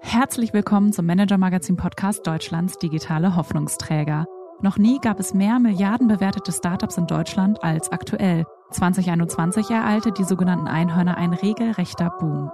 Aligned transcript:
Herzlich 0.00 0.52
willkommen 0.52 0.92
zum 0.92 1.06
Manager 1.06 1.36
Magazin 1.36 1.76
Podcast 1.76 2.26
Deutschlands 2.26 2.78
digitale 2.78 3.36
Hoffnungsträger. 3.36 4.26
Noch 4.60 4.78
nie 4.78 4.98
gab 5.00 5.20
es 5.20 5.34
mehr 5.34 5.58
milliardenbewertete 5.58 6.52
Startups 6.52 6.96
in 6.96 7.06
Deutschland 7.06 7.62
als 7.62 7.90
aktuell. 7.90 8.44
2021 8.70 9.70
ereilte 9.70 10.12
die 10.12 10.24
sogenannten 10.24 10.68
Einhörner 10.68 11.16
ein 11.16 11.32
regelrechter 11.32 12.10
Boom. 12.18 12.50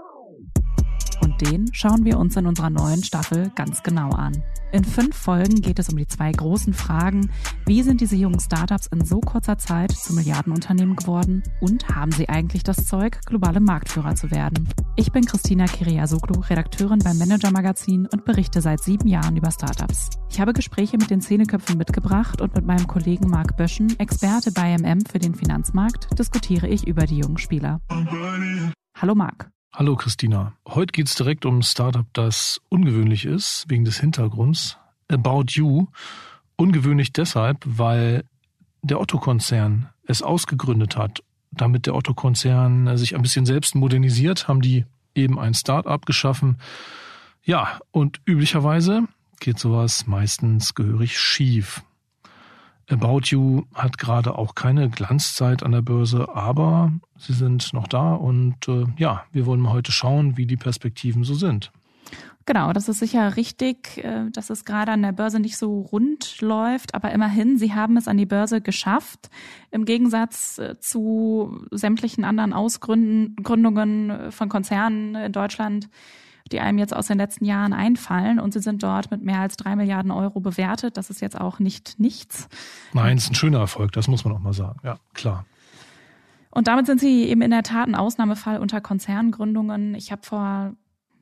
Den 1.43 1.69
schauen 1.73 2.05
wir 2.05 2.21
uns 2.21 2.37
in 2.37 2.47
unserer 2.47 2.71
neuen 2.71 3.03
Staffel 3.03 3.51
ganz 3.57 3.83
genau 3.83 4.11
an. 4.11 4.45
In 4.71 4.85
fünf 4.85 5.17
Folgen 5.17 5.61
geht 5.61 5.81
es 5.81 5.89
um 5.89 5.99
die 5.99 6.07
zwei 6.07 6.31
großen 6.31 6.73
Fragen. 6.73 7.31
Wie 7.67 7.83
sind 7.83 8.01
diese 8.01 8.15
jungen 8.15 8.39
Startups 8.39 8.87
in 8.87 9.05
so 9.05 9.19
kurzer 9.19 9.59
Zeit 9.59 9.91
zu 9.91 10.15
Milliardenunternehmen 10.15 10.95
geworden? 10.95 11.43
Und 11.61 11.89
haben 11.89 12.13
sie 12.13 12.29
eigentlich 12.29 12.63
das 12.63 12.87
Zeug, 12.87 13.19
globale 13.27 13.59
Marktführer 13.59 14.15
zu 14.15 14.31
werden? 14.31 14.69
Ich 14.95 15.11
bin 15.11 15.27
Christina 15.27 15.67
Kiriasoglu, 15.67 16.41
Redakteurin 16.43 17.01
beim 17.01 17.19
Manager 17.19 17.51
Magazin 17.51 18.07
und 18.07 18.25
berichte 18.25 18.61
seit 18.61 18.81
sieben 18.81 19.09
Jahren 19.09 19.37
über 19.37 19.51
Startups. 19.51 20.11
Ich 20.31 20.41
habe 20.41 20.53
Gespräche 20.53 20.97
mit 20.97 21.11
den 21.11 21.21
Zehneköpfen 21.21 21.77
mitgebracht 21.77 22.41
und 22.41 22.55
mit 22.55 22.65
meinem 22.65 22.87
Kollegen 22.87 23.29
Marc 23.29 23.57
Böschen, 23.57 23.99
Experte 23.99 24.53
bei 24.53 24.79
MM 24.79 25.05
für 25.05 25.19
den 25.19 25.35
Finanzmarkt, 25.35 26.19
diskutiere 26.19 26.69
ich 26.69 26.87
über 26.87 27.05
die 27.05 27.19
jungen 27.19 27.39
Spieler. 27.39 27.81
Hallo 28.97 29.15
Marc. 29.15 29.52
Hallo 29.75 29.97
Christina. 29.97 30.53
Heute 30.69 30.93
geht's 30.93 31.15
direkt 31.15 31.47
um 31.47 31.61
ein 31.61 31.63
Startup, 31.63 32.05
das 32.13 32.61
ungewöhnlich 32.69 33.25
ist, 33.25 33.65
wegen 33.69 33.87
des 33.87 33.99
Hintergrunds. 33.99 34.77
About 35.09 35.45
You. 35.49 35.87
Ungewöhnlich 36.57 37.15
deshalb, 37.15 37.65
weil 37.65 38.25
der 38.83 39.01
Otto-Konzern 39.01 39.89
es 40.07 40.21
ausgegründet 40.21 40.99
hat. 40.99 41.23
Damit 41.53 41.87
der 41.87 41.95
Otto-Konzern 41.95 42.99
sich 42.99 43.15
ein 43.15 43.23
bisschen 43.23 43.47
selbst 43.47 43.75
modernisiert, 43.75 44.47
haben 44.47 44.61
die 44.61 44.85
eben 45.15 45.39
ein 45.39 45.55
Startup 45.55 46.05
geschaffen. 46.05 46.59
Ja, 47.43 47.81
und 47.93 48.21
üblicherweise 48.27 49.09
geht 49.41 49.59
sowas 49.59 50.07
meistens 50.07 50.75
gehörig 50.75 51.19
schief. 51.19 51.83
About 52.89 53.21
You 53.27 53.63
hat 53.75 53.99
gerade 53.99 54.37
auch 54.37 54.55
keine 54.55 54.91
Glanzzeit 54.91 55.63
an 55.63 55.73
der 55.73 55.83
Börse, 55.83 56.29
aber 56.35 56.93
sie 57.17 57.33
sind 57.33 57.73
noch 57.73 57.89
da 57.89 58.15
und 58.15 58.69
äh, 58.69 58.85
ja, 58.97 59.25
wir 59.33 59.47
wollen 59.47 59.61
mal 59.61 59.73
heute 59.73 59.93
schauen, 59.93 60.37
wie 60.37 60.47
die 60.47 60.57
Perspektiven 60.57 61.25
so 61.25 61.35
sind. 61.35 61.73
Genau, 62.45 62.73
das 62.73 62.89
ist 62.89 62.99
sicher 62.99 63.37
richtig, 63.37 64.03
äh, 64.05 64.29
dass 64.33 64.51
es 64.51 64.65
gerade 64.65 64.93
an 64.93 65.03
der 65.03 65.13
Börse 65.13 65.39
nicht 65.39 65.57
so 65.57 65.81
rund 65.81 66.41
läuft, 66.41 66.95
aber 66.95 67.13
immerhin, 67.13 67.57
sie 67.57 67.73
haben 67.73 67.97
es 67.97 68.09
an 68.09 68.17
die 68.17 68.27
Börse 68.27 68.61
geschafft. 68.61 69.31
Im 69.71 69.85
Gegensatz 69.85 70.59
äh, 70.59 70.79
zu 70.81 71.65
sämtlichen 71.71 72.25
anderen 72.25 72.53
Ausgründungen 72.53 74.11
äh, 74.11 74.31
von 74.33 74.49
Konzernen 74.49 75.15
in 75.15 75.33
Deutschland 75.33 75.89
die 76.53 76.61
einem 76.61 76.79
jetzt 76.79 76.95
aus 76.95 77.07
den 77.07 77.19
letzten 77.19 77.45
Jahren 77.45 77.73
einfallen. 77.73 78.39
Und 78.39 78.53
sie 78.53 78.61
sind 78.61 78.83
dort 78.83 79.11
mit 79.11 79.23
mehr 79.23 79.41
als 79.41 79.57
drei 79.57 79.75
Milliarden 79.77 80.11
Euro 80.11 80.41
bewertet. 80.41 80.97
Das 80.97 81.11
ist 81.11 81.21
jetzt 81.21 81.41
auch 81.41 81.59
nicht 81.59 81.99
nichts. 81.99 82.49
Nein, 82.93 83.17
es 83.17 83.25
ist 83.25 83.31
ein 83.31 83.35
schöner 83.35 83.61
Erfolg, 83.61 83.93
das 83.93 84.09
muss 84.09 84.25
man 84.25 84.35
auch 84.35 84.41
mal 84.41 84.53
sagen. 84.53 84.79
Ja, 84.85 84.99
klar. 85.15 85.45
Und 86.51 86.69
damit 86.69 86.87
sind 86.87 87.01
sie 87.01 87.25
eben 87.25 87.41
in 87.41 87.51
der 87.51 87.63
Tat 87.63 87.89
ein 87.89 87.95
Ausnahmefall 87.95 88.59
unter 88.59 88.81
Konzerngründungen. 88.81 89.95
Ich 89.95 90.13
habe 90.13 90.23
vor, 90.23 90.75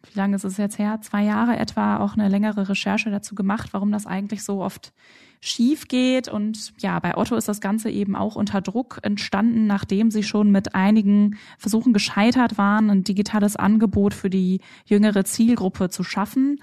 wie 0.02 0.18
lange 0.18 0.34
ist 0.34 0.44
es 0.44 0.56
jetzt 0.56 0.78
her, 0.78 1.00
zwei 1.02 1.22
Jahre 1.22 1.56
etwa 1.56 1.98
auch 1.98 2.14
eine 2.14 2.28
längere 2.28 2.68
Recherche 2.68 3.10
dazu 3.10 3.36
gemacht, 3.36 3.72
warum 3.72 3.92
das 3.92 4.06
eigentlich 4.06 4.42
so 4.42 4.60
oft 4.60 4.92
schief 5.40 5.88
geht. 5.88 6.28
Und 6.28 6.72
ja, 6.78 6.98
bei 6.98 7.16
Otto 7.16 7.34
ist 7.34 7.48
das 7.48 7.60
Ganze 7.60 7.90
eben 7.90 8.14
auch 8.14 8.36
unter 8.36 8.60
Druck 8.60 9.00
entstanden, 9.02 9.66
nachdem 9.66 10.10
sie 10.10 10.22
schon 10.22 10.50
mit 10.50 10.74
einigen 10.74 11.38
Versuchen 11.58 11.92
gescheitert 11.92 12.58
waren, 12.58 12.90
ein 12.90 13.04
digitales 13.04 13.56
Angebot 13.56 14.14
für 14.14 14.30
die 14.30 14.60
jüngere 14.84 15.24
Zielgruppe 15.24 15.88
zu 15.88 16.04
schaffen. 16.04 16.60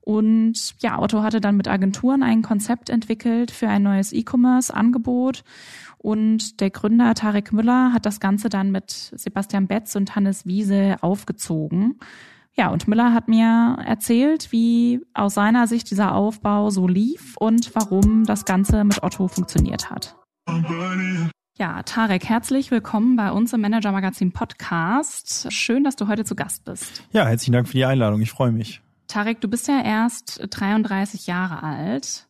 Und 0.00 0.74
ja, 0.80 0.98
Otto 0.98 1.22
hatte 1.22 1.38
dann 1.38 1.58
mit 1.58 1.68
Agenturen 1.68 2.22
ein 2.22 2.40
Konzept 2.40 2.88
entwickelt 2.88 3.50
für 3.50 3.68
ein 3.68 3.82
neues 3.82 4.14
E-Commerce-Angebot. 4.14 5.44
Und 5.98 6.60
der 6.60 6.70
Gründer 6.70 7.12
Tarek 7.14 7.52
Müller 7.52 7.92
hat 7.92 8.06
das 8.06 8.18
Ganze 8.18 8.48
dann 8.48 8.70
mit 8.70 8.90
Sebastian 8.90 9.66
Betz 9.66 9.96
und 9.96 10.16
Hannes 10.16 10.46
Wiese 10.46 10.96
aufgezogen. 11.02 11.98
Ja, 12.58 12.70
und 12.70 12.88
Müller 12.88 13.14
hat 13.14 13.28
mir 13.28 13.76
erzählt, 13.86 14.50
wie 14.50 15.00
aus 15.14 15.34
seiner 15.34 15.68
Sicht 15.68 15.92
dieser 15.92 16.16
Aufbau 16.16 16.70
so 16.70 16.88
lief 16.88 17.36
und 17.36 17.72
warum 17.76 18.24
das 18.24 18.46
Ganze 18.46 18.82
mit 18.82 19.00
Otto 19.04 19.28
funktioniert 19.28 19.90
hat. 19.90 20.16
Ja, 21.56 21.84
Tarek, 21.84 22.24
herzlich 22.24 22.72
willkommen 22.72 23.14
bei 23.14 23.30
uns 23.30 23.52
im 23.52 23.60
Manager 23.60 23.92
Magazin 23.92 24.32
Podcast. 24.32 25.52
Schön, 25.52 25.84
dass 25.84 25.94
du 25.94 26.08
heute 26.08 26.24
zu 26.24 26.34
Gast 26.34 26.64
bist. 26.64 27.04
Ja, 27.12 27.26
herzlichen 27.26 27.52
Dank 27.52 27.68
für 27.68 27.76
die 27.76 27.84
Einladung. 27.84 28.20
Ich 28.22 28.32
freue 28.32 28.50
mich. 28.50 28.82
Tarek, 29.06 29.40
du 29.40 29.46
bist 29.46 29.68
ja 29.68 29.80
erst 29.80 30.44
33 30.50 31.28
Jahre 31.28 31.62
alt 31.62 32.26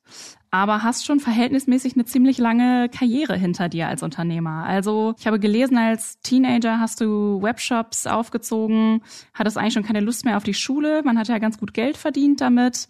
aber 0.50 0.82
hast 0.82 1.04
schon 1.04 1.20
verhältnismäßig 1.20 1.94
eine 1.94 2.04
ziemlich 2.04 2.38
lange 2.38 2.88
Karriere 2.88 3.36
hinter 3.36 3.68
dir 3.68 3.88
als 3.88 4.02
Unternehmer. 4.02 4.64
Also 4.64 5.14
ich 5.18 5.26
habe 5.26 5.38
gelesen, 5.38 5.76
als 5.76 6.20
Teenager 6.20 6.80
hast 6.80 7.00
du 7.00 7.42
Webshops 7.42 8.06
aufgezogen, 8.06 9.02
hattest 9.34 9.58
eigentlich 9.58 9.74
schon 9.74 9.82
keine 9.84 10.00
Lust 10.00 10.24
mehr 10.24 10.36
auf 10.36 10.44
die 10.44 10.54
Schule. 10.54 11.02
Man 11.04 11.18
hat 11.18 11.28
ja 11.28 11.38
ganz 11.38 11.58
gut 11.58 11.74
Geld 11.74 11.96
verdient 11.96 12.40
damit. 12.40 12.88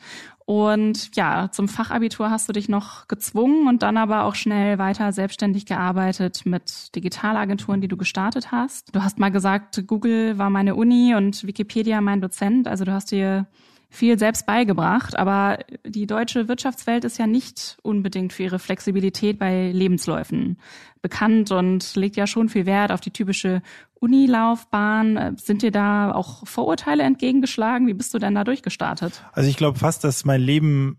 Und 0.48 1.14
ja, 1.14 1.50
zum 1.52 1.68
Fachabitur 1.68 2.30
hast 2.30 2.48
du 2.48 2.54
dich 2.54 2.70
noch 2.70 3.06
gezwungen 3.06 3.68
und 3.68 3.82
dann 3.82 3.98
aber 3.98 4.24
auch 4.24 4.34
schnell 4.34 4.78
weiter 4.78 5.12
selbstständig 5.12 5.66
gearbeitet 5.66 6.46
mit 6.46 6.94
Digitalagenturen, 6.96 7.82
die 7.82 7.88
du 7.88 7.98
gestartet 7.98 8.50
hast. 8.50 8.94
Du 8.94 9.02
hast 9.02 9.18
mal 9.18 9.28
gesagt, 9.28 9.86
Google 9.86 10.38
war 10.38 10.48
meine 10.48 10.74
Uni 10.74 11.14
und 11.14 11.46
Wikipedia 11.46 12.00
mein 12.00 12.22
Dozent. 12.22 12.66
Also 12.66 12.86
du 12.86 12.94
hast 12.94 13.10
dir 13.10 13.46
viel 13.90 14.18
selbst 14.18 14.46
beigebracht. 14.46 15.18
Aber 15.18 15.58
die 15.84 16.06
deutsche 16.06 16.48
Wirtschaftswelt 16.48 17.04
ist 17.04 17.18
ja 17.18 17.26
nicht 17.26 17.78
unbedingt 17.82 18.32
für 18.32 18.44
ihre 18.44 18.58
Flexibilität 18.58 19.38
bei 19.38 19.70
Lebensläufen 19.72 20.58
bekannt 21.00 21.50
und 21.52 21.94
legt 21.96 22.16
ja 22.16 22.26
schon 22.26 22.48
viel 22.48 22.66
Wert 22.66 22.92
auf 22.92 23.00
die 23.00 23.12
typische 23.12 23.62
Unilaufbahn. 23.94 25.36
Sind 25.38 25.62
dir 25.62 25.70
da 25.70 26.12
auch 26.12 26.46
Vorurteile 26.46 27.02
entgegengeschlagen? 27.02 27.86
Wie 27.86 27.94
bist 27.94 28.12
du 28.14 28.18
denn 28.18 28.34
da 28.34 28.44
durchgestartet? 28.44 29.24
Also 29.32 29.48
ich 29.48 29.56
glaube 29.56 29.78
fast, 29.78 30.04
dass 30.04 30.24
mein 30.24 30.40
Leben 30.40 30.98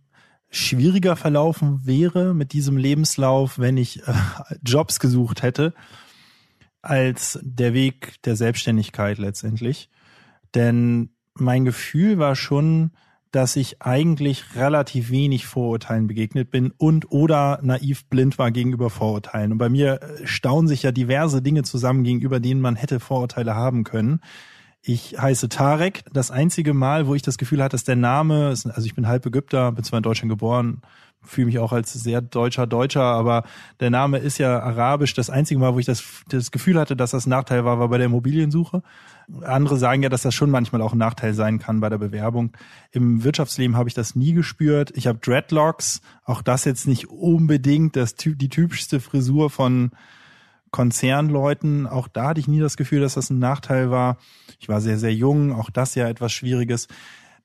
schwieriger 0.50 1.16
verlaufen 1.16 1.86
wäre 1.86 2.34
mit 2.34 2.54
diesem 2.54 2.76
Lebenslauf, 2.76 3.60
wenn 3.60 3.78
ich 3.78 4.02
äh, 4.08 4.14
Jobs 4.64 5.00
gesucht 5.00 5.44
hätte, 5.44 5.76
als 6.82 7.40
der 7.44 7.74
Weg 7.74 8.22
der 8.24 8.36
Selbstständigkeit 8.36 9.20
letztendlich. 9.20 9.90
Denn 10.56 11.12
mein 11.40 11.66
Gefühl 11.66 12.20
war 12.20 12.36
schon, 12.36 12.92
dass 13.32 13.56
ich 13.56 13.82
eigentlich 13.82 14.56
relativ 14.56 15.12
wenig 15.12 15.46
Vorurteilen 15.46 16.08
begegnet 16.08 16.50
bin 16.50 16.72
und 16.78 17.12
oder 17.12 17.60
naiv 17.62 18.06
blind 18.06 18.40
war 18.40 18.52
gegenüber 18.52 18.90
Vorurteilen. 18.90 19.52
Und 19.52 19.60
bei 19.60 19.70
mir 19.70 20.02
äh, 20.02 20.26
staunen 20.26 20.68
sich 20.68 20.84
ja 20.84 20.92
diverse 20.92 21.42
Dinge 21.42 21.64
zusammen, 21.64 22.04
gegenüber 22.04 22.40
denen 22.40 22.62
man 22.62 22.76
hätte 22.76 23.00
Vorurteile 23.00 23.56
haben 23.56 23.84
können. 23.84 24.22
Ich 24.82 25.20
heiße 25.20 25.50
Tarek. 25.50 26.04
Das 26.12 26.32
einzige 26.32 26.74
Mal, 26.74 27.06
wo 27.06 27.14
ich 27.14 27.22
das 27.22 27.38
Gefühl 27.38 27.62
hatte, 27.62 27.74
dass 27.74 27.84
der 27.84 27.98
Name, 27.98 28.48
also 28.48 28.82
ich 28.86 28.96
bin 28.96 29.08
halb 29.08 29.26
Ägypter, 29.26 29.74
bin 29.74 29.84
zwar 29.84 29.98
in 29.98 30.04
Deutschland 30.04 30.30
geboren, 30.30 30.82
fühle 31.30 31.48
mich 31.48 31.60
auch 31.60 31.72
als 31.72 31.94
sehr 31.94 32.22
deutscher 32.22 32.68
Deutscher, 32.68 33.04
aber 33.04 33.44
der 33.80 33.90
Name 33.90 34.18
ist 34.18 34.38
ja 34.38 34.60
arabisch. 34.60 35.14
Das 35.14 35.30
einzige 35.30 35.60
Mal, 35.60 35.74
wo 35.74 35.80
ich 35.80 35.86
das, 35.86 36.04
das 36.30 36.52
Gefühl 36.52 36.80
hatte, 36.80 36.96
dass 36.96 37.12
das 37.12 37.26
ein 37.26 37.30
Nachteil 37.30 37.66
war, 37.66 37.80
war 37.80 37.90
bei 37.90 37.98
der 37.98 38.08
Immobiliensuche. 38.08 38.82
Andere 39.44 39.78
sagen 39.78 40.02
ja, 40.02 40.10
dass 40.10 40.24
das 40.24 40.34
schon 40.34 40.50
manchmal 40.50 40.82
auch 40.82 40.94
ein 40.94 40.98
Nachteil 40.98 41.34
sein 41.34 41.60
kann 41.60 41.80
bei 41.80 41.90
der 41.90 42.00
Bewerbung. 42.00 42.52
Im 42.92 43.24
Wirtschaftsleben 43.24 43.78
habe 43.78 43.88
ich 43.88 43.96
das 43.96 44.16
nie 44.16 44.34
gespürt. 44.34 44.92
Ich 44.96 45.08
habe 45.08 45.20
Dreadlocks, 45.20 46.02
auch 46.24 46.42
das 46.42 46.66
jetzt 46.66 46.88
nicht 46.88 47.10
unbedingt 47.10 47.96
das, 47.96 48.16
die 48.16 48.50
typischste 48.50 49.00
Frisur 49.00 49.50
von 49.50 49.92
Konzernleuten. 50.72 51.88
Auch 51.88 52.08
da 52.08 52.30
hatte 52.30 52.40
ich 52.40 52.48
nie 52.48 52.60
das 52.60 52.78
Gefühl, 52.78 53.02
dass 53.02 53.16
das 53.16 53.30
ein 53.30 53.40
Nachteil 53.40 53.92
war. 53.92 54.18
Ich 54.60 54.70
war 54.70 54.82
sehr, 54.82 54.98
sehr 54.98 55.14
jung, 55.14 55.54
auch 55.54 55.70
das 55.70 55.96
ja 55.96 56.08
etwas 56.08 56.32
Schwieriges. 56.32 56.88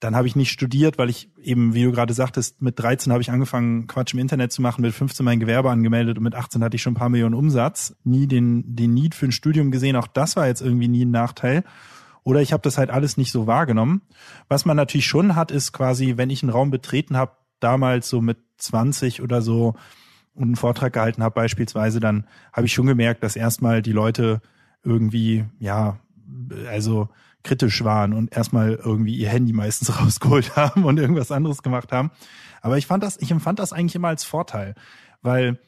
Dann 0.05 0.15
habe 0.15 0.27
ich 0.27 0.37
nicht 0.37 0.51
studiert, 0.51 0.99
weil 0.99 1.09
ich 1.09 1.31
eben, 1.43 1.73
wie 1.73 1.83
du 1.83 1.91
gerade 1.91 2.13
sagtest, 2.13 2.61
mit 2.61 2.79
13 2.79 3.11
habe 3.11 3.23
ich 3.23 3.31
angefangen, 3.31 3.87
Quatsch 3.87 4.13
im 4.13 4.21
Internet 4.21 4.53
zu 4.53 4.61
machen, 4.61 4.83
mit 4.83 4.93
15 4.93 5.25
mein 5.25 5.41
Gewerbe 5.41 5.71
angemeldet 5.71 6.19
und 6.19 6.25
mit 6.25 6.35
18 6.35 6.63
hatte 6.63 6.77
ich 6.77 6.83
schon 6.83 6.93
ein 6.93 6.97
paar 6.97 7.09
Millionen 7.09 7.35
Umsatz. 7.35 7.97
Nie 8.05 8.27
den, 8.27 8.77
den 8.77 8.93
Need 8.93 9.15
für 9.15 9.25
ein 9.25 9.33
Studium 9.33 9.71
gesehen. 9.71 9.97
Auch 9.97 10.07
das 10.07 10.37
war 10.37 10.47
jetzt 10.47 10.61
irgendwie 10.61 10.89
nie 10.89 11.07
ein 11.07 11.11
Nachteil. 11.11 11.65
Oder 12.23 12.43
ich 12.43 12.53
habe 12.53 12.61
das 12.61 12.77
halt 12.77 12.91
alles 12.91 13.17
nicht 13.17 13.33
so 13.33 13.47
wahrgenommen. 13.47 14.03
Was 14.47 14.67
man 14.67 14.77
natürlich 14.77 15.07
schon 15.07 15.37
hat, 15.37 15.51
ist 15.51 15.73
quasi, 15.73 16.19
wenn 16.19 16.29
ich 16.29 16.43
einen 16.43 16.53
Raum 16.53 16.71
betreten 16.71 17.17
habe, 17.17 17.33
damals 17.59 18.11
so 18.11 18.21
mit 18.21 18.37
20 18.59 19.23
oder 19.23 19.41
so 19.41 19.75
und 20.35 20.43
einen 20.43 20.57
Vortrag 20.57 20.93
gehalten 20.93 21.23
habe 21.23 21.35
beispielsweise, 21.35 21.99
dann 21.99 22.27
habe 22.53 22.67
ich 22.67 22.75
schon 22.75 22.85
gemerkt, 22.85 23.23
dass 23.23 23.37
erstmal 23.37 23.81
die 23.81 23.93
Leute 23.93 24.43
irgendwie, 24.83 25.47
ja, 25.61 25.99
also 26.69 27.09
kritisch 27.45 27.85
waren 27.85 28.13
und 28.13 28.37
erstmal 28.37 28.75
irgendwie 28.75 29.15
ihr 29.15 29.29
Handy 29.29 29.53
meistens 29.53 29.99
rausgeholt 30.01 30.57
haben 30.57 30.85
und 30.85 30.99
irgendwas 30.99 31.31
anderes 31.31 31.63
gemacht 31.63 31.93
haben. 31.93 32.11
Aber 32.61 32.79
ich 32.79 32.87
fand 32.87 33.05
das, 33.05 33.17
ich 33.21 33.31
empfand 33.31 33.59
das 33.59 33.73
eigentlich 33.73 33.95
immer 33.95 34.09
als 34.09 34.25
Vorteil, 34.25 34.75
weil 35.23 35.59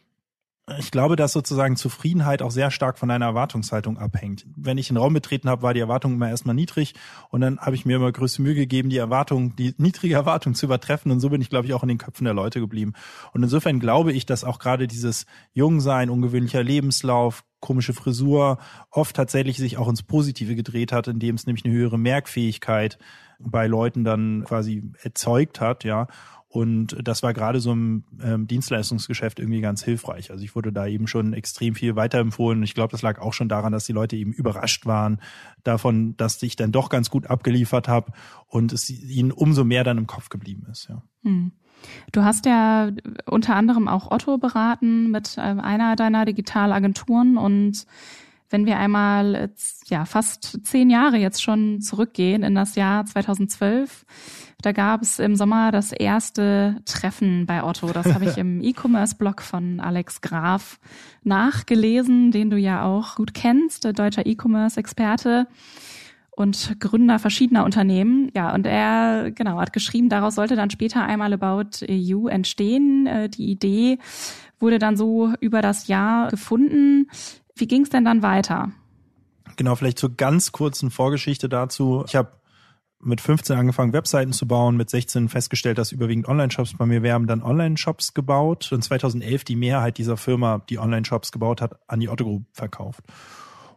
ich 0.79 0.91
glaube, 0.91 1.15
dass 1.15 1.33
sozusagen 1.33 1.77
Zufriedenheit 1.77 2.43
auch 2.43 2.51
sehr 2.51 2.73
stark 2.73 2.99
von 2.99 3.09
deiner 3.09 3.27
Erwartungshaltung 3.27 3.99
abhängt. 3.99 4.47
Wenn 4.57 4.79
ich 4.79 4.89
den 4.89 4.97
Raum 4.97 5.15
betreten 5.15 5.49
habe, 5.49 5.63
war 5.63 5.75
die 5.75 5.81
Erwartung 5.81 6.15
immer 6.15 6.29
erstmal 6.29 6.57
niedrig 6.57 6.95
und 7.31 7.41
dann 7.41 7.61
habe 7.61 7.77
ich 7.77 7.87
mir 7.87 7.97
immer 7.97 8.11
größte 8.11 8.43
Mühe 8.43 8.57
gegeben, 8.57 8.91
die 8.91 8.97
Erwartung, 8.97 9.55
die 9.55 9.75
niedrige 9.79 10.15
Erwartung 10.15 10.55
zu 10.55 10.67
übertreffen 10.67 11.13
und 11.13 11.21
so 11.21 11.31
bin 11.31 11.41
ich, 11.41 11.51
glaube 11.51 11.67
ich, 11.67 11.75
auch 11.75 11.85
in 11.85 11.89
den 11.89 11.99
Köpfen 11.99 12.25
der 12.25 12.35
Leute 12.35 12.59
geblieben. 12.59 12.95
Und 13.33 13.45
insofern 13.45 13.79
glaube 13.79 14.13
ich, 14.13 14.27
dass 14.27 14.43
auch 14.43 14.59
gerade 14.59 14.89
dieses 14.89 15.27
Jungsein, 15.53 16.11
ungewöhnlicher 16.11 16.65
Lebenslauf, 16.65 17.45
komische 17.61 17.95
Frisur 17.95 18.59
oft 18.91 19.15
tatsächlich 19.15 19.59
sich 19.59 19.79
auch 19.79 19.89
ins 19.89 20.03
Positive 20.03 20.57
gedreht 20.57 20.91
hat, 20.91 21.07
indem 21.07 21.37
es 21.37 21.47
nämlich 21.47 21.65
eine 21.65 21.75
höhere 21.75 21.99
Merkfähigkeit 21.99 22.99
bei 23.39 23.67
Leuten 23.67 24.05
dann 24.05 24.45
quasi 24.45 24.83
erzeugt 25.03 25.61
hat, 25.61 25.85
ja. 25.85 26.09
Und 26.56 26.97
das 27.06 27.23
war 27.23 27.35
gerade 27.35 27.61
so 27.61 27.70
im 27.73 28.05
ähm, 28.23 28.47
Dienstleistungsgeschäft 28.47 29.41
irgendwie 29.41 29.61
ganz 29.61 29.85
hilfreich. 29.85 30.31
Also 30.31 30.43
ich 30.43 30.56
wurde 30.56 30.73
da 30.73 30.87
eben 30.87 31.06
schon 31.06 31.35
extrem 31.35 31.75
viel 31.75 31.97
weiterempfohlen. 31.97 32.61
Und 32.61 32.64
ich 32.64 32.73
glaube, 32.73 32.93
das 32.93 33.03
lag 33.03 33.20
auch 33.20 33.35
schon 33.35 33.50
daran, 33.50 33.75
dass 33.75 33.85
die 33.85 33.93
Leute 33.93 34.17
eben 34.17 34.32
überrascht 34.32 34.87
waren 34.87 35.20
davon, 35.64 36.17
dass 36.17 36.43
ich 36.43 36.56
dann 36.56 36.73
doch 36.73 36.88
ganz 36.88 37.11
gut 37.11 37.26
abgeliefert 37.26 37.88
habe 37.88 38.12
und 38.47 38.73
es 38.73 38.88
ihnen 38.88 39.32
umso 39.32 39.64
mehr 39.64 39.85
dann 39.85 39.99
im 39.99 40.06
Kopf 40.06 40.31
geblieben 40.31 40.67
ist. 40.70 40.88
Ja. 40.88 41.03
Hm. 41.25 41.53
Du 42.12 42.25
hast 42.25 42.47
ja 42.47 42.91
unter 43.26 43.55
anderem 43.55 43.87
auch 43.87 44.11
Otto 44.11 44.38
beraten 44.38 45.11
mit 45.11 45.37
äh, 45.37 45.43
einer 45.43 45.94
deiner 45.94 46.25
Digitalagenturen 46.25 47.37
und 47.37 47.85
wenn 48.49 48.64
wir 48.64 48.79
einmal 48.79 49.53
ja 49.88 50.06
fast 50.06 50.64
zehn 50.64 50.88
Jahre 50.88 51.19
jetzt 51.19 51.43
schon 51.43 51.82
zurückgehen 51.82 52.43
in 52.43 52.55
das 52.55 52.76
Jahr 52.76 53.05
2012, 53.05 54.06
da 54.62 54.73
gab 54.73 55.03
es 55.03 55.19
im 55.19 55.37
Sommer 55.37 55.70
das 55.70 55.93
erste 55.93 56.81
Treffen 56.87 57.47
bei 57.47 57.62
Otto. 57.62 57.93
Das 57.93 58.12
habe 58.12 58.25
ich 58.25 58.38
im 58.38 58.61
E-Commerce-Blog 58.64 59.43
von 59.43 59.81
Alex 59.81 60.20
Graf 60.23 60.79
nachgelesen, 61.23 62.31
den 62.31 62.50
du 62.50 62.56
ja 62.56 62.85
auch 62.85 63.17
gut 63.17 63.35
kennst, 63.35 63.85
deutscher 63.85 64.26
E-Commerce-Experte 64.26 65.47
und 66.31 66.79
Gründer 66.81 67.19
verschiedener 67.19 67.64
Unternehmen. 67.64 68.31
Ja, 68.35 68.55
und 68.55 68.67
er 68.67 69.31
genau 69.31 69.58
hat 69.58 69.73
geschrieben, 69.73 70.08
daraus 70.08 70.35
sollte 70.35 70.55
dann 70.55 70.70
später 70.70 71.03
einmal 71.03 71.32
About 71.32 71.85
EU 71.88 72.29
entstehen. 72.29 73.06
Äh, 73.06 73.29
die 73.29 73.50
Idee 73.50 73.99
wurde 74.58 74.79
dann 74.79 74.97
so 74.97 75.32
über 75.41 75.62
das 75.62 75.88
Jahr 75.88 76.29
gefunden. 76.29 77.08
Wie 77.55 77.67
ging 77.67 77.82
es 77.82 77.91
denn 77.91 78.05
dann 78.05 78.23
weiter? 78.23 78.70
Genau, 79.56 79.75
vielleicht 79.75 79.99
zur 79.99 80.14
ganz 80.14 80.53
kurzen 80.53 80.91
Vorgeschichte 80.91 81.49
dazu. 81.49 82.05
Ich 82.06 82.17
habe 82.17 82.32
mit 83.00 83.20
15 83.20 83.56
angefangen, 83.56 83.93
Webseiten 83.93 84.32
zu 84.32 84.46
bauen, 84.48 84.76
mit 84.76 84.90
16 84.90 85.28
festgestellt, 85.28 85.78
dass 85.78 85.93
überwiegend 85.93 86.28
Online-Shops 86.28 86.75
bei 86.76 86.87
mir, 86.87 87.02
wir 87.02 87.12
haben 87.12 87.26
dann 87.26 87.43
Online-Shops 87.43 88.14
gebaut 88.14 88.72
und 88.72 88.82
2011 88.82 89.44
die 89.44 89.56
Mehrheit 89.56 89.98
dieser 89.98 90.16
Firma, 90.16 90.62
die 90.69 90.78
Online-Shops 90.78 91.32
gebaut 91.32 91.60
hat, 91.60 91.78
an 91.88 92.00
die 92.00 92.08
Otto 92.08 92.25
Group 92.25 92.44
verkauft. 92.52 93.04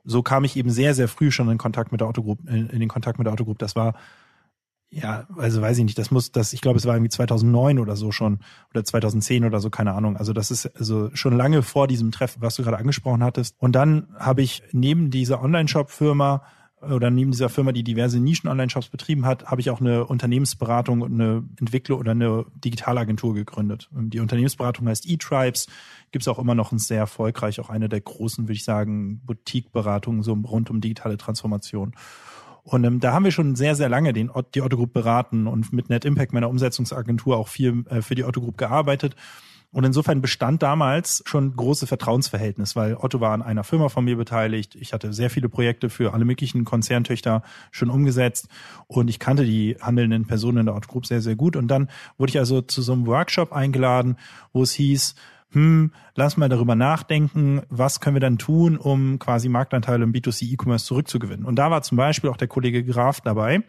So 0.06 0.24
kam 0.24 0.45
ich 0.45 0.56
eben 0.56 0.69
sehr, 0.69 0.95
sehr 0.95 1.07
früh 1.07 1.31
schon 1.31 1.50
in 1.50 1.57
Kontakt 1.57 1.92
mit 1.92 2.01
der 2.01 2.07
Otto 2.07 2.24
Group, 2.24 2.39
in, 2.48 2.69
in 2.69 2.80
den 2.80 2.89
Kontakt 2.89 3.19
mit 3.19 3.25
der 3.25 3.33
Otto 3.33 3.45
Group. 3.45 3.60
Das 3.60 3.75
war, 3.75 3.95
ja, 4.89 5.27
also 5.38 5.62
weiß 5.62 5.77
ich 5.77 5.83
nicht, 5.83 5.98
das 5.98 6.12
muss, 6.12 6.31
das, 6.31 6.54
ich 6.54 6.62
glaube, 6.62 6.77
es 6.77 6.86
war 6.86 6.95
irgendwie 6.95 7.10
2009 7.10 7.77
oder 7.77 7.95
so 7.95 8.12
schon, 8.12 8.39
oder 8.71 8.83
2010 8.83 9.44
oder 9.44 9.60
so, 9.60 9.69
keine 9.69 9.94
Ahnung. 9.94 10.16
Also 10.16 10.33
das 10.33 10.50
ist 10.50 10.66
also 10.77 11.10
schon 11.13 11.38
lange 11.38 11.62
vor 11.62 11.88
diesem 11.88 12.12
Treffen, 12.12 12.42
was 12.42 12.56
du 12.56 12.63
gerade 12.63 12.77
angesprochen 12.77 13.24
hattest. 13.24 13.56
Und 13.60 13.74
dann 13.74 14.07
habe 14.18 14.42
ich 14.42 14.63
neben 14.71 15.12
dieser 15.12 15.44
Online-Shop-Firma 15.44 16.44
oder 16.81 17.10
neben 17.10 17.31
dieser 17.31 17.50
Firma, 17.50 17.72
die 17.72 17.84
diverse 17.84 18.20
Nischen-Online-Shops 18.20 18.90
betrieben 18.90 19.26
hat, 19.26 19.46
habe 19.46 19.62
ich 19.62 19.70
auch 19.70 19.81
eine 19.81 20.06
Unternehmensberatung 20.06 21.02
und 21.02 21.14
eine 21.14 21.44
Entwickler 21.60 21.98
oder 21.98 22.12
eine 22.12 22.46
Digitalagentur 22.56 23.34
gegründet. 23.34 23.90
Die 23.92 24.20
Unternehmensberatung 24.20 24.88
heißt 24.88 25.10
eTribes, 25.10 25.68
gibt 26.12 26.24
es 26.24 26.28
auch 26.28 26.40
immer 26.40 26.56
noch 26.56 26.72
ein 26.72 26.80
sehr 26.80 27.00
erfolgreich, 27.00 27.60
auch 27.60 27.70
eine 27.70 27.90
der 27.90 28.02
großen, 28.02 28.46
würde 28.46 28.54
ich 28.54 28.64
sagen, 28.64 29.22
Boutique-Beratungen 29.26 30.24
so 30.24 30.34
rund 30.34 30.70
um 30.70 30.81
digitale 30.81 31.18
Transformation. 31.18 31.94
Und 32.64 32.84
ähm, 32.84 33.00
da 33.00 33.14
haben 33.14 33.26
wir 33.26 33.31
schon 33.31 33.56
sehr, 33.56 33.76
sehr 33.76 33.90
lange 33.90 34.14
den, 34.14 34.31
die 34.54 34.62
Otto 34.62 34.78
Group 34.78 34.94
beraten 34.94 35.48
und 35.48 35.74
mit 35.74 35.90
Net 35.90 36.06
Impact, 36.06 36.34
meiner 36.34 36.50
Umsetzungsagentur, 36.50 37.38
auch 37.38 37.48
viel 37.48 37.86
äh, 37.90 38.02
für 38.02 38.16
die 38.16 38.24
Otto 38.24 38.42
Group 38.42 38.58
gearbeitet. 38.58 39.16
Und 39.71 39.83
insofern 39.83 40.19
bestand 40.19 40.63
damals 40.63 41.21
schon 41.27 41.56
große 41.56 41.86
Vertrauensverhältnis, 41.86 42.75
weil 42.75 42.95
Otto 42.95 43.21
war 43.21 43.33
an 43.33 43.44
einer 43.44 43.63
Firma 43.63 43.89
von 43.89 44.04
mir 44.04 44.18
beteiligt. 44.18 44.75
Ich 44.75 44.94
hatte 44.94 45.13
sehr 45.13 45.30
viele 45.30 45.48
Projekte 45.48 45.92
für 45.92 46.13
alle 46.13 46.25
möglichen 46.25 46.66
Konzerntöchter 46.66 47.44
schon 47.69 47.92
umgesetzt 47.92 48.48
und 48.88 49.10
ich 49.10 49.19
kannte 49.19 49.45
die 49.45 49.77
handelnden 49.80 50.25
Personen 50.25 50.60
in 50.60 50.66
der 50.66 50.75
Otto 50.75 50.92
Group 50.92 51.06
sehr, 51.06 51.21
sehr 51.21 51.36
gut. 51.36 51.56
Und 51.56 51.68
dann 51.68 51.88
wurde 52.18 52.31
ich 52.31 52.39
also 52.39 52.62
zu 52.62 52.81
so 52.81 52.94
einem 52.94 53.06
Workshop 53.06 53.54
eingeladen, 53.54 54.18
wo 54.54 54.63
es 54.63 54.71
hieß, 54.71 55.13
hm, 55.51 55.92
lass 56.16 56.38
mal 56.38 56.50
darüber 56.50 56.75
nachdenken, 56.75 57.62
was 57.69 58.00
können 58.00 58.16
wir 58.16 58.21
dann 58.21 58.38
tun, 58.38 58.77
um 58.77 59.18
quasi 59.18 59.50
Marktanteile 59.50 60.04
im 60.04 60.13
B2C 60.13 60.51
E-Commerce 60.51 60.86
zurückzugewinnen. 60.86 61.45
Und 61.45 61.56
da 61.56 61.71
war 61.71 61.81
zum 61.81 61.98
Beispiel 61.98 62.30
auch 62.30 62.38
der 62.38 62.48
Kollege 62.48 62.83
Graf 62.83 63.21
dabei, 63.21 63.63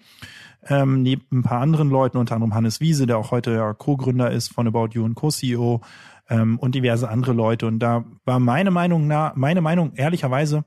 ähm, 0.69 1.03
neben 1.03 1.25
ein 1.33 1.43
paar 1.43 1.61
anderen 1.61 1.91
Leuten, 1.91 2.19
unter 2.19 2.35
anderem 2.35 2.55
Hannes 2.55 2.81
Wiese, 2.81 3.07
der 3.07 3.19
auch 3.19 3.31
heute 3.31 3.53
ja 3.53 3.73
Co-Gründer 3.73 4.31
ist 4.31 4.53
von 4.53 4.67
About 4.67 4.89
You 4.93 5.05
und 5.05 5.15
Co-CEO 5.15 5.81
ähm, 6.29 6.59
und 6.59 6.75
diverse 6.75 7.09
andere 7.09 7.33
Leute. 7.33 7.67
Und 7.67 7.79
da 7.79 8.05
war 8.25 8.39
meine 8.39 8.71
Meinung 8.71 9.07
nach, 9.07 9.35
meine 9.37 9.61
Meinung 9.61 9.93
ehrlicherweise 9.95 10.65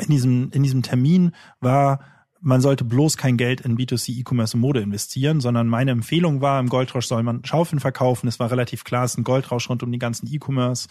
in 0.00 0.08
diesem, 0.08 0.50
in 0.52 0.62
diesem 0.62 0.82
Termin 0.82 1.32
war, 1.60 2.00
man 2.40 2.60
sollte 2.60 2.84
bloß 2.84 3.16
kein 3.16 3.38
Geld 3.38 3.62
in 3.62 3.78
B2C 3.78 4.18
E-Commerce 4.18 4.56
und 4.56 4.60
Mode 4.60 4.80
investieren, 4.80 5.40
sondern 5.40 5.66
meine 5.66 5.92
Empfehlung 5.92 6.42
war, 6.42 6.60
im 6.60 6.68
Goldrausch 6.68 7.06
soll 7.06 7.22
man 7.22 7.42
Schaufeln 7.44 7.80
verkaufen. 7.80 8.28
Es 8.28 8.38
war 8.38 8.50
relativ 8.50 8.84
klar, 8.84 9.04
es 9.04 9.12
ist 9.12 9.18
ein 9.18 9.24
Goldrausch 9.24 9.70
rund 9.70 9.82
um 9.82 9.90
die 9.90 9.98
ganzen 9.98 10.26
E-Commerce. 10.30 10.88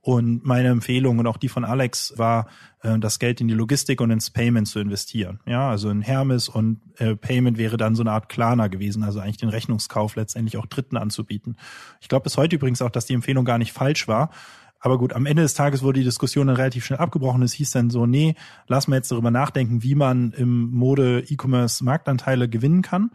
Und 0.00 0.44
meine 0.44 0.68
Empfehlung 0.68 1.18
und 1.18 1.26
auch 1.26 1.36
die 1.36 1.48
von 1.48 1.64
Alex 1.64 2.14
war, 2.16 2.46
äh, 2.82 2.98
das 2.98 3.18
Geld 3.18 3.40
in 3.40 3.48
die 3.48 3.54
Logistik 3.54 4.00
und 4.00 4.10
ins 4.10 4.30
Payment 4.30 4.68
zu 4.68 4.78
investieren. 4.78 5.40
Ja, 5.44 5.68
also 5.68 5.90
in 5.90 6.02
Hermes 6.02 6.48
und 6.48 6.80
äh, 6.98 7.16
Payment 7.16 7.58
wäre 7.58 7.76
dann 7.76 7.94
so 7.94 8.02
eine 8.02 8.12
Art 8.12 8.28
Klarna 8.28 8.68
gewesen, 8.68 9.02
also 9.02 9.20
eigentlich 9.20 9.38
den 9.38 9.48
Rechnungskauf 9.48 10.16
letztendlich 10.16 10.56
auch 10.56 10.66
Dritten 10.66 10.96
anzubieten. 10.96 11.56
Ich 12.00 12.08
glaube 12.08 12.24
bis 12.24 12.36
heute 12.36 12.56
übrigens 12.56 12.80
auch, 12.80 12.90
dass 12.90 13.06
die 13.06 13.14
Empfehlung 13.14 13.44
gar 13.44 13.58
nicht 13.58 13.72
falsch 13.72 14.06
war. 14.06 14.30
Aber 14.80 14.98
gut, 14.98 15.12
am 15.12 15.26
Ende 15.26 15.42
des 15.42 15.54
Tages 15.54 15.82
wurde 15.82 15.98
die 15.98 16.04
Diskussion 16.04 16.46
dann 16.46 16.56
relativ 16.56 16.84
schnell 16.84 17.00
abgebrochen. 17.00 17.42
Es 17.42 17.52
hieß 17.52 17.72
dann 17.72 17.90
so, 17.90 18.06
nee, 18.06 18.36
lass 18.68 18.86
mal 18.86 18.96
jetzt 18.96 19.10
darüber 19.10 19.30
nachdenken, 19.30 19.82
wie 19.82 19.96
man 19.96 20.30
im 20.32 20.70
Mode 20.70 21.24
E-Commerce 21.28 21.82
Marktanteile 21.84 22.48
gewinnen 22.48 22.82
kann 22.82 23.10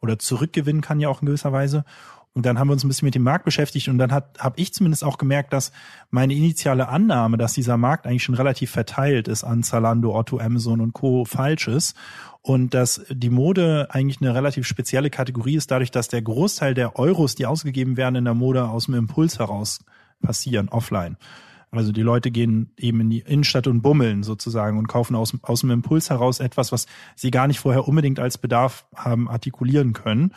oder 0.00 0.18
zurückgewinnen 0.18 0.82
kann 0.82 1.00
ja 1.00 1.08
auch 1.08 1.22
in 1.22 1.26
gewisser 1.26 1.52
Weise. 1.52 1.84
Und 2.34 2.44
dann 2.44 2.58
haben 2.58 2.66
wir 2.66 2.72
uns 2.72 2.82
ein 2.82 2.88
bisschen 2.88 3.06
mit 3.06 3.14
dem 3.14 3.22
Markt 3.22 3.44
beschäftigt 3.44 3.86
und 3.88 3.96
dann 3.96 4.10
hat 4.10 4.40
habe 4.40 4.60
ich 4.60 4.74
zumindest 4.74 5.04
auch 5.04 5.18
gemerkt, 5.18 5.52
dass 5.52 5.70
meine 6.10 6.34
initiale 6.34 6.88
Annahme, 6.88 7.36
dass 7.36 7.52
dieser 7.52 7.76
Markt 7.76 8.06
eigentlich 8.06 8.24
schon 8.24 8.34
relativ 8.34 8.72
verteilt 8.72 9.28
ist 9.28 9.44
an 9.44 9.62
Zalando, 9.62 10.18
Otto, 10.18 10.40
Amazon 10.40 10.80
und 10.80 10.94
Co. 10.94 11.24
falsch 11.24 11.68
ist 11.68 11.96
und 12.42 12.74
dass 12.74 13.02
die 13.08 13.30
Mode 13.30 13.86
eigentlich 13.90 14.20
eine 14.20 14.34
relativ 14.34 14.66
spezielle 14.66 15.10
Kategorie 15.10 15.54
ist, 15.54 15.70
dadurch, 15.70 15.92
dass 15.92 16.08
der 16.08 16.22
Großteil 16.22 16.74
der 16.74 16.98
Euros, 16.98 17.36
die 17.36 17.46
ausgegeben 17.46 17.96
werden 17.96 18.16
in 18.16 18.24
der 18.24 18.34
Mode, 18.34 18.68
aus 18.68 18.86
dem 18.86 18.94
Impuls 18.94 19.38
heraus 19.38 19.78
passieren, 20.20 20.68
offline. 20.68 21.16
Also 21.70 21.92
die 21.92 22.02
Leute 22.02 22.30
gehen 22.30 22.72
eben 22.76 23.00
in 23.00 23.10
die 23.10 23.20
Innenstadt 23.20 23.66
und 23.66 23.80
bummeln 23.80 24.22
sozusagen 24.22 24.76
und 24.78 24.88
kaufen 24.88 25.14
aus, 25.14 25.32
aus 25.42 25.60
dem 25.60 25.70
Impuls 25.70 26.10
heraus 26.10 26.40
etwas, 26.40 26.72
was 26.72 26.86
sie 27.14 27.30
gar 27.30 27.46
nicht 27.46 27.60
vorher 27.60 27.86
unbedingt 27.86 28.18
als 28.18 28.38
Bedarf 28.38 28.86
haben 28.94 29.28
artikulieren 29.28 29.92
können. 29.92 30.32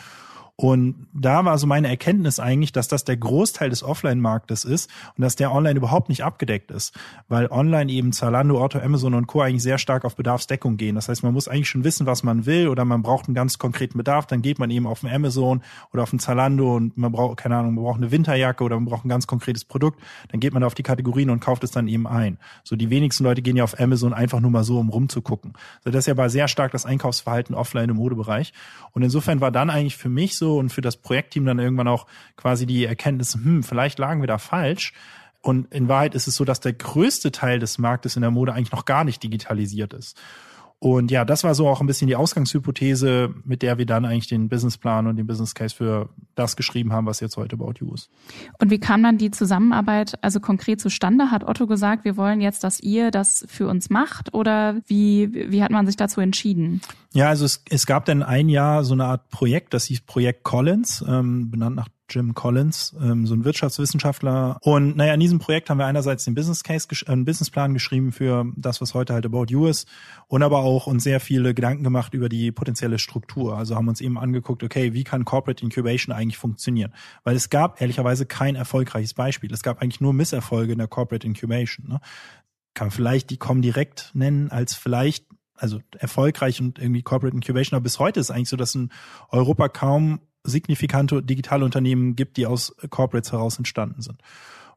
Und 0.60 1.06
da 1.14 1.46
war 1.46 1.56
so 1.60 1.68
meine 1.68 1.88
Erkenntnis 1.88 2.40
eigentlich, 2.40 2.72
dass 2.72 2.88
das 2.88 3.04
der 3.04 3.16
Großteil 3.16 3.70
des 3.70 3.84
Offline-Marktes 3.84 4.66
ist 4.66 4.90
und 5.16 5.22
dass 5.22 5.36
der 5.36 5.54
online 5.54 5.78
überhaupt 5.78 6.10
nicht 6.10 6.24
abgedeckt 6.24 6.72
ist, 6.72 6.98
weil 7.28 7.46
online 7.52 7.92
eben 7.92 8.12
Zalando, 8.12 8.60
Auto, 8.60 8.80
Amazon 8.80 9.14
und 9.14 9.28
Co. 9.28 9.42
eigentlich 9.42 9.62
sehr 9.62 9.78
stark 9.78 10.04
auf 10.04 10.16
Bedarfsdeckung 10.16 10.78
gehen. 10.78 10.96
Das 10.96 11.10
heißt, 11.10 11.22
man 11.22 11.36
muss 11.36 11.48
eigentlich 11.48 11.70
schon 11.70 11.84
wissen, 11.84 12.08
was 12.08 12.24
man 12.24 12.48
will 12.48 12.70
oder 12.70 12.86
man 12.86 13.04
braucht 13.04 13.28
einen 13.28 13.36
ganz 13.36 13.60
konkreten 13.60 14.00
Bedarf, 14.00 14.26
dann 14.26 14.42
geht 14.42 14.58
man 14.58 14.72
eben 14.72 14.88
auf 14.88 15.02
den 15.02 15.12
Amazon 15.12 15.62
oder 15.94 16.02
auf 16.02 16.10
den 16.10 16.18
Zalando 16.18 16.76
und 16.76 16.98
man 16.98 17.12
braucht, 17.12 17.38
keine 17.38 17.56
Ahnung, 17.56 17.76
man 17.76 17.84
braucht 17.84 17.98
eine 17.98 18.10
Winterjacke 18.10 18.64
oder 18.64 18.78
man 18.78 18.86
braucht 18.86 19.06
ein 19.06 19.10
ganz 19.10 19.28
konkretes 19.28 19.64
Produkt, 19.64 20.02
dann 20.30 20.40
geht 20.40 20.56
man 20.56 20.64
auf 20.64 20.74
die 20.74 20.82
Kategorien 20.82 21.30
und 21.30 21.40
kauft 21.40 21.64
es 21.66 21.70
dann 21.70 21.88
eben 21.88 22.08
ein. 22.08 22.40
So 22.64 22.76
die 22.76 22.90
wenigsten 22.90 23.24
Leute 23.24 23.44
gehen 23.44 23.58
ja 23.58 23.64
auf 23.64 23.80
Amazon 23.80 24.12
einfach 24.12 24.40
nur 24.40 24.50
mal 24.50 24.64
so, 24.64 24.80
um 24.80 24.90
rumzugucken. 24.90 25.54
So 25.84 25.92
das 25.92 26.00
ist 26.00 26.08
ja 26.08 26.14
aber 26.16 26.32
sehr 26.32 26.48
stark 26.48 26.72
das 26.72 26.88
Einkaufsverhalten 26.88 27.54
offline 27.54 27.92
im 27.92 27.98
Modebereich. 27.98 28.54
Und 28.94 29.04
insofern 29.04 29.40
war 29.40 29.52
dann 29.52 29.70
eigentlich 29.70 29.98
für 29.98 30.10
mich 30.10 30.36
so 30.36 30.47
so 30.48 30.58
und 30.58 30.70
für 30.70 30.82
das 30.82 30.98
Projektteam 30.98 31.46
dann 31.46 31.60
irgendwann 31.60 31.88
auch 31.88 32.08
quasi 32.36 32.66
die 32.66 32.86
Erkenntnis, 32.86 33.34
hm, 33.34 33.64
vielleicht 33.64 34.00
lagen 34.00 34.22
wir 34.22 34.28
da 34.28 34.38
falsch. 34.38 34.94
Und 35.42 35.74
in 35.74 35.88
Wahrheit 35.88 36.16
ist 36.16 36.28
es 36.28 36.36
so, 36.36 36.46
dass 36.46 36.60
der 36.60 36.74
größte 36.74 37.32
Teil 37.32 37.60
des 37.60 37.78
Marktes 37.78 38.16
in 38.16 38.22
der 38.22 38.32
Mode 38.32 38.54
eigentlich 38.54 38.72
noch 38.72 38.86
gar 38.86 39.04
nicht 39.04 39.22
digitalisiert 39.24 39.94
ist. 39.94 40.18
Und 40.80 41.10
ja, 41.10 41.26
das 41.26 41.44
war 41.44 41.56
so 41.56 41.68
auch 41.68 41.82
ein 41.82 41.88
bisschen 41.88 42.08
die 42.08 42.16
Ausgangshypothese, 42.16 43.34
mit 43.44 43.64
der 43.64 43.80
wir 43.80 43.88
dann 43.88 44.06
eigentlich 44.06 44.28
den 44.28 44.48
Businessplan 44.48 45.08
und 45.08 45.16
den 45.16 45.26
Business 45.26 45.56
Case 45.56 45.76
für 45.76 46.10
das 46.36 46.56
geschrieben 46.56 46.94
haben, 46.94 47.08
was 47.08 47.20
jetzt 47.20 47.36
heute 47.36 47.56
About 47.56 47.74
You 47.80 47.96
ist. 47.96 48.12
Und 48.60 48.70
wie 48.70 48.78
kam 48.78 49.02
dann 49.02 49.18
die 49.18 49.32
Zusammenarbeit 49.32 50.24
also 50.24 50.40
konkret 50.40 50.80
zustande? 50.80 51.32
Hat 51.32 51.44
Otto 51.44 51.66
gesagt, 51.66 52.06
wir 52.06 52.16
wollen 52.16 52.42
jetzt, 52.42 52.64
dass 52.64 52.80
ihr 52.80 53.10
das 53.10 53.44
für 53.50 53.68
uns 53.68 53.90
macht? 53.90 54.36
Oder 54.36 54.80
wie, 54.86 55.34
wie 55.52 55.64
hat 55.64 55.72
man 55.72 55.88
sich 55.88 55.96
dazu 55.96 56.22
entschieden? 56.22 56.82
Ja, 57.12 57.30
also 57.30 57.46
es, 57.46 57.64
es 57.70 57.88
gab 57.88 58.06
dann 58.06 58.22
ein 58.22 58.48
Jahr 58.48 58.84
so 58.84 58.94
eine 58.94 59.06
Art 59.06 59.30
Projekt, 59.30 59.74
das 59.74 59.86
hieß 59.86 60.02
Projekt 60.02 60.44
Collins, 60.44 61.04
ähm, 61.08 61.50
benannt 61.50 61.76
nach 61.76 61.88
Jim 62.10 62.34
Collins, 62.34 62.96
ähm, 63.02 63.28
so 63.28 63.36
ein 63.36 63.44
Wirtschaftswissenschaftler. 63.44 64.58
Und 64.62 64.96
naja, 64.96 65.14
in 65.14 65.20
diesem 65.20 65.40
Projekt 65.40 65.70
haben 65.70 65.78
wir 65.78 65.86
einerseits 65.86 66.24
den 66.24 66.36
Business 66.36 66.64
Case, 66.64 66.88
äh, 66.90 67.12
einen 67.12 67.26
Businessplan 67.26 67.74
geschrieben 67.74 68.12
für 68.12 68.46
das, 68.56 68.80
was 68.82 68.94
heute 68.94 69.14
halt 69.14 69.26
About 69.26 69.46
You 69.50 69.68
ist, 69.68 69.88
und 70.28 70.44
aber 70.44 70.60
auch 70.60 70.88
uns 70.88 71.04
sehr 71.04 71.20
viele 71.20 71.54
Gedanken 71.54 71.84
gemacht 71.84 72.14
über 72.14 72.30
die 72.30 72.52
potenzielle 72.52 73.00
Struktur. 73.00 73.58
Also 73.58 73.76
haben 73.76 73.88
uns 73.88 74.02
eben 74.02 74.18
angeguckt, 74.18 74.64
okay, 74.64 74.94
wie 74.94 75.04
kann 75.04 75.26
Corporate 75.26 75.64
Incubation 75.64 76.16
eigentlich 76.16 76.38
funktionieren? 76.38 76.94
Weil 77.24 77.36
es 77.36 77.50
gab 77.50 77.82
ehrlicherweise 77.82 78.26
kein 78.26 78.56
erfolgreiches 78.56 79.14
Beispiel. 79.14 79.52
Es 79.52 79.64
gab 79.64 79.82
eigentlich 79.82 80.02
nur 80.02 80.14
Misserfolge 80.14 80.72
in 80.72 80.78
der 80.78 80.88
Corporate 80.88 81.28
Incubation. 81.28 81.88
Ne? 81.88 82.00
Kann 82.74 82.92
vielleicht 82.92 83.30
die 83.30 83.38
Comdirect 83.38 84.12
nennen 84.14 84.50
als 84.50 84.76
vielleicht 84.76 85.26
also 85.58 85.82
erfolgreich 85.98 86.62
und 86.62 86.80
irgendwie 86.80 87.02
Corporate 87.02 87.36
Incubation, 87.36 87.76
aber 87.76 87.84
bis 87.84 88.00
heute 88.00 88.20
ist 88.20 88.30
eigentlich 88.30 88.50
so, 88.50 88.58
dass 88.58 88.76
in 88.76 88.92
Europa 89.30 89.70
kaum 89.70 90.20
signifikante 90.50 91.22
digitale 91.22 91.66
Unternehmen 91.66 92.16
gibt, 92.16 92.38
die 92.38 92.46
aus 92.46 92.76
Corporates 92.90 93.32
heraus 93.32 93.58
entstanden 93.58 94.02
sind. 94.02 94.22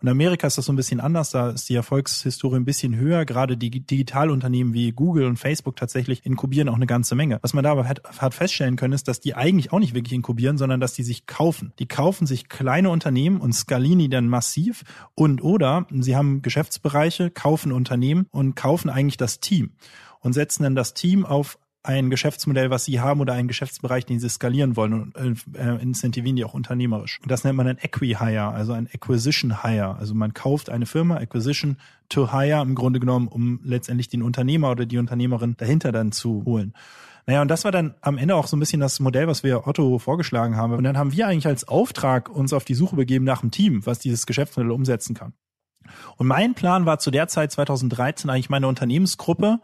Und 0.00 0.06
in 0.06 0.12
Amerika 0.12 0.46
ist 0.46 0.56
das 0.56 0.64
so 0.64 0.72
ein 0.72 0.76
bisschen 0.76 0.98
anders, 0.98 1.30
da 1.30 1.50
ist 1.50 1.68
die 1.68 1.74
Erfolgshistorie 1.74 2.56
ein 2.56 2.64
bisschen 2.64 2.96
höher. 2.96 3.26
Gerade 3.26 3.58
die 3.58 3.70
Digitalunternehmen 3.70 4.72
wie 4.72 4.92
Google 4.92 5.26
und 5.26 5.36
Facebook 5.36 5.76
tatsächlich 5.76 6.24
inkubieren 6.24 6.70
auch 6.70 6.76
eine 6.76 6.86
ganze 6.86 7.14
Menge. 7.14 7.38
Was 7.42 7.52
man 7.52 7.64
da 7.64 7.72
aber 7.72 7.86
hat, 7.86 8.00
hat 8.18 8.32
feststellen 8.32 8.76
können, 8.76 8.94
ist, 8.94 9.08
dass 9.08 9.20
die 9.20 9.34
eigentlich 9.34 9.72
auch 9.72 9.78
nicht 9.78 9.94
wirklich 9.94 10.14
inkubieren, 10.14 10.56
sondern 10.56 10.80
dass 10.80 10.94
die 10.94 11.02
sich 11.02 11.26
kaufen. 11.26 11.74
Die 11.78 11.86
kaufen 11.86 12.26
sich 12.26 12.48
kleine 12.48 12.88
Unternehmen 12.88 13.42
und 13.42 13.52
skalieren 13.52 13.98
die 13.98 14.08
dann 14.08 14.26
massiv 14.26 14.84
und 15.14 15.42
oder 15.42 15.86
sie 15.90 16.16
haben 16.16 16.40
Geschäftsbereiche, 16.40 17.30
kaufen 17.30 17.70
Unternehmen 17.70 18.26
und 18.30 18.56
kaufen 18.56 18.88
eigentlich 18.88 19.18
das 19.18 19.40
Team 19.40 19.72
und 20.20 20.32
setzen 20.32 20.62
dann 20.62 20.74
das 20.74 20.94
Team 20.94 21.26
auf 21.26 21.58
ein 21.82 22.10
Geschäftsmodell, 22.10 22.70
was 22.70 22.84
sie 22.84 23.00
haben 23.00 23.20
oder 23.20 23.32
einen 23.32 23.48
Geschäftsbereich, 23.48 24.04
den 24.04 24.20
sie 24.20 24.28
skalieren 24.28 24.76
wollen 24.76 25.12
und 25.12 25.44
äh, 25.56 25.76
incentivieren 25.76 26.36
die 26.36 26.44
auch 26.44 26.52
unternehmerisch. 26.52 27.18
Und 27.22 27.30
das 27.30 27.44
nennt 27.44 27.56
man 27.56 27.66
ein 27.66 27.78
Equi-Hire, 27.78 28.48
also 28.48 28.72
ein 28.74 28.86
Acquisition-Hire. 28.92 29.96
Also 29.96 30.14
man 30.14 30.34
kauft 30.34 30.68
eine 30.68 30.84
Firma, 30.84 31.16
Acquisition 31.16 31.78
to 32.10 32.32
Hire 32.32 32.60
im 32.60 32.74
Grunde 32.74 33.00
genommen, 33.00 33.28
um 33.28 33.60
letztendlich 33.64 34.08
den 34.08 34.22
Unternehmer 34.22 34.70
oder 34.70 34.84
die 34.84 34.98
Unternehmerin 34.98 35.54
dahinter 35.56 35.90
dann 35.90 36.12
zu 36.12 36.44
holen. 36.44 36.74
Naja, 37.26 37.42
und 37.42 37.48
das 37.48 37.64
war 37.64 37.72
dann 37.72 37.94
am 38.02 38.18
Ende 38.18 38.34
auch 38.34 38.46
so 38.46 38.56
ein 38.56 38.60
bisschen 38.60 38.80
das 38.80 39.00
Modell, 39.00 39.26
was 39.26 39.42
wir 39.42 39.66
Otto 39.66 39.98
vorgeschlagen 39.98 40.56
haben. 40.56 40.74
Und 40.74 40.84
dann 40.84 40.98
haben 40.98 41.12
wir 41.12 41.28
eigentlich 41.28 41.46
als 41.46 41.66
Auftrag 41.66 42.28
uns 42.28 42.52
auf 42.52 42.64
die 42.64 42.74
Suche 42.74 42.96
begeben 42.96 43.24
nach 43.24 43.42
einem 43.42 43.52
Team, 43.52 43.86
was 43.86 43.98
dieses 43.98 44.26
Geschäftsmodell 44.26 44.72
umsetzen 44.72 45.14
kann. 45.14 45.32
Und 46.16 46.26
mein 46.26 46.54
Plan 46.54 46.86
war 46.86 46.98
zu 46.98 47.10
der 47.10 47.28
Zeit 47.28 47.52
2013 47.52 48.28
eigentlich 48.28 48.50
meine 48.50 48.68
Unternehmensgruppe 48.68 49.60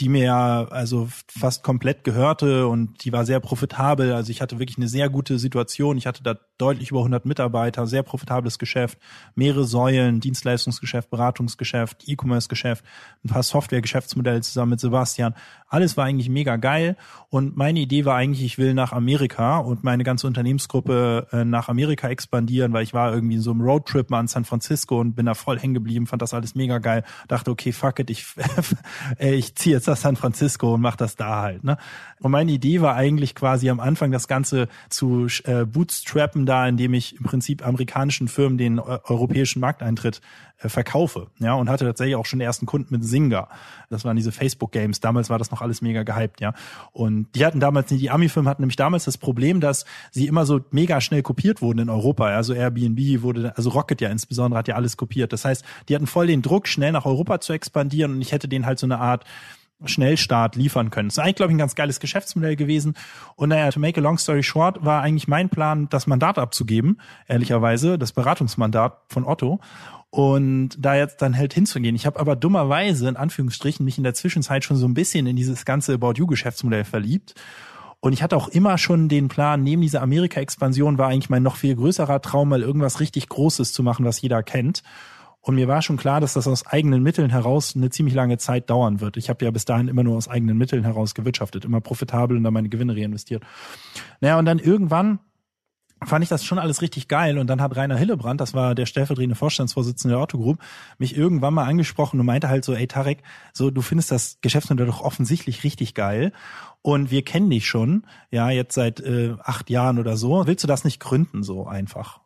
die 0.00 0.08
mir 0.08 0.24
ja 0.24 0.64
also 0.68 1.08
fast 1.28 1.62
komplett 1.62 2.04
gehörte 2.04 2.66
und 2.66 3.04
die 3.04 3.12
war 3.12 3.26
sehr 3.26 3.40
profitabel. 3.40 4.12
Also 4.12 4.30
ich 4.30 4.40
hatte 4.40 4.58
wirklich 4.58 4.78
eine 4.78 4.88
sehr 4.88 5.10
gute 5.10 5.38
Situation. 5.38 5.98
Ich 5.98 6.06
hatte 6.06 6.22
da 6.22 6.36
deutlich 6.56 6.90
über 6.90 7.00
100 7.00 7.26
Mitarbeiter, 7.26 7.86
sehr 7.86 8.02
profitables 8.02 8.58
Geschäft, 8.58 8.98
mehrere 9.34 9.64
Säulen, 9.64 10.20
Dienstleistungsgeschäft, 10.20 11.10
Beratungsgeschäft, 11.10 12.08
E-Commerce-Geschäft, 12.08 12.84
ein 13.24 13.28
paar 13.28 13.42
Software-Geschäftsmodelle 13.42 14.40
zusammen 14.40 14.70
mit 14.70 14.80
Sebastian. 14.80 15.34
Alles 15.68 15.96
war 15.96 16.06
eigentlich 16.06 16.28
mega 16.28 16.56
geil 16.56 16.96
und 17.28 17.56
meine 17.56 17.80
Idee 17.80 18.04
war 18.04 18.16
eigentlich, 18.16 18.44
ich 18.44 18.58
will 18.58 18.74
nach 18.74 18.92
Amerika 18.92 19.58
und 19.58 19.84
meine 19.84 20.02
ganze 20.02 20.26
Unternehmensgruppe 20.26 21.28
äh, 21.32 21.44
nach 21.44 21.68
Amerika 21.68 22.08
expandieren, 22.08 22.72
weil 22.72 22.82
ich 22.82 22.92
war 22.92 23.14
irgendwie 23.14 23.36
in 23.36 23.40
so 23.40 23.52
einem 23.52 23.60
Roadtrip 23.60 24.10
mal 24.10 24.20
in 24.20 24.28
San 24.28 24.44
Francisco 24.44 24.98
und 24.98 25.14
bin 25.14 25.26
da 25.26 25.34
voll 25.34 25.58
hängen 25.58 25.74
geblieben, 25.74 26.06
fand 26.06 26.22
das 26.22 26.34
alles 26.34 26.54
mega 26.54 26.78
geil. 26.78 27.04
Dachte, 27.28 27.50
okay, 27.50 27.72
fuck 27.72 27.98
it, 28.00 28.10
ich, 28.10 28.26
ich 29.18 29.54
ziehe 29.54 29.76
jetzt 29.76 29.88
nach 29.90 29.96
San 29.96 30.16
Francisco 30.16 30.74
und 30.74 30.80
mach 30.80 30.96
das 30.96 31.16
da 31.16 31.42
halt. 31.42 31.64
Ne? 31.64 31.76
Und 32.20 32.30
meine 32.30 32.52
Idee 32.52 32.80
war 32.80 32.94
eigentlich 32.94 33.34
quasi 33.34 33.70
am 33.70 33.80
Anfang 33.80 34.10
das 34.10 34.28
Ganze 34.28 34.68
zu 34.88 35.26
äh, 35.44 35.64
bootstrappen 35.64 36.46
da, 36.46 36.66
indem 36.66 36.94
ich 36.94 37.16
im 37.16 37.24
Prinzip 37.24 37.66
amerikanischen 37.66 38.28
Firmen 38.28 38.58
den 38.58 38.78
äh, 38.78 38.82
europäischen 39.04 39.60
Markteintritt 39.60 40.20
äh, 40.62 40.68
verkaufe. 40.68 41.28
Ja, 41.38 41.54
und 41.54 41.70
hatte 41.70 41.86
tatsächlich 41.86 42.16
auch 42.16 42.26
schon 42.26 42.38
den 42.38 42.46
ersten 42.46 42.66
Kunden 42.66 42.94
mit 42.94 43.04
Singa. 43.04 43.48
Das 43.88 44.04
waren 44.04 44.16
diese 44.16 44.30
Facebook-Games. 44.30 45.00
Damals 45.00 45.30
war 45.30 45.38
das 45.38 45.50
noch 45.50 45.62
alles 45.62 45.80
mega 45.80 46.02
gehypt, 46.02 46.40
ja. 46.42 46.52
Und 46.92 47.28
die 47.34 47.46
hatten 47.46 47.60
damals, 47.60 47.88
die 47.88 48.10
Ami-Firmen 48.10 48.48
hatten 48.48 48.62
nämlich 48.62 48.76
damals 48.76 49.04
das 49.04 49.16
Problem, 49.16 49.60
dass 49.60 49.86
sie 50.10 50.26
immer 50.26 50.44
so 50.44 50.60
mega 50.70 51.00
schnell 51.00 51.22
kopiert 51.22 51.62
wurden 51.62 51.78
in 51.78 51.88
Europa. 51.88 52.26
Also 52.26 52.52
Airbnb 52.52 53.22
wurde, 53.22 53.56
also 53.56 53.70
Rocket 53.70 54.02
ja 54.02 54.10
insbesondere 54.10 54.58
hat 54.58 54.68
ja 54.68 54.74
alles 54.74 54.98
kopiert. 54.98 55.32
Das 55.32 55.46
heißt, 55.46 55.64
die 55.88 55.94
hatten 55.94 56.06
voll 56.06 56.26
den 56.26 56.42
Druck, 56.42 56.68
schnell 56.68 56.92
nach 56.92 57.06
Europa 57.06 57.40
zu 57.40 57.54
expandieren 57.54 58.12
und 58.12 58.20
ich 58.20 58.32
hätte 58.32 58.46
denen 58.48 58.66
halt 58.66 58.78
so 58.78 58.86
eine 58.86 58.98
Art 58.98 59.24
Schnellstart 59.84 60.56
liefern 60.56 60.90
können. 60.90 61.08
Das 61.08 61.16
ist 61.16 61.22
eigentlich, 61.22 61.36
glaube 61.36 61.52
ich, 61.52 61.56
ein 61.56 61.58
ganz 61.58 61.74
geiles 61.74 62.00
Geschäftsmodell 62.00 62.56
gewesen. 62.56 62.94
Und 63.36 63.50
naja, 63.50 63.70
to 63.70 63.80
make 63.80 64.00
a 64.00 64.02
long 64.02 64.18
story 64.18 64.42
short, 64.42 64.84
war 64.84 65.02
eigentlich 65.02 65.28
mein 65.28 65.48
Plan, 65.48 65.88
das 65.88 66.06
Mandat 66.06 66.38
abzugeben, 66.38 67.00
ehrlicherweise, 67.28 67.98
das 67.98 68.12
Beratungsmandat 68.12 68.98
von 69.08 69.24
Otto. 69.24 69.60
Und 70.10 70.70
da 70.78 70.96
jetzt 70.96 71.22
dann 71.22 71.36
halt 71.36 71.54
hinzugehen. 71.54 71.94
Ich 71.94 72.04
habe 72.04 72.18
aber 72.18 72.34
dummerweise, 72.34 73.08
in 73.08 73.16
Anführungsstrichen, 73.16 73.84
mich 73.84 73.96
in 73.96 74.04
der 74.04 74.14
Zwischenzeit 74.14 74.64
schon 74.64 74.76
so 74.76 74.86
ein 74.86 74.94
bisschen 74.94 75.26
in 75.26 75.36
dieses 75.36 75.64
ganze 75.64 75.94
About 75.94 76.14
You-Geschäftsmodell 76.16 76.84
verliebt. 76.84 77.34
Und 78.00 78.14
ich 78.14 78.22
hatte 78.22 78.36
auch 78.36 78.48
immer 78.48 78.78
schon 78.78 79.08
den 79.08 79.28
Plan, 79.28 79.62
neben 79.62 79.82
dieser 79.82 80.02
Amerika-Expansion 80.02 80.98
war 80.98 81.08
eigentlich 81.08 81.30
mein 81.30 81.42
noch 81.42 81.56
viel 81.56 81.76
größerer 81.76 82.22
Traum, 82.22 82.48
mal 82.48 82.62
irgendwas 82.62 82.98
richtig 82.98 83.28
Großes 83.28 83.72
zu 83.72 83.82
machen, 83.82 84.06
was 84.06 84.20
jeder 84.20 84.42
kennt. 84.42 84.82
Und 85.42 85.54
mir 85.54 85.68
war 85.68 85.80
schon 85.80 85.96
klar, 85.96 86.20
dass 86.20 86.34
das 86.34 86.46
aus 86.46 86.66
eigenen 86.66 87.02
Mitteln 87.02 87.30
heraus 87.30 87.74
eine 87.74 87.90
ziemlich 87.90 88.14
lange 88.14 88.36
Zeit 88.38 88.68
dauern 88.68 89.00
wird. 89.00 89.16
Ich 89.16 89.30
habe 89.30 89.44
ja 89.44 89.50
bis 89.50 89.64
dahin 89.64 89.88
immer 89.88 90.02
nur 90.02 90.16
aus 90.16 90.28
eigenen 90.28 90.58
Mitteln 90.58 90.84
heraus 90.84 91.14
gewirtschaftet, 91.14 91.64
immer 91.64 91.80
profitabel 91.80 92.36
und 92.36 92.44
dann 92.44 92.52
meine 92.52 92.68
Gewinne 92.68 92.94
reinvestiert. 92.94 93.42
Naja, 94.20 94.38
und 94.38 94.44
dann 94.44 94.58
irgendwann 94.58 95.20
fand 96.04 96.22
ich 96.22 96.28
das 96.28 96.44
schon 96.44 96.58
alles 96.58 96.82
richtig 96.82 97.08
geil. 97.08 97.38
Und 97.38 97.46
dann 97.46 97.60
hat 97.60 97.76
Rainer 97.76 97.96
Hillebrand, 97.96 98.40
das 98.40 98.54
war 98.54 98.74
der 98.74 98.86
stellvertretende 98.86 99.36
Vorstandsvorsitzende 99.36 100.14
der 100.14 100.22
Otto 100.22 100.56
mich 100.98 101.16
irgendwann 101.16 101.54
mal 101.54 101.64
angesprochen 101.64 102.18
und 102.20 102.26
meinte 102.26 102.48
halt 102.48 102.64
so, 102.64 102.74
ey 102.74 102.86
Tarek, 102.86 103.22
so 103.52 103.70
du 103.70 103.82
findest 103.82 104.10
das 104.10 104.38
Geschäftsmodell 104.40 104.86
doch 104.86 105.02
offensichtlich 105.02 105.64
richtig 105.64 105.94
geil. 105.94 106.32
Und 106.82 107.10
wir 107.10 107.22
kennen 107.22 107.50
dich 107.50 107.66
schon, 107.66 108.06
ja, 108.30 108.50
jetzt 108.50 108.74
seit 108.74 109.00
äh, 109.00 109.34
acht 109.42 109.68
Jahren 109.68 109.98
oder 109.98 110.16
so. 110.16 110.46
Willst 110.46 110.64
du 110.64 110.68
das 110.68 110.84
nicht 110.84 111.00
gründen, 111.00 111.42
so 111.42 111.66
einfach? 111.66 112.19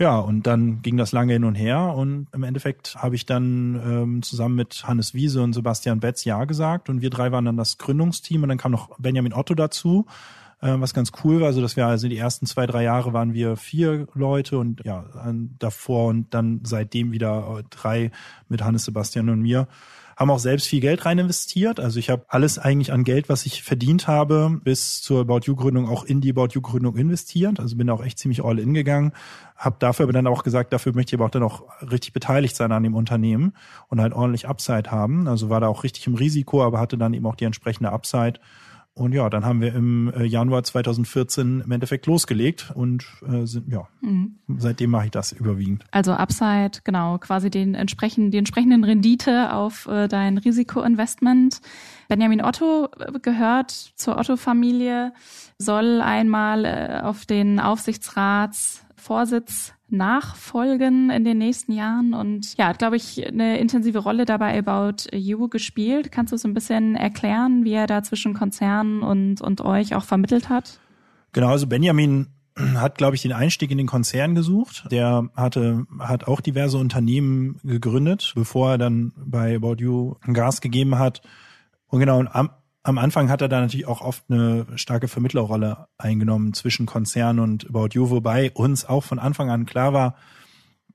Ja, 0.00 0.20
und 0.20 0.46
dann 0.46 0.80
ging 0.82 0.96
das 0.96 1.10
lange 1.10 1.32
hin 1.32 1.42
und 1.42 1.56
her 1.56 1.92
und 1.96 2.28
im 2.32 2.44
Endeffekt 2.44 2.94
habe 2.94 3.16
ich 3.16 3.26
dann 3.26 3.74
ähm, 3.84 4.22
zusammen 4.22 4.54
mit 4.54 4.84
Hannes 4.86 5.12
Wiese 5.12 5.42
und 5.42 5.54
Sebastian 5.54 5.98
Betz 5.98 6.24
Ja 6.24 6.44
gesagt 6.44 6.88
und 6.88 7.02
wir 7.02 7.10
drei 7.10 7.32
waren 7.32 7.44
dann 7.44 7.56
das 7.56 7.78
Gründungsteam 7.78 8.44
und 8.44 8.48
dann 8.48 8.58
kam 8.58 8.70
noch 8.70 8.96
Benjamin 9.00 9.34
Otto 9.34 9.54
dazu, 9.54 10.06
äh, 10.60 10.74
was 10.78 10.94
ganz 10.94 11.10
cool 11.24 11.40
war, 11.40 11.48
also 11.48 11.60
dass 11.60 11.74
wir 11.74 11.88
also 11.88 12.08
die 12.08 12.16
ersten 12.16 12.46
zwei, 12.46 12.66
drei 12.66 12.84
Jahre 12.84 13.12
waren 13.12 13.34
wir 13.34 13.56
vier 13.56 14.06
Leute 14.14 14.58
und 14.58 14.84
ja, 14.84 15.04
davor 15.58 16.06
und 16.06 16.32
dann 16.32 16.60
seitdem 16.62 17.10
wieder 17.10 17.64
drei 17.68 18.12
mit 18.48 18.62
Hannes, 18.62 18.84
Sebastian 18.84 19.28
und 19.28 19.42
mir 19.42 19.66
haben 20.18 20.30
auch 20.30 20.40
selbst 20.40 20.66
viel 20.66 20.80
Geld 20.80 21.06
rein 21.06 21.18
investiert. 21.18 21.78
Also 21.78 22.00
ich 22.00 22.10
habe 22.10 22.24
alles 22.26 22.58
eigentlich 22.58 22.90
an 22.92 23.04
Geld, 23.04 23.28
was 23.28 23.46
ich 23.46 23.62
verdient 23.62 24.08
habe, 24.08 24.58
bis 24.64 25.00
zur 25.00 25.20
About 25.20 25.42
You 25.44 25.54
Gründung 25.54 25.88
auch 25.88 26.02
in 26.02 26.20
die 26.20 26.30
About 26.30 26.48
You 26.54 26.60
Gründung 26.60 26.96
investiert. 26.96 27.60
Also 27.60 27.76
bin 27.76 27.88
auch 27.88 28.04
echt 28.04 28.18
ziemlich 28.18 28.42
all 28.42 28.58
in 28.58 28.74
gegangen. 28.74 29.12
Habe 29.54 29.76
dafür 29.78 30.02
aber 30.02 30.12
dann 30.12 30.26
auch 30.26 30.42
gesagt, 30.42 30.72
dafür 30.72 30.92
möchte 30.92 31.14
ich 31.14 31.20
aber 31.20 31.26
auch 31.26 31.30
dann 31.30 31.44
auch 31.44 31.62
richtig 31.88 32.12
beteiligt 32.12 32.56
sein 32.56 32.72
an 32.72 32.82
dem 32.82 32.96
Unternehmen 32.96 33.52
und 33.86 34.00
halt 34.00 34.12
ordentlich 34.12 34.48
Upside 34.48 34.90
haben. 34.90 35.28
Also 35.28 35.50
war 35.50 35.60
da 35.60 35.68
auch 35.68 35.84
richtig 35.84 36.08
im 36.08 36.16
Risiko, 36.16 36.64
aber 36.64 36.80
hatte 36.80 36.98
dann 36.98 37.14
eben 37.14 37.26
auch 37.26 37.36
die 37.36 37.44
entsprechende 37.44 37.92
Upside 37.92 38.40
und 38.98 39.12
ja, 39.12 39.30
dann 39.30 39.44
haben 39.44 39.60
wir 39.60 39.74
im 39.74 40.12
äh, 40.12 40.24
Januar 40.24 40.64
2014 40.64 41.62
im 41.64 41.70
Endeffekt 41.70 42.06
losgelegt 42.06 42.72
und 42.74 43.06
äh, 43.26 43.46
sind, 43.46 43.72
ja, 43.72 43.86
mhm. 44.00 44.36
seitdem 44.56 44.90
mache 44.90 45.06
ich 45.06 45.10
das 45.10 45.32
überwiegend. 45.32 45.84
Also 45.92 46.12
Upside, 46.12 46.80
genau, 46.84 47.18
quasi 47.18 47.48
den 47.48 47.74
entsprechenden, 47.74 48.30
die 48.30 48.38
entsprechenden 48.38 48.82
Rendite 48.84 49.54
auf 49.54 49.86
äh, 49.86 50.08
dein 50.08 50.38
Risikoinvestment. 50.38 51.60
Benjamin 52.08 52.42
Otto 52.42 52.88
äh, 52.98 53.18
gehört 53.20 53.70
zur 53.70 54.18
Otto-Familie, 54.18 55.12
soll 55.58 56.00
einmal 56.00 56.64
äh, 56.64 57.00
auf 57.02 57.24
den 57.24 57.60
Aufsichtsratsvorsitz 58.98 59.74
nachfolgen 59.90 61.08
in 61.10 61.24
den 61.24 61.38
nächsten 61.38 61.72
Jahren 61.72 62.12
und 62.12 62.56
ja, 62.58 62.68
hat, 62.68 62.78
glaube 62.78 62.96
ich, 62.96 63.26
eine 63.26 63.58
intensive 63.58 64.00
Rolle 64.00 64.26
dabei 64.26 64.58
About 64.58 65.08
You 65.12 65.48
gespielt. 65.48 66.12
Kannst 66.12 66.32
du 66.32 66.36
so 66.36 66.46
ein 66.46 66.52
bisschen 66.52 66.94
erklären, 66.94 67.64
wie 67.64 67.72
er 67.72 67.86
da 67.86 68.02
zwischen 68.02 68.34
Konzernen 68.34 69.02
und, 69.02 69.40
und 69.40 69.62
euch 69.62 69.94
auch 69.94 70.04
vermittelt 70.04 70.50
hat? 70.50 70.78
Genau, 71.32 71.48
also 71.48 71.66
Benjamin 71.66 72.26
hat, 72.74 72.98
glaube 72.98 73.16
ich, 73.16 73.22
den 73.22 73.32
Einstieg 73.32 73.70
in 73.70 73.78
den 73.78 73.86
Konzern 73.86 74.34
gesucht. 74.34 74.86
Der 74.90 75.30
hatte, 75.34 75.86
hat 76.00 76.26
auch 76.26 76.40
diverse 76.40 76.76
Unternehmen 76.76 77.58
gegründet, 77.62 78.32
bevor 78.34 78.72
er 78.72 78.78
dann 78.78 79.12
bei 79.16 79.56
About 79.56 79.76
You 79.78 80.16
Gas 80.32 80.60
gegeben 80.60 80.98
hat. 80.98 81.22
Und 81.86 82.00
genau, 82.00 82.18
und 82.18 82.28
am, 82.28 82.50
am 82.88 82.96
Anfang 82.96 83.28
hat 83.28 83.42
er 83.42 83.48
da 83.48 83.60
natürlich 83.60 83.86
auch 83.86 84.00
oft 84.00 84.24
eine 84.30 84.66
starke 84.76 85.08
Vermittlerrolle 85.08 85.88
eingenommen 85.98 86.54
zwischen 86.54 86.86
Konzern 86.86 87.38
und 87.38 87.68
About 87.68 87.90
You, 87.92 88.08
wobei 88.08 88.50
uns 88.50 88.86
auch 88.86 89.04
von 89.04 89.18
Anfang 89.18 89.50
an 89.50 89.66
klar 89.66 89.92
war, 89.92 90.14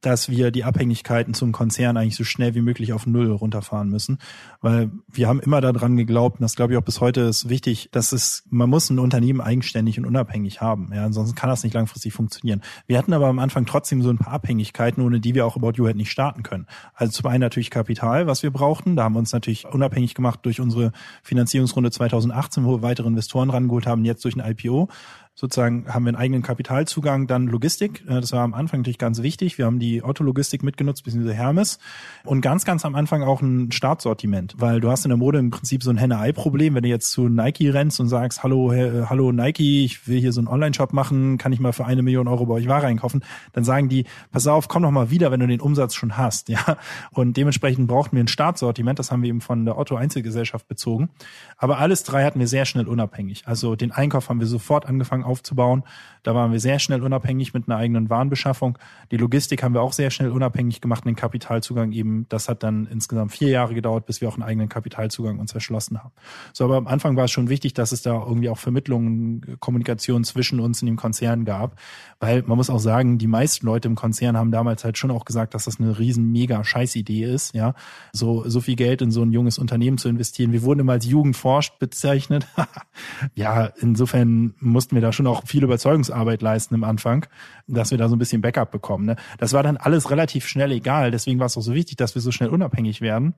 dass 0.06 0.30
wir 0.30 0.52
die 0.52 0.64
Abhängigkeiten 0.64 1.34
zum 1.34 1.52
Konzern 1.52 1.98
eigentlich 1.98 2.16
so 2.16 2.24
schnell 2.24 2.56
wie 2.56 2.62
möglich 2.62 2.94
auf 2.94 3.08
Null 3.08 3.32
runterfahren 3.32 3.90
müssen. 3.90 4.20
Weil 4.62 4.92
wir 5.12 5.28
haben 5.28 5.40
immer 5.40 5.62
daran 5.62 5.96
geglaubt, 5.96 6.40
und 6.40 6.44
das 6.44 6.56
glaube 6.56 6.74
ich 6.74 6.78
auch 6.78 6.84
bis 6.84 7.02
heute 7.02 7.22
ist 7.22 7.50
wichtig, 7.50 7.90
dass 7.92 8.12
es, 8.12 8.44
man 8.50 8.70
muss 8.70 8.90
ein 8.90 9.00
Unternehmen 9.00 9.42
eigenständig 9.42 9.98
und 9.98 10.06
unabhängig 10.06 10.62
haben. 10.62 10.92
Ja, 10.94 11.06
ansonsten 11.06 11.36
kann 11.36 11.50
das 11.50 11.64
nicht 11.64 11.74
langfristig 11.74 12.14
funktionieren. 12.14 12.62
Wir 12.86 12.98
hatten 12.98 13.14
aber 13.14 13.28
am 13.28 13.40
Anfang 13.40 13.66
trotzdem 13.66 14.02
so 14.02 14.10
ein 14.10 14.18
paar 14.18 14.34
Abhängigkeiten, 14.34 15.04
ohne 15.04 15.20
die 15.20 15.36
wir 15.36 15.46
auch 15.46 15.56
About 15.56 15.74
You 15.76 15.86
halt 15.86 15.96
nicht 15.96 16.12
starten 16.12 16.44
können. 16.44 16.68
Also 16.94 17.14
zum 17.14 17.30
einen 17.30 17.42
natürlich 17.42 17.70
Kapital, 17.70 18.28
was 18.28 18.44
wir 18.44 18.52
brauchten. 18.52 18.96
Da 18.96 19.04
haben 19.04 19.14
wir 19.14 19.20
uns 19.20 19.32
natürlich 19.32 19.66
unabhängig 19.66 20.16
gemacht 20.16 20.42
durch 20.44 20.60
unsere 20.60 20.92
Finanzierungsrunde 21.24 21.92
2018, 21.92 22.66
wo 22.66 22.78
wir 22.78 22.82
weitere 22.82 23.08
Investoren 23.08 23.50
rangeholt 23.50 23.88
haben, 23.88 24.04
jetzt 24.04 24.26
durch 24.26 24.36
ein 24.36 24.52
IPO 24.52 24.90
sozusagen 25.36 25.86
haben 25.88 26.04
wir 26.04 26.10
einen 26.10 26.18
eigenen 26.18 26.44
Kapitalzugang, 26.44 27.26
dann 27.26 27.48
Logistik. 27.48 28.04
Äh, 28.08 28.22
das 28.22 28.32
war 28.34 28.42
am 28.42 28.54
Anfang 28.54 28.82
natürlich 28.82 29.00
ganz 29.00 29.22
wichtig. 29.22 29.58
Wir 29.58 29.66
haben 29.66 29.80
die 29.80 30.04
Autologistik 30.04 30.62
mitgenutzt, 30.62 31.04
beziehungsweise 31.04 31.36
Hermes. 31.36 31.80
Und 32.24 32.42
ganz, 32.42 32.66
ganz 32.66 32.86
am 32.86 32.94
Anfang 32.94 33.24
auch 33.24 33.42
ein 33.42 33.72
Startsortiment, 33.72 34.56
weil 34.60 34.80
du 34.80 34.92
hast 34.92 35.06
in 35.06 35.10
der 35.10 35.18
Mode 35.18 35.40
im 35.40 35.50
Prinzip 35.50 35.82
so 35.84 35.90
ein 35.90 35.98
Henne-Ei-Problem. 35.98 36.76
Wenn 36.76 36.84
du 36.84 36.90
jetzt 36.90 37.12
zu 37.12 37.30
Nike 37.30 37.70
rennst 37.70 38.00
und 38.00 38.10
sagst, 38.10 38.44
hallo, 38.44 38.72
äh, 38.72 39.06
hallo 39.10 39.32
Nike, 39.32 39.86
ich 39.86 40.08
will 40.08 40.20
hier 40.20 40.32
so 40.32 40.40
einen 40.40 40.48
Online-Shop 40.48 40.94
machen, 40.94 41.38
kann 41.40 41.52
ich 41.52 41.60
mal 41.60 41.74
für 41.74 41.86
eine 41.86 42.04
Million 42.04 42.28
Euro 42.28 42.46
bei 42.46 42.56
euch 42.56 42.68
Ware 42.68 42.86
einkaufen? 42.86 43.24
Dann 43.54 43.64
sagen 43.64 43.90
die, 43.90 44.06
pass 44.32 44.46
auf, 44.46 44.68
komm 44.68 44.84
doch 44.84 44.92
mal 44.92 45.10
wieder, 45.10 45.32
wenn 45.32 45.40
du 45.40 45.48
den 45.48 45.62
Umsatz 45.62 45.96
schon 45.96 46.18
hast. 46.18 46.50
Ja, 46.54 46.78
Und 47.10 47.36
dementsprechend 47.36 47.88
brauchten 47.88 48.16
wir 48.16 48.24
ein 48.24 48.28
Startsortiment. 48.28 49.00
Das 49.00 49.12
haben 49.12 49.24
wir 49.24 49.30
eben 49.30 49.42
von 49.42 49.66
der 49.66 49.76
Otto-Einzelgesellschaft 49.76 50.68
bezogen. 50.68 51.10
Aber 51.58 51.80
alles 51.80 52.04
drei 52.04 52.24
hatten 52.26 52.40
wir 52.40 52.48
sehr 52.48 52.66
schnell 52.66 52.88
unabhängig. 52.88 53.48
Also 53.48 53.76
den 53.76 53.92
Einkauf 53.92 54.30
haben 54.30 54.40
wir 54.40 54.46
sofort 54.46 54.86
angefangen 54.86 55.23
angefangen 55.24 55.34
aufzubauen. 55.34 55.84
Da 56.24 56.34
waren 56.34 56.54
wir 56.54 56.60
sehr 56.60 56.80
schnell 56.80 57.04
unabhängig 57.04 57.54
mit 57.54 57.68
einer 57.68 57.78
eigenen 57.78 58.10
Warenbeschaffung. 58.10 58.78
Die 59.12 59.18
Logistik 59.18 59.62
haben 59.62 59.74
wir 59.74 59.82
auch 59.82 59.92
sehr 59.92 60.10
schnell 60.10 60.32
unabhängig 60.32 60.80
gemacht, 60.80 61.06
den 61.06 61.16
Kapitalzugang 61.16 61.92
eben. 61.92 62.26
Das 62.30 62.48
hat 62.48 62.64
dann 62.64 62.88
insgesamt 62.88 63.34
vier 63.34 63.50
Jahre 63.50 63.74
gedauert, 63.74 64.06
bis 64.06 64.22
wir 64.22 64.30
auch 64.30 64.36
einen 64.36 64.44
eigenen 64.44 64.70
Kapitalzugang 64.70 65.40
uns 65.40 65.54
erschlossen 65.54 66.02
haben. 66.02 66.12
So, 66.54 66.64
aber 66.64 66.78
am 66.78 66.88
Anfang 66.88 67.18
war 67.18 67.26
es 67.26 67.32
schon 67.32 67.50
wichtig, 67.50 67.74
dass 67.74 67.92
es 67.92 68.04
da 68.04 68.14
irgendwie 68.14 68.50
auch 68.50 68.58
Vermittlungen, 68.58 69.58
Kommunikation 69.60 70.24
zwischen 70.24 70.62
uns 70.62 70.82
in 70.82 70.86
dem 70.86 70.96
Konzern 70.96 71.44
gab, 71.44 71.78
weil 72.22 72.44
man 72.44 72.56
muss 72.56 72.70
auch 72.70 72.80
sagen, 72.80 73.18
die 73.18 73.28
meisten 73.28 73.66
Leute 73.66 73.90
im 73.90 73.96
Konzern 73.96 74.38
haben 74.38 74.52
damals 74.52 74.86
halt 74.86 74.98
schon 74.98 75.12
auch 75.12 75.26
gesagt, 75.26 75.54
dass 75.54 75.66
das 75.66 75.80
eine 75.80 76.00
riesen 76.00 76.32
mega 76.32 76.64
Scheißidee 76.64 77.26
ist, 77.26 77.54
ja, 77.54 77.74
so 78.14 78.44
so 78.48 78.62
viel 78.62 78.76
Geld 78.76 79.02
in 79.02 79.12
so 79.12 79.24
ein 79.24 79.34
junges 79.34 79.58
Unternehmen 79.58 79.98
zu 79.98 80.08
investieren. 80.08 80.54
Wir 80.54 80.64
wurden 80.64 80.82
immer 80.82 80.94
als 80.94 81.06
Jugendforscht 81.06 81.80
bezeichnet. 81.80 82.48
ja, 83.36 83.66
insofern 83.80 84.54
mussten 84.60 84.96
wir 84.96 85.02
da 85.02 85.12
schon 85.14 85.28
auch 85.28 85.46
viel 85.46 85.64
Überzeugungsarbeit 85.64 86.42
leisten 86.42 86.76
im 86.76 86.84
Anfang, 86.84 87.26
dass 87.68 87.92
wir 87.92 87.98
da 87.98 88.10
so 88.10 88.16
ein 88.16 88.20
bisschen 88.20 88.42
Backup 88.42 88.72
bekommen. 88.72 89.06
Ne? 89.06 89.16
Das 89.38 89.54
war 89.54 89.64
dann 89.64 89.78
alles 89.78 90.10
relativ 90.12 90.48
schnell 90.48 90.72
egal. 90.72 91.12
Deswegen 91.12 91.40
war 91.40 91.46
es 91.46 91.58
auch 91.58 91.62
so 91.62 91.74
wichtig, 91.74 91.98
dass 91.98 92.16
wir 92.16 92.22
so 92.22 92.32
schnell 92.32 92.50
unabhängig 92.50 93.02
werden. 93.02 93.36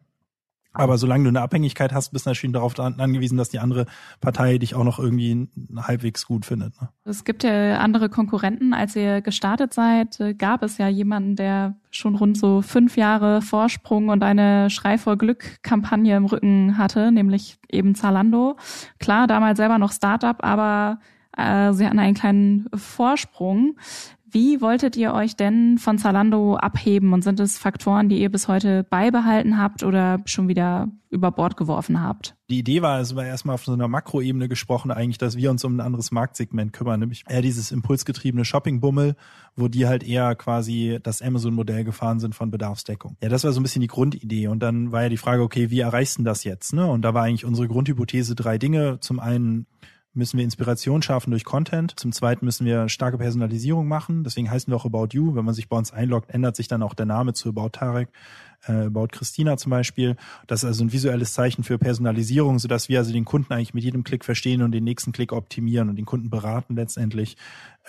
Aber 0.76 0.98
solange 0.98 1.24
du 1.24 1.30
eine 1.30 1.42
Abhängigkeit 1.42 1.94
hast, 1.94 2.10
bist 2.12 2.26
du 2.26 2.30
natürlich 2.30 2.54
darauf 2.54 2.78
angewiesen, 2.78 3.38
dass 3.38 3.50
die 3.50 3.60
andere 3.60 3.86
Partei 4.20 4.58
dich 4.58 4.76
auch 4.76 4.84
noch 4.84 5.00
irgendwie 5.00 5.48
halbwegs 5.78 6.28
gut 6.28 6.46
findet. 6.46 6.80
Ne? 6.82 6.90
Es 7.06 7.24
gibt 7.24 7.44
ja 7.44 7.78
andere 7.78 8.10
Konkurrenten. 8.10 8.74
Als 8.74 8.96
ihr 8.96 9.22
gestartet 9.22 9.74
seid, 9.74 10.20
äh, 10.20 10.34
gab 10.34 10.64
es 10.64 10.78
ja 10.78 10.90
jemanden, 10.90 11.38
der 11.38 11.76
schon 11.92 12.16
rund 12.16 12.38
so 12.38 12.62
fünf 12.62 12.98
Jahre 12.98 13.42
Vorsprung 13.42 14.10
und 14.10 14.22
eine 14.22 14.70
Schrei 14.70 14.98
vor 14.98 15.18
Glück-Kampagne 15.18 16.18
im 16.18 16.26
Rücken 16.26 16.78
hatte, 16.78 17.12
nämlich 17.12 17.58
eben 17.72 17.96
Zalando. 17.96 18.58
Klar, 19.00 19.28
damals 19.28 19.58
selber 19.58 19.78
noch 19.78 19.94
Startup, 19.94 20.44
aber 20.44 21.00
äh, 21.38 21.74
sie 21.74 21.86
hatten 21.86 22.00
einen 22.00 22.16
kleinen 22.16 22.68
Vorsprung. 22.74 23.76
Wie 24.36 24.60
wolltet 24.60 24.98
ihr 24.98 25.14
euch 25.14 25.38
denn 25.38 25.78
von 25.78 25.98
Zalando 25.98 26.58
abheben 26.58 27.14
und 27.14 27.24
sind 27.24 27.40
es 27.40 27.58
Faktoren, 27.58 28.10
die 28.10 28.20
ihr 28.20 28.30
bis 28.30 28.50
heute 28.50 28.84
beibehalten 28.84 29.58
habt 29.58 29.82
oder 29.82 30.20
schon 30.26 30.50
wieder 30.50 30.90
über 31.10 31.32
Bord 31.32 31.56
geworfen 31.56 32.02
habt? 32.02 32.36
Die 32.50 32.60
Idee 32.60 32.82
war, 32.82 33.00
es 33.00 33.16
war 33.16 33.26
erstmal 33.26 33.54
auf 33.54 33.64
so 33.64 33.72
einer 33.72 33.88
Makroebene 33.88 34.50
gesprochen 34.50 34.92
eigentlich, 34.92 35.20
dass 35.20 35.38
wir 35.38 35.50
uns 35.52 35.64
um 35.64 35.78
ein 35.78 35.80
anderes 35.80 36.12
Marktsegment 36.12 36.74
kümmern, 36.74 37.00
nämlich 37.00 37.24
eher 37.30 37.42
dieses 37.42 37.72
impulsgetriebene 37.72 38.44
Shoppingbummel, 38.44 39.16
wo 39.56 39.70
die 39.70 39.88
halt 39.88 40.04
eher 40.04 40.36
quasi 40.36 41.00
das 41.02 41.22
Amazon-Modell 41.22 41.86
gefahren 41.86 42.20
sind 42.20 42.36
von 42.36 42.52
Bedarfsdeckung. 42.52 43.16
Ja, 43.24 43.30
das 43.30 43.46
war 43.46 43.54
so 43.54 43.62
ein 43.62 43.64
bisschen 43.64 43.84
die 43.84 43.88
Grundidee 43.88 44.48
und 44.50 44.60
dann 44.60 44.92
war 44.92 45.04
ja 45.04 45.10
die 45.10 45.16
Frage, 45.16 45.44
okay, 45.44 45.70
wie 45.70 45.80
erreichst 45.80 46.18
du 46.18 46.24
das 46.24 46.44
jetzt? 46.44 46.74
Ne? 46.74 46.86
Und 46.86 47.04
da 47.04 47.14
war 47.14 47.24
eigentlich 47.24 47.46
unsere 47.46 47.70
Grundhypothese 47.70 48.36
drei 48.36 48.58
Dinge. 48.58 49.00
Zum 49.00 49.22
einen 49.22 49.66
müssen 50.16 50.38
wir 50.38 50.46
Inspiration 50.46 51.02
schaffen 51.02 51.32
durch 51.32 51.44
Content. 51.44 52.00
Zum 52.00 52.12
Zweiten 52.12 52.46
müssen 52.46 52.66
wir 52.66 52.90
starke 52.90 53.18
Personalisierung 53.18 53.88
machen. 53.88 54.24
Deswegen 54.24 54.50
heißen 54.50 54.72
wir 54.72 54.78
auch 54.78 54.86
About 54.86 55.10
You. 55.12 55.36
Wenn 55.36 55.46
man 55.46 55.54
sich 55.54 55.68
bei 55.68 55.78
uns 55.78 55.92
einloggt, 55.92 56.32
ändert 56.32 56.56
sich 56.56 56.68
dann 56.68 56.82
auch 56.82 56.94
der 56.94 57.06
Name 57.06 57.34
zu 57.34 57.50
About 57.50 57.70
Tarek, 57.70 58.10
äh, 58.68 58.86
About 58.86 59.08
Christina 59.12 59.58
zum 59.58 59.72
Beispiel. 59.72 60.16
Das 60.48 60.64
ist 60.64 60.68
also 60.68 60.84
ein 60.86 60.94
visuelles 60.94 61.34
Zeichen 61.34 61.64
für 61.64 61.78
Personalisierung, 61.78 62.60
sodass 62.60 62.90
wir 62.90 63.00
also 63.00 63.12
den 63.12 63.26
Kunden 63.26 63.54
eigentlich 63.54 63.74
mit 63.74 63.84
jedem 63.84 64.04
Klick 64.04 64.26
verstehen 64.26 64.62
und 64.62 64.72
den 64.72 64.84
nächsten 64.84 65.12
Klick 65.12 65.34
optimieren 65.34 65.90
und 65.90 65.98
den 65.98 66.06
Kunden 66.06 66.30
beraten 66.30 66.76
letztendlich 66.76 67.38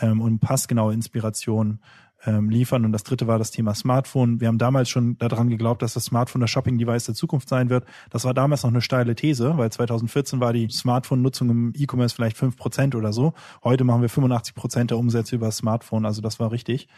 ähm, 0.00 0.20
und 0.20 0.40
passgenaue 0.40 0.94
Inspiration 0.94 1.78
ähm, 2.26 2.50
liefern. 2.50 2.84
Und 2.84 2.92
das 2.92 3.04
dritte 3.04 3.26
war 3.26 3.38
das 3.38 3.50
Thema 3.50 3.74
Smartphone. 3.74 4.40
Wir 4.40 4.48
haben 4.48 4.58
damals 4.58 4.88
schon 4.88 5.16
daran 5.18 5.48
geglaubt, 5.48 5.82
dass 5.82 5.94
das 5.94 6.04
Smartphone 6.04 6.40
das 6.40 6.50
Shopping-Device 6.50 7.06
der 7.06 7.14
Zukunft 7.14 7.48
sein 7.48 7.70
wird. 7.70 7.84
Das 8.10 8.24
war 8.24 8.34
damals 8.34 8.62
noch 8.64 8.70
eine 8.70 8.80
steile 8.80 9.14
These, 9.14 9.56
weil 9.56 9.70
2014 9.70 10.40
war 10.40 10.52
die 10.52 10.68
Smartphone-Nutzung 10.68 11.50
im 11.50 11.72
E-Commerce 11.76 12.14
vielleicht 12.14 12.36
fünf 12.36 12.56
Prozent 12.56 12.94
oder 12.94 13.12
so. 13.12 13.32
Heute 13.64 13.84
machen 13.84 14.02
wir 14.02 14.08
85 14.08 14.54
Prozent 14.54 14.90
der 14.90 14.98
Umsätze 14.98 15.36
über 15.36 15.50
Smartphone, 15.50 16.04
also 16.04 16.20
das 16.20 16.40
war 16.40 16.52
richtig. 16.52 16.88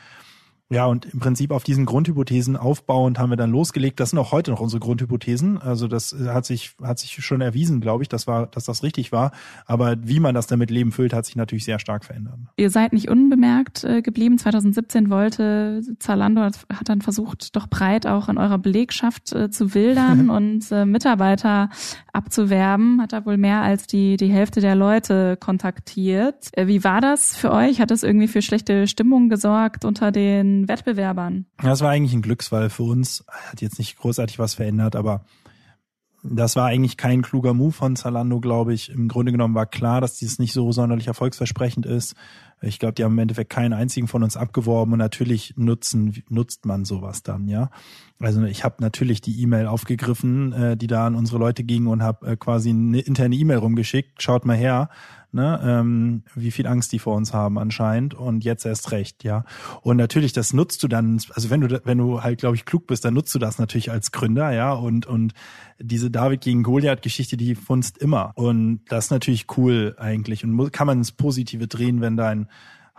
Ja, 0.70 0.84
und 0.84 1.06
im 1.06 1.18
Prinzip 1.18 1.50
auf 1.50 1.64
diesen 1.64 1.86
Grundhypothesen 1.86 2.54
aufbauend 2.54 3.18
haben 3.18 3.30
wir 3.30 3.36
dann 3.36 3.50
losgelegt. 3.50 4.00
Das 4.00 4.10
sind 4.10 4.18
auch 4.18 4.32
heute 4.32 4.50
noch 4.50 4.60
unsere 4.60 4.80
Grundhypothesen. 4.80 5.56
Also 5.56 5.88
das 5.88 6.14
hat 6.26 6.44
sich, 6.44 6.74
hat 6.82 6.98
sich 6.98 7.24
schon 7.24 7.40
erwiesen, 7.40 7.80
glaube 7.80 8.02
ich, 8.02 8.08
dass 8.10 8.26
war, 8.26 8.48
dass 8.48 8.64
das 8.64 8.82
richtig 8.82 9.10
war. 9.10 9.32
Aber 9.64 9.96
wie 10.02 10.20
man 10.20 10.34
das 10.34 10.46
damit 10.46 10.70
Leben 10.70 10.92
füllt, 10.92 11.14
hat 11.14 11.24
sich 11.24 11.36
natürlich 11.36 11.64
sehr 11.64 11.78
stark 11.78 12.04
verändert. 12.04 12.34
Ihr 12.56 12.68
seid 12.68 12.92
nicht 12.92 13.08
unbemerkt 13.08 13.84
äh, 13.84 14.02
geblieben. 14.02 14.36
2017 14.36 15.08
wollte 15.08 15.80
Zalando, 16.00 16.42
hat 16.42 16.54
dann 16.84 17.00
versucht, 17.00 17.56
doch 17.56 17.66
breit 17.66 18.06
auch 18.06 18.28
in 18.28 18.36
eurer 18.36 18.58
Belegschaft 18.58 19.32
äh, 19.32 19.50
zu 19.50 19.72
wildern 19.72 20.28
und 20.30 20.70
äh, 20.70 20.84
Mitarbeiter 20.84 21.70
abzuwerben. 22.12 23.00
Hat 23.00 23.14
da 23.14 23.24
wohl 23.24 23.38
mehr 23.38 23.62
als 23.62 23.86
die, 23.86 24.18
die 24.18 24.28
Hälfte 24.28 24.60
der 24.60 24.74
Leute 24.74 25.38
kontaktiert. 25.38 26.50
Wie 26.56 26.84
war 26.84 27.00
das 27.00 27.34
für 27.34 27.52
euch? 27.52 27.80
Hat 27.80 27.90
das 27.90 28.02
irgendwie 28.02 28.28
für 28.28 28.42
schlechte 28.42 28.86
Stimmung 28.86 29.30
gesorgt 29.30 29.86
unter 29.86 30.12
den 30.12 30.57
Wettbewerbern. 30.66 31.46
Das 31.62 31.82
war 31.82 31.90
eigentlich 31.90 32.14
ein 32.14 32.22
Glücksfall 32.22 32.70
für 32.70 32.84
uns. 32.84 33.24
Hat 33.28 33.60
jetzt 33.60 33.78
nicht 33.78 33.98
großartig 33.98 34.38
was 34.38 34.54
verändert, 34.54 34.96
aber 34.96 35.24
das 36.22 36.56
war 36.56 36.66
eigentlich 36.66 36.96
kein 36.96 37.22
kluger 37.22 37.54
Move 37.54 37.72
von 37.72 37.94
Zalando, 37.94 38.40
glaube 38.40 38.74
ich. 38.74 38.90
Im 38.90 39.08
Grunde 39.08 39.30
genommen 39.32 39.54
war 39.54 39.66
klar, 39.66 40.00
dass 40.00 40.16
dieses 40.16 40.38
nicht 40.38 40.52
so 40.52 40.72
sonderlich 40.72 41.06
erfolgsversprechend 41.06 41.86
ist. 41.86 42.14
Ich 42.60 42.78
glaube, 42.78 42.94
die 42.94 43.04
haben 43.04 43.12
im 43.12 43.18
Endeffekt 43.18 43.50
keinen 43.50 43.72
einzigen 43.72 44.08
von 44.08 44.22
uns 44.22 44.36
abgeworben 44.36 44.92
und 44.92 44.98
natürlich 44.98 45.54
nutzen 45.56 46.22
nutzt 46.28 46.66
man 46.66 46.84
sowas 46.84 47.22
dann, 47.22 47.48
ja. 47.48 47.70
Also 48.20 48.42
ich 48.42 48.64
habe 48.64 48.76
natürlich 48.80 49.20
die 49.20 49.40
E-Mail 49.42 49.66
aufgegriffen, 49.66 50.52
äh, 50.52 50.76
die 50.76 50.88
da 50.88 51.06
an 51.06 51.14
unsere 51.14 51.38
Leute 51.38 51.62
ging 51.62 51.86
und 51.86 52.02
habe 52.02 52.32
äh, 52.32 52.36
quasi 52.36 52.70
eine 52.70 53.00
interne 53.00 53.36
E-Mail 53.36 53.58
rumgeschickt. 53.58 54.20
Schaut 54.20 54.44
mal 54.44 54.56
her, 54.56 54.88
ne, 55.30 55.60
ähm, 55.62 56.22
wie 56.34 56.50
viel 56.50 56.66
Angst 56.66 56.92
die 56.92 56.98
vor 56.98 57.16
uns 57.16 57.32
haben 57.32 57.58
anscheinend 57.58 58.14
und 58.14 58.44
jetzt 58.44 58.64
erst 58.66 58.90
recht, 58.92 59.24
ja. 59.24 59.44
Und 59.82 59.96
natürlich, 59.96 60.32
das 60.32 60.52
nutzt 60.52 60.82
du 60.82 60.88
dann, 60.88 61.20
also 61.34 61.50
wenn 61.50 61.60
du, 61.60 61.80
wenn 61.84 61.98
du 61.98 62.22
halt, 62.22 62.40
glaube 62.40 62.56
ich, 62.56 62.64
klug 62.64 62.86
bist, 62.86 63.04
dann 63.04 63.14
nutzt 63.14 63.34
du 63.34 63.38
das 63.38 63.58
natürlich 63.58 63.90
als 63.90 64.10
Gründer, 64.10 64.50
ja, 64.52 64.72
und, 64.72 65.06
und 65.06 65.32
diese 65.78 66.10
David 66.10 66.40
gegen 66.40 66.62
Goliath-Geschichte, 66.62 67.36
die 67.36 67.54
funzt 67.54 67.98
immer. 67.98 68.32
Und 68.34 68.80
das 68.88 69.06
ist 69.06 69.10
natürlich 69.10 69.46
cool 69.56 69.94
eigentlich 69.98 70.44
und 70.44 70.72
kann 70.72 70.86
man 70.86 70.98
ins 70.98 71.12
Positive 71.12 71.68
drehen, 71.68 72.00
wenn 72.00 72.16
dein 72.16 72.47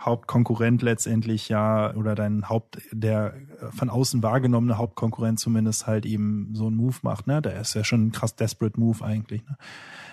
Hauptkonkurrent 0.00 0.80
letztendlich 0.80 1.50
ja 1.50 1.94
oder 1.94 2.14
dein 2.14 2.48
Haupt, 2.48 2.80
der 2.90 3.34
von 3.70 3.90
außen 3.90 4.22
wahrgenommene 4.22 4.78
Hauptkonkurrent 4.78 5.38
zumindest 5.38 5.86
halt 5.86 6.06
eben 6.06 6.50
so 6.54 6.68
einen 6.68 6.76
Move 6.76 6.96
macht, 7.02 7.26
ne? 7.26 7.42
Der 7.42 7.60
ist 7.60 7.74
ja 7.74 7.84
schon 7.84 8.06
ein 8.06 8.12
krass 8.12 8.34
desperate 8.34 8.80
Move 8.80 9.04
eigentlich. 9.04 9.44
Ne? 9.46 9.56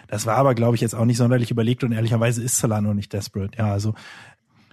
Das 0.08 0.26
war 0.26 0.36
aber, 0.36 0.56
glaube 0.56 0.76
ich, 0.76 0.82
jetzt 0.82 0.94
auch 0.94 1.06
nicht 1.06 1.18
sonderlich 1.18 1.52
überlegt 1.52 1.84
und 1.86 1.94
ehrlicherweise 1.94 2.44
ist 2.44 2.58
Solano 2.58 2.94
nicht 2.94 3.14
desperate. 3.14 3.58
Ja, 3.58 3.72
also 3.72 3.94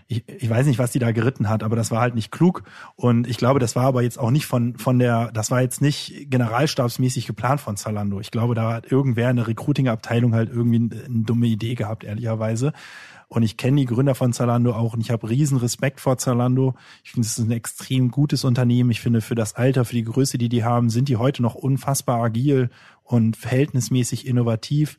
ich, 0.06 0.24
ich 0.28 0.50
weiß 0.50 0.66
nicht, 0.66 0.78
was 0.78 0.92
die 0.92 0.98
da 0.98 1.12
geritten 1.12 1.48
hat, 1.48 1.62
aber 1.62 1.76
das 1.76 1.90
war 1.90 2.00
halt 2.00 2.14
nicht 2.14 2.30
klug. 2.30 2.62
Und 2.94 3.26
ich 3.26 3.38
glaube, 3.38 3.58
das 3.58 3.74
war 3.74 3.84
aber 3.84 4.02
jetzt 4.02 4.18
auch 4.18 4.30
nicht 4.30 4.46
von, 4.46 4.76
von 4.76 4.98
der, 4.98 5.30
das 5.32 5.50
war 5.50 5.62
jetzt 5.62 5.80
nicht 5.80 6.30
generalstabsmäßig 6.30 7.26
geplant 7.26 7.60
von 7.60 7.76
Zalando. 7.76 8.20
Ich 8.20 8.30
glaube, 8.30 8.54
da 8.54 8.74
hat 8.74 8.90
irgendwer 8.90 9.30
in 9.30 9.36
der 9.36 9.46
Recruiting-Abteilung 9.46 10.34
halt 10.34 10.50
irgendwie 10.50 10.76
eine 10.76 11.24
dumme 11.24 11.46
Idee 11.46 11.74
gehabt, 11.74 12.04
ehrlicherweise. 12.04 12.72
Und 13.34 13.42
ich 13.42 13.56
kenne 13.56 13.80
die 13.80 13.86
Gründer 13.86 14.14
von 14.14 14.32
Zalando 14.32 14.72
auch 14.74 14.94
und 14.94 15.00
ich 15.00 15.10
habe 15.10 15.28
riesen 15.28 15.58
Respekt 15.58 16.00
vor 16.00 16.18
Zalando. 16.18 16.74
Ich 17.02 17.10
finde, 17.10 17.26
es 17.26 17.36
ist 17.36 17.44
ein 17.44 17.50
extrem 17.50 18.12
gutes 18.12 18.44
Unternehmen. 18.44 18.90
Ich 18.90 19.00
finde, 19.00 19.20
für 19.20 19.34
das 19.34 19.56
Alter, 19.56 19.84
für 19.84 19.96
die 19.96 20.04
Größe, 20.04 20.38
die 20.38 20.48
die 20.48 20.62
haben, 20.62 20.88
sind 20.88 21.08
die 21.08 21.16
heute 21.16 21.42
noch 21.42 21.56
unfassbar 21.56 22.22
agil 22.22 22.70
und 23.02 23.36
verhältnismäßig 23.36 24.28
innovativ. 24.28 24.98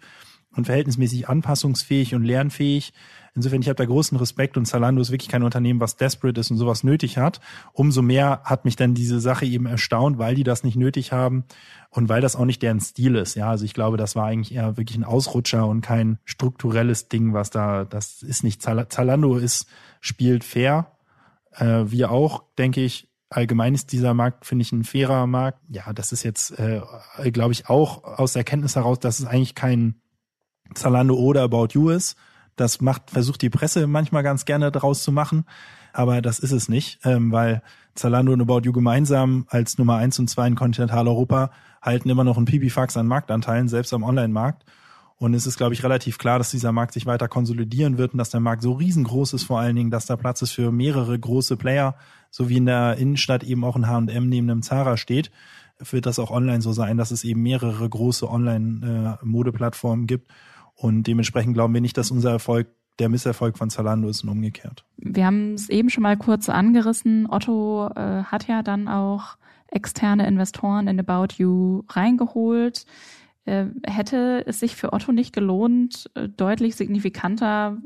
Und 0.55 0.65
verhältnismäßig 0.65 1.27
anpassungsfähig 1.29 2.15
und 2.15 2.23
lernfähig. 2.23 2.93
Insofern, 3.35 3.61
ich 3.61 3.67
habe 3.67 3.75
da 3.75 3.85
großen 3.85 4.17
Respekt 4.17 4.55
und 4.55 4.65
Zalando 4.65 5.01
ist 5.01 5.11
wirklich 5.11 5.29
kein 5.29 5.43
Unternehmen, 5.43 5.81
was 5.81 5.97
desperate 5.97 6.39
ist 6.39 6.51
und 6.51 6.57
sowas 6.57 6.85
nötig 6.85 7.17
hat. 7.17 7.41
Umso 7.73 8.01
mehr 8.01 8.41
hat 8.45 8.63
mich 8.63 8.77
dann 8.77 8.93
diese 8.93 9.19
Sache 9.19 9.45
eben 9.45 9.65
erstaunt, 9.65 10.17
weil 10.17 10.35
die 10.35 10.45
das 10.45 10.63
nicht 10.63 10.77
nötig 10.77 11.11
haben 11.11 11.43
und 11.89 12.07
weil 12.07 12.21
das 12.21 12.37
auch 12.37 12.45
nicht 12.45 12.61
deren 12.61 12.79
Stil 12.79 13.15
ist. 13.15 13.35
Ja, 13.35 13.49
also 13.49 13.65
ich 13.65 13.73
glaube, 13.73 13.97
das 13.97 14.15
war 14.15 14.25
eigentlich 14.25 14.55
eher 14.55 14.77
wirklich 14.77 14.97
ein 14.97 15.03
Ausrutscher 15.03 15.67
und 15.67 15.81
kein 15.81 16.17
strukturelles 16.23 17.09
Ding, 17.09 17.33
was 17.33 17.49
da, 17.49 17.83
das 17.83 18.23
ist 18.23 18.43
nicht, 18.43 18.61
Zalando 18.61 19.35
ist, 19.35 19.67
spielt 19.99 20.45
fair. 20.45 20.91
Äh, 21.51 21.83
wir 21.87 22.11
auch, 22.11 22.43
denke 22.57 22.81
ich, 22.81 23.09
allgemein 23.29 23.75
ist 23.75 23.91
dieser 23.91 24.13
Markt, 24.13 24.45
finde 24.45 24.61
ich, 24.61 24.71
ein 24.71 24.85
fairer 24.85 25.27
Markt. 25.27 25.59
Ja, 25.69 25.91
das 25.91 26.13
ist 26.13 26.23
jetzt, 26.23 26.57
äh, 26.57 26.81
glaube 27.31 27.51
ich, 27.51 27.69
auch 27.69 28.03
aus 28.03 28.33
der 28.33 28.45
Kenntnis 28.45 28.75
heraus, 28.75 28.99
dass 28.99 29.19
es 29.19 29.25
eigentlich 29.25 29.55
kein 29.55 29.95
Zalando 30.73 31.15
oder 31.15 31.43
About 31.43 31.69
You 31.71 31.89
ist. 31.89 32.17
Das 32.55 32.81
macht, 32.81 33.11
versucht 33.11 33.41
die 33.41 33.49
Presse 33.49 33.87
manchmal 33.87 34.23
ganz 34.23 34.45
gerne 34.45 34.71
daraus 34.71 35.03
zu 35.03 35.11
machen, 35.11 35.45
aber 35.93 36.21
das 36.21 36.39
ist 36.39 36.51
es 36.51 36.69
nicht, 36.69 36.99
ähm, 37.03 37.31
weil 37.31 37.61
Zalando 37.95 38.33
und 38.33 38.41
About 38.41 38.61
You 38.63 38.71
gemeinsam 38.71 39.45
als 39.49 39.77
Nummer 39.77 39.95
eins 39.97 40.19
und 40.19 40.29
zwei 40.29 40.47
in 40.47 40.55
Kontinentaleuropa 40.55 41.51
halten 41.81 42.09
immer 42.09 42.23
noch 42.23 42.37
ein 42.37 42.45
Pipifax 42.45 42.97
an 42.97 43.07
Marktanteilen, 43.07 43.67
selbst 43.67 43.93
am 43.93 44.03
Online-Markt. 44.03 44.65
Und 45.17 45.33
es 45.33 45.47
ist, 45.47 45.55
glaube 45.55 45.73
ich, 45.73 45.83
relativ 45.83 46.17
klar, 46.17 46.39
dass 46.39 46.51
dieser 46.51 46.73
Markt 46.73 46.93
sich 46.93 47.05
weiter 47.05 47.29
konsolidieren 47.29 47.97
wird 47.97 48.11
und 48.11 48.17
dass 48.17 48.31
der 48.31 48.41
Markt 48.41 48.61
so 48.61 48.73
riesengroß 48.73 49.33
ist, 49.33 49.43
vor 49.43 49.59
allen 49.59 49.75
Dingen, 49.75 49.91
dass 49.91 50.05
da 50.05 50.17
Platz 50.17 50.41
ist 50.41 50.51
für 50.51 50.71
mehrere 50.71 51.17
große 51.17 51.55
Player, 51.55 51.95
so 52.31 52.49
wie 52.49 52.57
in 52.57 52.65
der 52.65 52.97
Innenstadt 52.97 53.43
eben 53.43 53.63
auch 53.63 53.77
ein 53.77 53.87
H&M 53.87 54.27
neben 54.27 54.49
einem 54.49 54.61
Zara 54.61 54.97
steht, 54.97 55.31
wird 55.79 56.05
das 56.05 56.19
auch 56.19 56.31
online 56.31 56.61
so 56.61 56.73
sein, 56.73 56.97
dass 56.97 57.11
es 57.11 57.23
eben 57.23 57.41
mehrere 57.41 57.87
große 57.87 58.29
Online-Modeplattformen 58.29 60.03
äh, 60.03 60.07
gibt. 60.07 60.31
Und 60.75 61.03
dementsprechend 61.03 61.53
glauben 61.53 61.73
wir 61.73 61.81
nicht, 61.81 61.97
dass 61.97 62.11
unser 62.11 62.31
Erfolg 62.31 62.67
der 62.99 63.09
Misserfolg 63.09 63.57
von 63.57 63.69
Zalando 63.69 64.07
ist 64.07 64.23
und 64.23 64.29
umgekehrt. 64.29 64.85
Wir 64.97 65.25
haben 65.25 65.53
es 65.53 65.69
eben 65.69 65.89
schon 65.89 66.03
mal 66.03 66.17
kurz 66.17 66.49
angerissen. 66.49 67.27
Otto 67.29 67.89
äh, 67.95 68.23
hat 68.23 68.47
ja 68.47 68.63
dann 68.63 68.87
auch 68.87 69.37
externe 69.67 70.27
Investoren 70.27 70.87
in 70.87 70.99
About 70.99 71.35
You 71.37 71.83
reingeholt. 71.89 72.85
Äh, 73.45 73.65
hätte 73.85 74.43
es 74.47 74.59
sich 74.59 74.75
für 74.75 74.91
Otto 74.91 75.11
nicht 75.11 75.31
gelohnt, 75.31 76.09
äh, 76.15 76.27
deutlich 76.27 76.75
signifikanter 76.75 77.77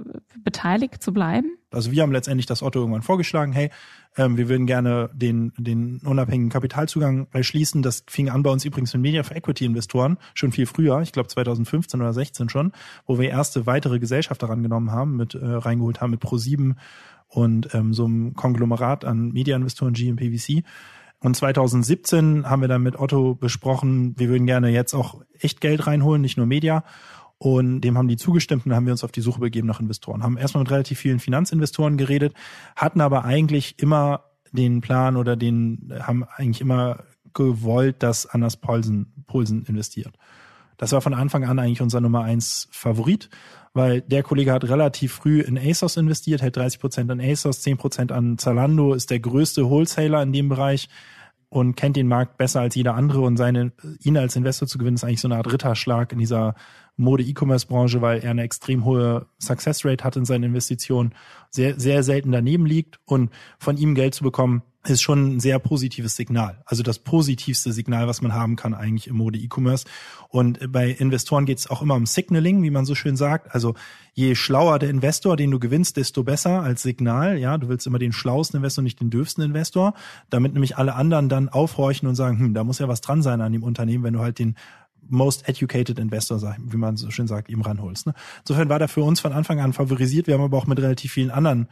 beteiligt 0.42 1.04
zu 1.04 1.14
bleiben? 1.14 1.52
Also 1.72 1.92
wir 1.92 2.02
haben 2.02 2.14
letztendlich 2.14 2.46
das 2.46 2.64
Otto 2.64 2.80
irgendwann 2.80 3.02
vorgeschlagen, 3.02 3.52
hey, 3.52 3.70
ähm, 4.18 4.38
wir 4.38 4.48
würden 4.48 4.66
gerne 4.66 5.10
den, 5.14 5.52
den 5.58 6.00
unabhängigen 6.00 6.50
Kapitalzugang 6.50 7.28
erschließen. 7.34 7.82
Das 7.82 8.06
fing 8.08 8.30
an 8.30 8.42
bei 8.42 8.50
uns 8.50 8.64
übrigens 8.64 8.94
mit 8.94 9.02
Media 9.02 9.24
for 9.24 9.36
Equity 9.36 9.66
Investoren, 9.66 10.18
schon 10.34 10.54
viel 10.54 10.66
früher, 10.66 11.02
ich 11.02 11.12
glaube 11.12 11.28
2015 11.28 12.00
oder 12.00 12.14
16 12.14 12.48
schon, 12.48 12.72
wo 13.06 13.20
wir 13.20 13.30
erste 13.30 13.66
weitere 13.66 14.00
Gesellschaft 14.00 14.42
daran 14.42 14.64
genommen 14.64 14.92
haben, 14.92 15.18
mit 15.18 15.36
äh, 15.36 15.46
reingeholt 15.46 16.00
haben 16.00 16.12
mit 16.12 16.22
Pro7 16.24 16.76
und 17.28 17.74
ähm, 17.76 17.94
so 17.94 18.06
einem 18.06 18.34
Konglomerat 18.34 19.06
an 19.06 19.34
Media-Investoren 19.34 19.94
GMPVC. 19.94 20.64
Und 21.22 21.36
2017 21.36 22.50
haben 22.50 22.62
wir 22.62 22.70
dann 22.70 22.84
mit 22.84 22.98
Otto 22.98 23.36
besprochen, 23.36 24.18
wir 24.18 24.30
würden 24.30 24.48
gerne 24.48 24.70
jetzt 24.70 24.94
auch 24.94 25.22
echt 25.38 25.60
Geld 25.60 25.86
reinholen, 25.86 26.22
nicht 26.22 26.38
nur 26.38 26.46
Media. 26.46 26.84
Und 27.38 27.82
dem 27.82 27.98
haben 27.98 28.08
die 28.08 28.18
zugestimmt 28.18 28.66
und 28.66 28.74
haben 28.74 28.86
wir 28.86 28.92
uns 28.92 29.04
auf 29.04 29.12
die 29.12 29.22
Suche 29.22 29.40
begeben 29.40 29.68
nach 29.68 29.80
Investoren. 29.80 30.24
Haben 30.24 30.38
erstmal 30.38 30.64
mit 30.64 30.72
relativ 30.72 31.00
vielen 31.00 31.20
Finanzinvestoren 31.20 31.98
geredet, 31.98 32.34
hatten 32.76 33.02
aber 33.02 33.24
eigentlich 33.24 33.80
immer 33.80 34.26
den 34.52 34.82
Plan 34.82 35.16
oder 35.16 35.36
den, 35.36 35.94
haben 36.02 36.26
eigentlich 36.36 36.62
immer 36.62 37.04
gewollt, 37.34 38.04
dass 38.04 38.26
Anders 38.26 38.58
Paulsen, 38.58 39.24
Paulsen 39.28 39.64
investiert. 39.64 40.16
Das 40.78 40.92
war 40.92 41.02
von 41.02 41.14
Anfang 41.14 41.44
an 41.44 41.60
eigentlich 41.60 41.82
unser 41.82 42.02
Nummer 42.02 42.24
eins 42.24 42.68
Favorit, 42.72 43.30
weil 43.74 44.02
der 44.02 44.24
Kollege 44.24 44.52
hat 44.52 44.64
relativ 44.64 45.14
früh 45.14 45.42
in 45.42 45.58
ASOS 45.58 45.98
investiert, 45.98 46.42
hält 46.42 46.58
30 46.58 46.80
Prozent 46.80 47.12
an 47.12 47.22
ASOS, 47.22 47.62
10 47.62 47.78
Prozent 47.78 48.12
an 48.12 48.38
Zalando, 48.38 48.94
ist 48.94 49.10
der 49.12 49.20
größte 49.20 49.70
Wholesaler 49.70 50.24
in 50.24 50.34
dem 50.34 50.50
Bereich 50.50 50.90
und 51.50 51.76
kennt 51.76 51.96
den 51.96 52.08
Markt 52.08 52.38
besser 52.38 52.62
als 52.62 52.76
jeder 52.76 52.96
andere. 52.96 53.22
Und 53.22 53.38
seine, 53.38 53.72
ihn 54.04 54.18
als 54.18 54.36
Investor 54.36 54.68
zu 54.68 54.78
gewinnen, 54.78 54.96
ist 54.96 55.04
eigentlich 55.04 55.22
so 55.22 55.28
eine 55.28 55.38
Art 55.38 55.52
Ritterschlag 55.52 56.12
in 56.12 56.20
dieser 56.20 56.56
Mode-E-Commerce-Branche, 57.00 58.02
weil 58.02 58.20
er 58.20 58.32
eine 58.32 58.44
extrem 58.44 58.86
hohe 58.86 59.26
Success 59.40 59.86
Rate 59.86 60.04
hat 60.04 60.16
in 60.16 60.26
seinen 60.26 60.44
Investitionen, 60.44 61.14
sehr, 61.50 61.80
sehr 61.80 62.04
selten 62.04 62.32
daneben 62.32 62.66
liegt 62.66 63.00
und 63.06 63.32
von 63.58 63.78
ihm 63.78 63.96
Geld 63.96 64.14
zu 64.14 64.24
bekommen, 64.24 64.62
ist 64.88 65.02
schon 65.02 65.36
ein 65.36 65.40
sehr 65.40 65.60
positives 65.60 66.16
Signal. 66.16 66.62
Also 66.66 66.84
das 66.84 67.00
positivste 67.00 67.74
Signal, 67.74 68.08
was 68.08 68.22
man 68.22 68.34
haben 68.34 68.56
kann 68.56 68.74
eigentlich 68.74 69.08
im 69.08 69.18
Mode-E-Commerce. 69.18 69.86
Und 70.30 70.72
bei 70.72 70.90
Investoren 70.90 71.46
geht 71.46 71.58
es 71.58 71.70
auch 71.70 71.82
immer 71.82 71.96
um 71.96 72.06
Signaling, 72.06 72.64
wie 72.64 72.70
man 72.70 72.86
so 72.86 72.96
schön 72.96 73.18
sagt. 73.18 73.54
Also 73.54 73.76
je 74.14 74.36
schlauer 74.36 74.80
der 74.80 74.90
Investor, 74.90 75.36
den 75.36 75.52
du 75.52 75.60
gewinnst, 75.60 75.98
desto 75.98 76.24
besser 76.24 76.62
als 76.62 76.82
Signal. 76.82 77.38
Ja, 77.38 77.58
du 77.58 77.68
willst 77.68 77.88
immer 77.88 78.00
den 78.00 78.14
schlauesten 78.14 78.58
Investor, 78.58 78.82
nicht 78.84 79.02
den 79.02 79.10
dürfsten 79.10 79.44
Investor, 79.44 79.94
damit 80.30 80.54
nämlich 80.54 80.78
alle 80.78 80.96
anderen 80.96 81.28
dann 81.28 81.50
aufhorchen 81.50 82.08
und 82.08 82.16
sagen, 82.16 82.40
hm, 82.40 82.54
da 82.54 82.64
muss 82.64 82.80
ja 82.80 82.88
was 82.88 83.02
dran 83.02 83.22
sein 83.22 83.42
an 83.42 83.52
dem 83.52 83.64
Unternehmen, 83.64 84.06
wenn 84.06 84.14
du 84.14 84.22
halt 84.22 84.40
den 84.40 84.56
most 85.10 85.48
educated 85.48 86.00
investor, 86.00 86.56
wie 86.58 86.78
man 86.78 86.98
so 86.98 87.10
schön 87.12 87.28
sagt, 87.28 87.50
eben 87.50 87.62
ranholst. 87.62 88.08
Ne? 88.08 88.14
Insofern 88.40 88.70
war 88.70 88.80
der 88.80 88.88
für 88.88 89.04
uns 89.04 89.20
von 89.20 89.34
Anfang 89.34 89.60
an 89.60 89.74
favorisiert. 89.74 90.28
Wir 90.28 90.36
haben 90.36 90.44
aber 90.44 90.58
auch 90.58 90.68
mit 90.68 90.80
relativ 90.80 91.12
vielen 91.12 91.32
anderen 91.32 91.68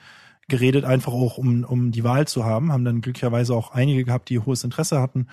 geredet, 0.47 0.85
einfach 0.85 1.13
auch 1.13 1.37
um, 1.37 1.63
um 1.63 1.91
die 1.91 2.03
Wahl 2.03 2.27
zu 2.27 2.45
haben, 2.45 2.71
haben 2.71 2.85
dann 2.85 3.01
glücklicherweise 3.01 3.53
auch 3.53 3.71
einige 3.71 4.05
gehabt, 4.05 4.29
die 4.29 4.39
hohes 4.39 4.63
Interesse 4.63 5.01
hatten, 5.01 5.27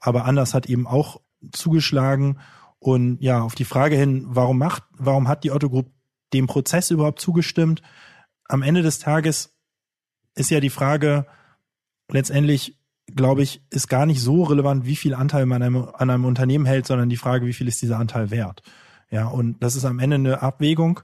aber 0.00 0.24
anders 0.24 0.54
hat 0.54 0.66
eben 0.66 0.86
auch 0.86 1.20
zugeschlagen. 1.52 2.38
Und 2.78 3.18
ja, 3.20 3.40
auf 3.40 3.54
die 3.54 3.64
Frage 3.64 3.96
hin, 3.96 4.24
warum 4.28 4.58
macht, 4.58 4.82
warum 4.92 5.28
hat 5.28 5.44
die 5.44 5.50
Otto 5.50 5.70
Group 5.70 5.90
dem 6.32 6.46
Prozess 6.46 6.90
überhaupt 6.90 7.20
zugestimmt? 7.20 7.80
Am 8.48 8.62
Ende 8.62 8.82
des 8.82 8.98
Tages 8.98 9.56
ist 10.34 10.50
ja 10.50 10.60
die 10.60 10.70
Frage 10.70 11.26
letztendlich, 12.10 12.78
glaube 13.14 13.42
ich, 13.42 13.62
ist 13.70 13.88
gar 13.88 14.06
nicht 14.06 14.20
so 14.20 14.42
relevant, 14.42 14.84
wie 14.86 14.96
viel 14.96 15.14
Anteil 15.14 15.46
man 15.46 15.62
an 15.62 15.74
einem, 15.74 15.88
an 15.94 16.10
einem 16.10 16.24
Unternehmen 16.24 16.66
hält, 16.66 16.86
sondern 16.86 17.08
die 17.08 17.16
Frage, 17.16 17.46
wie 17.46 17.52
viel 17.52 17.68
ist 17.68 17.80
dieser 17.82 17.98
Anteil 17.98 18.30
wert? 18.30 18.62
Ja, 19.10 19.28
und 19.28 19.62
das 19.62 19.76
ist 19.76 19.84
am 19.84 20.00
Ende 20.00 20.16
eine 20.16 20.42
Abwägung 20.42 21.00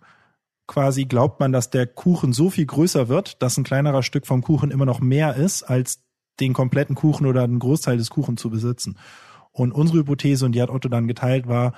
quasi 0.66 1.04
glaubt 1.04 1.40
man, 1.40 1.52
dass 1.52 1.70
der 1.70 1.86
Kuchen 1.86 2.32
so 2.32 2.50
viel 2.50 2.66
größer 2.66 3.08
wird, 3.08 3.42
dass 3.42 3.56
ein 3.56 3.64
kleinerer 3.64 4.02
Stück 4.02 4.26
vom 4.26 4.42
Kuchen 4.42 4.70
immer 4.70 4.86
noch 4.86 5.00
mehr 5.00 5.36
ist, 5.36 5.62
als 5.62 6.02
den 6.40 6.52
kompletten 6.52 6.94
Kuchen 6.94 7.26
oder 7.26 7.42
einen 7.42 7.58
Großteil 7.58 7.98
des 7.98 8.10
Kuchens 8.10 8.40
zu 8.40 8.50
besitzen. 8.50 8.96
Und 9.50 9.72
unsere 9.72 9.98
Hypothese, 9.98 10.46
und 10.46 10.52
die 10.52 10.62
hat 10.62 10.70
Otto 10.70 10.88
dann 10.88 11.08
geteilt, 11.08 11.46
war, 11.46 11.74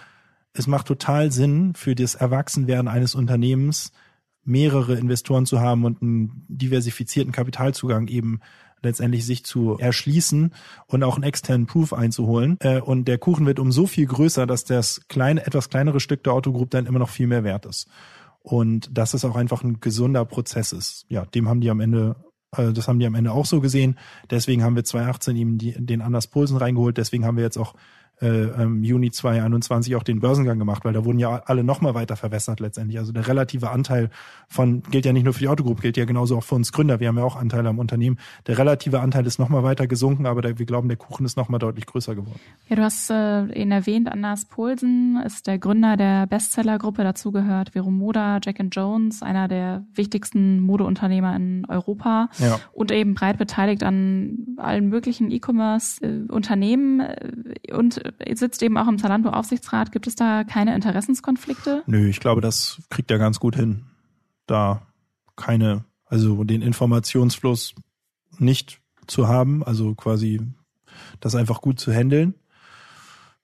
es 0.53 0.69
macht 0.69 0.87
total 0.87 1.33
Sinn 1.33 1.75
für 1.75 1.97
das 1.97 2.15
Erwachsenwerden 2.15 2.87
eines 2.87 3.17
Unternehmens, 3.17 3.91
mehrere 4.45 4.95
Investoren 4.95 5.47
zu 5.47 5.61
haben 5.61 5.85
und 5.85 6.01
einen 6.01 6.47
diversifizierten 6.49 7.33
Kapitalzugang 7.33 8.07
eben 8.07 8.41
letztendlich 8.85 9.27
sich 9.27 9.45
zu 9.45 9.79
erschließen 9.79 10.53
und 10.87 11.03
auch 11.03 11.17
einen 11.17 11.25
externen 11.25 11.67
Proof 11.67 11.93
einzuholen. 11.93 12.57
Äh, 12.61 12.81
und 12.81 13.07
der 13.07 13.19
Kuchen 13.19 13.47
wird 13.47 13.59
um 13.59 13.73
so 13.73 13.87
viel 13.87 14.07
größer, 14.07 14.47
dass 14.47 14.65
das 14.65 15.03
kleine, 15.09 15.47
etwas 15.47 15.69
kleinere 15.69 16.01
Stück 16.01 16.23
der 16.25 16.35
Otto 16.35 16.53
Group 16.53 16.71
dann 16.71 16.87
immer 16.87 16.99
noch 16.99 17.11
viel 17.11 17.27
mehr 17.27 17.45
wert 17.45 17.67
ist 17.67 17.89
und 18.45 18.97
dass 18.97 19.15
es 19.15 19.25
auch 19.25 19.37
einfach 19.37 19.65
ein 19.65 19.81
gesunder 19.81 20.25
Prozess 20.27 20.73
ist. 20.73 21.07
Ja, 21.09 21.25
dem 21.25 21.49
haben 21.49 21.63
die 21.63 21.71
am 21.71 21.81
Ende, 21.81 22.17
äh, 22.55 22.73
das 22.73 22.87
haben 22.87 22.99
die 22.99 23.07
am 23.07 23.15
Ende 23.15 23.33
auch 23.33 23.47
so 23.47 23.61
gesehen. 23.61 23.99
Deswegen 24.31 24.63
haben 24.63 24.77
wir 24.77 24.85
2018 24.85 25.35
eben 25.35 25.59
die, 25.59 25.75
den 25.79 26.03
Anders 26.03 26.27
Pulsen 26.27 26.59
reingeholt. 26.59 26.99
Deswegen 26.99 27.25
haben 27.25 27.39
wir 27.39 27.45
jetzt 27.45 27.57
auch 27.57 27.75
äh, 28.25 28.63
im 28.63 28.83
Juni 28.83 29.11
2021 29.11 29.97
auch 29.97 30.03
den 30.03 30.21
Börsengang 30.21 30.59
gemacht, 30.59 30.85
weil 30.85 30.95
da 30.95 31.05
wurden 31.05 31.19
ja 31.19 31.43
alle 31.45 31.63
nochmal 31.63 31.95
weiter 31.95 32.17
verwässert 32.17 32.61
letztendlich. 32.61 32.99
Also 32.99 33.13
der 33.13 33.29
relative 33.29 33.71
Anteil 33.71 34.11
von, 34.49 34.83
gilt 34.83 35.05
ja 35.05 35.13
nicht 35.13 35.25
nur 35.25 35.35
für 35.35 35.41
die 35.41 35.49
Autogruppe, 35.49 35.83
gilt 35.83 35.97
ja 35.97 36.05
genauso 36.05 36.39
auch 36.39 36.43
für 36.43 36.55
uns 36.55 36.73
Gründer. 36.73 37.01
Wir 37.01 37.09
haben 37.09 37.19
ja 37.19 37.25
auch 37.25 37.37
Anteile 37.37 37.69
am 37.69 37.79
Unternehmen. 37.79 38.19
Der 38.47 38.57
relative 38.59 39.01
Anteil 39.01 39.27
ist 39.27 39.39
nochmal 39.39 39.63
weiter 39.63 39.87
gesunken, 39.87 40.27
aber 40.27 40.41
der, 40.43 40.59
wir 40.59 40.67
glauben, 40.67 40.89
der 40.89 40.97
Kuchen 40.97 41.27
ist 41.27 41.37
nochmal 41.37 41.59
deutlich 41.59 41.87
größer 41.87 42.15
geworden. 42.15 42.41
Ja, 42.69 42.77
du 42.77 42.83
hast 42.83 43.11
äh, 43.11 43.45
ihn 43.61 43.71
erwähnt, 43.71 44.11
Anders 44.11 44.47
Polsen 44.47 45.21
ist 45.25 45.47
der 45.47 45.59
Gründer 45.59 45.97
der 45.97 46.27
Bestsellergruppe. 46.27 47.03
Dazu 47.05 47.31
gehört 47.31 47.71
Vero 47.71 47.91
Moda, 47.91 48.39
Jack 48.43 48.61
and 48.61 48.75
Jones, 48.75 49.23
einer 49.23 49.49
der 49.49 49.85
wichtigsten 49.95 50.61
Modeunternehmer 50.61 51.37
in 51.37 51.67
Europa 51.69 52.31
ja. 52.39 52.59
und 52.73 52.91
eben 52.91 53.15
breit 53.15 53.37
beteiligt 53.37 53.83
an 53.83 54.57
allen 54.57 54.89
möglichen 54.89 55.31
E-Commerce-Unternehmen 55.31 57.01
äh, 57.01 57.73
und 57.73 58.01
sitzt 58.35 58.63
eben 58.63 58.77
auch 58.77 58.89
im 58.89 58.99
Zalando-Aufsichtsrat. 58.99 59.93
Gibt 59.93 60.07
es 60.07 60.15
da 60.17 60.45
keine 60.45 60.75
Interessenskonflikte? 60.75 61.83
Nö, 61.87 62.09
ich 62.09 62.21
glaube, 62.21 62.41
das 62.41 62.83
kriegt 62.91 63.11
er 63.11 63.19
ganz 63.19 63.41
gut 63.41 63.57
hin. 63.57 63.85
Da 64.47 64.83
keine, 65.37 65.85
also 66.07 66.45
den 66.45 66.63
Informationsfluss 66.63 67.75
nicht 68.39 68.81
zu 69.07 69.29
haben, 69.29 69.63
also 69.63 69.95
quasi 69.95 70.41
das 71.21 71.35
einfach 71.35 71.61
gut 71.61 71.81
zu 71.81 71.93
handeln 71.93 72.35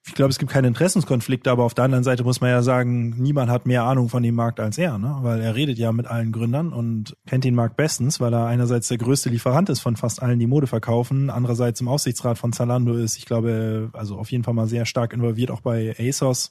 ich 0.07 0.15
glaube, 0.15 0.31
es 0.31 0.39
gibt 0.39 0.51
keine 0.51 0.67
Interessenskonflikte, 0.69 1.51
aber 1.51 1.65
auf 1.65 1.75
der 1.75 1.85
anderen 1.85 2.05
Seite 2.05 2.25
muss 2.25 2.41
man 2.41 2.51
ja 2.51 2.63
sagen, 2.63 3.11
niemand 3.19 3.51
hat 3.51 3.67
mehr 3.67 3.85
Ahnung 3.85 4.09
von 4.09 4.23
dem 4.23 4.35
Markt 4.35 4.59
als 4.59 4.79
er, 4.79 4.99
ne? 4.99 5.19
weil 5.21 5.41
er 5.41 5.55
redet 5.55 5.79
ja 5.79 5.93
mit 5.93 6.07
allen 6.07 6.33
Gründern 6.33 6.73
und 6.73 7.17
kennt 7.27 7.45
den 7.45 7.55
Markt 7.55 7.77
bestens, 7.77 8.19
weil 8.19 8.33
er 8.33 8.47
einerseits 8.47 8.89
der 8.89 8.99
größte 8.99 9.29
Lieferant 9.29 9.69
ist 9.69 9.81
von 9.81 9.97
fast 9.97 10.23
allen, 10.23 10.39
die 10.39 10.47
Mode 10.47 10.67
verkaufen, 10.67 11.29
andererseits 11.29 11.81
im 11.83 11.89
Aufsichtsrat 11.89 12.39
von 12.39 12.53
Zalando 12.53 12.95
ist, 12.95 13.19
ich 13.19 13.27
glaube, 13.27 13.91
also 13.93 14.17
auf 14.17 14.31
jeden 14.33 14.43
Fall 14.43 14.55
mal 14.55 14.69
sehr 14.69 14.87
stark 14.87 15.13
involviert, 15.13 15.51
auch 15.51 15.61
bei 15.61 15.95
ASOS 15.99 16.51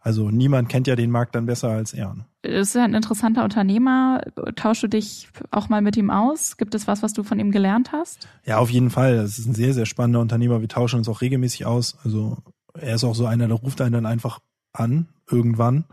Also 0.00 0.30
niemand 0.30 0.68
kennt 0.68 0.86
ja 0.86 0.94
den 0.94 1.10
Markt 1.10 1.34
dann 1.34 1.46
besser 1.46 1.70
als 1.70 1.94
er. 1.94 2.14
Ne? 2.14 2.26
Ist 2.42 2.76
ja 2.76 2.84
ein 2.84 2.94
interessanter 2.94 3.42
Unternehmer. 3.42 4.20
Tauschst 4.54 4.84
du 4.84 4.88
dich 4.88 5.28
auch 5.50 5.68
mal 5.68 5.82
mit 5.82 5.96
ihm 5.96 6.10
aus? 6.10 6.58
Gibt 6.58 6.74
es 6.74 6.86
was, 6.86 7.02
was 7.02 7.12
du 7.12 7.24
von 7.24 7.40
ihm 7.40 7.50
gelernt 7.50 7.90
hast? 7.90 8.28
Ja, 8.44 8.58
auf 8.58 8.70
jeden 8.70 8.90
Fall. 8.90 9.14
Es 9.14 9.38
ist 9.38 9.46
ein 9.46 9.54
sehr, 9.54 9.74
sehr 9.74 9.86
spannender 9.86 10.20
Unternehmer. 10.20 10.60
Wir 10.60 10.68
tauschen 10.68 10.98
uns 10.98 11.08
auch 11.08 11.22
regelmäßig 11.22 11.66
aus. 11.66 11.96
Also 12.04 12.36
er 12.78 12.94
ist 12.96 13.04
auch 13.04 13.14
so 13.14 13.26
einer, 13.26 13.48
der 13.48 13.56
ruft 13.56 13.80
einen 13.80 13.92
dann 13.92 14.06
einfach 14.06 14.40
an, 14.72 15.08
irgendwann 15.30 15.84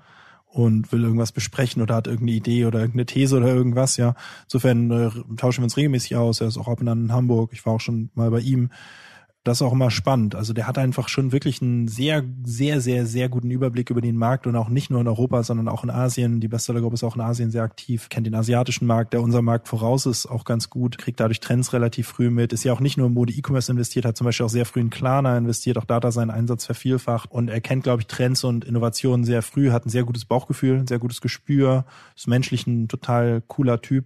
und 0.47 0.91
will 0.91 1.03
irgendwas 1.03 1.31
besprechen 1.31 1.81
oder 1.81 1.95
hat 1.95 2.07
irgendeine 2.07 2.37
Idee 2.37 2.65
oder 2.65 2.79
irgendeine 2.79 3.05
These 3.05 3.37
oder 3.37 3.47
irgendwas, 3.47 3.97
ja. 3.97 4.15
Insofern 4.43 4.91
äh, 4.91 5.09
tauschen 5.37 5.61
wir 5.61 5.65
uns 5.65 5.77
regelmäßig 5.77 6.15
aus. 6.17 6.41
Er 6.41 6.47
ist 6.47 6.57
auch 6.57 6.67
ab 6.67 6.81
und 6.81 6.89
an 6.89 7.05
in 7.05 7.13
Hamburg. 7.13 7.51
Ich 7.53 7.65
war 7.65 7.73
auch 7.73 7.79
schon 7.79 8.09
mal 8.15 8.29
bei 8.31 8.41
ihm 8.41 8.69
das 9.43 9.57
ist 9.57 9.61
auch 9.63 9.73
immer 9.73 9.89
spannend. 9.89 10.35
Also 10.35 10.53
der 10.53 10.67
hat 10.67 10.77
einfach 10.77 11.09
schon 11.09 11.31
wirklich 11.31 11.63
einen 11.63 11.87
sehr, 11.87 12.23
sehr, 12.43 12.79
sehr, 12.79 13.07
sehr 13.07 13.27
guten 13.27 13.49
Überblick 13.49 13.89
über 13.89 14.01
den 14.01 14.15
Markt 14.15 14.45
und 14.45 14.55
auch 14.55 14.69
nicht 14.69 14.91
nur 14.91 15.01
in 15.01 15.07
Europa, 15.07 15.41
sondern 15.41 15.67
auch 15.67 15.83
in 15.83 15.89
Asien. 15.89 16.39
Die 16.39 16.47
Bestsellergruppe 16.47 16.93
ist 16.93 17.03
auch 17.03 17.15
in 17.15 17.21
Asien 17.21 17.49
sehr 17.49 17.63
aktiv, 17.63 18.09
kennt 18.09 18.27
den 18.27 18.35
asiatischen 18.35 18.85
Markt, 18.85 19.13
der 19.13 19.21
unser 19.23 19.41
Markt 19.41 19.67
voraus 19.67 20.05
ist, 20.05 20.27
auch 20.27 20.45
ganz 20.45 20.69
gut, 20.69 20.99
kriegt 20.99 21.19
dadurch 21.19 21.39
Trends 21.39 21.73
relativ 21.73 22.07
früh 22.07 22.29
mit, 22.29 22.53
ist 22.53 22.63
ja 22.63 22.71
auch 22.71 22.79
nicht 22.81 22.97
nur 22.97 23.07
im 23.07 23.13
Mode 23.13 23.33
E-Commerce 23.33 23.71
investiert, 23.71 24.05
hat 24.05 24.15
zum 24.15 24.25
Beispiel 24.25 24.45
auch 24.45 24.49
sehr 24.49 24.65
früh 24.65 24.79
in 24.79 24.91
Klarna 24.91 25.35
investiert, 25.35 25.79
auch 25.79 25.85
Data 25.85 26.11
seinen 26.11 26.29
Einsatz 26.29 26.67
vervielfacht 26.67 27.31
und 27.31 27.49
er 27.49 27.61
kennt, 27.61 27.83
glaube 27.83 28.01
ich, 28.01 28.07
Trends 28.07 28.43
und 28.43 28.63
Innovationen 28.63 29.25
sehr 29.25 29.41
früh, 29.41 29.71
hat 29.71 29.87
ein 29.87 29.89
sehr 29.89 30.03
gutes 30.03 30.25
Bauchgefühl, 30.25 30.77
ein 30.77 30.87
sehr 30.87 30.99
gutes 30.99 31.19
Gespür, 31.19 31.85
ist 32.15 32.27
menschlich 32.27 32.67
ein 32.67 32.87
total 32.87 33.41
cooler 33.47 33.81
Typ, 33.81 34.05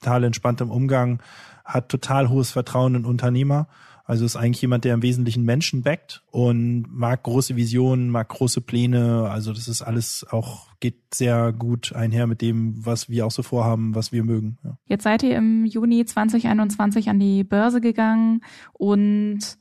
total 0.00 0.24
entspannt 0.24 0.60
im 0.60 0.72
Umgang, 0.72 1.22
hat 1.64 1.88
total 1.88 2.28
hohes 2.28 2.50
Vertrauen 2.50 2.96
in 2.96 3.04
Unternehmer 3.04 3.68
also 4.12 4.26
ist 4.26 4.36
eigentlich 4.36 4.60
jemand, 4.60 4.84
der 4.84 4.92
im 4.92 5.00
Wesentlichen 5.00 5.42
Menschen 5.42 5.80
backt 5.80 6.22
und 6.30 6.84
mag 6.90 7.22
große 7.22 7.56
Visionen, 7.56 8.10
mag 8.10 8.28
große 8.28 8.60
Pläne. 8.60 9.30
Also 9.30 9.54
das 9.54 9.68
ist 9.68 9.80
alles 9.80 10.26
auch, 10.30 10.66
geht 10.80 11.14
sehr 11.14 11.50
gut 11.54 11.94
einher 11.94 12.26
mit 12.26 12.42
dem, 12.42 12.84
was 12.84 13.08
wir 13.08 13.24
auch 13.24 13.30
so 13.30 13.42
vorhaben, 13.42 13.94
was 13.94 14.12
wir 14.12 14.22
mögen. 14.22 14.58
Ja. 14.64 14.76
Jetzt 14.86 15.04
seid 15.04 15.22
ihr 15.22 15.34
im 15.34 15.64
Juni 15.64 16.04
2021 16.04 17.08
an 17.08 17.20
die 17.20 17.42
Börse 17.42 17.80
gegangen 17.80 18.42
und 18.74 19.56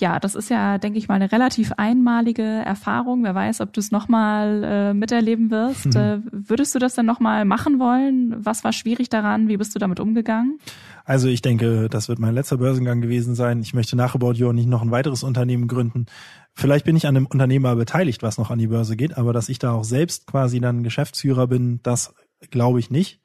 ja, 0.00 0.18
das 0.18 0.34
ist 0.34 0.50
ja, 0.50 0.78
denke 0.78 0.98
ich 0.98 1.08
mal, 1.08 1.14
eine 1.14 1.30
relativ 1.30 1.72
einmalige 1.76 2.42
Erfahrung. 2.42 3.22
Wer 3.22 3.34
weiß, 3.34 3.60
ob 3.60 3.72
du 3.72 3.80
es 3.80 3.90
nochmal 3.90 4.64
äh, 4.64 4.94
miterleben 4.94 5.50
wirst. 5.50 5.94
Mhm. 5.94 6.00
Äh, 6.00 6.18
würdest 6.32 6.74
du 6.74 6.78
das 6.78 6.94
denn 6.94 7.06
nochmal 7.06 7.44
machen 7.44 7.78
wollen? 7.78 8.34
Was 8.44 8.64
war 8.64 8.72
schwierig 8.72 9.08
daran? 9.08 9.48
Wie 9.48 9.56
bist 9.56 9.74
du 9.74 9.78
damit 9.78 10.00
umgegangen? 10.00 10.58
Also 11.04 11.28
ich 11.28 11.42
denke, 11.42 11.88
das 11.88 12.08
wird 12.08 12.18
mein 12.18 12.34
letzter 12.34 12.56
Börsengang 12.56 13.00
gewesen 13.00 13.34
sein. 13.34 13.60
Ich 13.60 13.74
möchte 13.74 13.96
nach 13.96 14.14
About 14.14 14.32
You 14.32 14.52
nicht 14.52 14.68
noch 14.68 14.82
ein 14.82 14.90
weiteres 14.90 15.22
Unternehmen 15.22 15.68
gründen. 15.68 16.06
Vielleicht 16.54 16.84
bin 16.84 16.96
ich 16.96 17.06
an 17.06 17.16
einem 17.16 17.26
Unternehmer 17.26 17.76
beteiligt, 17.76 18.22
was 18.22 18.38
noch 18.38 18.50
an 18.50 18.58
die 18.58 18.66
Börse 18.66 18.96
geht, 18.96 19.16
aber 19.16 19.32
dass 19.32 19.48
ich 19.48 19.58
da 19.58 19.72
auch 19.72 19.84
selbst 19.84 20.26
quasi 20.26 20.60
dann 20.60 20.82
Geschäftsführer 20.82 21.46
bin, 21.46 21.80
das 21.82 22.14
glaube 22.50 22.80
ich 22.80 22.90
nicht. 22.90 23.20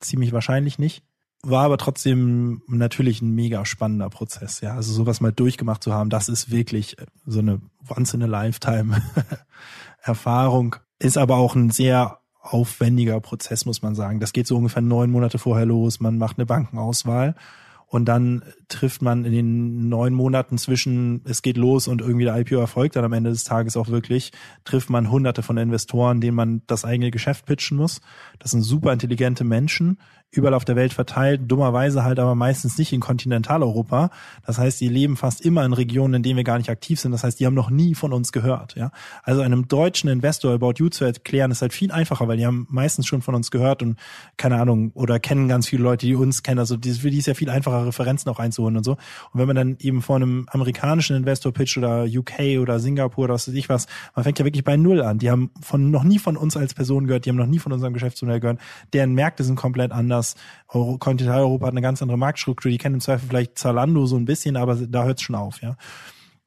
Ziemlich 0.00 0.32
wahrscheinlich 0.32 0.78
nicht 0.78 1.02
war 1.42 1.64
aber 1.64 1.78
trotzdem 1.78 2.62
natürlich 2.66 3.22
ein 3.22 3.34
mega 3.34 3.64
spannender 3.64 4.10
Prozess. 4.10 4.60
Ja, 4.60 4.74
also 4.74 4.92
sowas 4.92 5.20
mal 5.20 5.32
durchgemacht 5.32 5.82
zu 5.82 5.92
haben, 5.92 6.10
das 6.10 6.28
ist 6.28 6.50
wirklich 6.50 6.96
so 7.26 7.38
eine 7.38 7.60
once 7.88 8.14
in 8.14 8.22
a 8.22 8.26
lifetime 8.26 9.00
Erfahrung. 10.02 10.76
Ist 10.98 11.16
aber 11.16 11.36
auch 11.36 11.54
ein 11.54 11.70
sehr 11.70 12.18
aufwendiger 12.40 13.20
Prozess, 13.20 13.66
muss 13.66 13.82
man 13.82 13.94
sagen. 13.94 14.20
Das 14.20 14.32
geht 14.32 14.46
so 14.46 14.56
ungefähr 14.56 14.82
neun 14.82 15.10
Monate 15.10 15.38
vorher 15.38 15.66
los. 15.66 16.00
Man 16.00 16.18
macht 16.18 16.38
eine 16.38 16.46
Bankenauswahl 16.46 17.34
und 17.90 18.04
dann 18.04 18.42
trifft 18.68 19.00
man 19.00 19.24
in 19.24 19.32
den 19.32 19.88
neun 19.88 20.12
Monaten 20.12 20.58
zwischen 20.58 21.22
es 21.24 21.40
geht 21.40 21.56
los 21.56 21.88
und 21.88 22.02
irgendwie 22.02 22.26
der 22.26 22.36
IPO 22.36 22.56
erfolgt 22.56 22.96
dann 22.96 23.04
am 23.04 23.14
Ende 23.14 23.30
des 23.30 23.44
Tages 23.44 23.78
auch 23.78 23.88
wirklich, 23.88 24.32
trifft 24.64 24.90
man 24.90 25.10
hunderte 25.10 25.42
von 25.42 25.56
Investoren, 25.56 26.20
denen 26.20 26.36
man 26.36 26.62
das 26.66 26.84
eigene 26.84 27.10
Geschäft 27.10 27.46
pitchen 27.46 27.78
muss. 27.78 28.02
Das 28.38 28.50
sind 28.50 28.62
super 28.62 28.92
intelligente 28.92 29.42
Menschen, 29.42 29.98
überall 30.30 30.54
auf 30.54 30.64
der 30.66 30.76
Welt 30.76 30.92
verteilt, 30.92 31.42
dummerweise 31.46 32.04
halt 32.04 32.18
aber 32.18 32.34
meistens 32.34 32.76
nicht 32.76 32.92
in 32.92 33.00
Kontinentaleuropa. 33.00 34.10
Das 34.44 34.58
heißt, 34.58 34.78
die 34.80 34.88
leben 34.88 35.16
fast 35.16 35.40
immer 35.40 35.64
in 35.64 35.72
Regionen, 35.72 36.14
in 36.14 36.22
denen 36.22 36.36
wir 36.36 36.44
gar 36.44 36.58
nicht 36.58 36.68
aktiv 36.68 37.00
sind. 37.00 37.12
Das 37.12 37.24
heißt, 37.24 37.40
die 37.40 37.46
haben 37.46 37.54
noch 37.54 37.70
nie 37.70 37.94
von 37.94 38.12
uns 38.12 38.30
gehört. 38.30 38.74
Ja? 38.74 38.90
Also 39.22 39.40
einem 39.40 39.68
deutschen 39.68 40.10
Investor 40.10 40.52
About 40.52 40.74
You 40.76 40.90
zu 40.90 41.04
erklären, 41.04 41.50
ist 41.50 41.62
halt 41.62 41.72
viel 41.72 41.90
einfacher, 41.92 42.28
weil 42.28 42.36
die 42.36 42.44
haben 42.44 42.66
meistens 42.68 43.06
schon 43.06 43.22
von 43.22 43.34
uns 43.34 43.50
gehört 43.50 43.82
und 43.82 43.98
keine 44.36 44.60
Ahnung 44.60 44.90
oder 44.92 45.18
kennen 45.18 45.48
ganz 45.48 45.66
viele 45.66 45.82
Leute, 45.82 46.04
die 46.04 46.14
uns 46.14 46.42
kennen. 46.42 46.58
Also 46.58 46.76
für 46.76 47.10
die 47.10 47.18
ist 47.18 47.26
ja 47.26 47.34
viel 47.34 47.48
einfacher, 47.48 47.86
Referenzen 47.86 48.30
auch 48.30 48.38
einzuholen 48.38 48.76
und 48.76 48.84
so. 48.84 48.92
Und 48.92 49.40
wenn 49.40 49.46
man 49.46 49.56
dann 49.56 49.76
eben 49.80 50.02
vor 50.02 50.16
einem 50.16 50.46
amerikanischen 50.50 51.16
Investor 51.16 51.52
pitcht 51.52 51.78
oder 51.78 52.04
UK 52.04 52.60
oder 52.60 52.80
Singapur 52.80 53.24
oder 53.24 53.34
was 53.34 53.48
weiß 53.48 53.54
ich 53.54 53.70
was, 53.70 53.86
man 54.14 54.24
fängt 54.24 54.38
ja 54.38 54.44
wirklich 54.44 54.64
bei 54.64 54.76
Null 54.76 55.00
an. 55.00 55.18
Die 55.18 55.30
haben 55.30 55.50
von 55.62 55.90
noch 55.90 56.04
nie 56.04 56.18
von 56.18 56.36
uns 56.36 56.54
als 56.54 56.74
Person 56.74 57.06
gehört, 57.06 57.24
die 57.24 57.30
haben 57.30 57.36
noch 57.36 57.46
nie 57.46 57.58
von 57.58 57.72
unserem 57.72 57.94
Geschäftsmodell 57.94 58.40
gehört. 58.40 58.60
Deren 58.92 59.14
Märkte 59.14 59.42
sind 59.42 59.56
komplett 59.56 59.90
anders 59.90 60.17
anders. 60.18 60.34
Euro, 60.68 60.98
Kontinentaleuropa 60.98 61.66
hat 61.66 61.72
eine 61.72 61.82
ganz 61.82 62.02
andere 62.02 62.18
Marktstruktur. 62.18 62.70
Die 62.70 62.78
kennen 62.78 62.96
im 62.96 63.00
Zweifel 63.00 63.28
vielleicht 63.28 63.58
Zalando 63.58 64.06
so 64.06 64.16
ein 64.16 64.24
bisschen, 64.24 64.56
aber 64.56 64.74
da 64.74 65.04
hört 65.04 65.18
es 65.18 65.22
schon 65.22 65.36
auf, 65.36 65.62
ja. 65.62 65.76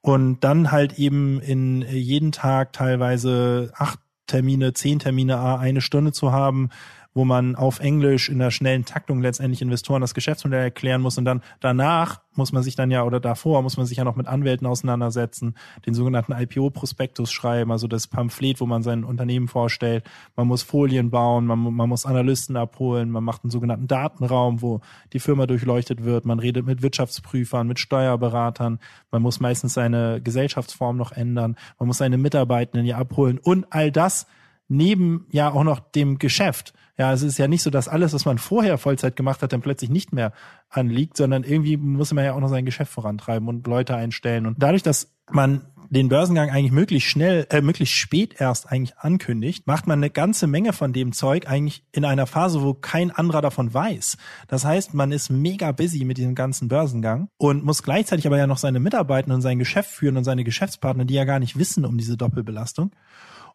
Und 0.01 0.39
dann 0.43 0.71
halt 0.71 0.97
eben 0.97 1.39
in 1.39 1.83
jeden 1.83 2.31
Tag 2.31 2.73
teilweise 2.73 3.71
acht 3.75 3.99
Termine, 4.25 4.73
zehn 4.73 4.97
Termine, 4.97 5.59
eine 5.59 5.81
Stunde 5.81 6.11
zu 6.11 6.31
haben, 6.31 6.69
wo 7.13 7.25
man 7.25 7.55
auf 7.55 7.79
Englisch 7.79 8.29
in 8.29 8.39
der 8.39 8.51
schnellen 8.51 8.85
Taktung 8.85 9.21
letztendlich 9.21 9.61
Investoren 9.61 10.01
das 10.01 10.13
Geschäftsmodell 10.13 10.63
erklären 10.63 11.01
muss 11.01 11.17
und 11.17 11.25
dann 11.25 11.41
danach 11.59 12.21
muss 12.35 12.53
man 12.53 12.63
sich 12.63 12.75
dann 12.75 12.91
ja 12.91 13.03
oder 13.03 13.19
davor 13.19 13.61
muss 13.61 13.75
man 13.75 13.85
sich 13.85 13.97
ja 13.97 14.03
noch 14.03 14.15
mit 14.15 14.27
Anwälten 14.27 14.65
auseinandersetzen, 14.65 15.55
den 15.85 15.93
sogenannten 15.93 16.31
IPO-Prospektus 16.31 17.31
schreiben, 17.31 17.71
also 17.71 17.87
das 17.87 18.07
Pamphlet, 18.07 18.61
wo 18.61 18.65
man 18.65 18.83
sein 18.83 19.03
Unternehmen 19.03 19.49
vorstellt. 19.49 20.05
Man 20.35 20.47
muss 20.47 20.63
Folien 20.63 21.09
bauen, 21.09 21.45
man, 21.45 21.59
man 21.59 21.89
muss 21.89 22.05
Analysten 22.05 22.55
abholen, 22.55 23.09
man 23.11 23.23
macht 23.23 23.43
einen 23.43 23.51
sogenannten 23.51 23.87
Datenraum, 23.87 24.61
wo 24.61 24.79
die 25.11 25.19
Firma 25.19 25.45
durchleuchtet 25.45 26.03
wird. 26.03 26.25
Man 26.25 26.39
redet 26.39 26.65
mit 26.65 26.81
Wirtschaftsprüfern, 26.81 27.67
mit 27.67 27.79
Steuerberatern. 27.79 28.79
Man 29.11 29.21
muss 29.21 29.41
meistens 29.41 29.73
seine 29.73 30.21
Gesellschaftsform 30.21 30.95
noch 30.95 31.11
ändern. 31.11 31.57
Man 31.79 31.87
muss 31.87 31.97
seine 31.97 32.17
Mitarbeitenden 32.17 32.85
ja 32.85 32.97
abholen 32.97 33.39
und 33.39 33.67
all 33.71 33.91
das 33.91 34.27
neben 34.69 35.27
ja 35.31 35.51
auch 35.51 35.65
noch 35.65 35.79
dem 35.79 36.17
Geschäft. 36.17 36.73
Ja, 37.01 37.11
es 37.11 37.23
ist 37.23 37.39
ja 37.39 37.47
nicht 37.47 37.63
so, 37.63 37.71
dass 37.71 37.87
alles, 37.87 38.13
was 38.13 38.25
man 38.25 38.37
vorher 38.37 38.77
Vollzeit 38.77 39.15
gemacht 39.15 39.41
hat, 39.41 39.53
dann 39.53 39.61
plötzlich 39.61 39.89
nicht 39.89 40.13
mehr 40.13 40.33
anliegt, 40.69 41.17
sondern 41.17 41.43
irgendwie 41.43 41.75
muss 41.75 42.13
man 42.13 42.23
ja 42.23 42.33
auch 42.33 42.39
noch 42.39 42.47
sein 42.49 42.63
Geschäft 42.63 42.93
vorantreiben 42.93 43.47
und 43.47 43.65
Leute 43.65 43.95
einstellen. 43.95 44.45
Und 44.45 44.61
dadurch, 44.61 44.83
dass 44.83 45.11
man 45.31 45.65
den 45.89 46.09
Börsengang 46.09 46.51
eigentlich 46.51 46.71
möglichst 46.71 47.09
schnell, 47.09 47.47
äh, 47.49 47.61
möglichst 47.61 47.95
spät 47.95 48.35
erst 48.39 48.71
eigentlich 48.71 48.95
ankündigt, 48.99 49.65
macht 49.65 49.87
man 49.87 49.97
eine 49.97 50.11
ganze 50.11 50.45
Menge 50.45 50.73
von 50.73 50.93
dem 50.93 51.11
Zeug 51.11 51.47
eigentlich 51.47 51.83
in 51.91 52.05
einer 52.05 52.27
Phase, 52.27 52.61
wo 52.61 52.75
kein 52.75 53.09
anderer 53.09 53.41
davon 53.41 53.73
weiß. 53.73 54.17
Das 54.47 54.63
heißt, 54.63 54.93
man 54.93 55.11
ist 55.11 55.31
mega 55.31 55.71
busy 55.71 56.05
mit 56.05 56.19
diesem 56.19 56.35
ganzen 56.35 56.67
Börsengang 56.67 57.29
und 57.39 57.65
muss 57.65 57.81
gleichzeitig 57.81 58.27
aber 58.27 58.37
ja 58.37 58.45
noch 58.45 58.59
seine 58.59 58.79
Mitarbeiter 58.79 59.33
und 59.33 59.41
sein 59.41 59.57
Geschäft 59.57 59.89
führen 59.89 60.17
und 60.17 60.23
seine 60.23 60.43
Geschäftspartner, 60.43 61.05
die 61.05 61.15
ja 61.15 61.23
gar 61.23 61.39
nicht 61.39 61.57
wissen 61.57 61.83
um 61.83 61.97
diese 61.97 62.15
Doppelbelastung. 62.15 62.91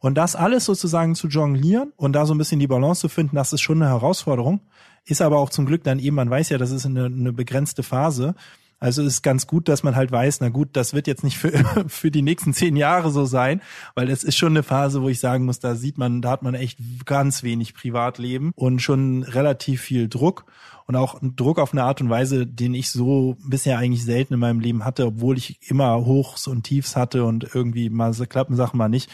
Und 0.06 0.14
das 0.14 0.36
alles 0.36 0.64
sozusagen 0.64 1.16
zu 1.16 1.26
jonglieren 1.26 1.92
und 1.96 2.12
da 2.12 2.26
so 2.26 2.32
ein 2.32 2.38
bisschen 2.38 2.60
die 2.60 2.68
Balance 2.68 3.00
zu 3.00 3.08
finden, 3.08 3.34
das 3.34 3.52
ist 3.52 3.60
schon 3.60 3.82
eine 3.82 3.90
Herausforderung. 3.90 4.60
Ist 5.04 5.20
aber 5.20 5.38
auch 5.38 5.50
zum 5.50 5.66
Glück 5.66 5.82
dann 5.82 5.98
eben, 5.98 6.14
man 6.14 6.30
weiß 6.30 6.50
ja, 6.50 6.58
das 6.58 6.70
ist 6.70 6.86
eine, 6.86 7.06
eine 7.06 7.32
begrenzte 7.32 7.82
Phase. 7.82 8.36
Also 8.78 9.02
ist 9.02 9.22
ganz 9.22 9.48
gut, 9.48 9.66
dass 9.66 9.82
man 9.82 9.96
halt 9.96 10.12
weiß, 10.12 10.38
na 10.42 10.50
gut, 10.50 10.68
das 10.74 10.94
wird 10.94 11.08
jetzt 11.08 11.24
nicht 11.24 11.38
für, 11.38 11.50
für 11.88 12.12
die 12.12 12.22
nächsten 12.22 12.54
zehn 12.54 12.76
Jahre 12.76 13.10
so 13.10 13.24
sein, 13.24 13.60
weil 13.96 14.08
es 14.08 14.22
ist 14.22 14.36
schon 14.36 14.52
eine 14.52 14.62
Phase, 14.62 15.02
wo 15.02 15.08
ich 15.08 15.18
sagen 15.18 15.44
muss, 15.44 15.58
da 15.58 15.74
sieht 15.74 15.98
man, 15.98 16.22
da 16.22 16.30
hat 16.30 16.44
man 16.44 16.54
echt 16.54 16.78
ganz 17.04 17.42
wenig 17.42 17.74
Privatleben 17.74 18.52
und 18.54 18.80
schon 18.80 19.24
relativ 19.24 19.80
viel 19.80 20.08
Druck 20.08 20.44
und 20.86 20.94
auch 20.94 21.18
Druck 21.20 21.58
auf 21.58 21.72
eine 21.72 21.82
Art 21.82 22.00
und 22.00 22.10
Weise, 22.10 22.46
den 22.46 22.74
ich 22.74 22.92
so 22.92 23.36
bisher 23.44 23.78
eigentlich 23.78 24.04
selten 24.04 24.34
in 24.34 24.40
meinem 24.40 24.60
Leben 24.60 24.84
hatte, 24.84 25.04
obwohl 25.06 25.36
ich 25.36 25.68
immer 25.68 25.96
Hochs 26.04 26.46
und 26.46 26.62
Tiefs 26.62 26.94
hatte 26.94 27.24
und 27.24 27.56
irgendwie 27.56 27.90
mal 27.90 28.12
klappen 28.12 28.54
Sachen 28.54 28.78
mal 28.78 28.88
nicht. 28.88 29.10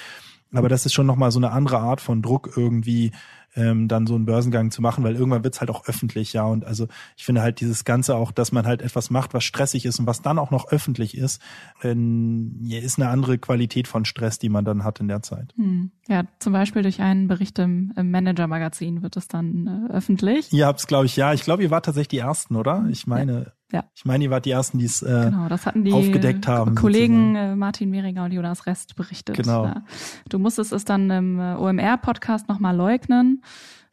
Aber 0.53 0.69
das 0.69 0.87
ist 0.87 0.93
schon 0.93 1.07
nochmal 1.07 1.31
so 1.31 1.39
eine 1.39 1.51
andere 1.51 1.79
Art 1.79 2.01
von 2.01 2.23
Druck 2.23 2.51
irgendwie, 2.57 3.13
ähm, 3.55 3.89
dann 3.89 4.07
so 4.07 4.15
einen 4.15 4.25
Börsengang 4.25 4.71
zu 4.71 4.81
machen, 4.81 5.05
weil 5.05 5.15
irgendwann 5.15 5.45
wird's 5.45 5.61
halt 5.61 5.71
auch 5.71 5.87
öffentlich, 5.87 6.33
ja. 6.33 6.45
Und 6.45 6.65
also 6.65 6.89
ich 7.17 7.25
finde 7.25 7.43
halt 7.43 7.61
dieses 7.61 7.85
Ganze 7.85 8.17
auch, 8.17 8.33
dass 8.33 8.53
man 8.53 8.67
halt 8.67 8.83
etwas 8.83 9.11
macht, 9.11 9.35
was 9.35 9.45
stressig 9.45 9.85
ist 9.85 9.99
und 9.99 10.07
was 10.07 10.23
dann 10.23 10.39
auch 10.39 10.51
noch 10.51 10.69
öffentlich 10.69 11.17
ist, 11.17 11.41
ähm, 11.83 12.61
ist 12.63 12.99
eine 12.99 13.11
andere 13.11 13.39
Qualität 13.39 13.89
von 13.89 14.05
Stress, 14.05 14.39
die 14.39 14.49
man 14.49 14.65
dann 14.65 14.85
hat 14.85 15.01
in 15.01 15.09
der 15.09 15.23
Zeit. 15.23 15.53
Hm. 15.57 15.91
Ja, 16.09 16.25
zum 16.39 16.53
Beispiel 16.53 16.83
durch 16.83 17.01
einen 17.01 17.29
Bericht 17.29 17.59
im, 17.59 17.93
im 17.97 18.11
Manager-Magazin 18.11 19.03
wird 19.03 19.17
es 19.17 19.29
dann 19.29 19.89
äh, 19.91 19.93
öffentlich. 19.93 20.53
Ihr 20.53 20.67
habt's, 20.67 20.87
glaube 20.87 21.07
ich, 21.07 21.17
ja. 21.17 21.33
Ich 21.33 21.43
glaube, 21.43 21.63
ihr 21.63 21.71
wart 21.71 21.85
tatsächlich 21.85 22.09
die 22.09 22.19
Ersten, 22.19 22.57
oder? 22.57 22.87
Ich 22.91 23.07
meine. 23.07 23.33
Ja. 23.33 23.53
Ja. 23.73 23.85
Ich 23.95 24.05
meine, 24.05 24.25
ihr 24.25 24.31
wart 24.31 24.45
die 24.45 24.51
ersten, 24.51 24.79
die 24.79 24.85
es 24.85 25.03
äh, 25.03 25.07
genau, 25.07 25.49
das 25.49 25.65
hatten 25.65 25.83
die 25.85 25.93
aufgedeckt 25.93 26.47
haben. 26.47 26.75
Kollegen 26.75 27.33
sozusagen. 27.33 27.53
Äh, 27.53 27.57
Martin 27.57 27.91
Mehringer 27.91 28.25
und 28.25 28.33
Jonas 28.33 28.67
Rest 28.67 28.97
berichtet. 28.97 29.37
Genau. 29.37 29.65
Ja. 29.65 29.83
Du 30.29 30.39
musstest 30.39 30.73
es 30.73 30.85
dann 30.85 31.11
im 31.11 31.41
äh, 31.41 31.55
OMR-Podcast 31.55 32.49
nochmal 32.49 32.77
leugnen. 32.77 33.43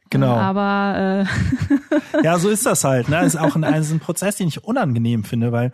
Genau. 0.10 0.36
Aber 0.36 1.26
äh 1.26 2.24
ja, 2.24 2.38
so 2.40 2.50
ist 2.50 2.66
das 2.66 2.84
halt. 2.84 3.10
Ne? 3.10 3.18
Das 3.22 3.36
ist 3.36 3.40
auch 3.40 3.56
ein, 3.56 3.64
also 3.64 3.94
ein 3.94 4.00
Prozess, 4.00 4.36
den 4.38 4.48
ich 4.48 4.64
unangenehm 4.64 5.24
finde, 5.24 5.52
weil 5.52 5.72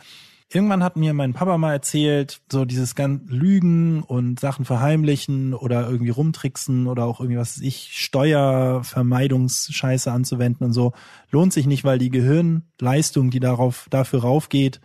irgendwann 0.50 0.84
hat 0.84 0.96
mir 0.96 1.14
mein 1.14 1.34
Papa 1.34 1.58
mal 1.58 1.74
erzählt, 1.74 2.40
so 2.52 2.66
dieses 2.66 2.96
ganz 2.96 3.30
Lügen 3.30 4.02
und 4.04 4.40
Sachen 4.40 4.66
verheimlichen 4.66 5.54
oder 5.54 5.88
irgendwie 5.90 6.12
rumtricksen 6.12 6.88
oder 6.88 7.06
auch 7.06 7.20
irgendwie 7.20 7.40
was 7.40 7.58
weiß 7.58 7.64
ich 7.64 7.92
Steuervermeidungsscheiße 7.94 10.12
anzuwenden 10.12 10.66
und 10.66 10.74
so 10.74 10.94
lohnt 11.32 11.54
sich 11.54 11.66
nicht, 11.66 11.84
weil 11.84 12.00
die 12.00 12.12
Gehirnleistung, 12.12 13.32
die 13.32 13.40
darauf 13.40 13.88
dafür 13.90 14.22
raufgeht, 14.22 14.82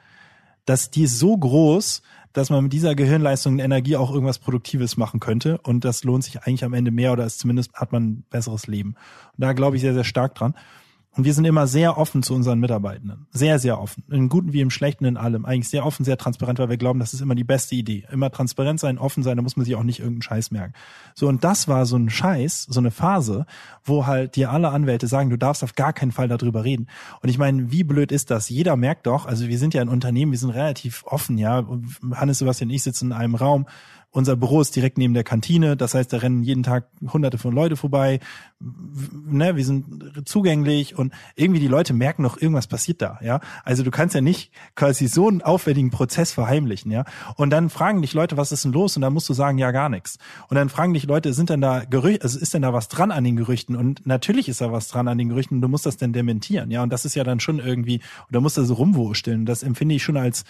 dass 0.65 0.91
die 0.91 1.03
ist 1.03 1.19
so 1.19 1.37
groß, 1.37 2.03
dass 2.33 2.51
man 2.51 2.63
mit 2.63 2.73
dieser 2.73 2.95
Gehirnleistung 2.95 3.55
und 3.55 3.59
Energie 3.59 3.97
auch 3.97 4.13
irgendwas 4.13 4.39
Produktives 4.39 4.97
machen 4.97 5.21
könnte. 5.21 5.59
Und 5.59 5.85
das 5.85 6.05
lohnt 6.05 6.25
sich 6.25 6.43
eigentlich 6.43 6.65
am 6.65 6.75
Ende 6.75 6.91
mehr 6.91 7.13
oder 7.13 7.25
ist 7.25 7.41
zumindest 7.41 7.75
hat 7.75 7.93
man 7.93 8.05
ein 8.05 8.25
besseres 8.31 8.67
Leben. 8.67 8.95
Und 9.37 9.45
da 9.45 9.53
glaube 9.53 9.77
ich 9.77 9.83
sehr, 9.83 9.95
sehr 9.95 10.05
stark 10.05 10.35
dran. 10.37 10.55
Und 11.17 11.25
wir 11.25 11.35
sind 11.35 11.45
immer 11.45 11.67
sehr 11.67 11.99
offen 11.99 12.23
zu 12.23 12.35
unseren 12.35 12.61
Mitarbeitenden. 12.61 13.27
Sehr, 13.33 13.59
sehr 13.59 13.81
offen. 13.81 14.05
In 14.11 14.29
Guten 14.29 14.53
wie 14.53 14.61
im 14.61 14.71
Schlechten, 14.71 15.05
in 15.05 15.17
allem. 15.17 15.45
Eigentlich 15.45 15.69
sehr 15.69 15.85
offen, 15.85 16.05
sehr 16.05 16.17
transparent, 16.17 16.61
weil 16.61 16.69
wir 16.69 16.77
glauben, 16.77 17.01
das 17.01 17.15
ist 17.15 17.21
immer 17.21 17.35
die 17.35 17.43
beste 17.43 17.75
Idee. 17.75 18.07
Immer 18.13 18.31
transparent 18.31 18.79
sein, 18.79 18.97
offen 18.97 19.25
sein, 19.25 19.37
da 19.37 19.43
muss 19.43 19.57
man 19.57 19.67
sich 19.67 19.75
auch 19.75 19.83
nicht 19.83 19.99
irgendeinen 19.99 20.23
Scheiß 20.23 20.53
merken. 20.53 20.75
So, 21.17 21.27
und 21.27 21.43
das 21.43 21.67
war 21.67 21.85
so 21.85 21.97
ein 21.97 22.11
Scheiß, 22.11 22.69
so 22.71 22.79
eine 22.79 22.93
Phase, 22.93 23.45
wo 23.83 24.07
halt 24.07 24.37
dir 24.37 24.53
alle 24.53 24.71
Anwälte 24.71 25.09
sagen, 25.09 25.31
du 25.31 25.37
darfst 25.37 25.65
auf 25.65 25.75
gar 25.75 25.93
keinen 25.93 26.13
Fall 26.13 26.29
darüber 26.29 26.63
reden. 26.63 26.87
Und 27.23 27.29
ich 27.29 27.39
meine, 27.39 27.73
wie 27.73 27.83
blöd 27.83 28.13
ist 28.13 28.31
das? 28.31 28.49
Jeder 28.49 28.77
merkt 28.77 29.09
doch, 29.09 29.27
also 29.27 29.49
wir 29.49 29.59
sind 29.59 29.75
ja 29.75 29.81
ein 29.81 29.89
Unternehmen, 29.89 30.31
wir 30.31 30.39
sind 30.39 30.51
relativ 30.51 31.03
offen, 31.07 31.39
ja. 31.39 31.67
Hannes, 32.15 32.39
Sebastian 32.39 32.71
und 32.71 32.75
ich 32.75 32.85
sitzen 32.85 33.07
in 33.07 33.13
einem 33.13 33.35
Raum 33.35 33.67
unser 34.13 34.37
Büro 34.37 34.61
ist 34.61 34.75
direkt 34.75 34.99
neben 34.99 35.15
der 35.15 35.23
Kantine, 35.23 35.77
das 35.77 35.95
heißt, 35.95 36.13
da 36.13 36.19
rennen 36.19 36.43
jeden 36.43 36.63
Tag 36.63 36.89
hunderte 37.13 37.39
von 37.39 37.55
Leute 37.55 37.77
vorbei. 37.77 38.19
Ne, 38.59 39.57
wir 39.57 39.65
sind 39.65 40.29
zugänglich 40.29 40.99
und 40.99 41.13
irgendwie 41.37 41.61
die 41.61 41.69
Leute 41.69 41.95
merken 41.95 42.23
noch, 42.23 42.41
irgendwas 42.41 42.67
passiert 42.67 43.03
da, 43.03 43.19
ja. 43.23 43.41
Also 43.65 43.85
du 43.85 43.91
kannst 43.91 44.15
ja 44.15 44.21
nicht 44.21 44.53
quasi 44.75 45.07
so 45.07 45.29
einen 45.29 45.43
aufwendigen 45.43 45.91
Prozess 45.91 46.33
verheimlichen, 46.33 46.91
ja. 46.91 47.05
Und 47.37 47.51
dann 47.51 47.71
fragen 47.71 48.03
dich 48.03 48.13
Leute, 48.13 48.37
was 48.37 48.51
ist 48.51 48.65
denn 48.65 48.73
los? 48.73 48.97
Und 48.97 49.03
dann 49.03 49.13
musst 49.13 49.29
du 49.29 49.33
sagen, 49.33 49.59
ja, 49.59 49.71
gar 49.71 49.89
nichts. 49.89 50.19
Und 50.49 50.57
dann 50.57 50.69
fragen 50.69 50.93
dich 50.93 51.05
Leute, 51.05 51.33
sind 51.33 51.51
denn 51.51 51.61
da 51.61 51.85
Gerüchte, 51.85 52.25
also 52.25 52.39
ist 52.39 52.53
denn 52.53 52.63
da 52.63 52.73
was 52.73 52.89
dran 52.89 53.13
an 53.13 53.23
den 53.23 53.37
Gerüchten? 53.37 53.77
Und 53.77 54.07
natürlich 54.07 54.49
ist 54.49 54.61
da 54.61 54.73
was 54.73 54.89
dran 54.89 55.07
an 55.07 55.19
den 55.19 55.29
Gerüchten 55.29 55.59
und 55.59 55.63
du 55.63 55.69
musst 55.69 55.87
das 55.87 55.97
denn 55.97 56.13
dementieren, 56.13 56.71
ja. 56.71 56.83
Und 56.83 56.93
das 56.93 57.05
ist 57.05 57.15
ja 57.15 57.23
dann 57.23 57.39
schon 57.39 57.61
irgendwie, 57.61 58.01
oder 58.29 58.41
musst 58.41 58.59
da 58.59 58.65
so 58.65 58.75
rumwursteln. 58.75 59.47
Das 59.47 59.63
empfinde 59.63 59.95
ich 59.95 60.03
schon 60.03 60.17
als 60.17 60.45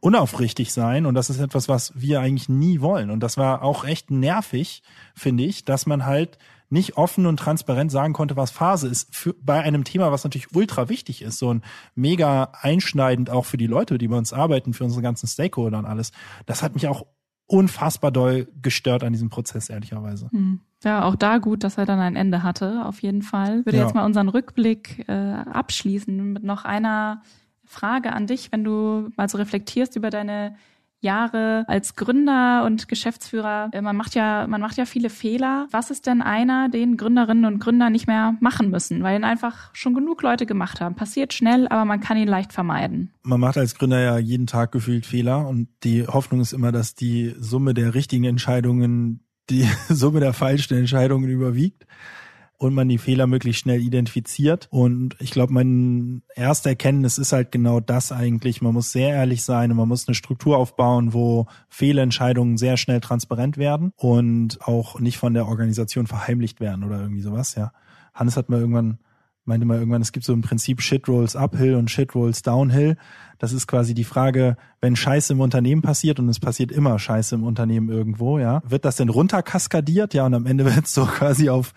unaufrichtig 0.00 0.72
sein 0.72 1.06
und 1.06 1.14
das 1.14 1.30
ist 1.30 1.40
etwas, 1.40 1.68
was 1.68 1.92
wir 1.94 2.20
eigentlich 2.20 2.48
nie 2.48 2.80
wollen. 2.80 3.10
Und 3.10 3.20
das 3.20 3.36
war 3.36 3.62
auch 3.62 3.84
echt 3.84 4.10
nervig, 4.10 4.82
finde 5.14 5.44
ich, 5.44 5.64
dass 5.64 5.86
man 5.86 6.06
halt 6.06 6.38
nicht 6.70 6.96
offen 6.96 7.26
und 7.26 7.38
transparent 7.38 7.90
sagen 7.90 8.12
konnte, 8.12 8.36
was 8.36 8.50
Phase 8.50 8.88
ist, 8.88 9.14
für, 9.14 9.34
bei 9.40 9.60
einem 9.60 9.84
Thema, 9.84 10.12
was 10.12 10.24
natürlich 10.24 10.54
ultra 10.54 10.88
wichtig 10.88 11.22
ist, 11.22 11.38
so 11.38 11.52
ein 11.52 11.62
mega 11.94 12.52
einschneidend 12.60 13.30
auch 13.30 13.46
für 13.46 13.56
die 13.56 13.66
Leute, 13.66 13.98
die 13.98 14.08
bei 14.08 14.18
uns 14.18 14.32
arbeiten, 14.32 14.74
für 14.74 14.84
unsere 14.84 15.02
ganzen 15.02 15.26
Stakeholder 15.26 15.78
und 15.78 15.86
alles. 15.86 16.12
Das 16.46 16.62
hat 16.62 16.74
mich 16.74 16.86
auch 16.86 17.06
unfassbar 17.46 18.12
doll 18.12 18.48
gestört 18.60 19.02
an 19.02 19.12
diesem 19.12 19.30
Prozess, 19.30 19.70
ehrlicherweise. 19.70 20.28
Hm. 20.30 20.60
Ja, 20.84 21.04
auch 21.04 21.16
da 21.16 21.38
gut, 21.38 21.64
dass 21.64 21.78
er 21.78 21.86
dann 21.86 21.98
ein 21.98 22.14
Ende 22.14 22.42
hatte, 22.42 22.84
auf 22.84 23.00
jeden 23.00 23.22
Fall. 23.22 23.60
Ich 23.60 23.66
würde 23.66 23.78
ja. 23.78 23.84
jetzt 23.84 23.94
mal 23.94 24.04
unseren 24.04 24.28
Rückblick 24.28 25.08
äh, 25.08 25.12
abschließen 25.12 26.34
mit 26.34 26.44
noch 26.44 26.64
einer 26.64 27.22
Frage 27.68 28.12
an 28.12 28.26
dich, 28.26 28.50
wenn 28.50 28.64
du 28.64 29.10
mal 29.16 29.28
so 29.28 29.38
reflektierst 29.38 29.94
über 29.96 30.10
deine 30.10 30.56
Jahre 31.00 31.64
als 31.68 31.94
Gründer 31.94 32.64
und 32.64 32.88
Geschäftsführer. 32.88 33.70
Äh, 33.72 33.82
man 33.82 33.96
macht 33.96 34.14
ja, 34.14 34.46
man 34.48 34.60
macht 34.60 34.76
ja 34.76 34.84
viele 34.84 35.10
Fehler. 35.10 35.68
Was 35.70 35.90
ist 35.90 36.06
denn 36.06 36.22
einer, 36.22 36.68
den 36.68 36.96
Gründerinnen 36.96 37.44
und 37.44 37.60
Gründer 37.60 37.90
nicht 37.90 38.08
mehr 38.08 38.36
machen 38.40 38.70
müssen, 38.70 39.02
weil 39.02 39.16
ihn 39.16 39.24
einfach 39.24 39.70
schon 39.74 39.94
genug 39.94 40.22
Leute 40.22 40.44
gemacht 40.44 40.80
haben? 40.80 40.96
Passiert 40.96 41.32
schnell, 41.32 41.68
aber 41.68 41.84
man 41.84 42.00
kann 42.00 42.16
ihn 42.16 42.26
leicht 42.26 42.52
vermeiden. 42.52 43.12
Man 43.22 43.38
macht 43.38 43.58
als 43.58 43.76
Gründer 43.76 44.00
ja 44.00 44.18
jeden 44.18 44.46
Tag 44.46 44.72
gefühlt 44.72 45.06
Fehler 45.06 45.46
und 45.46 45.68
die 45.84 46.06
Hoffnung 46.06 46.40
ist 46.40 46.52
immer, 46.52 46.72
dass 46.72 46.94
die 46.94 47.34
Summe 47.38 47.74
der 47.74 47.94
richtigen 47.94 48.24
Entscheidungen 48.24 49.20
die 49.50 49.68
Summe 49.88 50.20
der 50.20 50.32
falschen 50.32 50.76
Entscheidungen 50.76 51.30
überwiegt 51.30 51.86
und 52.58 52.74
man 52.74 52.88
die 52.88 52.98
Fehler 52.98 53.26
möglichst 53.26 53.62
schnell 53.62 53.80
identifiziert. 53.80 54.66
Und 54.70 55.16
ich 55.20 55.30
glaube, 55.30 55.52
mein 55.52 56.22
erster 56.34 56.70
Erkenntnis 56.70 57.16
ist 57.16 57.32
halt 57.32 57.52
genau 57.52 57.78
das 57.80 58.12
eigentlich. 58.12 58.60
Man 58.60 58.74
muss 58.74 58.90
sehr 58.92 59.10
ehrlich 59.10 59.44
sein 59.44 59.70
und 59.70 59.76
man 59.76 59.88
muss 59.88 60.08
eine 60.08 60.16
Struktur 60.16 60.58
aufbauen, 60.58 61.14
wo 61.14 61.46
Fehlentscheidungen 61.68 62.58
sehr 62.58 62.76
schnell 62.76 63.00
transparent 63.00 63.56
werden 63.56 63.92
und 63.96 64.58
auch 64.66 64.98
nicht 64.98 65.18
von 65.18 65.34
der 65.34 65.46
Organisation 65.46 66.08
verheimlicht 66.08 66.60
werden 66.60 66.84
oder 66.84 67.00
irgendwie 67.00 67.22
sowas, 67.22 67.54
ja. 67.54 67.72
Hannes 68.12 68.36
hat 68.36 68.48
mal 68.48 68.58
irgendwann 68.58 68.98
meinte 69.48 69.66
mal 69.66 69.78
irgendwann, 69.78 70.02
es 70.02 70.12
gibt 70.12 70.26
so 70.26 70.34
ein 70.34 70.42
Prinzip 70.42 70.82
Shit 70.82 71.08
rolls 71.08 71.34
uphill 71.34 71.74
und 71.74 71.90
Shit 71.90 72.14
rolls 72.14 72.42
downhill. 72.42 72.96
Das 73.38 73.52
ist 73.52 73.66
quasi 73.66 73.94
die 73.94 74.04
Frage, 74.04 74.56
wenn 74.80 74.94
Scheiße 74.94 75.32
im 75.32 75.40
Unternehmen 75.40 75.80
passiert 75.80 76.20
und 76.20 76.28
es 76.28 76.38
passiert 76.38 76.70
immer 76.70 76.98
Scheiße 76.98 77.34
im 77.34 77.44
Unternehmen 77.44 77.88
irgendwo, 77.88 78.38
ja, 78.38 78.62
wird 78.64 78.84
das 78.84 78.96
denn 78.96 79.08
runterkaskadiert? 79.08 80.12
Ja, 80.12 80.26
und 80.26 80.34
am 80.34 80.46
Ende 80.46 80.64
wird 80.74 80.84
es 80.84 80.94
so 80.94 81.06
quasi 81.06 81.48
auf 81.48 81.72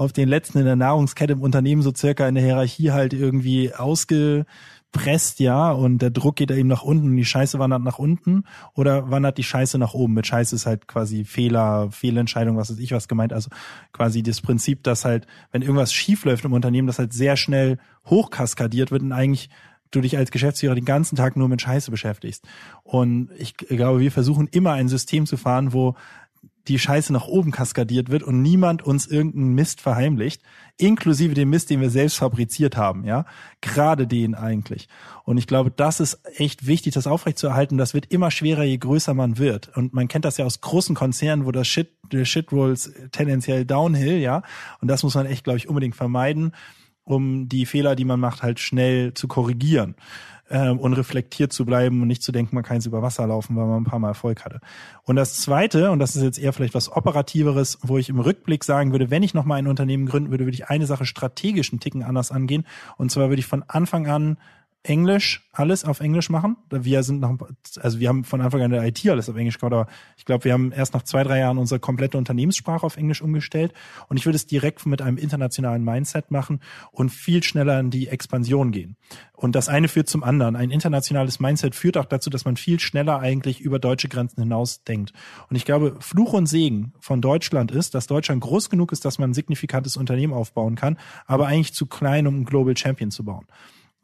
auf 0.00 0.14
den 0.14 0.30
letzten 0.30 0.58
in 0.58 0.64
der 0.64 0.76
Nahrungskette 0.76 1.34
im 1.34 1.42
Unternehmen 1.42 1.82
so 1.82 1.92
circa 1.94 2.26
in 2.26 2.34
der 2.34 2.42
Hierarchie 2.42 2.90
halt 2.90 3.12
irgendwie 3.12 3.74
ausgepresst, 3.74 5.40
ja, 5.40 5.72
und 5.72 5.98
der 5.98 6.08
Druck 6.08 6.36
geht 6.36 6.48
da 6.48 6.54
eben 6.54 6.70
nach 6.70 6.80
unten, 6.80 7.14
die 7.18 7.24
Scheiße 7.26 7.58
wandert 7.58 7.82
nach 7.82 7.98
unten 7.98 8.44
oder 8.72 9.10
wandert 9.10 9.36
die 9.36 9.44
Scheiße 9.44 9.76
nach 9.76 9.92
oben? 9.92 10.14
Mit 10.14 10.26
Scheiße 10.26 10.56
ist 10.56 10.64
halt 10.64 10.88
quasi 10.88 11.26
Fehler, 11.26 11.90
Fehlentscheidung, 11.90 12.56
was 12.56 12.70
weiß 12.70 12.78
ich 12.78 12.92
was 12.92 13.08
gemeint. 13.08 13.34
Also 13.34 13.50
quasi 13.92 14.22
das 14.22 14.40
Prinzip, 14.40 14.82
dass 14.84 15.04
halt, 15.04 15.26
wenn 15.52 15.60
irgendwas 15.60 15.92
schief 15.92 16.24
läuft 16.24 16.46
im 16.46 16.54
Unternehmen, 16.54 16.86
das 16.86 16.98
halt 16.98 17.12
sehr 17.12 17.36
schnell 17.36 17.76
hochkaskadiert 18.06 18.90
wird 18.90 19.02
und 19.02 19.12
eigentlich 19.12 19.50
du 19.90 20.00
dich 20.00 20.16
als 20.16 20.30
Geschäftsführer 20.30 20.76
den 20.76 20.86
ganzen 20.86 21.16
Tag 21.16 21.36
nur 21.36 21.48
mit 21.50 21.60
Scheiße 21.60 21.90
beschäftigst. 21.90 22.46
Und 22.84 23.28
ich 23.36 23.54
glaube, 23.54 24.00
wir 24.00 24.12
versuchen 24.12 24.46
immer 24.46 24.72
ein 24.72 24.88
System 24.88 25.26
zu 25.26 25.36
fahren, 25.36 25.74
wo 25.74 25.94
die 26.70 26.78
Scheiße 26.78 27.12
nach 27.12 27.26
oben 27.26 27.50
kaskadiert 27.50 28.10
wird 28.10 28.22
und 28.22 28.42
niemand 28.42 28.82
uns 28.82 29.08
irgendeinen 29.08 29.54
Mist 29.54 29.80
verheimlicht, 29.80 30.40
inklusive 30.76 31.34
dem 31.34 31.50
Mist, 31.50 31.68
den 31.68 31.80
wir 31.80 31.90
selbst 31.90 32.16
fabriziert 32.16 32.76
haben, 32.76 33.04
ja, 33.04 33.26
gerade 33.60 34.06
den 34.06 34.36
eigentlich. 34.36 34.88
Und 35.24 35.36
ich 35.36 35.48
glaube, 35.48 35.72
das 35.72 35.98
ist 35.98 36.20
echt 36.36 36.68
wichtig, 36.68 36.94
das 36.94 37.08
aufrechtzuerhalten. 37.08 37.76
Das 37.76 37.92
wird 37.92 38.06
immer 38.06 38.30
schwerer, 38.30 38.62
je 38.62 38.78
größer 38.78 39.14
man 39.14 39.36
wird. 39.36 39.76
Und 39.76 39.92
man 39.92 40.06
kennt 40.06 40.24
das 40.24 40.36
ja 40.36 40.44
aus 40.44 40.60
großen 40.60 40.94
Konzernen, 40.94 41.44
wo 41.44 41.50
das 41.50 41.66
Shit, 41.66 41.90
der 42.12 42.24
Shit 42.24 42.52
rolls 42.52 42.92
tendenziell 43.10 43.64
downhill, 43.64 44.18
ja. 44.18 44.42
Und 44.80 44.88
das 44.88 45.02
muss 45.02 45.16
man 45.16 45.26
echt, 45.26 45.42
glaube 45.42 45.58
ich, 45.58 45.68
unbedingt 45.68 45.96
vermeiden, 45.96 46.52
um 47.02 47.48
die 47.48 47.66
Fehler, 47.66 47.96
die 47.96 48.04
man 48.04 48.20
macht, 48.20 48.44
halt 48.44 48.60
schnell 48.60 49.12
zu 49.14 49.26
korrigieren 49.26 49.96
ähm, 50.50 50.78
und 50.78 50.92
reflektiert 50.92 51.52
zu 51.52 51.64
bleiben 51.64 52.02
und 52.02 52.08
nicht 52.08 52.22
zu 52.22 52.32
denken, 52.32 52.54
man 52.54 52.64
kann 52.64 52.76
jetzt 52.76 52.86
über 52.86 53.02
Wasser 53.02 53.26
laufen, 53.26 53.56
weil 53.56 53.66
man 53.66 53.82
ein 53.82 53.84
paar 53.84 53.98
Mal 53.98 54.08
Erfolg 54.08 54.44
hatte. 54.44 54.60
Und 55.04 55.16
das 55.16 55.40
Zweite, 55.40 55.90
und 55.90 56.00
das 56.00 56.16
ist 56.16 56.22
jetzt 56.22 56.38
eher 56.38 56.52
vielleicht 56.52 56.74
was 56.74 56.90
Operativeres, 56.90 57.78
wo 57.82 57.98
ich 57.98 58.08
im 58.08 58.20
Rückblick 58.20 58.64
sagen 58.64 58.92
würde, 58.92 59.10
wenn 59.10 59.22
ich 59.22 59.32
nochmal 59.32 59.58
ein 59.58 59.66
Unternehmen 59.66 60.06
gründen 60.06 60.30
würde, 60.30 60.44
würde 60.44 60.56
ich 60.56 60.68
eine 60.68 60.86
Sache 60.86 61.06
strategisch 61.06 61.72
einen 61.72 61.80
Ticken 61.80 62.02
anders 62.02 62.30
angehen. 62.30 62.66
Und 62.96 63.10
zwar 63.10 63.28
würde 63.28 63.40
ich 63.40 63.46
von 63.46 63.64
Anfang 63.68 64.06
an 64.08 64.36
Englisch, 64.82 65.46
alles 65.52 65.84
auf 65.84 66.00
Englisch 66.00 66.30
machen. 66.30 66.56
Wir 66.70 67.02
sind 67.02 67.20
noch, 67.20 67.36
also 67.80 68.00
wir 68.00 68.08
haben 68.08 68.24
von 68.24 68.40
Anfang 68.40 68.62
an 68.62 68.70
der 68.70 68.82
IT 68.86 69.06
alles 69.08 69.28
auf 69.28 69.36
Englisch 69.36 69.58
gemacht, 69.58 69.74
aber 69.74 69.86
ich 70.16 70.24
glaube, 70.24 70.44
wir 70.44 70.54
haben 70.54 70.72
erst 70.72 70.94
nach 70.94 71.02
zwei, 71.02 71.22
drei 71.22 71.38
Jahren 71.38 71.58
unsere 71.58 71.80
komplette 71.80 72.16
Unternehmenssprache 72.16 72.86
auf 72.86 72.96
Englisch 72.96 73.20
umgestellt. 73.20 73.74
Und 74.08 74.16
ich 74.16 74.24
würde 74.24 74.36
es 74.36 74.46
direkt 74.46 74.86
mit 74.86 75.02
einem 75.02 75.18
internationalen 75.18 75.84
Mindset 75.84 76.30
machen 76.30 76.60
und 76.92 77.10
viel 77.10 77.42
schneller 77.42 77.78
in 77.78 77.90
die 77.90 78.08
Expansion 78.08 78.72
gehen. 78.72 78.96
Und 79.34 79.54
das 79.54 79.68
eine 79.68 79.88
führt 79.88 80.08
zum 80.08 80.24
anderen. 80.24 80.56
Ein 80.56 80.70
internationales 80.70 81.40
Mindset 81.40 81.74
führt 81.74 81.98
auch 81.98 82.06
dazu, 82.06 82.30
dass 82.30 82.46
man 82.46 82.56
viel 82.56 82.80
schneller 82.80 83.20
eigentlich 83.20 83.60
über 83.60 83.78
deutsche 83.78 84.08
Grenzen 84.08 84.40
hinaus 84.40 84.84
denkt. 84.84 85.12
Und 85.50 85.56
ich 85.56 85.66
glaube, 85.66 85.96
Fluch 86.00 86.32
und 86.32 86.46
Segen 86.46 86.94
von 87.00 87.20
Deutschland 87.20 87.70
ist, 87.70 87.94
dass 87.94 88.06
Deutschland 88.06 88.40
groß 88.40 88.70
genug 88.70 88.92
ist, 88.92 89.04
dass 89.04 89.18
man 89.18 89.30
ein 89.30 89.34
signifikantes 89.34 89.98
Unternehmen 89.98 90.32
aufbauen 90.32 90.74
kann, 90.74 90.96
aber 91.26 91.48
eigentlich 91.48 91.74
zu 91.74 91.84
klein, 91.84 92.26
um 92.26 92.34
einen 92.36 92.44
Global 92.46 92.74
Champion 92.76 93.10
zu 93.10 93.24
bauen 93.24 93.46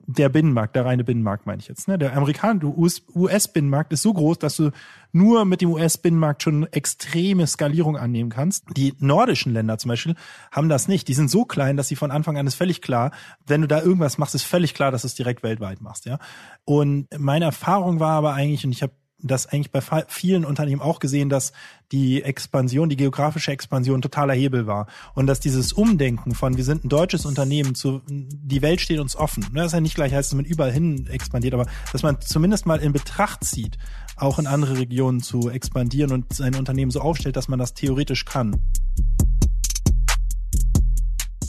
der 0.07 0.29
Binnenmarkt, 0.29 0.77
der 0.77 0.85
reine 0.85 1.05
Binnenmarkt 1.05 1.47
meine 1.47 1.61
ich 1.61 1.69
jetzt. 1.69 1.89
Ne? 1.89 1.99
Der 1.99 2.17
amerikanische 2.17 2.73
US-Binnenmarkt 3.15 3.93
ist 3.93 4.03
so 4.03 4.13
groß, 4.13 4.39
dass 4.39 4.57
du 4.57 4.71
nur 5.13 5.45
mit 5.45 5.61
dem 5.61 5.73
US-Binnenmarkt 5.73 6.43
schon 6.43 6.67
extreme 6.73 7.47
Skalierung 7.47 7.97
annehmen 7.97 8.31
kannst. 8.31 8.65
Die 8.77 8.95
nordischen 8.99 9.53
Länder 9.53 9.79
zum 9.79 9.89
Beispiel 9.89 10.15
haben 10.53 10.69
das 10.69 10.89
nicht. 10.89 11.09
Die 11.09 11.15
sind 11.15 11.31
so 11.31 11.45
klein, 11.45 11.77
dass 11.77 11.89
sie 11.89 11.97
von 11.97 12.11
Anfang 12.11 12.37
an 12.39 12.47
ist 12.47 12.55
völlig 12.55 12.83
klar, 12.83 13.11
wenn 13.47 13.63
du 13.63 13.69
da 13.69 13.83
irgendwas 13.83 14.19
machst, 14.19 14.35
ist 14.35 14.45
völlig 14.45 14.75
klar, 14.75 14.91
dass 14.91 15.03
du 15.03 15.07
es 15.07 15.15
direkt 15.15 15.43
weltweit 15.43 15.81
machst. 15.81 16.07
Ja. 16.07 16.19
Und 16.65 17.09
meine 17.19 17.47
Erfahrung 17.47 17.99
war 17.99 18.13
aber 18.13 18.35
eigentlich, 18.35 18.65
und 18.65 18.73
ich 18.73 18.83
habe 18.83 18.93
das 19.23 19.47
eigentlich 19.47 19.71
bei 19.71 19.81
vielen 20.09 20.45
Unternehmen 20.45 20.83
auch 20.83 20.99
gesehen, 20.99 21.29
dass 21.29 21.53
die 21.93 22.23
Expansion, 22.23 22.89
die 22.89 22.97
geografische 22.97 23.51
Expansion 23.51 24.03
totaler 24.03 24.35
Hebel 24.35 24.67
war 24.67 24.87
und 25.15 25.27
dass 25.27 25.41
dieses 25.41 25.73
Umdenken 25.73 26.35
von 26.35 26.57
wir 26.57 26.65
sind 26.65 26.85
ein 26.85 26.89
deutsches 26.89 27.25
Unternehmen 27.25 27.75
zu 27.75 28.03
die 28.09 28.63
Welt 28.63 28.81
steht 28.81 28.99
uns 28.99 29.17
offen. 29.17 29.45
Ne, 29.53 29.61
das 29.61 29.67
ist 29.69 29.73
ja 29.73 29.81
nicht 29.81 29.95
gleich 29.95 30.13
heißt, 30.13 30.31
dass 30.31 30.37
man 30.37 30.45
überall 30.45 30.73
hin 30.73 31.07
expandiert, 31.07 31.55
aber 31.55 31.67
dass 31.93 32.03
man 32.03 32.21
zumindest 32.21 32.67
mal 32.67 32.81
in 32.81 32.93
Betracht 32.93 33.45
zieht, 33.45 33.79
auch 34.17 34.39
in 34.39 34.47
andere 34.47 34.79
Regionen 34.79 35.21
zu 35.21 35.49
expandieren 35.49 36.13
und 36.13 36.33
sein 36.35 36.55
Unternehmen 36.55 36.91
so 36.91 37.01
aufstellt, 37.01 37.37
dass 37.37 37.49
man 37.49 37.59
das 37.59 37.75
theoretisch 37.75 38.25
kann. 38.25 38.61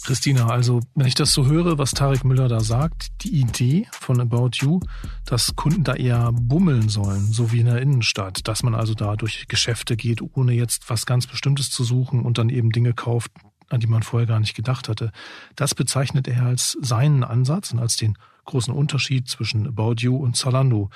Christina, 0.08 0.48
also 0.48 0.80
wenn 0.96 1.06
ich 1.06 1.16
das 1.16 1.34
so 1.34 1.48
höre, 1.48 1.78
was 1.78 1.92
Tarek 1.92 2.24
Müller 2.24 2.48
da 2.48 2.62
sagt, 2.62 3.10
die 3.24 3.42
Idee 3.42 3.90
von 3.92 4.22
About 4.22 4.52
You, 4.54 4.80
dass 5.26 5.58
Kunden 5.58 5.84
da 5.84 5.96
eher 5.96 6.32
bummeln 6.32 6.88
sollen, 6.88 7.30
so 7.34 7.52
wie 7.52 7.60
in 7.60 7.66
der 7.66 7.82
Innenstadt, 7.82 8.48
dass 8.48 8.64
man 8.64 8.74
also 8.74 8.94
da 8.94 9.18
durch 9.18 9.50
Geschäfte 9.50 9.98
geht, 9.98 10.22
ohne 10.22 10.54
jetzt 10.54 10.90
was 10.90 11.06
ganz 11.06 11.28
Bestimmtes 11.28 11.72
zu 11.72 11.84
suchen 11.84 12.22
und 12.22 12.38
dann 12.38 12.48
eben 12.48 12.72
Dinge 12.72 12.94
kauft, 12.94 13.34
an 13.68 13.82
die 13.82 13.88
man 13.88 14.02
vorher 14.02 14.28
gar 14.28 14.40
nicht 14.40 14.56
gedacht 14.56 14.88
hatte. 14.88 15.12
Das 15.58 15.76
bezeichnet 15.76 16.30
er 16.30 16.46
als 16.46 16.78
seinen 16.80 17.26
Ansatz 17.26 17.74
und 17.74 17.80
als 17.80 17.98
den 17.98 18.18
großen 18.46 18.74
Unterschied 18.74 19.28
zwischen 19.28 19.68
About 19.68 19.96
You 19.98 20.16
und 20.16 20.38
Zalando. 20.38 20.90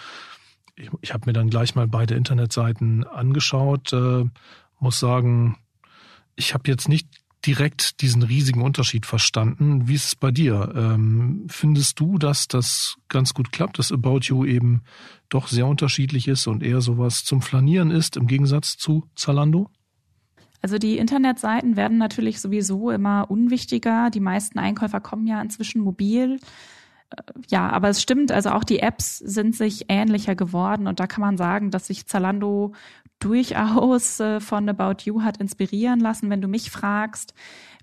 Ich, 0.78 0.90
ich 1.02 1.14
habe 1.14 1.26
mir 1.26 1.34
dann 1.34 1.50
gleich 1.50 1.76
mal 1.76 1.90
beide 1.90 2.16
Internetseiten 2.16 3.06
angeschaut, 3.06 3.92
äh, 3.92 4.24
muss 4.80 5.02
sagen, 5.02 5.58
ich 6.38 6.54
habe 6.54 6.70
jetzt 6.70 6.88
nicht 6.88 7.08
direkt 7.46 8.02
diesen 8.02 8.24
riesigen 8.24 8.62
Unterschied 8.62 9.06
verstanden. 9.06 9.88
Wie 9.88 9.96
ist 9.96 10.06
es 10.06 10.16
bei 10.16 10.32
dir? 10.32 10.74
Ähm, 10.76 11.46
findest 11.50 12.00
du, 12.00 12.18
dass 12.18 12.48
das 12.48 12.96
ganz 13.08 13.34
gut 13.34 13.52
klappt, 13.52 13.80
dass 13.80 13.92
About 13.92 14.22
You 14.24 14.46
eben 14.46 14.84
doch 15.30 15.48
sehr 15.48 15.66
unterschiedlich 15.66 16.28
ist 16.28 16.48
und 16.48 16.62
eher 16.62 16.82
sowas 16.82 17.24
zum 17.24 17.42
Flanieren 17.42 17.90
ist 17.90 18.18
im 18.18 18.28
Gegensatz 18.28 18.78
zu 18.78 19.08
Zalando? 19.16 19.70
Also 20.62 20.78
die 20.78 20.98
Internetseiten 20.98 21.76
werden 21.76 21.98
natürlich 21.98 22.40
sowieso 22.40 22.92
immer 22.92 23.32
unwichtiger. 23.32 24.12
Die 24.12 24.20
meisten 24.20 24.60
Einkäufer 24.60 25.00
kommen 25.00 25.26
ja 25.26 25.42
inzwischen 25.42 25.82
mobil. 25.82 26.40
Äh, 27.10 27.22
ja, 27.50 27.70
aber 27.70 27.90
es 27.90 28.02
stimmt, 28.02 28.32
also 28.32 28.52
auch 28.52 28.64
die 28.64 28.80
Apps 28.80 29.18
sind 29.18 29.56
sich 29.56 29.86
ähnlicher 29.90 30.36
geworden 30.36 30.86
und 30.88 31.00
da 31.00 31.08
kann 31.08 31.22
man 31.22 31.38
sagen, 31.38 31.72
dass 31.72 31.88
sich 31.88 32.06
Zalando 32.06 32.74
durchaus 33.22 34.20
äh, 34.20 34.42
von 34.42 34.68
About 34.68 35.04
You 35.06 35.24
hat 35.24 35.38
inspirieren 35.38 36.00
lassen, 36.00 36.30
wenn 36.30 36.42
du 36.42 36.48
mich 36.48 36.70
fragst. 36.72 37.34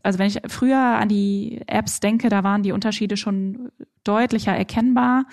Also 0.03 0.18
wenn 0.18 0.28
ich 0.28 0.41
früher 0.47 0.78
an 0.78 1.09
die 1.09 1.62
Apps 1.66 2.01
denke, 2.01 2.28
da 2.28 2.45
waren 2.45 2.62
die 2.62 2.72
Unterschiede 2.72 3.16
schon 3.16 3.70
deutlicher 4.05 4.55
erkennbar. 4.57 5.24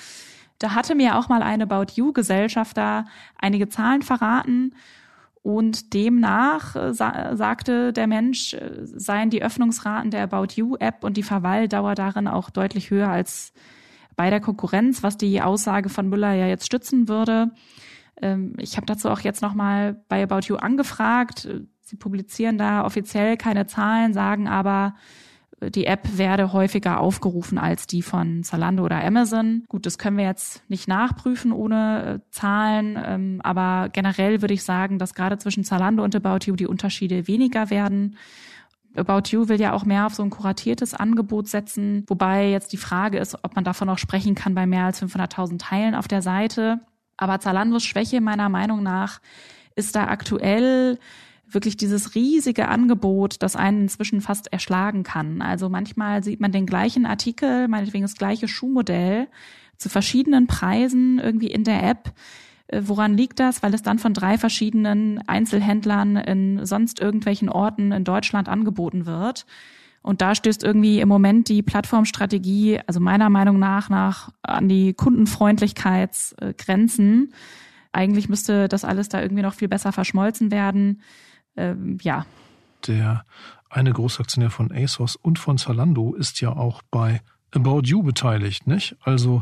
Da 0.60 0.74
hatte 0.74 0.96
mir 0.96 1.18
auch 1.18 1.28
mal 1.28 1.44
eine 1.44 1.64
About 1.64 1.94
You 1.96 2.14
Gesellschaft 2.14 2.78
da 2.78 3.06
einige 3.38 3.68
Zahlen 3.68 4.02
verraten 4.02 4.74
und 5.46 5.94
demnach 5.94 6.76
äh, 6.76 6.94
sa 6.94 7.36
sagte 7.36 7.94
der 7.94 8.08
Mensch, 8.08 8.54
äh, 8.54 8.72
seien 8.84 9.30
die 9.30 9.44
Öffnungsraten 9.44 10.10
der 10.10 10.24
About 10.24 10.56
You 10.56 10.76
App 10.78 11.04
und 11.04 11.18
die 11.18 11.24
Verweildauer 11.24 11.94
darin 11.94 12.28
auch 12.28 12.50
deutlich 12.50 12.90
höher 12.90 13.10
als 13.10 13.54
bei 14.16 14.30
der 14.30 14.40
Konkurrenz, 14.40 15.04
was 15.04 15.18
die 15.18 15.42
Aussage 15.42 15.90
von 15.90 16.10
Müller 16.10 16.34
ja 16.34 16.48
jetzt 16.48 16.66
stützen 16.66 17.08
würde. 17.08 17.52
Ähm, 18.22 18.54
ich 18.58 18.78
habe 18.78 18.86
dazu 18.86 19.10
auch 19.10 19.20
jetzt 19.20 19.42
nochmal 19.42 20.02
bei 20.08 20.24
About 20.24 20.48
You 20.48 20.56
angefragt. 20.56 21.48
Sie 21.82 21.96
publizieren 21.98 22.58
da 22.58 22.86
offiziell 22.86 23.38
keine 23.38 23.68
Zahlen, 23.68 24.14
sagen 24.14 24.48
aber, 24.48 24.96
die 25.62 25.86
App 25.86 26.18
werde 26.18 26.54
häufiger 26.54 27.00
aufgerufen 27.00 27.58
als 27.58 27.88
die 27.88 28.02
von 28.02 28.44
Zalando 28.44 28.84
oder 28.84 29.04
Amazon. 29.04 29.64
Gut, 29.70 29.86
das 29.86 29.98
können 29.98 30.18
wir 30.18 30.26
jetzt 30.26 30.62
nicht 30.70 30.88
nachprüfen 30.88 31.52
ohne 31.52 32.22
äh, 32.26 32.32
Zahlen, 32.32 33.00
ähm, 33.04 33.42
aber 33.44 33.90
generell 33.90 34.42
würde 34.42 34.54
ich 34.54 34.64
sagen, 34.64 35.00
dass 35.00 35.14
gerade 35.14 35.38
zwischen 35.38 35.64
Zalando 35.64 36.04
und 36.04 36.16
About 36.16 36.46
You 36.46 36.56
die 36.56 36.68
Unterschiede 36.68 37.28
weniger 37.28 37.70
werden. 37.70 38.18
About 38.96 39.30
You 39.30 39.50
will 39.50 39.60
ja 39.60 39.74
auch 39.74 39.86
mehr 39.86 40.06
auf 40.06 40.16
so 40.16 40.24
ein 40.24 40.30
kuratiertes 40.30 40.94
Angebot 40.94 41.48
setzen, 41.48 42.04
wobei 42.08 42.50
jetzt 42.50 42.72
die 42.72 42.78
Frage 42.78 43.18
ist, 43.18 43.38
ob 43.44 43.56
man 43.56 43.64
davon 43.64 43.90
auch 43.90 43.98
sprechen 43.98 44.36
kann 44.36 44.56
bei 44.56 44.66
mehr 44.66 44.86
als 44.86 45.02
500.000 45.02 45.60
Teilen 45.60 45.96
auf 45.96 46.08
der 46.08 46.22
Seite. 46.22 46.80
Aber 47.18 47.40
Zalandos 47.40 47.86
Schwäche 47.86 48.22
meiner 48.22 48.50
Meinung 48.50 48.84
nach 48.84 49.20
ist 49.76 49.96
da 49.96 50.08
aktuell 50.08 51.00
wirklich 51.48 51.78
dieses 51.78 52.16
riesige 52.16 52.68
Angebot, 52.68 53.38
das 53.40 53.56
einen 53.56 53.84
inzwischen 53.84 54.22
fast 54.22 54.52
erschlagen 54.52 55.04
kann. 55.04 55.42
Also 55.42 55.70
manchmal 55.70 56.24
sieht 56.24 56.40
man 56.40 56.52
den 56.52 56.66
gleichen 56.66 57.06
Artikel, 57.06 57.68
meinetwegen 57.68 58.04
das 58.04 58.16
gleiche 58.16 58.48
Schuhmodell 58.48 59.28
zu 59.78 59.90
verschiedenen 59.90 60.48
Preisen 60.48 61.20
irgendwie 61.20 61.48
in 61.48 61.64
der 61.64 61.84
App. 61.84 62.14
Äh, 62.68 62.82
woran 62.86 63.16
liegt 63.16 63.40
das? 63.40 63.64
Weil 63.64 63.74
es 63.74 63.84
dann 63.84 64.00
von 64.00 64.14
drei 64.14 64.38
verschiedenen 64.38 65.20
Einzelhändlern 65.28 66.18
in 66.18 66.66
sonst 66.66 67.00
irgendwelchen 67.00 67.50
Orten 67.50 67.92
in 67.92 68.04
Deutschland 68.04 68.50
angeboten 68.50 69.06
wird. 69.06 69.46
Und 70.06 70.22
da 70.22 70.36
stößt 70.36 70.64
irgendwie 70.64 71.00
im 71.00 71.10
Moment 71.10 71.50
die 71.50 71.64
Plattformstrategie, 71.64 72.80
also 72.86 73.00
meiner 73.00 73.32
Meinung 73.32 73.58
nach, 73.58 73.90
nach 73.90 74.30
an 74.44 74.70
die 74.70 74.94
Kundenfreundlichkeitsgrenzen. 74.94 77.34
Eigentlich 77.92 78.30
müsste 78.30 78.68
das 78.68 78.86
alles 78.86 79.10
da 79.10 79.20
irgendwie 79.20 79.42
noch 79.42 79.56
viel 79.56 79.68
besser 79.68 79.92
verschmolzen 79.92 80.52
werden. 80.52 81.02
Ähm, 81.58 81.98
ja. 82.04 82.28
Der 82.86 83.26
eine 83.68 83.94
Großaktionär 83.94 84.52
von 84.52 84.72
ASOS 84.72 85.16
und 85.16 85.40
von 85.40 85.58
Zalando 85.58 86.14
ist 86.14 86.40
ja 86.40 86.50
auch 86.50 86.84
bei 86.92 87.24
About 87.52 87.82
You 87.86 88.04
beteiligt, 88.04 88.68
nicht? 88.68 88.96
Also 89.02 89.42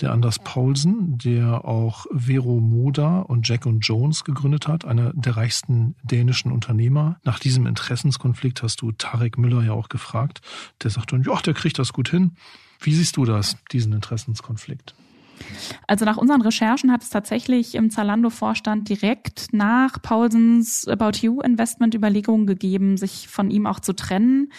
der 0.00 0.12
Anders 0.12 0.38
Paulsen, 0.38 1.18
der 1.18 1.64
auch 1.64 2.06
Vero 2.12 2.60
Moda 2.60 3.20
und 3.20 3.48
Jack 3.48 3.66
und 3.66 3.80
Jones 3.80 4.24
gegründet 4.24 4.68
hat, 4.68 4.84
einer 4.84 5.12
der 5.14 5.36
reichsten 5.36 5.94
dänischen 6.02 6.52
Unternehmer. 6.52 7.18
Nach 7.24 7.38
diesem 7.38 7.66
Interessenskonflikt 7.66 8.62
hast 8.62 8.82
du 8.82 8.92
Tarek 8.92 9.38
Müller 9.38 9.62
ja 9.62 9.72
auch 9.72 9.88
gefragt. 9.88 10.40
Der 10.82 10.90
sagt 10.90 11.12
dann, 11.12 11.22
ja, 11.22 11.40
der 11.40 11.54
kriegt 11.54 11.78
das 11.78 11.92
gut 11.92 12.10
hin. 12.10 12.32
Wie 12.80 12.94
siehst 12.94 13.16
du 13.16 13.24
das, 13.24 13.56
diesen 13.72 13.92
Interessenskonflikt? 13.92 14.94
Also 15.86 16.04
nach 16.04 16.16
unseren 16.16 16.42
Recherchen 16.42 16.92
hat 16.92 17.02
es 17.02 17.10
tatsächlich 17.10 17.74
im 17.74 17.90
Zalando-Vorstand 17.90 18.88
direkt 18.88 19.52
nach 19.52 20.00
Paulsens 20.00 20.88
About 20.88 21.18
You 21.20 21.40
Investment 21.40 21.94
Überlegungen 21.94 22.46
gegeben, 22.46 22.96
sich 22.96 23.28
von 23.28 23.50
ihm 23.50 23.66
auch 23.66 23.80
zu 23.80 23.94
trennen. 23.94 24.52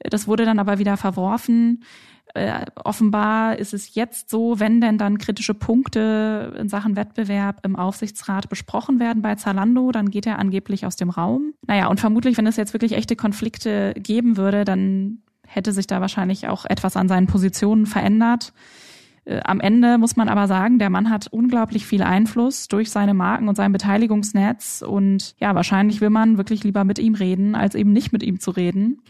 Das 0.00 0.26
wurde 0.26 0.44
dann 0.44 0.58
aber 0.58 0.78
wieder 0.78 0.96
verworfen. 0.96 1.82
Äh, 2.34 2.66
offenbar 2.84 3.58
ist 3.58 3.72
es 3.72 3.94
jetzt 3.94 4.30
so, 4.30 4.58
wenn 4.60 4.80
denn 4.80 4.98
dann 4.98 5.18
kritische 5.18 5.54
Punkte 5.54 6.54
in 6.58 6.68
Sachen 6.68 6.96
Wettbewerb 6.96 7.64
im 7.64 7.76
Aufsichtsrat 7.76 8.48
besprochen 8.48 9.00
werden 9.00 9.22
bei 9.22 9.36
Zalando, 9.36 9.90
dann 9.92 10.10
geht 10.10 10.26
er 10.26 10.38
angeblich 10.38 10.84
aus 10.86 10.96
dem 10.96 11.10
Raum. 11.10 11.54
Naja, 11.66 11.86
und 11.88 12.00
vermutlich, 12.00 12.36
wenn 12.36 12.46
es 12.46 12.56
jetzt 12.56 12.74
wirklich 12.74 12.92
echte 12.92 13.16
Konflikte 13.16 13.94
geben 13.96 14.36
würde, 14.36 14.64
dann 14.64 15.22
hätte 15.46 15.72
sich 15.72 15.86
da 15.86 16.00
wahrscheinlich 16.00 16.48
auch 16.48 16.64
etwas 16.64 16.96
an 16.96 17.08
seinen 17.08 17.26
Positionen 17.26 17.86
verändert. 17.86 18.52
Äh, 19.24 19.40
am 19.44 19.60
Ende 19.60 19.98
muss 19.98 20.16
man 20.16 20.28
aber 20.28 20.46
sagen, 20.46 20.78
der 20.78 20.90
Mann 20.90 21.10
hat 21.10 21.28
unglaublich 21.28 21.86
viel 21.86 22.02
Einfluss 22.02 22.68
durch 22.68 22.90
seine 22.90 23.14
Marken 23.14 23.48
und 23.48 23.56
sein 23.56 23.72
Beteiligungsnetz 23.72 24.82
und 24.86 25.34
ja, 25.38 25.54
wahrscheinlich 25.54 26.00
will 26.00 26.10
man 26.10 26.38
wirklich 26.38 26.64
lieber 26.64 26.84
mit 26.84 26.98
ihm 26.98 27.14
reden, 27.14 27.54
als 27.54 27.74
eben 27.74 27.92
nicht 27.92 28.12
mit 28.12 28.22
ihm 28.22 28.40
zu 28.40 28.50
reden. 28.50 29.02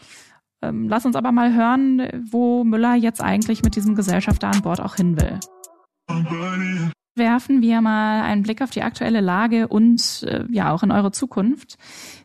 Ähm, 0.63 0.89
lass 0.89 1.07
uns 1.07 1.17
aber 1.17 1.33
mal 1.33 1.55
hören, 1.55 2.25
wo 2.31 2.65
Müller 2.65 2.95
jetzt 2.95 3.23
eigentlich 3.23 3.63
mit 3.63 3.77
diesem 3.77 3.95
Gesellschafter 3.95 4.49
an 4.49 4.63
Bord 4.63 4.81
auch 4.81 4.97
hin 4.97 5.21
will. 5.21 5.39
Werfen 7.15 7.63
wir 7.63 7.81
mal 7.81 8.23
einen 8.23 8.43
Blick 8.43 8.61
auf 8.61 8.71
die 8.71 8.83
aktuelle 8.83 9.21
Lage 9.21 9.69
und 9.69 10.23
äh, 10.29 10.45
ja 10.51 10.73
auch 10.73 10.83
in 10.83 10.91
eure 10.91 11.13
Zukunft. 11.13 11.79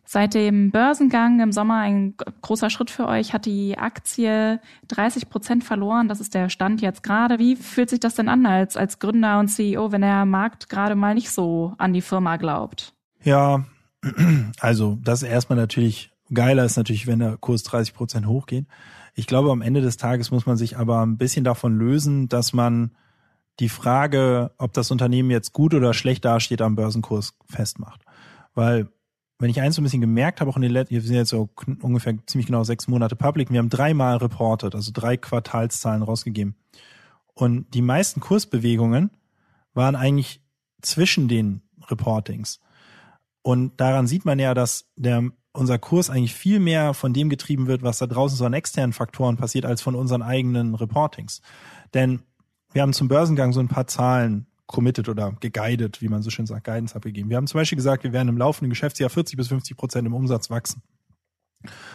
Seit 0.03 0.33
dem 0.33 0.71
Börsengang 0.71 1.39
im 1.39 1.53
Sommer 1.53 1.77
ein 1.77 2.15
großer 2.41 2.69
Schritt 2.69 2.89
für 2.89 3.07
euch, 3.07 3.31
hat 3.31 3.45
die 3.45 3.77
Aktie 3.77 4.59
30 4.89 5.29
Prozent 5.29 5.63
verloren. 5.63 6.09
Das 6.09 6.19
ist 6.19 6.33
der 6.33 6.49
Stand 6.49 6.81
jetzt 6.81 7.03
gerade. 7.03 7.39
Wie 7.39 7.55
fühlt 7.55 7.89
sich 7.89 8.01
das 8.01 8.15
denn 8.15 8.27
an 8.27 8.45
als, 8.45 8.75
als 8.75 8.99
Gründer 8.99 9.39
und 9.39 9.47
CEO, 9.47 9.93
wenn 9.93 10.01
der 10.01 10.25
Markt 10.25 10.67
gerade 10.67 10.95
mal 10.95 11.15
nicht 11.15 11.31
so 11.31 11.73
an 11.77 11.93
die 11.93 12.01
Firma 12.01 12.35
glaubt? 12.35 12.93
Ja, 13.23 13.63
also 14.59 14.97
das 15.01 15.23
erstmal 15.23 15.57
natürlich 15.57 16.10
Geiler 16.33 16.65
ist 16.65 16.77
natürlich, 16.77 17.07
wenn 17.07 17.19
der 17.19 17.37
Kurs 17.37 17.63
30 17.63 17.93
Prozent 17.93 18.25
hochgeht. 18.25 18.65
Ich 19.15 19.27
glaube, 19.27 19.51
am 19.51 19.61
Ende 19.61 19.81
des 19.81 19.97
Tages 19.97 20.31
muss 20.31 20.45
man 20.45 20.57
sich 20.57 20.77
aber 20.77 21.05
ein 21.05 21.17
bisschen 21.17 21.43
davon 21.43 21.77
lösen, 21.77 22.29
dass 22.29 22.53
man 22.53 22.91
die 23.59 23.69
Frage, 23.69 24.51
ob 24.57 24.73
das 24.73 24.91
Unternehmen 24.91 25.29
jetzt 25.29 25.53
gut 25.53 25.73
oder 25.73 25.93
schlecht 25.93 26.23
dasteht, 26.23 26.61
am 26.61 26.75
Börsenkurs 26.75 27.37
festmacht. 27.49 28.05
Weil, 28.53 28.87
wenn 29.39 29.49
ich 29.49 29.59
eins 29.59 29.75
so 29.75 29.81
ein 29.81 29.83
bisschen 29.83 30.01
gemerkt 30.01 30.39
habe, 30.39 30.49
auch 30.49 30.55
in 30.55 30.61
den 30.61 30.71
letzten, 30.71 30.95
wir 30.95 31.01
sind 31.01 31.15
jetzt 31.15 31.29
so 31.29 31.49
ungefähr 31.81 32.15
ziemlich 32.25 32.47
genau 32.47 32.63
sechs 32.63 32.87
Monate 32.87 33.15
Public, 33.15 33.51
wir 33.51 33.59
haben 33.59 33.69
dreimal 33.69 34.17
reported, 34.17 34.73
also 34.73 34.91
drei 34.93 35.17
Quartalszahlen 35.17 36.03
rausgegeben. 36.03 36.55
Und 37.33 37.73
die 37.73 37.81
meisten 37.81 38.19
Kursbewegungen 38.19 39.11
waren 39.73 39.95
eigentlich 39.95 40.41
zwischen 40.81 41.27
den 41.27 41.61
Reportings. 41.89 42.59
Und 43.41 43.79
daran 43.79 44.07
sieht 44.07 44.25
man 44.25 44.39
ja, 44.39 44.53
dass 44.53 44.91
der 44.95 45.31
unser 45.53 45.77
Kurs 45.77 46.09
eigentlich 46.09 46.33
viel 46.33 46.59
mehr 46.59 46.93
von 46.93 47.13
dem 47.13 47.29
getrieben 47.29 47.67
wird, 47.67 47.83
was 47.83 47.97
da 47.97 48.07
draußen 48.07 48.37
so 48.37 48.45
an 48.45 48.53
externen 48.53 48.93
Faktoren 48.93 49.37
passiert, 49.37 49.65
als 49.65 49.81
von 49.81 49.95
unseren 49.95 50.21
eigenen 50.21 50.75
Reportings. 50.75 51.41
Denn 51.93 52.21
wir 52.73 52.81
haben 52.81 52.93
zum 52.93 53.07
Börsengang 53.07 53.51
so 53.51 53.59
ein 53.59 53.67
paar 53.67 53.87
Zahlen 53.87 54.47
committed 54.67 55.09
oder 55.09 55.33
geguided, 55.41 56.01
wie 56.01 56.07
man 56.07 56.21
so 56.21 56.29
schön 56.29 56.45
sagt, 56.45 56.63
Guidance 56.63 56.95
abgegeben. 56.95 57.29
Wir 57.29 57.37
haben 57.37 57.47
zum 57.47 57.59
Beispiel 57.59 57.75
gesagt, 57.75 58.03
wir 58.03 58.13
werden 58.13 58.29
im 58.29 58.37
laufenden 58.37 58.69
Geschäftsjahr 58.69 59.09
40 59.09 59.35
bis 59.35 59.49
50 59.49 59.75
Prozent 59.75 60.07
im 60.07 60.13
Umsatz 60.13 60.49
wachsen. 60.49 60.81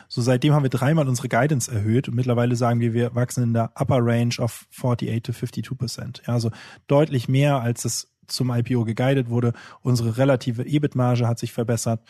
So 0.09 0.23
seitdem 0.23 0.53
haben 0.53 0.63
wir 0.63 0.71
dreimal 0.71 1.09
unsere 1.09 1.29
Guidance 1.29 1.73
erhöht 1.73 2.09
und 2.09 2.15
mittlerweile 2.15 2.55
sagen 2.55 2.81
wir, 2.81 2.93
wir 2.93 3.15
wachsen 3.15 3.43
in 3.43 3.53
der 3.55 3.73
upper 3.75 3.99
range 4.01 4.37
of 4.39 4.67
48 4.71 5.23
to 5.23 5.33
52 5.33 5.79
Prozent. 5.79 6.23
Ja, 6.27 6.35
also 6.35 6.51
deutlich 6.87 7.29
mehr, 7.29 7.61
als 7.61 7.85
es 7.85 8.13
zum 8.29 8.51
IPO 8.51 8.85
geguidet 8.85 9.29
wurde. 9.29 9.53
Unsere 9.83 10.19
relative 10.19 10.65
EBIT-Marge 10.65 11.27
hat 11.27 11.39
sich 11.39 11.53
verbessert. 11.53 12.01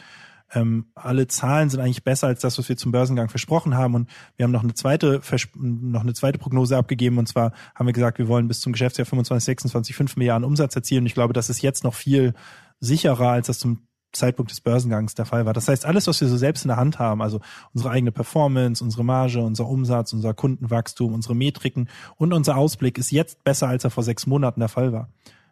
Ähm, 0.55 0.86
alle 0.94 1.26
Zahlen 1.26 1.70
sind 1.70 1.80
eigentlich 1.80 2.05
besser 2.05 2.28
als 2.28 2.40
das, 2.40 2.59
was 2.59 2.68
wir 2.68 2.76
zum 2.76 2.92
Börsengang 2.92 3.28
versprochen 3.28 3.76
haben. 3.76 3.94
Und 3.94 4.11
wir 4.36 4.44
haben 4.44 4.53
noch 4.53 4.62
eine 4.62 4.74
zweite, 4.74 5.20
noch 5.55 6.03
eine 6.03 6.14
zweite 6.14 6.38
Prognose 6.38 6.76
abgegeben. 6.76 7.18
Und 7.18 7.28
zwar 7.28 7.53
haben 7.74 7.86
wir 7.86 7.92
gesagt, 7.92 8.18
wir 8.18 8.28
wollen 8.28 8.49
bis 8.49 8.61
zum 8.61 8.72
Geschäftsjahr 8.72 9.07
25, 9.07 9.44
26, 9.44 9.97
5 9.97 10.16
Milliarden 10.16 10.44
Umsatz 10.44 10.76
erzielen. 10.76 11.03
Und 11.03 11.07
ich 11.07 11.14
glaube, 11.14 11.32
das 11.32 11.51
ist 11.51 11.62
jetzt 11.62 11.84
noch 11.84 11.94
viel 11.94 12.34
sicherer, 12.80 13.30
als 13.30 13.49
das 13.49 13.59
zum 13.59 13.86
Zeitpunkt 14.12 14.51
des 14.51 14.61
Börsengangs 14.61 15.14
der 15.14 15.26
Fall 15.26 15.47
war. 15.47 15.53
Das 15.53 15.68
heißt, 15.68 15.84
alles, 15.84 16.07
was 16.07 16.20
wir 16.20 16.28
so 16.28 16.36
selbst 16.36 16.64
in 16.64 16.68
der 16.68 16.76
Hand 16.76 16.99
haben, 16.99 17.20
also 17.20 17.40
unsere 17.74 17.90
eigene 17.90 18.12
Performance, 18.12 18.82
unsere 18.82 19.05
Marge, 19.05 19.40
unser 19.42 19.66
Umsatz, 19.66 20.12
unser 20.12 20.32
Kundenwachstum, 20.32 21.12
unsere 21.12 21.34
Metriken 21.34 21.88
und 22.16 22.32
unser 22.32 22.57
Ausblick 22.57 22.99
ist 22.99 23.11
jetzt 23.11 23.44
besser, 23.44 23.68
als 23.68 23.84
er 23.84 23.90
vor 23.90 24.05
sechs 24.05 24.26
Monaten 24.26 24.61
der 24.61 24.68
Fall 24.68 24.92
war. 24.92 25.11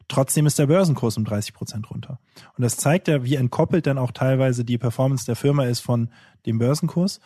Trotzdem 0.08 0.46
ist 0.46 0.58
der 0.58 0.66
Börsenkurs 0.66 1.16
um 1.16 1.24
30 1.24 1.54
Prozent 1.54 1.90
runter. 1.90 2.18
Und 2.56 2.62
das 2.62 2.76
zeigt 2.76 3.08
ja, 3.08 3.24
wie 3.24 3.36
entkoppelt 3.36 3.86
dann 3.86 3.98
auch 3.98 4.12
teilweise 4.12 4.64
die 4.64 4.78
Performance 4.78 5.24
der 5.26 5.36
Firma 5.36 5.64
ist 5.64 5.80
von 5.80 6.10
dem 6.46 6.58
Börsenkurs. 6.58 7.20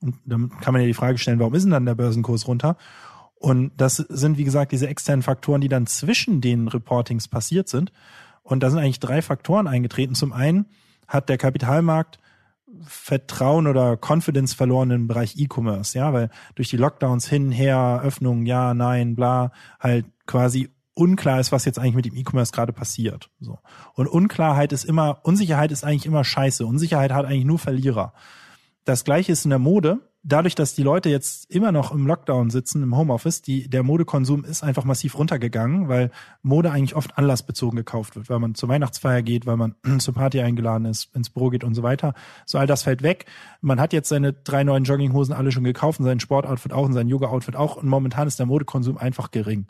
Und 0.00 0.16
dann 0.24 0.50
kann 0.60 0.72
man 0.72 0.82
ja 0.82 0.86
die 0.86 0.94
Frage 0.94 1.18
stellen, 1.18 1.38
warum 1.38 1.54
ist 1.54 1.64
denn 1.64 1.72
dann 1.72 1.86
der 1.86 1.94
Börsenkurs 1.94 2.46
runter? 2.46 2.76
Und 3.34 3.72
das 3.76 3.96
sind, 3.96 4.38
wie 4.38 4.44
gesagt, 4.44 4.72
diese 4.72 4.88
externen 4.88 5.22
Faktoren, 5.22 5.60
die 5.60 5.68
dann 5.68 5.86
zwischen 5.86 6.40
den 6.40 6.68
Reportings 6.68 7.28
passiert 7.28 7.68
sind. 7.68 7.92
Und 8.42 8.62
da 8.62 8.70
sind 8.70 8.78
eigentlich 8.78 9.00
drei 9.00 9.22
Faktoren 9.22 9.66
eingetreten. 9.66 10.14
Zum 10.14 10.32
einen 10.32 10.66
hat 11.06 11.28
der 11.28 11.38
Kapitalmarkt 11.38 12.18
Vertrauen 12.82 13.66
oder 13.66 13.96
Confidence 13.96 14.54
verloren 14.54 14.90
im 14.90 15.08
Bereich 15.08 15.36
E-Commerce, 15.36 15.98
ja, 15.98 16.12
weil 16.12 16.30
durch 16.54 16.68
die 16.68 16.76
Lockdowns 16.76 17.28
hin, 17.28 17.50
her, 17.50 18.00
Öffnungen, 18.04 18.46
ja, 18.46 18.74
nein, 18.74 19.16
bla, 19.16 19.52
halt 19.80 20.06
quasi 20.26 20.70
unklar 20.94 21.40
ist, 21.40 21.52
was 21.52 21.64
jetzt 21.64 21.78
eigentlich 21.78 21.94
mit 21.94 22.04
dem 22.04 22.16
E-Commerce 22.16 22.52
gerade 22.52 22.72
passiert. 22.72 23.30
So. 23.40 23.58
Und 23.94 24.06
Unklarheit 24.08 24.72
ist 24.72 24.84
immer, 24.84 25.20
Unsicherheit 25.22 25.72
ist 25.72 25.84
eigentlich 25.84 26.06
immer 26.06 26.24
scheiße. 26.24 26.66
Unsicherheit 26.66 27.12
hat 27.12 27.26
eigentlich 27.26 27.44
nur 27.44 27.58
Verlierer. 27.58 28.12
Das 28.84 29.04
gleiche 29.04 29.32
ist 29.32 29.44
in 29.44 29.50
der 29.50 29.58
Mode 29.58 30.00
dadurch, 30.22 30.54
dass 30.54 30.74
die 30.74 30.82
Leute 30.82 31.08
jetzt 31.08 31.50
immer 31.50 31.72
noch 31.72 31.92
im 31.92 32.06
Lockdown 32.06 32.50
sitzen, 32.50 32.82
im 32.82 32.96
Homeoffice, 32.96 33.42
die, 33.42 33.68
der 33.68 33.82
Modekonsum 33.82 34.44
ist 34.44 34.62
einfach 34.62 34.84
massiv 34.84 35.16
runtergegangen, 35.16 35.88
weil 35.88 36.10
Mode 36.42 36.70
eigentlich 36.70 36.94
oft 36.94 37.16
anlassbezogen 37.16 37.76
gekauft 37.76 38.16
wird, 38.16 38.28
weil 38.28 38.38
man 38.38 38.54
zur 38.54 38.68
Weihnachtsfeier 38.68 39.22
geht, 39.22 39.46
weil 39.46 39.56
man 39.56 39.74
zur 39.98 40.14
Party 40.14 40.40
eingeladen 40.40 40.84
ist, 40.84 41.14
ins 41.14 41.30
Büro 41.30 41.50
geht 41.50 41.64
und 41.64 41.74
so 41.74 41.82
weiter. 41.82 42.14
So 42.44 42.58
all 42.58 42.66
das 42.66 42.82
fällt 42.82 43.02
weg. 43.02 43.26
Man 43.60 43.80
hat 43.80 43.92
jetzt 43.92 44.08
seine 44.08 44.32
drei 44.32 44.64
neuen 44.64 44.84
Jogginghosen 44.84 45.34
alle 45.34 45.52
schon 45.52 45.64
gekauft 45.64 46.00
und 46.00 46.06
sein 46.06 46.20
Sportoutfit 46.20 46.72
auch 46.72 46.84
und 46.84 46.92
sein 46.92 47.08
Yoga-Outfit 47.08 47.56
auch 47.56 47.76
und 47.76 47.88
momentan 47.88 48.28
ist 48.28 48.38
der 48.38 48.46
Modekonsum 48.46 48.98
einfach 48.98 49.30
gering. 49.30 49.66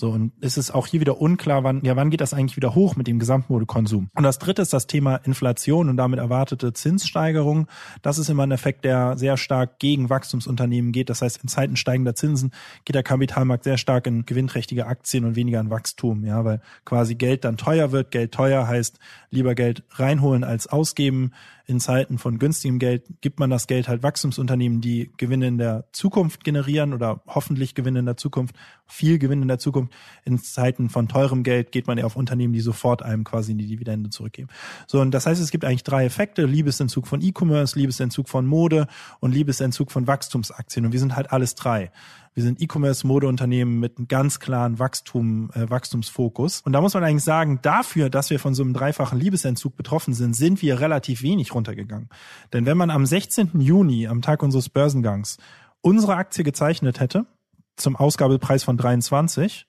So, 0.00 0.10
und 0.10 0.30
es 0.40 0.56
ist 0.56 0.70
auch 0.70 0.86
hier 0.86 1.00
wieder 1.00 1.20
unklar, 1.20 1.64
wann, 1.64 1.84
ja, 1.84 1.96
wann 1.96 2.10
geht 2.10 2.20
das 2.20 2.32
eigentlich 2.32 2.54
wieder 2.54 2.76
hoch 2.76 2.94
mit 2.94 3.08
dem 3.08 3.18
Gesamtmodekonsum? 3.18 4.10
Und 4.14 4.22
das 4.22 4.38
dritte 4.38 4.62
ist 4.62 4.72
das 4.72 4.86
Thema 4.86 5.16
Inflation 5.16 5.88
und 5.88 5.96
damit 5.96 6.20
erwartete 6.20 6.72
Zinssteigerung. 6.72 7.66
Das 8.00 8.16
ist 8.16 8.28
immer 8.28 8.44
ein 8.44 8.52
Effekt, 8.52 8.84
der 8.84 9.16
sehr 9.16 9.36
stark 9.36 9.80
gegen 9.80 10.08
Wachstumsunternehmen 10.08 10.92
geht. 10.92 11.10
Das 11.10 11.20
heißt, 11.20 11.42
in 11.42 11.48
Zeiten 11.48 11.74
steigender 11.74 12.14
Zinsen 12.14 12.52
geht 12.84 12.94
der 12.94 13.02
Kapitalmarkt 13.02 13.64
sehr 13.64 13.76
stark 13.76 14.06
in 14.06 14.24
gewinnträchtige 14.24 14.86
Aktien 14.86 15.24
und 15.24 15.34
weniger 15.34 15.58
in 15.58 15.68
Wachstum, 15.68 16.24
ja, 16.24 16.44
weil 16.44 16.60
quasi 16.84 17.16
Geld 17.16 17.44
dann 17.44 17.56
teuer 17.56 17.90
wird. 17.90 18.12
Geld 18.12 18.30
teuer 18.30 18.68
heißt 18.68 19.00
lieber 19.30 19.56
Geld 19.56 19.82
reinholen 19.96 20.44
als 20.44 20.68
ausgeben 20.68 21.32
in 21.68 21.80
Zeiten 21.80 22.16
von 22.16 22.38
günstigem 22.38 22.78
Geld 22.78 23.04
gibt 23.20 23.38
man 23.38 23.50
das 23.50 23.66
Geld 23.66 23.88
halt 23.88 24.02
Wachstumsunternehmen, 24.02 24.80
die 24.80 25.12
Gewinne 25.18 25.48
in 25.48 25.58
der 25.58 25.84
Zukunft 25.92 26.42
generieren 26.42 26.94
oder 26.94 27.20
hoffentlich 27.26 27.74
Gewinne 27.74 27.98
in 27.98 28.06
der 28.06 28.16
Zukunft, 28.16 28.56
viel 28.86 29.18
Gewinne 29.18 29.42
in 29.42 29.48
der 29.48 29.58
Zukunft. 29.58 29.92
In 30.24 30.38
Zeiten 30.38 30.88
von 30.88 31.08
teurem 31.08 31.42
Geld 31.42 31.70
geht 31.70 31.86
man 31.86 31.98
eher 31.98 32.06
auf 32.06 32.16
Unternehmen, 32.16 32.54
die 32.54 32.62
sofort 32.62 33.02
einem 33.02 33.22
quasi 33.22 33.52
in 33.52 33.58
die 33.58 33.66
Dividende 33.66 34.08
zurückgeben. 34.08 34.48
So, 34.86 34.98
und 35.02 35.10
das 35.10 35.26
heißt, 35.26 35.42
es 35.42 35.50
gibt 35.50 35.66
eigentlich 35.66 35.84
drei 35.84 36.06
Effekte. 36.06 36.46
Liebesentzug 36.46 37.06
von 37.06 37.20
E-Commerce, 37.20 37.78
Liebesentzug 37.78 38.30
von 38.30 38.46
Mode 38.46 38.86
und 39.20 39.34
Liebesentzug 39.34 39.92
von 39.92 40.06
Wachstumsaktien. 40.06 40.86
Und 40.86 40.92
wir 40.92 41.00
sind 41.00 41.16
halt 41.16 41.32
alles 41.32 41.54
drei. 41.54 41.92
Wir 42.38 42.44
sind 42.44 42.62
E-Commerce-Modeunternehmen 42.62 43.80
mit 43.80 43.98
einem 43.98 44.06
ganz 44.06 44.38
klaren 44.38 44.78
Wachstum, 44.78 45.50
äh, 45.54 45.68
Wachstumsfokus. 45.68 46.60
Und 46.60 46.72
da 46.72 46.80
muss 46.80 46.94
man 46.94 47.02
eigentlich 47.02 47.24
sagen, 47.24 47.58
dafür, 47.62 48.10
dass 48.10 48.30
wir 48.30 48.38
von 48.38 48.54
so 48.54 48.62
einem 48.62 48.74
dreifachen 48.74 49.18
Liebesentzug 49.18 49.74
betroffen 49.76 50.14
sind, 50.14 50.36
sind 50.36 50.62
wir 50.62 50.78
relativ 50.78 51.22
wenig 51.22 51.52
runtergegangen. 51.52 52.10
Denn 52.52 52.64
wenn 52.64 52.76
man 52.76 52.90
am 52.90 53.06
16. 53.06 53.60
Juni, 53.60 54.06
am 54.06 54.22
Tag 54.22 54.44
unseres 54.44 54.68
Börsengangs, 54.68 55.38
unsere 55.80 56.14
Aktie 56.14 56.44
gezeichnet 56.44 57.00
hätte, 57.00 57.26
zum 57.74 57.96
Ausgabepreis 57.96 58.62
von 58.62 58.76
23, 58.76 59.66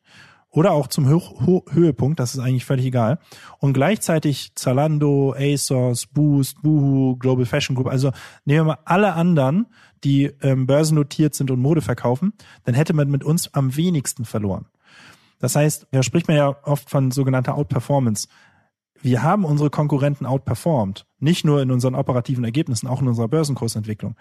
oder 0.51 0.71
auch 0.71 0.87
zum 0.87 1.07
Hö 1.07 1.19
Höhepunkt, 1.69 2.19
das 2.19 2.33
ist 2.33 2.39
eigentlich 2.39 2.65
völlig 2.65 2.85
egal. 2.85 3.19
Und 3.59 3.73
gleichzeitig 3.73 4.53
Zalando, 4.55 5.33
ASOS, 5.37 6.07
Boost, 6.07 6.61
Boohoo, 6.61 7.17
Global 7.17 7.45
Fashion 7.45 7.75
Group, 7.75 7.87
also 7.87 8.11
nehmen 8.45 8.61
wir 8.61 8.73
mal 8.73 8.79
alle 8.85 9.13
anderen, 9.13 9.67
die 10.03 10.31
ähm, 10.41 10.65
börsennotiert 10.65 11.35
sind 11.35 11.51
und 11.51 11.59
Mode 11.59 11.81
verkaufen, 11.81 12.33
dann 12.63 12.75
hätte 12.75 12.93
man 12.93 13.09
mit 13.09 13.23
uns 13.23 13.53
am 13.53 13.75
wenigsten 13.75 14.25
verloren. 14.25 14.65
Das 15.39 15.55
heißt, 15.55 15.87
da 15.91 16.03
spricht 16.03 16.27
man 16.27 16.37
ja 16.37 16.55
oft 16.63 16.89
von 16.89 17.11
sogenannter 17.11 17.55
Outperformance 17.55 18.27
wir 19.01 19.23
haben 19.23 19.45
unsere 19.45 19.69
Konkurrenten 19.69 20.25
outperformed. 20.25 21.05
Nicht 21.19 21.45
nur 21.45 21.61
in 21.61 21.71
unseren 21.71 21.95
operativen 21.95 22.43
Ergebnissen, 22.43 22.87
auch 22.87 23.01
in 23.01 23.07
unserer 23.07 23.27
Börsenkursentwicklung. 23.27 24.15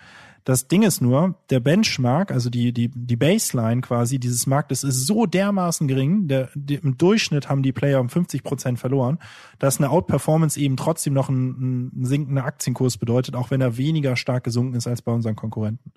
Das 0.45 0.66
Ding 0.66 0.83
ist 0.83 1.01
nur, 1.01 1.37
der 1.51 1.61
Benchmark, 1.61 2.33
also 2.33 2.51
die, 2.51 2.72
die, 2.72 2.89
die 2.89 3.16
Baseline 3.16 3.81
quasi 3.81 4.18
dieses 4.18 4.47
Marktes 4.47 4.83
ist 4.83 5.07
so 5.07 5.26
dermaßen 5.26 5.87
gering, 5.87 6.26
der, 6.26 6.49
die, 6.55 6.76
im 6.76 6.99
Durchschnitt 6.99 7.49
haben 7.49 7.62
die 7.62 7.72
Player 7.72 8.01
um 8.01 8.09
50 8.09 8.43
Prozent 8.43 8.79
verloren, 8.79 9.18
dass 9.59 9.79
eine 9.79 9.91
Outperformance 9.91 10.59
eben 10.59 10.76
trotzdem 10.76 11.12
noch 11.12 11.29
ein, 11.29 11.91
ein 12.01 12.05
sinkender 12.05 12.45
Aktienkurs 12.45 12.99
bedeutet, 12.99 13.37
auch 13.37 13.51
wenn 13.51 13.61
er 13.61 13.76
weniger 13.76 14.16
stark 14.16 14.45
gesunken 14.45 14.74
ist 14.74 14.87
als 14.87 15.03
bei 15.03 15.12
unseren 15.12 15.37
Konkurrenten. 15.37 15.93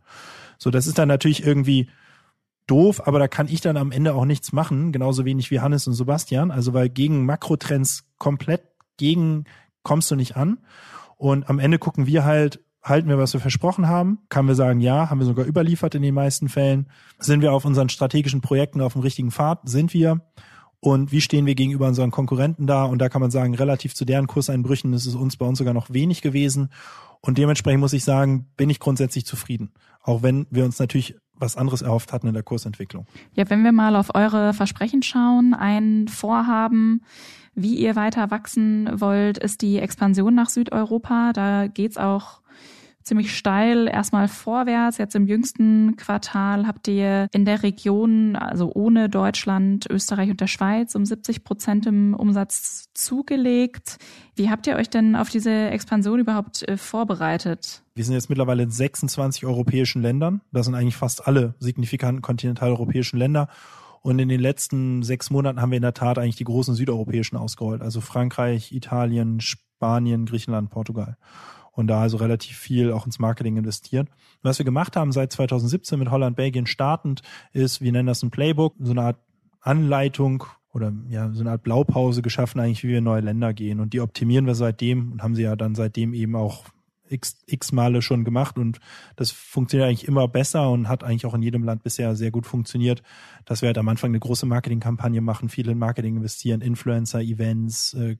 So, 0.58 0.70
das 0.70 0.86
ist 0.86 1.00
dann 1.00 1.08
natürlich 1.08 1.46
irgendwie 1.46 1.88
doof, 2.68 3.06
aber 3.06 3.20
da 3.20 3.28
kann 3.28 3.48
ich 3.48 3.62
dann 3.62 3.78
am 3.78 3.92
Ende 3.92 4.14
auch 4.14 4.26
nichts 4.26 4.54
machen, 4.54 4.92
genauso 4.92 5.26
wenig 5.26 5.52
wie 5.52 5.60
Hannes 5.60 5.88
und 5.88 5.94
Sebastian. 5.94 6.52
Also 6.52 6.74
weil 6.74 6.90
gegen 6.90 7.26
Makrotrends 7.26 8.06
komplett 8.18 8.62
gegen 9.02 9.46
kommst 9.82 10.12
du 10.12 10.16
nicht 10.16 10.38
an. 10.38 10.60
Und 11.18 11.50
am 11.50 11.58
Ende 11.58 11.80
gucken 11.80 12.06
wir 12.06 12.24
halt, 12.24 12.64
halten 12.84 13.10
wir, 13.10 13.18
was 13.18 13.34
wir 13.34 13.40
versprochen 13.40 13.88
haben? 13.88 14.20
Kann 14.30 14.48
wir 14.48 14.54
sagen, 14.54 14.80
ja, 14.80 15.10
haben 15.10 15.20
wir 15.20 15.26
sogar 15.26 15.48
überliefert 15.48 15.96
in 15.96 16.04
den 16.04 16.14
meisten 16.14 16.50
Fällen? 16.50 16.88
Sind 17.18 17.42
wir 17.42 17.52
auf 17.52 17.66
unseren 17.66 17.90
strategischen 17.90 18.42
Projekten 18.42 18.80
auf 18.80 18.94
dem 18.94 19.02
richtigen 19.02 19.32
Pfad? 19.32 19.68
Sind 19.68 19.94
wir? 19.96 20.22
Und 20.80 21.12
wie 21.12 21.22
stehen 21.22 21.48
wir 21.48 21.56
gegenüber 21.56 21.88
unseren 21.88 22.12
Konkurrenten 22.12 22.68
da? 22.68 22.86
Und 22.86 23.00
da 23.00 23.10
kann 23.10 23.22
man 23.22 23.32
sagen, 23.32 23.56
relativ 23.56 23.96
zu 23.96 24.06
deren 24.06 24.28
Kurseinbrüchen 24.28 24.94
ist 24.94 25.08
es 25.08 25.16
uns 25.16 25.36
bei 25.36 25.48
uns 25.48 25.58
sogar 25.58 25.74
noch 25.74 25.90
wenig 25.92 26.22
gewesen. 26.22 26.70
Und 27.22 27.40
dementsprechend 27.40 27.82
muss 27.82 27.94
ich 27.94 28.04
sagen, 28.04 28.48
bin 28.56 28.70
ich 28.70 28.80
grundsätzlich 28.80 29.26
zufrieden. 29.26 29.74
Auch 30.04 30.22
wenn 30.22 30.46
wir 30.52 30.64
uns 30.64 30.78
natürlich 30.78 31.16
was 31.34 31.58
anderes 31.58 31.82
erhofft 31.82 32.14
hatten 32.14 32.28
in 32.28 32.34
der 32.34 32.44
Kursentwicklung. 32.44 33.08
Ja, 33.34 33.50
wenn 33.50 33.64
wir 33.64 33.72
mal 33.72 33.96
auf 33.96 34.14
eure 34.14 34.54
Versprechen 34.54 35.02
schauen, 35.02 35.54
ein 35.54 36.08
Vorhaben, 36.08 37.02
wie 37.54 37.76
ihr 37.76 37.96
weiter 37.96 38.32
wachsen 38.32 38.90
wollt, 39.00 39.38
ist 39.38 39.62
die 39.62 39.80
Expansion 39.80 40.34
nach 40.34 40.50
Südeuropa. 40.50 41.34
Da 41.34 41.68
geht's 41.68 41.98
auch 41.98 42.42
ziemlich 43.04 43.36
steil 43.36 43.88
erstmal 43.88 44.28
vorwärts. 44.28 44.98
Jetzt 44.98 45.16
im 45.16 45.28
jüngsten 45.28 45.96
Quartal 45.96 46.68
habt 46.68 46.88
ihr 46.88 47.28
in 47.32 47.46
der 47.46 47.64
Region, 47.64 48.36
also 48.36 48.72
ohne 48.74 49.10
Deutschland, 49.10 49.88
Österreich 49.90 50.30
und 50.30 50.42
der 50.42 50.48
Schweiz, 50.48 50.96
um 50.96 51.06
70 51.06 51.44
Prozent 51.44 51.86
im 51.86 52.14
Umsatz 52.14 52.90
zugelegt. 52.94 53.98
Wie 54.36 54.50
habt 54.50 54.68
ihr 54.68 54.76
euch 54.76 54.90
denn 54.90 55.16
auf 55.16 55.30
diese 55.30 55.52
Expansion 55.52 56.20
überhaupt 56.20 56.68
äh, 56.68 56.78
vorbereitet? 56.78 57.84
Wir 57.96 58.06
sind 58.06 58.14
jetzt 58.14 58.30
mittlerweile 58.30 58.64
in 58.64 58.72
26 58.72 59.46
europäischen 59.46 60.02
Ländern. 60.02 60.42
Das 60.52 60.66
sind 60.66 60.76
eigentlich 60.76 60.96
fast 60.96 61.28
alle 61.28 61.56
signifikanten 61.60 62.22
kontinentaleuropäischen 62.22 63.20
Länder. 63.20 63.50
Und 64.02 64.20
in 64.20 64.30
den 64.30 64.42
letzten 64.42 65.04
sechs 65.04 65.30
Monaten 65.30 65.62
haben 65.62 65.72
wir 65.72 65.78
in 65.78 65.84
der 65.84 65.94
Tat 65.94 66.18
eigentlich 66.18 66.36
die 66.36 66.44
großen 66.44 66.74
südeuropäischen 66.74 67.38
ausgerollt. 67.38 67.82
Also 67.82 68.02
Frankreich, 68.02 68.72
Italien, 68.72 69.40
Spanien, 69.42 70.26
Griechenland, 70.26 70.70
Portugal 70.70 71.18
und 71.72 71.88
da 71.88 72.02
also 72.02 72.18
relativ 72.18 72.58
viel 72.58 72.92
auch 72.92 73.06
ins 73.06 73.20
Marketing 73.20 73.58
investiert. 73.58 74.10
Was 74.42 74.60
wir 74.60 74.66
gemacht 74.66 74.96
haben 74.96 75.12
seit 75.12 75.32
2017 75.32 75.98
mit 76.00 76.12
Holland, 76.12 76.36
Belgien 76.36 76.66
startend, 76.66 77.22
ist, 77.54 77.82
wir 77.82 77.92
nennen 77.92 78.08
das 78.08 78.24
ein 78.24 78.32
Playbook, 78.32 78.76
so 78.80 78.92
eine 78.92 79.04
Art 79.04 79.18
Anleitung 79.62 80.44
oder 80.74 80.92
ja, 81.10 81.32
so 81.32 81.42
eine 81.42 81.52
Art 81.52 81.64
Blaupause 81.64 82.22
geschaffen, 82.22 82.60
eigentlich, 82.60 82.84
wie 82.84 82.90
wir 82.90 82.98
in 83.00 83.04
neue 83.04 83.22
Länder 83.22 83.54
gehen. 83.54 83.80
Und 83.80 83.94
die 83.94 84.02
optimieren 84.02 84.46
wir 84.46 84.56
seitdem 84.56 85.12
und 85.12 85.24
haben 85.24 85.36
sie 85.36 85.44
ja 85.44 85.56
dann 85.56 85.76
seitdem 85.76 86.14
eben 86.14 86.36
auch 86.36 86.66
x, 87.12 87.38
x 87.46 87.72
Male 87.72 88.02
schon 88.02 88.24
gemacht 88.24 88.58
und 88.58 88.80
das 89.16 89.32
funktioniert 89.32 89.88
eigentlich 89.90 90.08
immer 90.08 90.28
besser 90.28 90.70
und 90.72 90.88
hat 90.88 91.04
eigentlich 91.04 91.26
auch 91.26 91.34
in 91.34 91.42
jedem 91.42 91.64
Land 91.64 91.84
bisher 91.84 92.16
sehr 92.16 92.32
gut 92.32 92.46
funktioniert, 92.46 93.04
dass 93.46 93.62
wir 93.62 93.68
halt 93.68 93.78
am 93.78 93.90
Anfang 93.90 94.12
eine 94.12 94.20
große 94.20 94.46
Marketingkampagne 94.46 95.22
machen, 95.22 95.50
viel 95.50 95.70
in 95.70 95.78
Marketing 95.78 96.18
investieren, 96.18 96.62
Influencer, 96.62 97.22
Events, 97.22 97.94
äh, 97.94 98.18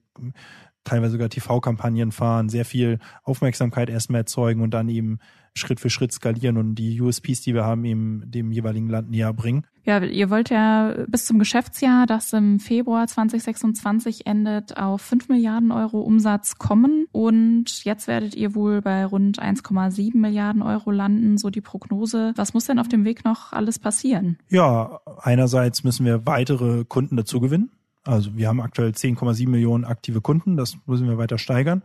teilweise 0.84 1.12
sogar 1.12 1.28
TV-Kampagnen 1.28 2.12
fahren, 2.12 2.48
sehr 2.48 2.64
viel 2.64 2.98
Aufmerksamkeit 3.22 3.88
erstmal 3.88 4.22
erzeugen 4.22 4.62
und 4.62 4.72
dann 4.72 4.88
eben 4.88 5.18
Schritt 5.54 5.80
für 5.80 5.90
Schritt 5.90 6.12
skalieren 6.12 6.56
und 6.56 6.74
die 6.76 7.00
USPs, 7.00 7.42
die 7.42 7.54
wir 7.54 7.64
haben, 7.64 7.84
eben 7.84 8.22
dem 8.30 8.52
jeweiligen 8.52 8.88
Land 8.88 9.10
näher 9.10 9.32
bringen. 9.32 9.66
Ja, 9.84 10.02
ihr 10.02 10.30
wollt 10.30 10.48
ja 10.48 10.94
bis 11.08 11.26
zum 11.26 11.38
Geschäftsjahr, 11.38 12.06
das 12.06 12.32
im 12.32 12.60
Februar 12.60 13.06
2026 13.06 14.26
endet, 14.26 14.76
auf 14.76 15.02
5 15.02 15.28
Milliarden 15.28 15.72
Euro 15.72 16.00
Umsatz 16.00 16.56
kommen 16.56 17.06
und 17.10 17.84
jetzt 17.84 18.06
werdet 18.06 18.34
ihr 18.34 18.54
wohl 18.54 18.80
bei 18.80 19.04
rund 19.04 19.42
1,7 19.42 20.16
Milliarden 20.16 20.62
Euro 20.62 20.90
landen, 20.90 21.36
so 21.36 21.50
die 21.50 21.60
Prognose. 21.60 22.32
Was 22.36 22.54
muss 22.54 22.66
denn 22.66 22.78
auf 22.78 22.88
dem 22.88 23.04
Weg 23.04 23.24
noch 23.24 23.52
alles 23.52 23.78
passieren? 23.78 24.38
Ja, 24.48 25.00
einerseits 25.20 25.82
müssen 25.82 26.06
wir 26.06 26.26
weitere 26.26 26.84
Kunden 26.84 27.16
dazu 27.16 27.40
gewinnen. 27.40 27.70
Also 28.04 28.36
wir 28.36 28.48
haben 28.48 28.60
aktuell 28.60 28.90
10,7 28.90 29.48
Millionen 29.48 29.84
aktive 29.84 30.20
Kunden, 30.20 30.56
das 30.56 30.76
müssen 30.86 31.08
wir 31.08 31.18
weiter 31.18 31.38
steigern. 31.38 31.82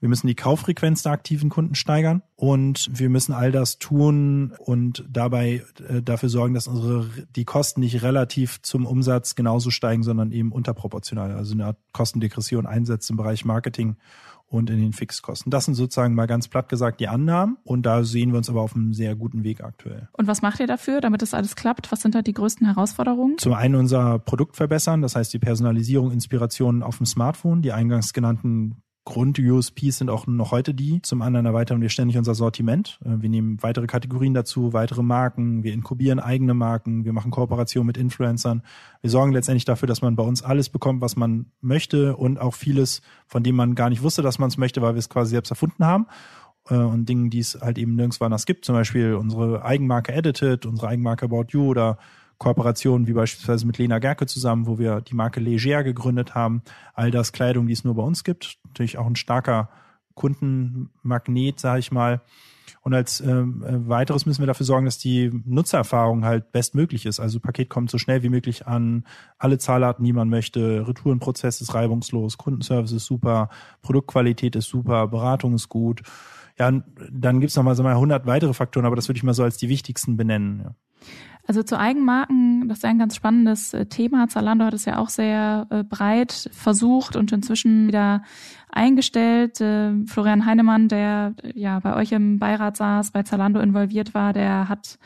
Wir 0.00 0.08
müssen 0.08 0.26
die 0.26 0.34
Kauffrequenz 0.34 1.02
der 1.02 1.12
aktiven 1.12 1.50
Kunden 1.50 1.74
steigern 1.74 2.22
und 2.34 2.88
wir 2.92 3.10
müssen 3.10 3.34
all 3.34 3.52
das 3.52 3.78
tun 3.78 4.54
und 4.58 5.04
dabei 5.08 5.62
äh, 5.88 6.02
dafür 6.02 6.30
sorgen, 6.30 6.54
dass 6.54 6.68
unsere 6.68 7.06
die 7.36 7.44
Kosten 7.44 7.80
nicht 7.80 8.02
relativ 8.02 8.62
zum 8.62 8.86
Umsatz 8.86 9.34
genauso 9.34 9.70
steigen, 9.70 10.02
sondern 10.02 10.32
eben 10.32 10.52
unterproportional. 10.52 11.32
Also 11.32 11.52
eine 11.52 11.66
Art 11.66 11.78
Kostendegression 11.92 12.66
einsetzt 12.66 13.10
im 13.10 13.18
Bereich 13.18 13.44
Marketing 13.44 13.96
und 14.46 14.68
in 14.68 14.80
den 14.80 14.92
Fixkosten. 14.92 15.50
Das 15.50 15.66
sind 15.66 15.74
sozusagen 15.74 16.14
mal 16.14 16.26
ganz 16.26 16.48
platt 16.48 16.68
gesagt 16.68 17.00
die 17.00 17.06
Annahmen 17.06 17.58
und 17.62 17.84
da 17.84 18.02
sehen 18.02 18.32
wir 18.32 18.38
uns 18.38 18.48
aber 18.48 18.62
auf 18.62 18.74
einem 18.74 18.94
sehr 18.94 19.14
guten 19.14 19.44
Weg 19.44 19.62
aktuell. 19.62 20.08
Und 20.12 20.26
was 20.26 20.42
macht 20.42 20.60
ihr 20.60 20.66
dafür, 20.66 21.00
damit 21.00 21.22
das 21.22 21.34
alles 21.34 21.56
klappt? 21.56 21.92
Was 21.92 22.00
sind 22.00 22.14
da 22.14 22.22
die 22.22 22.32
größten 22.34 22.66
Herausforderungen? 22.66 23.38
Zum 23.38 23.52
einen 23.52 23.76
unser 23.76 24.18
Produkt 24.18 24.56
verbessern, 24.56 25.02
das 25.02 25.14
heißt 25.14 25.32
die 25.32 25.38
Personalisierung, 25.38 26.10
Inspiration 26.10 26.82
auf 26.82 26.96
dem 26.96 27.06
Smartphone, 27.06 27.62
die 27.62 27.72
eingangs 27.72 28.12
genannten 28.12 28.82
Grund-USPs 29.04 29.98
sind 29.98 30.10
auch 30.10 30.26
noch 30.26 30.52
heute 30.52 30.74
die. 30.74 31.00
Zum 31.02 31.22
anderen 31.22 31.46
erweitern 31.46 31.80
wir 31.80 31.88
ständig 31.88 32.18
unser 32.18 32.34
Sortiment. 32.34 33.00
Äh, 33.04 33.22
wir 33.22 33.28
nehmen 33.28 33.62
weitere 33.62 33.86
Kategorien 33.86 34.34
dazu, 34.34 34.72
weitere 34.72 35.02
Marken. 35.02 35.62
Wir 35.62 35.72
inkubieren 35.72 36.20
eigene 36.20 36.54
Marken. 36.54 37.04
Wir 37.04 37.12
machen 37.12 37.30
Kooperationen 37.30 37.86
mit 37.86 37.96
Influencern. 37.96 38.62
Wir 39.00 39.10
sorgen 39.10 39.32
letztendlich 39.32 39.64
dafür, 39.64 39.88
dass 39.88 40.02
man 40.02 40.16
bei 40.16 40.22
uns 40.22 40.42
alles 40.42 40.68
bekommt, 40.68 41.00
was 41.00 41.16
man 41.16 41.46
möchte 41.60 42.16
und 42.16 42.38
auch 42.38 42.54
vieles, 42.54 43.00
von 43.26 43.42
dem 43.42 43.56
man 43.56 43.74
gar 43.74 43.88
nicht 43.88 44.02
wusste, 44.02 44.22
dass 44.22 44.38
man 44.38 44.48
es 44.48 44.58
möchte, 44.58 44.82
weil 44.82 44.94
wir 44.94 44.98
es 44.98 45.08
quasi 45.08 45.30
selbst 45.30 45.50
erfunden 45.50 45.84
haben 45.84 46.06
äh, 46.68 46.74
und 46.74 47.08
Dingen, 47.08 47.30
die 47.30 47.40
es 47.40 47.58
halt 47.60 47.78
eben 47.78 47.96
nirgends 47.96 48.20
anders 48.20 48.44
gibt. 48.44 48.64
Zum 48.64 48.74
Beispiel 48.74 49.14
unsere 49.14 49.64
Eigenmarke 49.64 50.12
Edited, 50.12 50.66
unsere 50.66 50.88
Eigenmarke 50.88 51.24
About 51.24 51.46
You 51.48 51.68
oder 51.68 51.98
Kooperationen 52.40 53.06
wie 53.06 53.12
beispielsweise 53.12 53.66
mit 53.66 53.76
Lena 53.76 53.98
Gerke 53.98 54.24
zusammen, 54.24 54.66
wo 54.66 54.78
wir 54.78 55.02
die 55.02 55.14
Marke 55.14 55.40
Leger 55.40 55.84
gegründet 55.84 56.34
haben. 56.34 56.62
All 56.94 57.10
das 57.10 57.32
Kleidung, 57.32 57.66
die 57.66 57.74
es 57.74 57.84
nur 57.84 57.94
bei 57.94 58.02
uns 58.02 58.24
gibt. 58.24 58.56
Natürlich 58.64 58.96
auch 58.96 59.06
ein 59.06 59.14
starker 59.14 59.68
Kundenmagnet, 60.14 61.60
sage 61.60 61.80
ich 61.80 61.92
mal. 61.92 62.22
Und 62.80 62.94
als 62.94 63.20
äh, 63.20 63.42
weiteres 63.44 64.24
müssen 64.24 64.40
wir 64.40 64.46
dafür 64.46 64.64
sorgen, 64.64 64.86
dass 64.86 64.96
die 64.96 65.30
Nutzererfahrung 65.44 66.24
halt 66.24 66.50
bestmöglich 66.50 67.04
ist. 67.04 67.20
Also 67.20 67.40
Paket 67.40 67.68
kommt 67.68 67.90
so 67.90 67.98
schnell 67.98 68.22
wie 68.22 68.30
möglich 68.30 68.66
an, 68.66 69.04
alle 69.36 69.58
Zahlarten, 69.58 70.02
die 70.02 70.14
man 70.14 70.30
möchte, 70.30 70.88
Retourenprozess 70.88 71.60
ist 71.60 71.74
reibungslos, 71.74 72.38
Kundenservice 72.38 72.92
ist 72.92 73.04
super, 73.04 73.50
Produktqualität 73.82 74.56
ist 74.56 74.68
super, 74.68 75.08
Beratung 75.08 75.52
ist 75.52 75.68
gut. 75.68 76.02
Ja, 76.58 76.72
dann 77.10 77.40
gibt's 77.40 77.56
noch 77.56 77.64
mal 77.64 77.74
so 77.74 77.82
mal 77.82 77.92
100 77.92 78.24
weitere 78.24 78.54
Faktoren, 78.54 78.86
aber 78.86 78.96
das 78.96 79.08
würde 79.08 79.18
ich 79.18 79.24
mal 79.24 79.34
so 79.34 79.42
als 79.42 79.58
die 79.58 79.68
wichtigsten 79.68 80.16
benennen. 80.16 80.60
Ja. 80.64 80.74
Also 81.50 81.64
zu 81.64 81.76
Eigenmarken, 81.76 82.68
das 82.68 82.78
ist 82.78 82.84
ein 82.84 83.00
ganz 83.00 83.16
spannendes 83.16 83.74
äh, 83.74 83.86
Thema. 83.86 84.28
Zalando 84.28 84.64
hat 84.66 84.72
es 84.72 84.84
ja 84.84 84.98
auch 84.98 85.08
sehr 85.08 85.66
äh, 85.70 85.82
breit 85.82 86.48
versucht 86.52 87.16
und 87.16 87.32
inzwischen 87.32 87.88
wieder 87.88 88.22
eingestellt. 88.70 89.60
Äh, 89.60 90.06
Florian 90.06 90.46
Heinemann, 90.46 90.86
der 90.86 91.34
ja 91.52 91.80
bei 91.80 91.96
euch 91.96 92.12
im 92.12 92.38
Beirat 92.38 92.76
saß, 92.76 93.10
bei 93.10 93.24
Zalando 93.24 93.58
involviert 93.58 94.14
war, 94.14 94.32
der 94.32 94.68
hat 94.68 95.00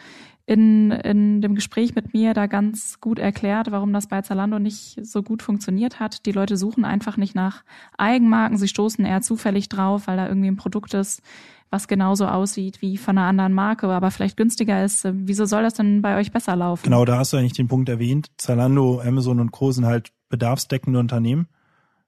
in, 0.45 0.91
in 0.91 1.41
dem 1.41 1.55
Gespräch 1.55 1.95
mit 1.95 2.13
mir 2.13 2.35
da 2.35 2.47
ganz 2.47 3.01
gut 3.01 3.19
erklärt, 3.19 3.71
warum 3.71 3.95
das 3.95 4.09
bei 4.09 4.21
Zalando 4.21 4.59
nicht 4.59 4.99
so 5.03 5.23
gut 5.23 5.43
funktioniert 5.43 5.99
hat. 5.99 6.27
Die 6.27 6.33
Leute 6.33 6.59
suchen 6.59 6.85
einfach 6.85 7.17
nicht 7.17 7.35
nach 7.35 7.65
Eigenmarken, 7.97 8.59
sie 8.59 8.69
stoßen 8.69 9.07
eher 9.07 9.23
zufällig 9.23 9.71
drauf, 9.71 10.09
weil 10.09 10.19
da 10.19 10.29
irgendwie 10.29 10.49
ein 10.49 10.57
Produkt 10.57 10.93
ist, 10.93 11.23
was 11.71 11.89
genauso 11.89 12.27
aussieht 12.27 12.83
wie 12.83 12.97
von 12.97 13.19
einer 13.19 13.27
anderen 13.27 13.53
Marke, 13.53 13.89
aber 13.89 14.11
vielleicht 14.11 14.37
günstiger 14.37 14.85
ist. 14.85 15.07
Wieso 15.11 15.45
soll 15.45 15.63
das 15.63 15.75
denn 15.75 16.03
bei 16.03 16.19
euch 16.19 16.31
besser 16.31 16.55
laufen? 16.57 16.85
Genau, 16.85 17.05
da 17.05 17.19
hast 17.19 17.33
du 17.33 17.37
eigentlich 17.37 17.53
den 17.55 17.69
Punkt 17.69 17.89
erwähnt. 17.89 18.31
Zalando, 18.37 19.01
Amazon 19.01 19.41
und 19.41 19.51
Co. 19.51 19.73
sind 19.73 19.87
halt 19.87 20.13
bedarfsdeckende 20.29 20.99
Unternehmen. 20.99 21.49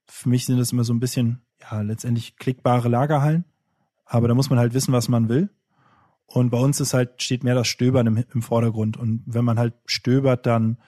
Für 0.06 0.28
mich 0.28 0.44
sind 0.44 0.58
das 0.58 0.72
immer 0.72 0.84
so 0.84 0.94
ein 0.94 1.00
bisschen, 1.00 1.42
ja, 1.60 1.80
letztendlich 1.80 2.36
klickbare 2.36 2.88
Lagerhallen. 2.88 3.44
Aber 4.04 4.28
da 4.28 4.34
muss 4.34 4.50
man 4.50 4.58
halt 4.58 4.72
wissen, 4.72 4.92
was 4.92 5.08
man 5.08 5.28
will. 5.28 5.50
Und 6.26 6.50
bei 6.50 6.58
uns 6.58 6.80
ist 6.80 6.94
halt, 6.94 7.22
steht 7.22 7.44
mehr 7.44 7.54
das 7.54 7.68
Stöbern 7.68 8.06
im, 8.06 8.24
im 8.32 8.42
Vordergrund. 8.42 8.96
Und 8.96 9.22
wenn 9.26 9.44
man 9.44 9.58
halt 9.58 9.74
stöbert, 9.86 10.46
dann 10.46 10.78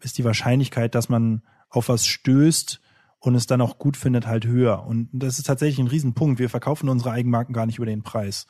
ist 0.00 0.18
die 0.18 0.24
Wahrscheinlichkeit, 0.24 0.94
dass 0.94 1.08
man 1.08 1.42
auf 1.68 1.88
was 1.88 2.06
stößt, 2.06 2.80
und 3.24 3.34
es 3.34 3.46
dann 3.46 3.62
auch 3.62 3.78
gut 3.78 3.96
findet, 3.96 4.26
halt 4.26 4.44
höher. 4.44 4.84
Und 4.86 5.08
das 5.12 5.38
ist 5.38 5.46
tatsächlich 5.46 5.78
ein 5.78 5.88
Riesenpunkt. 5.88 6.38
Wir 6.38 6.50
verkaufen 6.50 6.90
unsere 6.90 7.10
Eigenmarken 7.10 7.54
gar 7.54 7.64
nicht 7.64 7.78
über 7.78 7.86
den 7.86 8.02
Preis. 8.02 8.46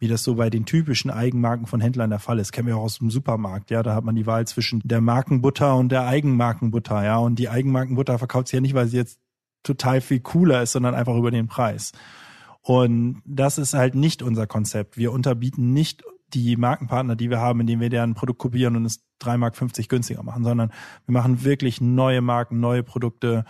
Wie 0.00 0.08
das 0.08 0.24
so 0.24 0.34
bei 0.34 0.50
den 0.50 0.64
typischen 0.64 1.10
Eigenmarken 1.10 1.66
von 1.66 1.80
Händlern 1.80 2.10
der 2.10 2.18
Fall 2.18 2.40
ist. 2.40 2.50
Kennen 2.50 2.66
wir 2.66 2.76
auch 2.76 2.82
aus 2.82 2.98
dem 2.98 3.10
Supermarkt, 3.10 3.70
ja. 3.70 3.84
Da 3.84 3.94
hat 3.94 4.02
man 4.02 4.16
die 4.16 4.26
Wahl 4.26 4.44
zwischen 4.46 4.80
der 4.84 5.00
Markenbutter 5.00 5.76
und 5.76 5.90
der 5.90 6.06
Eigenmarkenbutter, 6.06 7.04
ja. 7.04 7.18
Und 7.18 7.38
die 7.38 7.48
Eigenmarkenbutter 7.48 8.18
verkauft 8.18 8.48
sie 8.48 8.56
ja 8.56 8.60
nicht, 8.60 8.74
weil 8.74 8.88
sie 8.88 8.96
jetzt 8.96 9.20
total 9.62 10.00
viel 10.00 10.18
cooler 10.18 10.62
ist, 10.62 10.72
sondern 10.72 10.96
einfach 10.96 11.14
über 11.14 11.30
den 11.30 11.46
Preis. 11.46 11.92
Und 12.60 13.22
das 13.24 13.56
ist 13.56 13.74
halt 13.74 13.94
nicht 13.94 14.22
unser 14.22 14.48
Konzept. 14.48 14.96
Wir 14.96 15.12
unterbieten 15.12 15.72
nicht 15.72 16.02
die 16.34 16.56
Markenpartner, 16.56 17.14
die 17.14 17.30
wir 17.30 17.38
haben, 17.38 17.60
indem 17.60 17.80
wir 17.80 17.88
deren 17.88 18.14
Produkt 18.14 18.40
kopieren 18.40 18.74
und 18.74 18.84
es 18.84 19.04
3,50 19.22 19.36
Mark 19.38 19.88
günstiger 19.88 20.22
machen, 20.24 20.42
sondern 20.44 20.72
wir 21.06 21.12
machen 21.12 21.44
wirklich 21.44 21.80
neue 21.80 22.20
Marken, 22.20 22.60
neue 22.60 22.82
Produkte, 22.82 23.44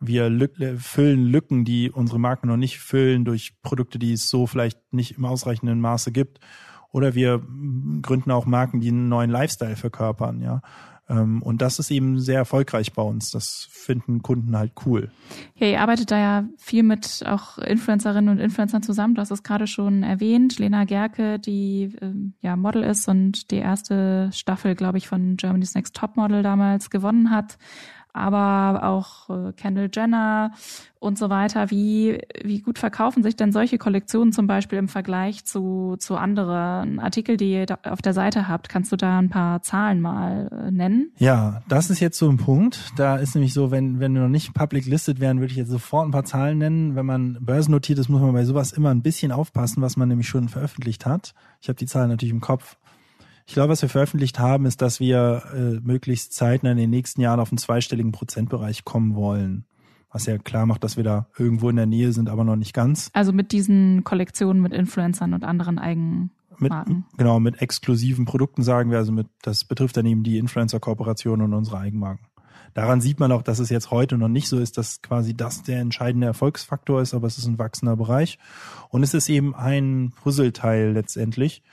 wir 0.00 0.30
lück 0.30 0.56
füllen 0.78 1.26
Lücken, 1.26 1.64
die 1.64 1.90
unsere 1.90 2.18
Marken 2.18 2.48
noch 2.48 2.56
nicht 2.56 2.78
füllen, 2.78 3.24
durch 3.24 3.60
Produkte, 3.62 3.98
die 3.98 4.14
es 4.14 4.28
so 4.28 4.46
vielleicht 4.46 4.92
nicht 4.92 5.18
im 5.18 5.24
ausreichenden 5.26 5.80
Maße 5.80 6.10
gibt. 6.10 6.40
Oder 6.92 7.14
wir 7.14 7.40
gründen 8.02 8.32
auch 8.32 8.46
Marken, 8.46 8.80
die 8.80 8.88
einen 8.88 9.08
neuen 9.08 9.30
Lifestyle 9.30 9.76
verkörpern, 9.76 10.40
ja. 10.40 10.60
Ähm, 11.10 11.42
und 11.42 11.60
das 11.60 11.78
ist 11.78 11.90
eben 11.90 12.20
sehr 12.20 12.38
erfolgreich 12.38 12.92
bei 12.92 13.02
uns. 13.02 13.30
Das 13.30 13.68
finden 13.70 14.22
Kunden 14.22 14.56
halt 14.56 14.72
cool. 14.86 15.10
Ja, 15.56 15.66
ihr 15.66 15.80
arbeitet 15.80 16.10
da 16.10 16.18
ja 16.18 16.44
viel 16.56 16.84
mit 16.84 17.24
auch 17.26 17.58
Influencerinnen 17.58 18.30
und 18.30 18.38
Influencern 18.38 18.82
zusammen. 18.82 19.14
Du 19.14 19.20
hast 19.20 19.32
es 19.32 19.42
gerade 19.42 19.66
schon 19.66 20.02
erwähnt. 20.02 20.58
Lena 20.58 20.84
Gerke, 20.84 21.38
die 21.38 21.96
ähm, 22.00 22.34
ja 22.40 22.56
Model 22.56 22.84
ist 22.84 23.08
und 23.08 23.50
die 23.50 23.56
erste 23.56 24.30
Staffel, 24.32 24.76
glaube 24.76 24.98
ich, 24.98 25.08
von 25.08 25.36
Germany's 25.36 25.74
Next 25.74 25.96
Top 25.96 26.16
Model 26.16 26.42
damals 26.42 26.90
gewonnen 26.90 27.30
hat 27.30 27.58
aber 28.12 28.84
auch 28.84 29.30
äh, 29.30 29.52
Kendall 29.52 29.90
Jenner 29.92 30.52
und 30.98 31.18
so 31.18 31.30
weiter. 31.30 31.70
Wie, 31.70 32.20
wie 32.44 32.60
gut 32.60 32.78
verkaufen 32.78 33.22
sich 33.22 33.34
denn 33.34 33.52
solche 33.52 33.78
Kollektionen 33.78 34.32
zum 34.32 34.46
Beispiel 34.46 34.78
im 34.78 34.88
Vergleich 34.88 35.44
zu, 35.44 35.96
zu 35.98 36.16
anderen 36.16 37.00
Artikel, 37.00 37.36
die 37.36 37.52
ihr 37.52 37.66
auf 37.84 38.02
der 38.02 38.12
Seite 38.12 38.48
habt? 38.48 38.68
Kannst 38.68 38.92
du 38.92 38.96
da 38.96 39.18
ein 39.18 39.30
paar 39.30 39.62
Zahlen 39.62 40.00
mal 40.00 40.48
äh, 40.52 40.70
nennen? 40.70 41.12
Ja, 41.18 41.62
das 41.68 41.90
ist 41.90 42.00
jetzt 42.00 42.18
so 42.18 42.28
ein 42.28 42.36
Punkt. 42.36 42.92
Da 42.96 43.16
ist 43.16 43.34
nämlich 43.34 43.54
so, 43.54 43.70
wenn, 43.70 43.98
wenn 43.98 44.12
wir 44.14 44.20
noch 44.22 44.28
nicht 44.28 44.52
public 44.54 44.86
listed 44.86 45.20
wären, 45.20 45.40
würde 45.40 45.52
ich 45.52 45.58
jetzt 45.58 45.70
sofort 45.70 46.06
ein 46.06 46.12
paar 46.12 46.24
Zahlen 46.24 46.58
nennen. 46.58 46.96
Wenn 46.96 47.06
man 47.06 47.38
börsennotiert 47.40 47.98
ist, 47.98 48.08
muss 48.08 48.20
man 48.20 48.32
bei 48.32 48.44
sowas 48.44 48.72
immer 48.72 48.90
ein 48.90 49.02
bisschen 49.02 49.32
aufpassen, 49.32 49.82
was 49.82 49.96
man 49.96 50.08
nämlich 50.08 50.28
schon 50.28 50.48
veröffentlicht 50.48 51.06
hat. 51.06 51.32
Ich 51.62 51.68
habe 51.68 51.76
die 51.76 51.86
Zahlen 51.86 52.10
natürlich 52.10 52.34
im 52.34 52.40
Kopf. 52.40 52.76
Ich 53.50 53.54
glaube, 53.54 53.72
was 53.72 53.82
wir 53.82 53.88
veröffentlicht 53.88 54.38
haben, 54.38 54.64
ist, 54.64 54.80
dass 54.80 55.00
wir 55.00 55.42
äh, 55.52 55.80
möglichst 55.84 56.34
zeitnah 56.34 56.70
in 56.70 56.76
den 56.76 56.88
nächsten 56.88 57.20
Jahren 57.20 57.40
auf 57.40 57.50
einen 57.50 57.58
zweistelligen 57.58 58.12
Prozentbereich 58.12 58.84
kommen 58.84 59.16
wollen. 59.16 59.64
Was 60.12 60.26
ja 60.26 60.38
klar 60.38 60.66
macht, 60.66 60.84
dass 60.84 60.96
wir 60.96 61.02
da 61.02 61.26
irgendwo 61.36 61.68
in 61.68 61.74
der 61.74 61.86
Nähe 61.86 62.12
sind, 62.12 62.28
aber 62.28 62.44
noch 62.44 62.54
nicht 62.54 62.74
ganz. 62.74 63.10
Also 63.12 63.32
mit 63.32 63.50
diesen 63.50 64.04
Kollektionen 64.04 64.62
mit 64.62 64.72
Influencern 64.72 65.34
und 65.34 65.42
anderen 65.42 65.80
Eigenmarken. 65.80 66.30
Mit, 66.58 67.18
genau, 67.18 67.40
mit 67.40 67.60
exklusiven 67.60 68.24
Produkten 68.24 68.62
sagen 68.62 68.92
wir, 68.92 68.98
also 68.98 69.10
mit, 69.10 69.26
das 69.42 69.64
betrifft 69.64 69.96
dann 69.96 70.06
eben 70.06 70.22
die 70.22 70.38
Influencer-Kooperation 70.38 71.42
und 71.42 71.52
unsere 71.52 71.78
Eigenmarken. 71.78 72.26
Daran 72.74 73.00
sieht 73.00 73.18
man 73.18 73.32
auch, 73.32 73.42
dass 73.42 73.58
es 73.58 73.68
jetzt 73.68 73.90
heute 73.90 74.16
noch 74.16 74.28
nicht 74.28 74.48
so 74.48 74.60
ist, 74.60 74.78
dass 74.78 75.02
quasi 75.02 75.34
das 75.36 75.64
der 75.64 75.80
entscheidende 75.80 76.28
Erfolgsfaktor 76.28 77.02
ist, 77.02 77.14
aber 77.14 77.26
es 77.26 77.36
ist 77.36 77.46
ein 77.46 77.58
wachsender 77.58 77.96
Bereich. 77.96 78.38
Und 78.90 79.02
es 79.02 79.12
ist 79.12 79.28
eben 79.28 79.56
ein 79.56 80.12
Puzzleteil 80.22 80.92
letztendlich. 80.92 81.64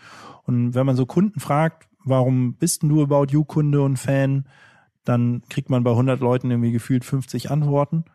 Und 0.47 0.73
wenn 0.73 0.85
man 0.85 0.95
so 0.95 1.05
Kunden 1.05 1.39
fragt, 1.39 1.87
warum 2.03 2.53
bist 2.53 2.81
du 2.83 3.03
About 3.03 3.27
You 3.31 3.43
Kunde 3.43 3.81
und 3.81 3.97
Fan, 3.97 4.45
dann 5.03 5.43
kriegt 5.49 5.69
man 5.69 5.83
bei 5.83 5.91
100 5.91 6.19
Leuten 6.19 6.49
irgendwie 6.49 6.71
gefühlt 6.71 7.05
50 7.05 7.51
Antworten. 7.51 8.05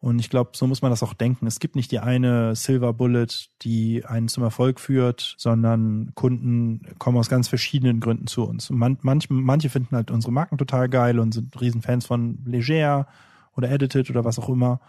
Und 0.00 0.18
ich 0.18 0.30
glaube, 0.30 0.50
so 0.54 0.66
muss 0.66 0.82
man 0.82 0.90
das 0.90 1.04
auch 1.04 1.14
denken. 1.14 1.46
Es 1.46 1.60
gibt 1.60 1.76
nicht 1.76 1.92
die 1.92 2.00
eine 2.00 2.56
Silver 2.56 2.92
Bullet, 2.92 3.28
die 3.62 4.04
einen 4.04 4.26
zum 4.26 4.42
Erfolg 4.42 4.80
führt, 4.80 5.36
sondern 5.38 6.10
Kunden 6.16 6.82
kommen 6.98 7.18
aus 7.18 7.28
ganz 7.28 7.46
verschiedenen 7.46 8.00
Gründen 8.00 8.26
zu 8.26 8.42
uns. 8.42 8.68
Man, 8.70 8.98
manch, 9.02 9.30
manche 9.30 9.70
finden 9.70 9.94
halt 9.94 10.10
unsere 10.10 10.32
Marken 10.32 10.58
total 10.58 10.88
geil 10.88 11.20
und 11.20 11.32
sind 11.32 11.58
Riesenfans 11.60 12.04
von 12.04 12.38
Leger 12.44 13.06
oder 13.56 13.70
Edited 13.70 14.10
oder 14.10 14.24
was 14.24 14.40
auch 14.40 14.48
immer. 14.48 14.80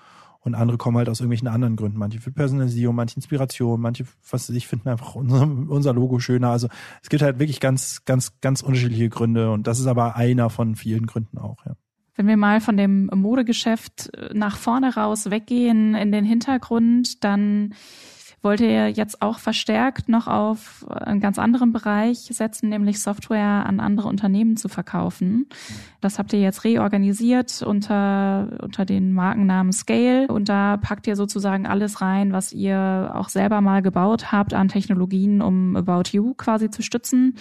Und 0.43 0.55
andere 0.55 0.77
kommen 0.77 0.97
halt 0.97 1.09
aus 1.09 1.19
irgendwelchen 1.19 1.47
anderen 1.47 1.75
Gründen. 1.75 1.97
Manche 1.97 2.19
für 2.19 2.31
Personalisierung, 2.31 2.95
manche 2.95 3.15
Inspiration, 3.15 3.79
manche, 3.79 4.05
was 4.29 4.49
ich 4.49 4.67
finden 4.67 4.89
einfach 4.89 5.15
unser, 5.15 5.43
unser 5.43 5.93
Logo 5.93 6.19
schöner. 6.19 6.49
Also 6.49 6.67
es 7.01 7.09
gibt 7.09 7.23
halt 7.23 7.39
wirklich 7.39 7.59
ganz, 7.59 8.03
ganz, 8.05 8.39
ganz 8.41 8.61
unterschiedliche 8.61 9.09
Gründe. 9.09 9.51
Und 9.51 9.67
das 9.67 9.79
ist 9.79 9.87
aber 9.87 10.15
einer 10.15 10.49
von 10.49 10.75
vielen 10.75 11.05
Gründen 11.05 11.37
auch, 11.37 11.65
ja. 11.65 11.75
Wenn 12.15 12.27
wir 12.27 12.37
mal 12.37 12.61
von 12.61 12.77
dem 12.77 13.09
Modegeschäft 13.11 14.11
nach 14.33 14.57
vorne 14.57 14.93
raus 14.93 15.31
weggehen 15.31 15.95
in 15.95 16.11
den 16.11 16.25
Hintergrund, 16.25 17.23
dann 17.23 17.73
wollt 18.43 18.59
ihr 18.59 18.89
jetzt 18.89 19.21
auch 19.21 19.39
verstärkt 19.39 20.09
noch 20.09 20.27
auf 20.27 20.85
einen 20.89 21.21
ganz 21.21 21.39
anderen 21.39 21.71
Bereich 21.71 22.19
setzen, 22.31 22.69
nämlich 22.69 23.01
Software 23.01 23.65
an 23.65 23.79
andere 23.79 24.09
Unternehmen 24.09 24.57
zu 24.57 24.67
verkaufen. 24.67 25.47
Das 26.01 26.19
habt 26.19 26.33
ihr 26.33 26.41
jetzt 26.41 26.65
reorganisiert 26.65 27.61
unter, 27.61 28.59
unter 28.61 28.85
den 28.85 29.13
Markennamen 29.13 29.71
Scale 29.71 30.27
und 30.27 30.49
da 30.49 30.77
packt 30.77 31.07
ihr 31.07 31.15
sozusagen 31.15 31.65
alles 31.65 32.01
rein, 32.01 32.33
was 32.33 32.51
ihr 32.51 33.11
auch 33.15 33.29
selber 33.29 33.61
mal 33.61 33.81
gebaut 33.81 34.31
habt 34.33 34.53
an 34.53 34.67
Technologien, 34.67 35.41
um 35.41 35.77
About 35.77 36.09
You 36.11 36.33
quasi 36.33 36.69
zu 36.69 36.81
stützen. 36.81 37.35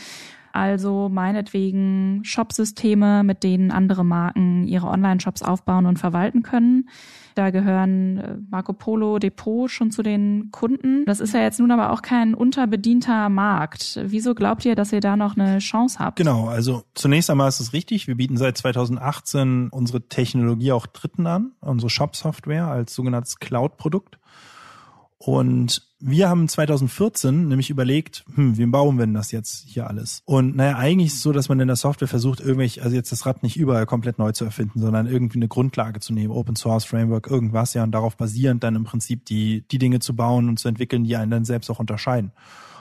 Also 0.53 1.09
meinetwegen 1.11 2.21
Shopsysteme, 2.25 3.25
mit 3.25 3.43
denen 3.43 3.71
andere 3.71 4.05
Marken 4.05 4.67
ihre 4.67 4.87
Online-Shops 4.87 5.43
aufbauen 5.43 5.87
und 5.87 5.99
verwalten 5.99 6.43
können. 6.43 6.89
Da 7.35 7.51
gehören 7.51 8.19
äh, 8.19 8.37
Marco 8.51 8.73
Polo 8.73 9.19
Depot 9.19 9.71
schon 9.71 9.91
zu 9.91 10.03
den 10.03 10.51
Kunden. 10.51 11.05
Das 11.07 11.21
ist 11.21 11.35
ja 11.35 11.41
jetzt 11.41 11.61
nun 11.61 11.71
aber 11.71 11.91
auch 11.91 12.03
kein 12.03 12.35
unterbedienter 12.35 13.29
Markt. 13.29 13.99
Wieso 14.05 14.35
glaubt 14.35 14.65
ihr, 14.65 14.75
dass 14.75 14.93
ihr 14.93 15.01
da 15.01 15.17
noch 15.17 15.37
eine 15.37 15.59
Chance 15.59 15.99
habt? 15.99 16.17
Genau, 16.17 16.49
also 16.49 16.83
zunächst 16.95 17.31
einmal 17.31 17.49
ist 17.49 17.61
es 17.61 17.73
richtig. 17.73 18.07
Wir 18.07 18.17
bieten 18.17 18.37
seit 18.37 18.59
2018 18.59 19.69
unsere 19.71 20.03
Technologie 20.09 20.73
auch 20.73 20.87
Dritten 20.87 21.27
an, 21.27 21.53
unsere 21.61 21.91
Shop-Software 21.91 22.67
als 22.67 22.95
sogenanntes 22.95 23.39
Cloud-Produkt. 23.39 24.19
Und 25.25 25.83
wir 26.01 26.29
haben 26.29 26.49
2014 26.49 27.47
nämlich 27.47 27.71
überlegt, 27.71 28.25
hm, 28.35 28.59
wie 28.59 28.67
bauen 28.67 28.99
wir 28.99 29.07
denn 29.07 29.15
das 29.15 29.31
jetzt 29.31 29.69
hier 29.69 29.87
alles? 29.87 30.21
Und 30.25 30.57
naja, 30.57 30.77
eigentlich 30.77 31.13
ist 31.13 31.19
es 31.19 31.23
so, 31.23 31.31
dass 31.31 31.49
man 31.49 31.61
in 31.61 31.69
der 31.69 31.77
Software 31.77 32.09
versucht, 32.09 32.41
irgendwelche, 32.41 32.83
also 32.83 32.97
jetzt 32.97 33.13
das 33.13 33.25
Rad 33.25 33.45
nicht 33.45 33.57
überall 33.57 33.87
komplett 33.87 34.19
neu 34.19 34.33
zu 34.33 34.45
erfinden, 34.45 34.81
sondern 34.81 35.07
irgendwie 35.07 35.39
eine 35.39 35.47
Grundlage 35.47 36.01
zu 36.01 36.13
nehmen, 36.13 36.33
Open 36.33 36.57
Source 36.57 36.85
Framework, 36.85 37.29
irgendwas, 37.31 37.73
ja, 37.75 37.85
und 37.85 37.93
darauf 37.93 38.17
basierend 38.17 38.65
dann 38.65 38.75
im 38.75 38.83
Prinzip 38.83 39.25
die, 39.27 39.65
die 39.69 39.79
Dinge 39.79 40.01
zu 40.01 40.17
bauen 40.17 40.49
und 40.49 40.59
zu 40.59 40.67
entwickeln, 40.67 41.05
die 41.05 41.15
einen 41.15 41.31
dann 41.31 41.45
selbst 41.45 41.71
auch 41.71 41.79
unterscheiden. 41.79 42.33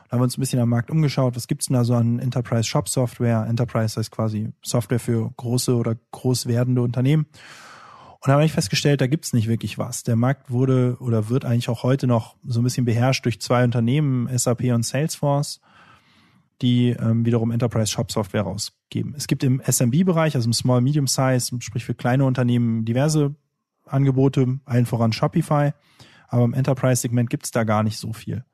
Da 0.09 0.13
haben 0.13 0.21
wir 0.21 0.23
uns 0.23 0.35
ein 0.35 0.41
bisschen 0.41 0.59
am 0.59 0.69
Markt 0.69 0.89
umgeschaut, 0.89 1.35
was 1.35 1.47
gibt's 1.47 1.67
denn 1.67 1.75
da 1.75 1.83
so 1.83 1.93
an 1.93 2.17
Enterprise 2.17 2.67
Shop 2.67 2.89
Software? 2.89 3.45
Enterprise 3.47 3.99
heißt 3.99 4.09
quasi 4.09 4.51
Software 4.63 4.99
für 4.99 5.31
große 5.37 5.75
oder 5.75 5.95
groß 6.09 6.47
werdende 6.47 6.81
Unternehmen. 6.81 7.27
Und 8.21 8.27
da 8.27 8.33
habe 8.33 8.45
ich 8.45 8.51
festgestellt, 8.51 9.01
da 9.01 9.07
gibt's 9.07 9.33
nicht 9.33 9.47
wirklich 9.47 9.79
was. 9.79 10.03
Der 10.03 10.15
Markt 10.15 10.51
wurde 10.51 10.95
oder 10.99 11.29
wird 11.29 11.43
eigentlich 11.43 11.69
auch 11.69 11.81
heute 11.81 12.05
noch 12.05 12.35
so 12.45 12.61
ein 12.61 12.63
bisschen 12.63 12.85
beherrscht 12.85 13.25
durch 13.25 13.41
zwei 13.41 13.63
Unternehmen, 13.63 14.29
SAP 14.37 14.65
und 14.65 14.85
Salesforce, 14.85 15.59
die 16.61 16.89
ähm, 16.89 17.25
wiederum 17.25 17.49
Enterprise 17.49 17.91
Shop 17.91 18.11
Software 18.11 18.43
rausgeben. 18.43 19.15
Es 19.17 19.25
gibt 19.25 19.43
im 19.43 19.59
SMB-Bereich, 19.59 20.35
also 20.35 20.47
im 20.47 20.53
Small 20.53 20.81
Medium 20.81 21.07
Size, 21.07 21.59
sprich 21.61 21.83
für 21.83 21.95
kleine 21.95 22.25
Unternehmen, 22.25 22.85
diverse 22.85 23.33
Angebote, 23.87 24.59
allen 24.65 24.85
voran 24.85 25.13
Shopify. 25.13 25.71
Aber 26.27 26.45
im 26.45 26.53
Enterprise-Segment 26.53 27.29
gibt's 27.31 27.49
da 27.49 27.63
gar 27.63 27.81
nicht 27.81 27.97
so 27.97 28.13
viel. 28.13 28.45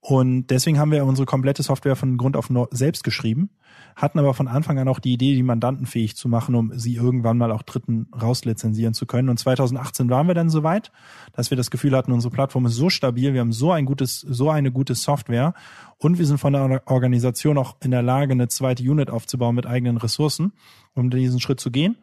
Und 0.00 0.46
deswegen 0.46 0.78
haben 0.78 0.92
wir 0.92 1.04
unsere 1.04 1.26
komplette 1.26 1.62
Software 1.62 1.96
von 1.96 2.16
Grund 2.16 2.36
auf 2.36 2.50
selbst 2.70 3.04
geschrieben 3.04 3.50
hatten 3.98 4.20
aber 4.20 4.32
von 4.32 4.46
Anfang 4.46 4.78
an 4.78 4.86
auch 4.86 5.00
die 5.00 5.12
Idee, 5.12 5.34
die 5.34 5.42
Mandanten 5.42 5.84
fähig 5.84 6.16
zu 6.16 6.28
machen, 6.28 6.54
um 6.54 6.70
sie 6.78 6.94
irgendwann 6.94 7.36
mal 7.36 7.50
auch 7.50 7.62
Dritten 7.62 8.06
rauslizenzieren 8.20 8.94
zu 8.94 9.06
können. 9.06 9.28
Und 9.28 9.38
2018 9.38 10.08
waren 10.08 10.28
wir 10.28 10.34
dann 10.34 10.50
soweit, 10.50 10.92
dass 11.32 11.50
wir 11.50 11.56
das 11.56 11.70
Gefühl 11.70 11.96
hatten, 11.96 12.12
unsere 12.12 12.32
Plattform 12.32 12.66
ist 12.66 12.76
so 12.76 12.90
stabil, 12.90 13.34
wir 13.34 13.40
haben 13.40 13.52
so 13.52 13.72
ein 13.72 13.84
gutes, 13.86 14.20
so 14.20 14.50
eine 14.50 14.70
gute 14.70 14.94
Software 14.94 15.52
und 15.98 16.18
wir 16.18 16.26
sind 16.26 16.38
von 16.38 16.52
der 16.52 16.82
Organisation 16.86 17.58
auch 17.58 17.76
in 17.82 17.90
der 17.90 18.02
Lage, 18.02 18.32
eine 18.32 18.46
zweite 18.46 18.84
Unit 18.84 19.10
aufzubauen 19.10 19.56
mit 19.56 19.66
eigenen 19.66 19.96
Ressourcen, 19.96 20.52
um 20.94 21.10
diesen 21.10 21.40
Schritt 21.40 21.58
zu 21.58 21.72
gehen. 21.72 21.96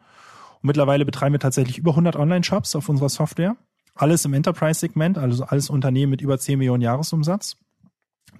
Und 0.60 0.64
mittlerweile 0.64 1.06
betreiben 1.06 1.32
wir 1.32 1.40
tatsächlich 1.40 1.78
über 1.78 1.92
100 1.92 2.16
Online-Shops 2.16 2.76
auf 2.76 2.90
unserer 2.90 3.08
Software. 3.08 3.56
Alles 3.94 4.26
im 4.26 4.34
Enterprise-Segment, 4.34 5.16
also 5.16 5.44
alles 5.44 5.70
Unternehmen 5.70 6.10
mit 6.10 6.20
über 6.20 6.38
10 6.38 6.58
Millionen 6.58 6.82
Jahresumsatz 6.82 7.56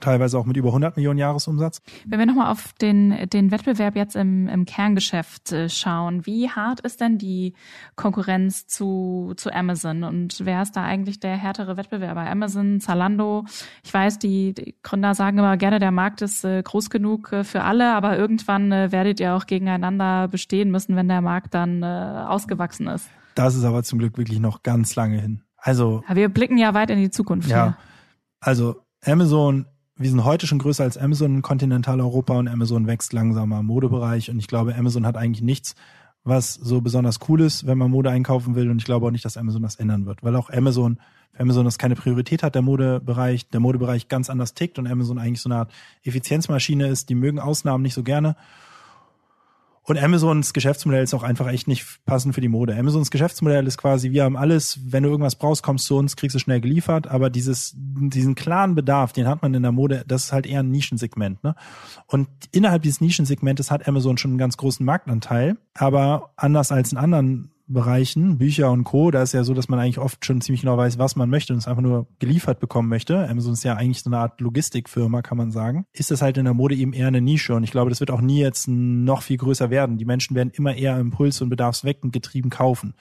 teilweise 0.00 0.38
auch 0.38 0.44
mit 0.44 0.56
über 0.56 0.68
100 0.68 0.96
Millionen 0.96 1.18
Jahresumsatz. 1.18 1.80
Wenn 2.06 2.18
wir 2.18 2.26
nochmal 2.26 2.50
auf 2.50 2.72
den, 2.74 3.28
den 3.30 3.50
Wettbewerb 3.50 3.96
jetzt 3.96 4.16
im, 4.16 4.48
im 4.48 4.64
Kerngeschäft 4.64 5.52
äh, 5.52 5.68
schauen, 5.68 6.26
wie 6.26 6.50
hart 6.50 6.80
ist 6.80 7.00
denn 7.00 7.18
die 7.18 7.54
Konkurrenz 7.96 8.66
zu, 8.66 9.32
zu 9.36 9.52
Amazon 9.52 10.04
und 10.04 10.40
wer 10.44 10.62
ist 10.62 10.76
da 10.76 10.84
eigentlich 10.84 11.20
der 11.20 11.36
härtere 11.36 11.76
Wettbewerber? 11.76 12.22
Amazon, 12.22 12.80
Zalando? 12.80 13.44
Ich 13.84 13.92
weiß, 13.92 14.18
die, 14.18 14.54
die 14.54 14.74
Gründer 14.82 15.14
sagen 15.14 15.38
immer 15.38 15.56
gerne, 15.56 15.78
der 15.78 15.92
Markt 15.92 16.22
ist 16.22 16.44
äh, 16.44 16.62
groß 16.62 16.90
genug 16.90 17.32
äh, 17.32 17.44
für 17.44 17.62
alle, 17.62 17.94
aber 17.94 18.18
irgendwann 18.18 18.70
werdet 18.70 19.20
ihr 19.20 19.34
auch 19.34 19.46
gegeneinander 19.46 20.28
bestehen 20.28 20.70
müssen, 20.70 20.96
wenn 20.96 21.08
der 21.08 21.20
Markt 21.20 21.54
dann 21.54 21.82
ausgewachsen 21.84 22.86
ist. 22.88 23.08
Das 23.34 23.54
ist 23.54 23.64
aber 23.64 23.82
zum 23.82 23.98
Glück 23.98 24.16
wirklich 24.18 24.40
noch 24.40 24.62
ganz 24.62 24.96
lange 24.96 25.20
hin. 25.20 25.42
Also. 25.56 26.02
Ja, 26.08 26.16
wir 26.16 26.28
blicken 26.28 26.58
ja 26.58 26.74
weit 26.74 26.90
in 26.90 26.98
die 26.98 27.10
Zukunft. 27.10 27.48
Ja. 27.48 27.64
Hier. 27.64 27.76
Also 28.40 28.76
Amazon 29.04 29.66
wir 29.98 30.10
sind 30.10 30.24
heute 30.24 30.46
schon 30.46 30.58
größer 30.58 30.84
als 30.84 30.98
Amazon 30.98 31.36
in 31.36 31.42
Kontinentaleuropa 31.42 32.34
und 32.38 32.48
Amazon 32.48 32.86
wächst 32.86 33.12
langsamer 33.14 33.60
im 33.60 33.66
Modebereich. 33.66 34.30
Und 34.30 34.38
ich 34.38 34.46
glaube, 34.46 34.74
Amazon 34.74 35.06
hat 35.06 35.16
eigentlich 35.16 35.42
nichts, 35.42 35.74
was 36.22 36.54
so 36.54 36.82
besonders 36.82 37.18
cool 37.28 37.40
ist, 37.40 37.66
wenn 37.66 37.78
man 37.78 37.90
Mode 37.90 38.10
einkaufen 38.10 38.54
will. 38.54 38.70
Und 38.70 38.78
ich 38.78 38.84
glaube 38.84 39.06
auch 39.06 39.10
nicht, 39.10 39.24
dass 39.24 39.38
Amazon 39.38 39.62
das 39.62 39.76
ändern 39.76 40.04
wird, 40.04 40.22
weil 40.22 40.36
auch 40.36 40.50
Amazon, 40.50 40.98
für 41.32 41.40
Amazon 41.40 41.64
das 41.64 41.78
keine 41.78 41.94
Priorität 41.94 42.42
hat, 42.42 42.54
der 42.54 42.62
Modebereich, 42.62 43.48
der 43.48 43.60
Modebereich 43.60 44.08
ganz 44.08 44.28
anders 44.28 44.52
tickt 44.52 44.78
und 44.78 44.86
Amazon 44.86 45.18
eigentlich 45.18 45.40
so 45.40 45.48
eine 45.48 45.60
Art 45.60 45.72
Effizienzmaschine 46.04 46.88
ist, 46.88 47.08
die 47.08 47.14
mögen 47.14 47.38
Ausnahmen 47.38 47.82
nicht 47.82 47.94
so 47.94 48.02
gerne 48.02 48.36
und 49.86 49.98
Amazons 49.98 50.52
Geschäftsmodell 50.52 51.04
ist 51.04 51.14
auch 51.14 51.22
einfach 51.22 51.46
echt 51.48 51.68
nicht 51.68 52.04
passend 52.04 52.34
für 52.34 52.40
die 52.40 52.48
Mode. 52.48 52.76
Amazons 52.76 53.10
Geschäftsmodell 53.10 53.66
ist 53.66 53.78
quasi, 53.78 54.10
wir 54.10 54.24
haben 54.24 54.36
alles, 54.36 54.80
wenn 54.84 55.04
du 55.04 55.10
irgendwas 55.10 55.36
brauchst, 55.36 55.62
kommst 55.62 55.86
zu 55.86 55.96
uns, 55.96 56.16
kriegst 56.16 56.34
du 56.34 56.40
schnell 56.40 56.60
geliefert, 56.60 57.06
aber 57.06 57.30
dieses, 57.30 57.74
diesen 57.76 58.34
klaren 58.34 58.74
Bedarf, 58.74 59.12
den 59.12 59.28
hat 59.28 59.42
man 59.42 59.54
in 59.54 59.62
der 59.62 59.72
Mode, 59.72 60.04
das 60.06 60.24
ist 60.24 60.32
halt 60.32 60.46
eher 60.46 60.60
ein 60.60 60.70
Nischensegment, 60.70 61.42
ne? 61.44 61.54
Und 62.08 62.28
innerhalb 62.50 62.82
dieses 62.82 63.00
Nischensegmentes 63.00 63.70
hat 63.70 63.86
Amazon 63.86 64.18
schon 64.18 64.32
einen 64.32 64.38
ganz 64.38 64.56
großen 64.56 64.84
Marktanteil, 64.84 65.56
aber 65.74 66.30
anders 66.36 66.72
als 66.72 66.90
in 66.90 66.98
anderen 66.98 67.52
Bereichen, 67.68 68.38
Bücher 68.38 68.70
und 68.70 68.84
Co., 68.84 69.10
da 69.10 69.22
ist 69.22 69.32
ja 69.32 69.42
so, 69.42 69.52
dass 69.52 69.68
man 69.68 69.80
eigentlich 69.80 69.98
oft 69.98 70.24
schon 70.24 70.40
ziemlich 70.40 70.60
genau 70.60 70.76
weiß, 70.76 70.98
was 70.98 71.16
man 71.16 71.28
möchte 71.28 71.52
und 71.52 71.58
es 71.58 71.66
einfach 71.66 71.82
nur 71.82 72.06
geliefert 72.18 72.60
bekommen 72.60 72.88
möchte. 72.88 73.28
Amazon 73.28 73.54
ist 73.54 73.64
ja 73.64 73.74
eigentlich 73.74 74.02
so 74.02 74.10
eine 74.10 74.18
Art 74.18 74.40
Logistikfirma, 74.40 75.22
kann 75.22 75.36
man 75.36 75.50
sagen. 75.50 75.86
Ist 75.92 76.10
das 76.10 76.22
halt 76.22 76.38
in 76.38 76.44
der 76.44 76.54
Mode 76.54 76.76
eben 76.76 76.92
eher 76.92 77.08
eine 77.08 77.20
Nische 77.20 77.54
und 77.54 77.64
ich 77.64 77.72
glaube, 77.72 77.90
das 77.90 78.00
wird 78.00 78.10
auch 78.10 78.20
nie 78.20 78.40
jetzt 78.40 78.68
noch 78.68 79.22
viel 79.22 79.36
größer 79.36 79.70
werden. 79.70 79.98
Die 79.98 80.04
Menschen 80.04 80.36
werden 80.36 80.52
immer 80.54 80.74
eher 80.76 80.98
Impuls- 80.98 81.40
und 81.40 81.48
bedarfsweckend 81.48 82.12
getrieben 82.12 82.50
kaufen. 82.50 82.94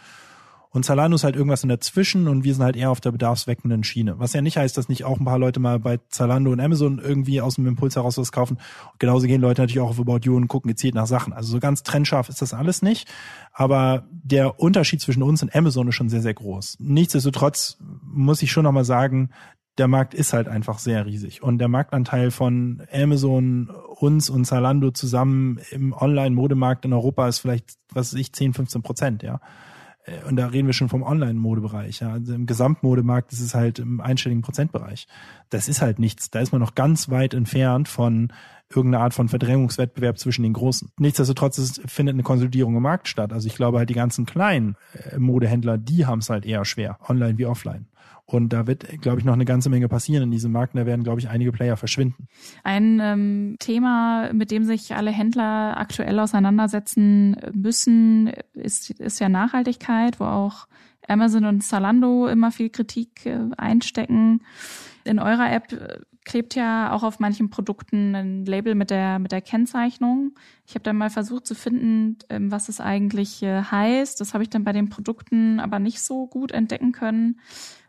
Und 0.75 0.83
Zalando 0.83 1.15
ist 1.15 1.23
halt 1.23 1.37
irgendwas 1.37 1.63
in 1.63 1.69
dazwischen 1.69 2.27
und 2.27 2.43
wir 2.43 2.53
sind 2.53 2.61
halt 2.61 2.75
eher 2.75 2.91
auf 2.91 2.99
der 2.99 3.13
bedarfsweckenden 3.13 3.85
Schiene. 3.85 4.19
Was 4.19 4.33
ja 4.33 4.41
nicht 4.41 4.57
heißt, 4.57 4.77
dass 4.77 4.89
nicht 4.89 5.05
auch 5.05 5.21
ein 5.21 5.23
paar 5.25 5.39
Leute 5.39 5.61
mal 5.61 5.79
bei 5.79 6.01
Zalando 6.09 6.51
und 6.51 6.59
Amazon 6.59 6.99
irgendwie 6.99 7.39
aus 7.39 7.55
dem 7.55 7.65
Impuls 7.65 7.95
heraus 7.95 8.17
was 8.17 8.33
kaufen. 8.33 8.57
Und 8.91 8.99
genauso 8.99 9.25
gehen 9.25 9.39
Leute 9.39 9.61
natürlich 9.61 9.79
auch 9.79 9.91
auf 9.91 10.01
About 10.01 10.19
You 10.23 10.35
und 10.35 10.49
gucken 10.49 10.67
gezielt 10.67 10.93
nach 10.93 11.07
Sachen. 11.07 11.31
Also 11.31 11.49
so 11.49 11.61
ganz 11.61 11.83
trennscharf 11.83 12.27
ist 12.27 12.41
das 12.41 12.53
alles 12.53 12.81
nicht. 12.81 13.07
Aber 13.53 14.03
der 14.11 14.59
Unterschied 14.59 14.99
zwischen 14.99 15.23
uns 15.23 15.41
und 15.41 15.55
Amazon 15.55 15.87
ist 15.87 15.95
schon 15.95 16.09
sehr, 16.09 16.21
sehr 16.21 16.33
groß. 16.33 16.75
Nichtsdestotrotz 16.81 17.77
muss 18.03 18.41
ich 18.41 18.51
schon 18.51 18.63
nochmal 18.63 18.83
sagen, 18.83 19.29
der 19.77 19.87
Markt 19.87 20.13
ist 20.13 20.33
halt 20.33 20.49
einfach 20.49 20.79
sehr 20.79 21.05
riesig. 21.05 21.41
Und 21.41 21.59
der 21.59 21.69
Marktanteil 21.69 22.31
von 22.31 22.83
Amazon, 22.91 23.69
uns 23.69 24.29
und 24.29 24.43
Zalando 24.43 24.91
zusammen 24.91 25.57
im 25.71 25.93
Online-Modemarkt 25.93 26.83
in 26.83 26.91
Europa 26.91 27.29
ist 27.29 27.39
vielleicht, 27.39 27.77
was 27.93 28.11
weiß 28.11 28.19
ich, 28.19 28.33
10, 28.33 28.53
15 28.53 28.81
Prozent, 28.81 29.23
ja. 29.23 29.39
Äh, 30.05 30.27
und 30.27 30.35
da 30.35 30.47
reden 30.47 30.67
wir 30.67 30.73
schon 30.73 30.89
vom 30.89 31.03
Online-Modebereich. 31.03 31.99
Ja. 31.99 32.13
Also 32.13 32.33
Im 32.33 32.45
Gesamtmodemarkt 32.45 33.33
ist 33.33 33.41
es 33.41 33.55
halt 33.55 33.79
im 33.79 34.01
einstelligen 34.01 34.41
Prozentbereich. 34.41 35.07
Das 35.49 35.67
ist 35.67 35.81
halt 35.81 35.99
nichts. 35.99 36.29
Da 36.29 36.39
ist 36.39 36.51
man 36.51 36.61
noch 36.61 36.75
ganz 36.75 37.09
weit 37.09 37.33
entfernt 37.33 37.87
von 37.87 38.31
irgendeiner 38.73 39.03
Art 39.03 39.13
von 39.13 39.29
Verdrängungswettbewerb 39.29 40.17
zwischen 40.17 40.43
den 40.43 40.53
Großen. 40.53 40.91
Nichtsdestotrotz 40.97 41.57
ist, 41.59 41.81
findet 41.85 42.13
eine 42.13 42.23
Konsolidierung 42.23 42.75
im 42.75 42.83
Markt 42.83 43.07
statt. 43.07 43.31
Also 43.31 43.47
ich 43.47 43.55
glaube 43.55 43.77
halt 43.77 43.89
die 43.89 43.93
ganzen 43.93 44.25
kleinen 44.25 44.75
äh, 44.93 45.17
Modehändler, 45.19 45.77
die 45.77 46.05
haben 46.05 46.19
es 46.19 46.29
halt 46.29 46.45
eher 46.45 46.65
schwer, 46.65 46.97
online 47.07 47.37
wie 47.37 47.45
offline. 47.45 47.87
Und 48.25 48.53
da 48.53 48.65
wird, 48.65 49.01
glaube 49.01 49.19
ich, 49.19 49.25
noch 49.25 49.33
eine 49.33 49.45
ganze 49.45 49.69
Menge 49.69 49.87
passieren 49.87 50.23
in 50.23 50.31
diesem 50.31 50.51
Markt. 50.51 50.73
Und 50.73 50.79
da 50.79 50.85
werden, 50.85 51.03
glaube 51.03 51.19
ich, 51.19 51.29
einige 51.29 51.51
Player 51.51 51.77
verschwinden. 51.77 52.27
Ein 52.63 52.99
ähm, 52.99 53.55
Thema, 53.59 54.33
mit 54.33 54.49
dem 54.49 54.63
sich 54.63 54.95
alle 54.95 55.11
Händler 55.11 55.77
aktuell 55.77 56.19
auseinandersetzen 56.19 57.37
müssen, 57.53 58.31
ist, 58.53 58.89
ist 58.89 59.19
ja 59.19 59.29
Nachhaltigkeit, 59.29 60.19
wo 60.19 60.25
auch 60.25 60.67
Amazon 61.07 61.45
und 61.45 61.61
Zalando 61.61 62.27
immer 62.27 62.51
viel 62.51 62.69
Kritik 62.69 63.27
äh, 63.27 63.39
einstecken. 63.57 64.41
In 65.03 65.19
eurer 65.19 65.51
App 65.51 65.71
äh, 65.71 65.99
klebt 66.25 66.55
ja 66.55 66.91
auch 66.91 67.03
auf 67.03 67.19
manchen 67.19 67.49
Produkten 67.49 68.15
ein 68.15 68.45
Label 68.45 68.75
mit 68.75 68.89
der, 68.89 69.19
mit 69.19 69.31
der 69.31 69.41
Kennzeichnung. 69.41 70.33
Ich 70.65 70.73
habe 70.73 70.83
dann 70.83 70.97
mal 70.97 71.11
versucht 71.11 71.45
zu 71.45 71.53
finden, 71.53 72.17
ähm, 72.29 72.51
was 72.51 72.67
es 72.67 72.81
eigentlich 72.81 73.43
äh, 73.43 73.61
heißt. 73.61 74.19
Das 74.19 74.33
habe 74.33 74.43
ich 74.43 74.49
dann 74.49 74.63
bei 74.63 74.73
den 74.73 74.89
Produkten 74.89 75.59
aber 75.59 75.79
nicht 75.79 76.01
so 76.01 76.25
gut 76.27 76.51
entdecken 76.51 76.91
können. 76.91 77.39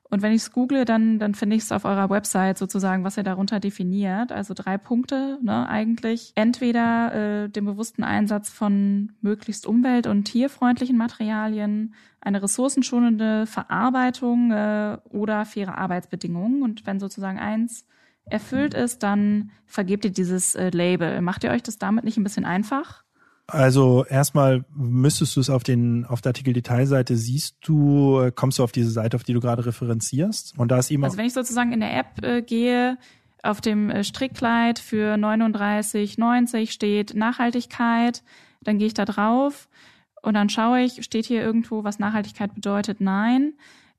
Und 0.09 0.23
wenn 0.23 0.33
ich 0.33 0.43
es 0.43 0.53
google, 0.53 0.85
dann, 0.85 1.19
dann 1.19 1.35
finde 1.35 1.57
ich 1.57 1.63
es 1.63 1.73
auf 1.73 1.85
eurer 1.85 2.11
Website 2.11 2.59
sozusagen, 2.59 3.05
was 3.05 3.17
ihr 3.17 3.25
darunter 3.25 3.59
definiert. 3.59 4.31
Also 4.31 4.55
drei 4.55 4.79
Punkte 4.79 5.39
ne, 5.43 5.69
eigentlich. 5.69 6.33
Entweder 6.37 7.45
äh, 7.45 7.49
den 7.49 7.65
bewussten 7.65 8.05
Einsatz 8.05 8.51
von 8.51 9.13
möglichst 9.21 9.67
umwelt- 9.67 10.07
und 10.07 10.25
tierfreundlichen 10.25 10.97
Materialien, 10.97 11.95
eine 12.21 12.43
ressourcenschonende 12.43 13.47
Verarbeitung 13.47 14.53
äh, 14.53 14.99
oder 15.11 15.45
faire 15.45 15.79
Arbeitsbedingungen. 15.79 16.63
Und 16.63 16.87
wenn 16.87 17.01
sozusagen 17.01 17.39
eins 17.39 17.87
erfüllt 18.27 18.75
ist, 18.75 19.03
dann 19.03 19.51
vergebt 19.65 20.05
ihr 20.05 20.13
dieses 20.13 20.55
äh, 20.55 20.71
Label. 20.71 21.21
Macht 21.21 21.45
ihr 21.45 21.51
euch 21.51 21.63
das 21.63 21.79
damit 21.79 22.05
nicht 22.05 22.17
ein 22.17 22.25
bisschen 22.25 22.45
einfach? 22.45 23.06
Also 23.49 24.05
erstmal 24.05 24.65
müsstest 24.75 25.37
du 25.37 25.41
es 25.41 25.51
auf 25.51 25.63
den 25.63 26.05
auf 26.05 26.21
der 26.21 26.31
Artikel-Detailseite 26.31 27.17
siehst 27.17 27.57
du, 27.63 28.21
äh, 28.21 28.33
kommst 28.33 28.59
du 28.59 28.65
auf 28.65 28.73
diese 28.73 28.91
Seite, 28.91 29.17
auf 29.17 29.23
die 29.23 29.35
du 29.35 29.41
gerade 29.41 29.65
referenzierst. 29.65 30.59
Und 30.59 30.71
da 30.73 30.79
ist 30.79 30.91
eben 30.91 31.05
Also 31.05 31.17
wenn 31.17 31.27
ich 31.27 31.33
sozusagen 31.33 31.73
in 31.73 31.81
der 31.81 31.97
App 31.97 32.25
äh, 32.25 32.43
gehe, 32.43 32.99
auf 33.45 33.61
dem 33.61 33.91
äh, 33.91 34.03
Strickkleid 34.03 34.81
für 34.81 35.15
39,90 35.15 36.73
steht 36.73 37.15
Nachhaltigkeit, 37.15 38.25
dann 38.63 38.79
gehe 38.79 38.89
ich 38.89 38.95
da 38.95 39.05
drauf 39.05 39.69
und 40.23 40.35
dann 40.35 40.49
schaue 40.49 40.81
ich, 40.81 41.05
steht 41.05 41.27
hier 41.27 41.43
irgendwo, 41.43 41.85
was 41.85 42.01
Nachhaltigkeit 42.01 42.53
bedeutet? 42.55 43.01
Nein 43.01 43.53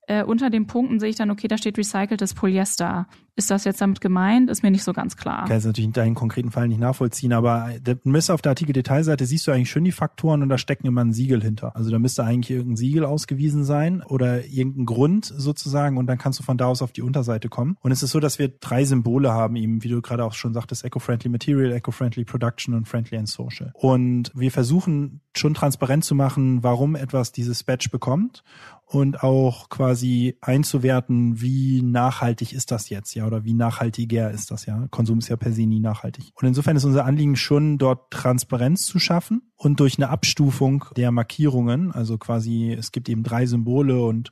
äh, 0.07 0.23
unter 0.23 0.49
den 0.49 0.67
Punkten 0.67 0.99
sehe 0.99 1.09
ich 1.09 1.15
dann, 1.17 1.29
okay, 1.29 1.47
da 1.47 1.57
steht 1.57 1.77
recyceltes 1.77 2.33
Polyester. 2.33 3.07
Ist 3.35 3.51
das 3.51 3.65
jetzt 3.65 3.81
damit 3.81 4.01
gemeint? 4.01 4.49
Ist 4.49 4.63
mir 4.63 4.71
nicht 4.71 4.83
so 4.83 4.93
ganz 4.93 5.15
klar. 5.15 5.41
Ich 5.43 5.49
kann 5.49 5.57
jetzt 5.57 5.65
natürlich 5.65 5.85
in 5.85 5.93
deinen 5.93 6.15
konkreten 6.15 6.49
Fall 6.49 6.67
nicht 6.67 6.79
nachvollziehen, 6.79 7.33
aber 7.33 7.71
da 7.83 7.93
müsste 8.03 8.33
auf 8.33 8.41
der 8.41 8.51
Artikel-Detailseite 8.51 9.25
siehst 9.25 9.45
du 9.45 9.51
eigentlich 9.51 9.69
schön 9.69 9.83
die 9.83 9.91
Faktoren 9.91 10.41
und 10.41 10.49
da 10.49 10.57
stecken 10.57 10.87
immer 10.87 11.03
ein 11.03 11.13
Siegel 11.13 11.43
hinter. 11.43 11.75
Also 11.75 11.91
da 11.91 11.99
müsste 11.99 12.23
eigentlich 12.23 12.49
irgendein 12.49 12.77
Siegel 12.77 13.05
ausgewiesen 13.05 13.63
sein 13.63 14.01
oder 14.01 14.45
irgendein 14.45 14.85
Grund 14.85 15.25
sozusagen 15.25 15.97
und 15.97 16.07
dann 16.07 16.17
kannst 16.17 16.39
du 16.39 16.43
von 16.43 16.57
da 16.57 16.65
aus 16.65 16.81
auf 16.81 16.93
die 16.93 17.03
Unterseite 17.03 17.49
kommen. 17.49 17.77
Und 17.81 17.91
es 17.91 18.01
ist 18.01 18.11
so, 18.11 18.19
dass 18.19 18.39
wir 18.39 18.47
drei 18.47 18.85
Symbole 18.85 19.31
haben, 19.31 19.55
eben, 19.57 19.83
wie 19.83 19.89
du 19.89 20.01
gerade 20.01 20.23
auch 20.23 20.33
schon 20.33 20.53
sagtest, 20.53 20.83
Eco-Friendly 20.83 21.29
Material, 21.29 21.73
Eco-Friendly 21.73 22.23
Production 22.23 22.73
und 22.73 22.87
Friendly 22.87 23.17
and 23.17 23.29
Social. 23.29 23.71
Und 23.75 24.31
wir 24.33 24.51
versuchen 24.51 25.21
schon 25.35 25.53
transparent 25.53 26.05
zu 26.05 26.15
machen, 26.15 26.63
warum 26.63 26.95
etwas 26.95 27.33
dieses 27.33 27.63
Badge 27.63 27.89
bekommt 27.91 28.43
und 28.89 29.21
auch 29.21 29.67
quasi 29.67 30.37
einzuwerten, 30.39 31.41
wie 31.41 31.81
nachhaltig 31.81 32.53
ist 32.53 32.71
das 32.71 32.89
jetzt, 32.89 33.13
ja, 33.15 33.27
oder 33.27 33.43
wie 33.43 33.53
nachhaltiger 33.53 34.31
ist 34.31 34.49
das, 34.49 34.65
ja. 34.65 34.87
Konsum 34.91 35.19
ist 35.19 35.27
ja 35.27 35.35
per 35.35 35.51
se 35.51 35.65
nie 35.65 35.81
nachhaltig. 35.81 36.31
Und 36.35 36.47
insofern 36.47 36.77
ist 36.77 36.85
unser 36.85 37.03
Anliegen 37.03 37.35
schon, 37.35 37.77
dort 37.77 38.11
Transparenz 38.11 38.85
zu 38.85 38.97
schaffen 38.97 39.41
und 39.57 39.81
durch 39.81 39.97
eine 39.97 40.09
Abstufung 40.09 40.85
der 40.95 41.11
Markierungen, 41.11 41.91
also 41.91 42.17
quasi, 42.17 42.73
es 42.77 42.93
gibt 42.93 43.09
eben 43.09 43.23
drei 43.23 43.45
Symbole 43.45 44.01
und 44.01 44.31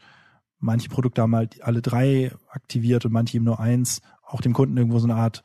manche 0.59 0.87
Produkte 0.87 1.21
haben 1.21 1.35
halt 1.35 1.61
alle 1.61 1.81
drei 1.81 2.31
aktiviert 2.47 3.03
und 3.03 3.11
manche 3.11 3.35
eben 3.35 3.45
nur 3.45 3.59
eins, 3.59 4.01
auch 4.25 4.39
dem 4.39 4.53
Kunden 4.53 4.77
irgendwo 4.77 4.99
so 4.99 5.07
eine 5.07 5.15
Art 5.15 5.43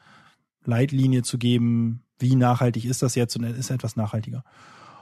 Leitlinie 0.65 1.23
zu 1.23 1.37
geben, 1.37 2.05
wie 2.21 2.37
nachhaltig 2.37 2.85
ist 2.85 3.03
das 3.03 3.17
jetzt 3.17 3.35
und 3.35 3.43
ist 3.43 3.71
etwas 3.71 3.97
nachhaltiger. 3.97 4.45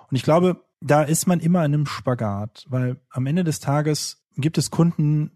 Und 0.08 0.16
ich 0.16 0.22
glaube, 0.22 0.64
da 0.80 1.02
ist 1.02 1.26
man 1.26 1.40
immer 1.40 1.64
in 1.64 1.74
einem 1.74 1.86
Spagat, 1.86 2.64
weil 2.68 3.00
am 3.10 3.26
Ende 3.26 3.44
des 3.44 3.60
Tages 3.60 4.24
gibt 4.36 4.58
es 4.58 4.70
Kunden 4.70 5.32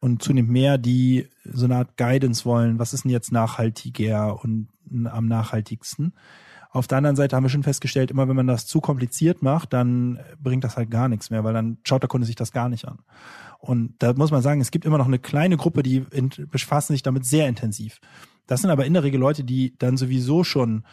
und 0.00 0.22
zunehmend 0.22 0.52
mehr, 0.52 0.78
die 0.78 1.28
so 1.44 1.64
eine 1.64 1.76
Art 1.76 1.96
Guidance 1.96 2.44
wollen. 2.44 2.78
Was 2.78 2.92
ist 2.92 3.04
denn 3.04 3.10
jetzt 3.10 3.32
nachhaltiger 3.32 4.42
und 4.42 4.68
am 5.04 5.26
nachhaltigsten? 5.26 6.12
Auf 6.70 6.86
der 6.86 6.98
anderen 6.98 7.16
Seite 7.16 7.34
haben 7.34 7.44
wir 7.44 7.48
schon 7.48 7.62
festgestellt, 7.62 8.10
immer 8.10 8.28
wenn 8.28 8.36
man 8.36 8.46
das 8.46 8.66
zu 8.66 8.80
kompliziert 8.82 9.40
macht, 9.40 9.72
dann 9.72 10.20
bringt 10.38 10.62
das 10.62 10.76
halt 10.76 10.90
gar 10.90 11.08
nichts 11.08 11.30
mehr, 11.30 11.42
weil 11.42 11.54
dann 11.54 11.78
schaut 11.84 12.02
der 12.02 12.08
Kunde 12.08 12.26
sich 12.26 12.36
das 12.36 12.52
gar 12.52 12.68
nicht 12.68 12.86
an. 12.86 12.98
Und 13.58 13.94
da 14.00 14.12
muss 14.12 14.30
man 14.30 14.42
sagen, 14.42 14.60
es 14.60 14.70
gibt 14.70 14.84
immer 14.84 14.98
noch 14.98 15.06
eine 15.06 15.18
kleine 15.18 15.56
Gruppe, 15.56 15.82
die 15.82 16.00
befassen 16.50 16.92
sich 16.92 17.02
damit 17.02 17.24
sehr 17.24 17.48
intensiv. 17.48 17.98
Das 18.46 18.60
sind 18.60 18.70
aber 18.70 18.84
in 18.84 18.92
der 18.92 19.02
Regel 19.04 19.18
Leute, 19.18 19.42
die 19.42 19.76
dann 19.78 19.96
sowieso 19.96 20.44
schon 20.44 20.84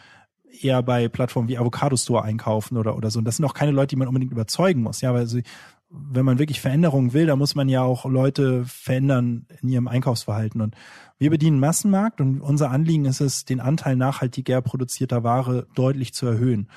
eher 0.62 0.82
bei 0.82 1.08
Plattformen 1.08 1.48
wie 1.48 1.58
Avocado 1.58 1.96
Store 1.96 2.22
einkaufen 2.22 2.76
oder, 2.76 2.96
oder 2.96 3.10
so. 3.10 3.18
Und 3.18 3.24
das 3.24 3.36
sind 3.36 3.44
auch 3.44 3.54
keine 3.54 3.72
Leute, 3.72 3.88
die 3.88 3.96
man 3.96 4.08
unbedingt 4.08 4.32
überzeugen 4.32 4.82
muss. 4.82 5.00
Ja, 5.00 5.14
weil 5.14 5.26
sie, 5.26 5.42
wenn 5.90 6.24
man 6.24 6.38
wirklich 6.38 6.60
Veränderungen 6.60 7.12
will, 7.12 7.26
dann 7.26 7.38
muss 7.38 7.54
man 7.54 7.68
ja 7.68 7.82
auch 7.82 8.04
Leute 8.04 8.64
verändern 8.64 9.46
in 9.62 9.68
ihrem 9.68 9.88
Einkaufsverhalten. 9.88 10.60
Und 10.60 10.74
wir 11.18 11.30
bedienen 11.30 11.60
Massenmarkt 11.60 12.20
und 12.20 12.40
unser 12.40 12.70
Anliegen 12.70 13.04
ist 13.04 13.20
es, 13.20 13.44
den 13.44 13.60
Anteil 13.60 13.96
nachhaltiger 13.96 14.60
produzierter 14.62 15.22
Ware 15.22 15.66
deutlich 15.74 16.14
zu 16.14 16.26
erhöhen. 16.26 16.68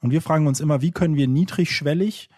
Und 0.00 0.10
wir 0.10 0.22
fragen 0.22 0.46
uns 0.46 0.60
immer, 0.60 0.82
wie 0.82 0.92
können 0.92 1.16
wir 1.16 1.26
niedrigschwellig 1.28 2.28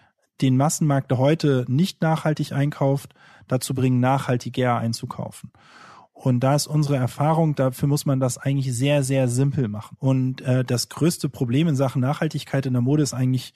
den 0.41 0.57
Massenmarkt, 0.57 1.11
der 1.11 1.17
heute 1.17 1.65
nicht 1.67 2.01
nachhaltig 2.01 2.53
einkauft, 2.53 3.13
dazu 3.47 3.73
bringen, 3.73 3.99
nachhaltiger 3.99 4.77
einzukaufen. 4.77 5.51
Und 6.23 6.41
da 6.41 6.53
ist 6.53 6.67
unsere 6.67 6.97
Erfahrung, 6.97 7.55
dafür 7.55 7.87
muss 7.87 8.05
man 8.05 8.19
das 8.19 8.37
eigentlich 8.37 8.75
sehr, 8.77 9.01
sehr 9.01 9.27
simpel 9.27 9.67
machen. 9.67 9.97
Und 9.99 10.41
äh, 10.41 10.63
das 10.63 10.87
größte 10.87 11.29
Problem 11.29 11.67
in 11.67 11.75
Sachen 11.75 11.99
Nachhaltigkeit 11.99 12.67
in 12.67 12.73
der 12.73 12.83
Mode 12.83 13.01
ist 13.01 13.15
eigentlich 13.15 13.55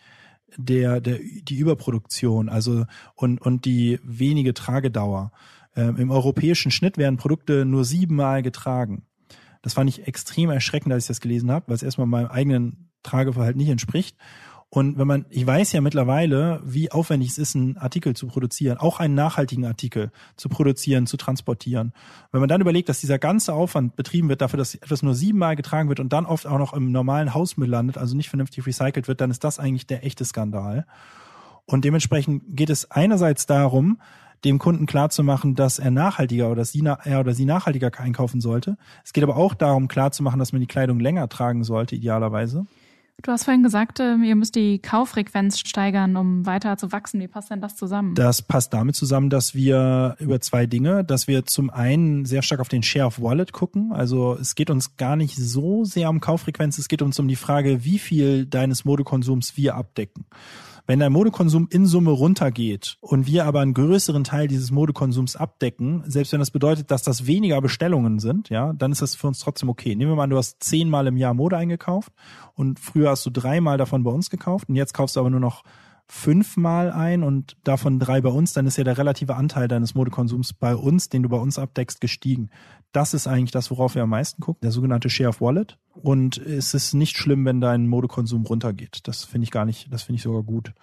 der, 0.57 0.99
der, 0.99 1.19
die 1.19 1.57
Überproduktion, 1.57 2.49
also 2.49 2.85
und, 3.13 3.39
und 3.39 3.65
die 3.65 3.99
wenige 4.03 4.55
Tragedauer. 4.55 5.31
Ähm, 5.75 5.97
Im 5.97 6.09
europäischen 6.09 6.71
Schnitt 6.71 6.97
werden 6.97 7.17
Produkte 7.17 7.65
nur 7.65 7.85
siebenmal 7.85 8.41
getragen. 8.41 9.03
Das 9.61 9.75
fand 9.75 9.87
ich 9.87 10.07
extrem 10.07 10.49
erschreckend, 10.49 10.91
als 10.91 11.03
ich 11.03 11.09
das 11.09 11.21
gelesen 11.21 11.51
habe, 11.51 11.67
weil 11.67 11.75
es 11.75 11.83
erstmal 11.83 12.07
meinem 12.07 12.29
eigenen 12.29 12.89
Trageverhalten 13.03 13.59
nicht 13.59 13.69
entspricht. 13.69 14.17
Und 14.69 14.97
wenn 14.97 15.07
man, 15.07 15.25
ich 15.29 15.45
weiß 15.47 15.71
ja 15.71 15.79
mittlerweile, 15.79 16.61
wie 16.65 16.91
aufwendig 16.91 17.29
es 17.29 17.37
ist, 17.37 17.55
einen 17.55 17.77
Artikel 17.77 18.13
zu 18.13 18.27
produzieren, 18.27 18.77
auch 18.77 18.99
einen 18.99 19.15
nachhaltigen 19.15 19.65
Artikel 19.65 20.11
zu 20.35 20.49
produzieren, 20.49 21.07
zu 21.07 21.15
transportieren. 21.17 21.93
Wenn 22.31 22.41
man 22.41 22.49
dann 22.49 22.61
überlegt, 22.61 22.89
dass 22.89 22.99
dieser 22.99 23.17
ganze 23.17 23.53
Aufwand 23.53 23.95
betrieben 23.95 24.27
wird 24.27 24.41
dafür, 24.41 24.57
dass 24.57 24.75
etwas 24.75 25.01
nur 25.01 25.15
siebenmal 25.15 25.55
getragen 25.55 25.87
wird 25.87 26.01
und 26.01 26.11
dann 26.11 26.25
oft 26.25 26.45
auch 26.45 26.57
noch 26.57 26.73
im 26.73 26.91
normalen 26.91 27.33
Hausmüll 27.33 27.69
landet, 27.69 27.97
also 27.97 28.17
nicht 28.17 28.29
vernünftig 28.29 28.65
recycelt 28.65 29.07
wird, 29.07 29.21
dann 29.21 29.31
ist 29.31 29.43
das 29.43 29.59
eigentlich 29.59 29.87
der 29.87 30.03
echte 30.03 30.25
Skandal. 30.25 30.85
Und 31.65 31.85
dementsprechend 31.85 32.43
geht 32.49 32.69
es 32.69 32.91
einerseits 32.91 33.45
darum, 33.45 33.99
dem 34.43 34.59
Kunden 34.59 34.85
klarzumachen, 34.85 35.55
dass 35.55 35.79
er 35.79 35.91
nachhaltiger 35.91 36.51
oder 36.51 36.65
sie, 36.65 36.83
er 36.85 37.19
oder 37.19 37.33
sie 37.33 37.45
nachhaltiger 37.45 37.91
einkaufen 37.97 38.41
sollte. 38.41 38.77
Es 39.03 39.13
geht 39.13 39.23
aber 39.23 39.37
auch 39.37 39.53
darum, 39.53 39.87
klarzumachen, 39.87 40.39
dass 40.39 40.51
man 40.51 40.61
die 40.61 40.67
Kleidung 40.67 40.99
länger 40.99 41.29
tragen 41.29 41.63
sollte, 41.63 41.95
idealerweise. 41.95 42.65
Du 43.23 43.31
hast 43.31 43.45
vorhin 43.45 43.63
gesagt, 43.63 43.99
ähm, 43.99 44.23
ihr 44.23 44.35
müsst 44.35 44.55
die 44.55 44.79
Kauffrequenz 44.79 45.59
steigern, 45.59 46.15
um 46.15 46.45
weiter 46.45 46.77
zu 46.77 46.91
wachsen. 46.91 47.19
Wie 47.21 47.27
passt 47.27 47.49
denn 47.49 47.61
das 47.61 47.75
zusammen? 47.75 48.13
Das 48.13 48.41
passt 48.41 48.73
damit 48.73 48.95
zusammen, 48.95 49.29
dass 49.29 49.55
wir 49.55 50.15
über 50.19 50.41
zwei 50.41 50.65
Dinge, 50.65 51.03
dass 51.03 51.27
wir 51.27 51.45
zum 51.45 51.69
einen 51.69 52.25
sehr 52.25 52.41
stark 52.41 52.61
auf 52.61 52.69
den 52.69 52.83
Share 52.83 53.07
of 53.07 53.21
Wallet 53.21 53.51
gucken. 53.51 53.91
Also 53.93 54.37
es 54.39 54.53
geht 54.53 54.69
uns 54.69 54.97
gar 54.97 55.15
nicht 55.15 55.35
so 55.35 55.85
sehr 55.85 56.09
um 56.09 56.19
Kauffrequenz, 56.19 56.77
es 56.77 56.87
geht 56.87 57.01
uns 57.01 57.17
um 57.17 57.27
die 57.27 57.35
Frage, 57.35 57.83
wie 57.83 57.99
viel 57.99 58.45
deines 58.45 58.85
Modekonsums 58.85 59.57
wir 59.57 59.75
abdecken. 59.75 60.25
Wenn 60.87 60.99
der 60.99 61.09
Modekonsum 61.09 61.67
in 61.71 61.87
Summe 61.87 62.11
runtergeht 62.11 62.97
und 63.01 63.25
wir 63.25 63.45
aber 63.45 63.61
einen 63.61 63.73
größeren 63.73 64.23
Teil 64.23 64.47
dieses 64.47 64.69
Modekonsums 64.69 65.35
abdecken, 65.35 66.03
selbst 66.05 66.31
wenn 66.31 66.39
das 66.39 66.51
bedeutet, 66.51 66.91
dass 66.91 67.01
das 67.01 67.25
weniger 67.25 67.59
Bestellungen 67.59 68.19
sind, 68.19 68.49
ja, 68.49 68.71
dann 68.73 68.91
ist 68.91 69.01
das 69.01 69.15
für 69.15 69.27
uns 69.27 69.39
trotzdem 69.39 69.69
okay. 69.69 69.95
Nehmen 69.95 70.11
wir 70.11 70.15
mal 70.15 70.25
an, 70.25 70.29
du 70.29 70.37
hast 70.37 70.63
zehnmal 70.63 71.07
im 71.07 71.17
Jahr 71.17 71.33
Mode 71.33 71.57
eingekauft 71.57 72.11
und 72.53 72.79
früher 72.79 73.09
hast 73.09 73.25
du 73.25 73.31
dreimal 73.31 73.77
davon 73.79 74.03
bei 74.03 74.11
uns 74.11 74.29
gekauft 74.29 74.69
und 74.69 74.75
jetzt 74.75 74.93
kaufst 74.93 75.15
du 75.15 75.21
aber 75.21 75.31
nur 75.31 75.39
noch 75.39 75.63
fünfmal 76.07 76.91
ein 76.91 77.23
und 77.23 77.57
davon 77.63 77.99
drei 77.99 78.21
bei 78.21 78.29
uns, 78.29 78.53
dann 78.53 78.67
ist 78.67 78.77
ja 78.77 78.83
der 78.83 78.97
relative 78.97 79.35
Anteil 79.35 79.67
deines 79.67 79.95
Modekonsums 79.95 80.53
bei 80.53 80.75
uns, 80.75 81.09
den 81.09 81.23
du 81.23 81.29
bei 81.29 81.37
uns 81.37 81.57
abdeckst, 81.57 81.99
gestiegen. 81.99 82.49
Das 82.91 83.13
ist 83.13 83.27
eigentlich 83.27 83.51
das, 83.51 83.71
worauf 83.71 83.95
wir 83.95 84.03
am 84.03 84.11
meisten 84.11 84.41
gucken, 84.41 84.61
der 84.61 84.71
sogenannte 84.71 85.09
Share 85.09 85.29
of 85.29 85.41
Wallet. 85.41 85.77
Und 85.93 86.37
es 86.37 86.73
ist 86.73 86.93
nicht 86.93 87.17
schlimm, 87.17 87.43
wenn 87.45 87.59
dein 87.59 87.87
Modekonsum 87.87 88.45
runtergeht. 88.45 88.99
Das 89.07 89.25
finde 89.25 89.45
ich 89.45 89.51
gar 89.51 89.65
nicht, 89.65 89.91
das 89.91 90.03
finde 90.03 90.17
ich 90.17 90.23
sogar 90.23 90.43
gut. 90.43 90.73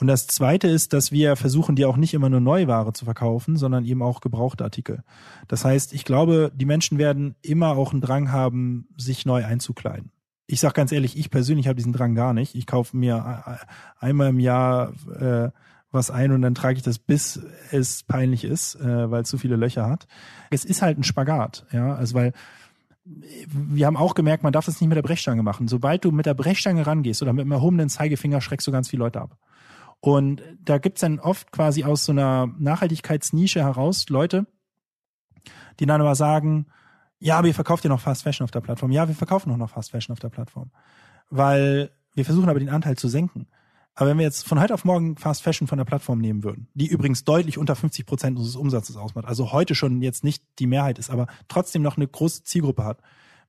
Und 0.00 0.06
das 0.06 0.26
zweite 0.28 0.68
ist, 0.68 0.92
dass 0.92 1.10
wir 1.10 1.36
versuchen, 1.36 1.76
dir 1.76 1.88
auch 1.88 1.96
nicht 1.96 2.14
immer 2.14 2.30
nur 2.30 2.40
Neuware 2.40 2.92
zu 2.92 3.04
verkaufen, 3.04 3.56
sondern 3.56 3.84
eben 3.84 4.02
auch 4.02 4.20
gebrauchte 4.20 4.64
Artikel. 4.64 5.02
Das 5.48 5.64
heißt, 5.64 5.92
ich 5.92 6.04
glaube, 6.04 6.52
die 6.54 6.66
Menschen 6.66 6.98
werden 6.98 7.34
immer 7.42 7.76
auch 7.76 7.92
einen 7.92 8.00
Drang 8.00 8.30
haben, 8.30 8.88
sich 8.96 9.26
neu 9.26 9.44
einzukleiden 9.44 10.12
ich 10.48 10.60
sag 10.60 10.72
ganz 10.72 10.90
ehrlich, 10.92 11.16
ich 11.16 11.30
persönlich 11.30 11.68
habe 11.68 11.76
diesen 11.76 11.92
Drang 11.92 12.14
gar 12.14 12.32
nicht. 12.32 12.54
Ich 12.54 12.66
kaufe 12.66 12.96
mir 12.96 13.60
einmal 14.00 14.30
im 14.30 14.40
Jahr 14.40 14.92
äh, 15.20 15.50
was 15.90 16.10
ein 16.10 16.32
und 16.32 16.42
dann 16.42 16.54
trage 16.54 16.78
ich 16.78 16.82
das, 16.82 16.98
bis 16.98 17.40
es 17.70 18.02
peinlich 18.02 18.44
ist, 18.44 18.74
äh, 18.76 19.10
weil 19.10 19.22
es 19.22 19.28
zu 19.28 19.36
viele 19.36 19.56
Löcher 19.56 19.86
hat. 19.86 20.08
Es 20.50 20.64
ist 20.64 20.80
halt 20.80 20.98
ein 20.98 21.04
Spagat, 21.04 21.66
ja, 21.70 21.94
also 21.94 22.14
weil 22.14 22.32
wir 23.04 23.86
haben 23.86 23.96
auch 23.96 24.14
gemerkt, 24.14 24.42
man 24.42 24.52
darf 24.52 24.66
das 24.66 24.80
nicht 24.80 24.88
mit 24.88 24.96
der 24.96 25.02
Brechstange 25.02 25.42
machen. 25.42 25.68
Sobald 25.68 26.04
du 26.04 26.10
mit 26.10 26.26
der 26.26 26.34
Brechstange 26.34 26.86
rangehst 26.86 27.22
oder 27.22 27.32
mit 27.32 27.44
dem 27.44 27.52
erhobenen 27.52 27.88
Zeigefinger, 27.88 28.40
schreckst 28.40 28.66
du 28.66 28.72
ganz 28.72 28.88
viele 28.88 29.04
Leute 29.04 29.20
ab. 29.20 29.38
Und 30.00 30.42
da 30.62 30.78
gibt's 30.78 31.00
dann 31.00 31.18
oft 31.18 31.50
quasi 31.52 31.84
aus 31.84 32.04
so 32.04 32.12
einer 32.12 32.48
Nachhaltigkeitsnische 32.58 33.60
heraus 33.60 34.08
Leute, 34.08 34.46
die 35.80 35.86
dann 35.86 36.00
aber 36.00 36.14
sagen, 36.14 36.66
Ja, 37.20 37.38
aber 37.38 37.48
ihr 37.48 37.54
verkauft 37.54 37.84
ja 37.84 37.90
noch 37.90 38.00
Fast 38.00 38.22
Fashion 38.22 38.44
auf 38.44 38.50
der 38.50 38.60
Plattform. 38.60 38.92
Ja, 38.92 39.08
wir 39.08 39.14
verkaufen 39.14 39.50
auch 39.50 39.56
noch 39.56 39.70
Fast 39.70 39.90
Fashion 39.90 40.12
auf 40.12 40.20
der 40.20 40.28
Plattform. 40.28 40.70
Weil 41.30 41.90
wir 42.14 42.24
versuchen 42.24 42.48
aber 42.48 42.58
den 42.58 42.68
Anteil 42.68 42.96
zu 42.96 43.08
senken. 43.08 43.46
Aber 43.94 44.10
wenn 44.10 44.18
wir 44.18 44.24
jetzt 44.24 44.46
von 44.46 44.60
heute 44.60 44.74
auf 44.74 44.84
morgen 44.84 45.16
Fast 45.16 45.42
Fashion 45.42 45.66
von 45.66 45.78
der 45.78 45.84
Plattform 45.84 46.20
nehmen 46.20 46.44
würden, 46.44 46.68
die 46.74 46.86
übrigens 46.86 47.24
deutlich 47.24 47.58
unter 47.58 47.74
50 47.74 48.06
Prozent 48.06 48.36
unseres 48.36 48.54
Umsatzes 48.54 48.96
ausmacht, 48.96 49.26
also 49.26 49.50
heute 49.50 49.74
schon 49.74 50.02
jetzt 50.02 50.22
nicht 50.22 50.44
die 50.60 50.68
Mehrheit 50.68 51.00
ist, 51.00 51.10
aber 51.10 51.26
trotzdem 51.48 51.82
noch 51.82 51.96
eine 51.96 52.06
große 52.06 52.44
Zielgruppe 52.44 52.84
hat. 52.84 53.00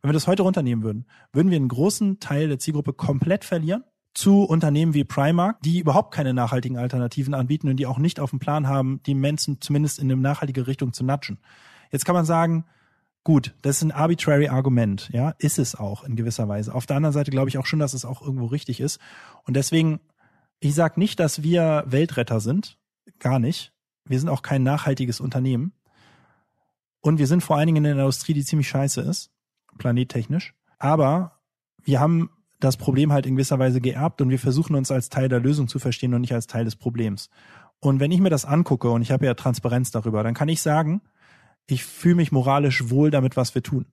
Wenn 0.01 0.09
wir 0.09 0.13
das 0.13 0.25
heute 0.25 0.41
runternehmen 0.41 0.83
würden, 0.83 1.05
würden 1.33 1.51
wir 1.51 1.57
einen 1.57 1.67
großen 1.67 2.19
Teil 2.19 2.47
der 2.47 2.57
Zielgruppe 2.57 2.93
komplett 2.93 3.45
verlieren 3.45 3.83
zu 4.15 4.43
Unternehmen 4.43 4.95
wie 4.95 5.03
Primark, 5.03 5.61
die 5.61 5.79
überhaupt 5.79 6.13
keine 6.13 6.33
nachhaltigen 6.33 6.77
Alternativen 6.77 7.35
anbieten 7.35 7.69
und 7.69 7.77
die 7.77 7.85
auch 7.85 7.99
nicht 7.99 8.19
auf 8.19 8.31
dem 8.31 8.39
Plan 8.39 8.67
haben, 8.67 9.01
die 9.05 9.13
Menschen 9.13 9.61
zumindest 9.61 9.99
in 9.99 10.11
eine 10.11 10.19
nachhaltige 10.19 10.65
Richtung 10.65 10.93
zu 10.93 11.05
natschen. 11.05 11.37
Jetzt 11.91 12.05
kann 12.05 12.15
man 12.15 12.25
sagen, 12.25 12.65
gut, 13.23 13.55
das 13.61 13.77
ist 13.77 13.83
ein 13.83 13.91
arbitrary 13.91 14.47
Argument, 14.47 15.09
ja, 15.11 15.35
ist 15.39 15.59
es 15.59 15.75
auch 15.75 16.03
in 16.03 16.15
gewisser 16.15 16.47
Weise. 16.47 16.73
Auf 16.73 16.85
der 16.85 16.97
anderen 16.97 17.13
Seite 17.13 17.31
glaube 17.31 17.49
ich 17.49 17.57
auch 17.57 17.65
schon, 17.65 17.79
dass 17.79 17.93
es 17.93 18.05
auch 18.05 18.21
irgendwo 18.21 18.45
richtig 18.45 18.79
ist. 18.79 18.99
Und 19.45 19.55
deswegen 19.55 19.99
ich 20.59 20.75
sage 20.75 20.99
nicht, 20.99 21.19
dass 21.19 21.41
wir 21.41 21.83
Weltretter 21.87 22.39
sind. 22.39 22.77
Gar 23.19 23.39
nicht. 23.39 23.73
Wir 24.05 24.19
sind 24.19 24.29
auch 24.29 24.41
kein 24.41 24.63
nachhaltiges 24.63 25.19
Unternehmen. 25.19 25.73
Und 27.01 27.17
wir 27.17 27.27
sind 27.27 27.41
vor 27.41 27.57
allen 27.57 27.67
Dingen 27.67 27.85
in 27.85 27.91
einer 27.91 28.01
Industrie, 28.01 28.33
die 28.33 28.43
ziemlich 28.43 28.67
scheiße 28.67 29.01
ist, 29.01 29.31
planettechnisch. 29.77 30.53
Aber 30.77 31.39
wir 31.81 32.01
haben 32.01 32.29
das 32.59 32.75
Problem 32.75 33.13
halt 33.13 33.25
in 33.25 33.35
gewisser 33.35 33.57
Weise 33.57 33.79
geerbt 33.79 34.21
und 34.21 34.29
wir 34.29 34.39
versuchen 34.39 34.75
uns 34.75 34.91
als 34.91 35.07
Teil 35.07 35.29
der 35.29 35.39
Lösung 35.39 35.69
zu 35.69 35.79
verstehen 35.79 36.13
und 36.13 36.21
nicht 36.21 36.33
als 36.33 36.47
Teil 36.47 36.65
des 36.65 36.75
Problems. 36.75 37.29
Und 37.79 38.01
wenn 38.01 38.11
ich 38.11 38.19
mir 38.19 38.29
das 38.29 38.43
angucke 38.43 38.89
und 38.89 39.01
ich 39.01 39.11
habe 39.11 39.25
ja 39.25 39.33
Transparenz 39.33 39.91
darüber, 39.91 40.23
dann 40.23 40.33
kann 40.33 40.49
ich 40.49 40.61
sagen, 40.61 41.01
ich 41.67 41.83
fühle 41.83 42.15
mich 42.15 42.31
moralisch 42.31 42.89
wohl 42.89 43.11
damit, 43.11 43.37
was 43.37 43.53
wir 43.55 43.63
tun. 43.63 43.85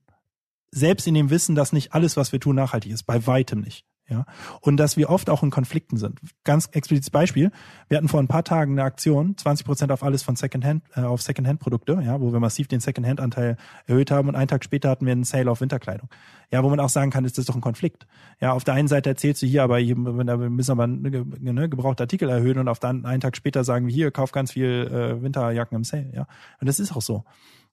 Selbst 0.71 1.07
in 1.07 1.13
dem 1.13 1.29
Wissen, 1.29 1.55
dass 1.55 1.73
nicht 1.73 1.93
alles, 1.93 2.17
was 2.17 2.31
wir 2.31 2.39
tun, 2.39 2.55
nachhaltig 2.55 2.91
ist. 2.91 3.03
Bei 3.03 3.25
weitem 3.25 3.61
nicht. 3.61 3.85
Ja, 4.09 4.25
und 4.61 4.77
dass 4.77 4.95
wir 4.95 5.09
oft 5.09 5.29
auch 5.29 5.43
in 5.43 5.49
Konflikten 5.49 5.97
sind. 5.97 6.19
Ganz 6.45 6.67
explizites 6.71 7.09
Beispiel. 7.09 7.51
Wir 7.89 7.97
hatten 7.97 8.07
vor 8.07 8.21
ein 8.21 8.29
paar 8.29 8.45
Tagen 8.45 8.71
eine 8.71 8.83
Aktion, 8.83 9.35
20 9.35 9.65
Prozent 9.65 9.91
auf 9.91 10.01
alles 10.01 10.23
von 10.23 10.37
Secondhand, 10.37 10.81
äh, 10.95 11.01
auf 11.01 11.21
Secondhand-Produkte, 11.21 12.01
ja, 12.05 12.21
wo 12.21 12.31
wir 12.31 12.39
massiv 12.39 12.69
den 12.69 12.79
Secondhand-Anteil 12.79 13.57
erhöht 13.85 14.09
haben 14.09 14.29
und 14.29 14.35
einen 14.35 14.47
Tag 14.47 14.63
später 14.63 14.89
hatten 14.89 15.05
wir 15.05 15.11
einen 15.11 15.25
Sale 15.25 15.51
auf 15.51 15.59
Winterkleidung. 15.59 16.07
Ja, 16.53 16.63
wo 16.63 16.69
man 16.69 16.79
auch 16.79 16.87
sagen 16.87 17.11
kann, 17.11 17.25
ist 17.25 17.37
das 17.37 17.45
doch 17.45 17.55
ein 17.55 17.61
Konflikt. 17.61 18.07
Ja, 18.39 18.53
auf 18.53 18.63
der 18.63 18.75
einen 18.75 18.87
Seite 18.87 19.09
erzählst 19.09 19.41
du 19.41 19.45
hier, 19.45 19.63
aber 19.63 19.77
hier, 19.77 19.97
wir 19.97 20.49
müssen 20.49 20.71
aber 20.71 20.87
ne, 20.87 21.67
gebrauchte 21.67 22.03
Artikel 22.03 22.29
erhöhen 22.29 22.59
und 22.59 22.69
auf 22.69 22.79
der 22.79 22.91
einen 22.91 23.19
Tag 23.19 23.35
später 23.35 23.65
sagen 23.65 23.87
wir 23.87 23.93
hier, 23.93 24.11
kauf 24.11 24.31
ganz 24.31 24.53
viel 24.53 24.87
äh, 24.89 25.21
Winterjacken 25.21 25.75
im 25.75 25.83
Sale, 25.83 26.09
ja. 26.13 26.27
Und 26.61 26.69
das 26.69 26.79
ist 26.79 26.95
auch 26.95 27.01
so. 27.01 27.25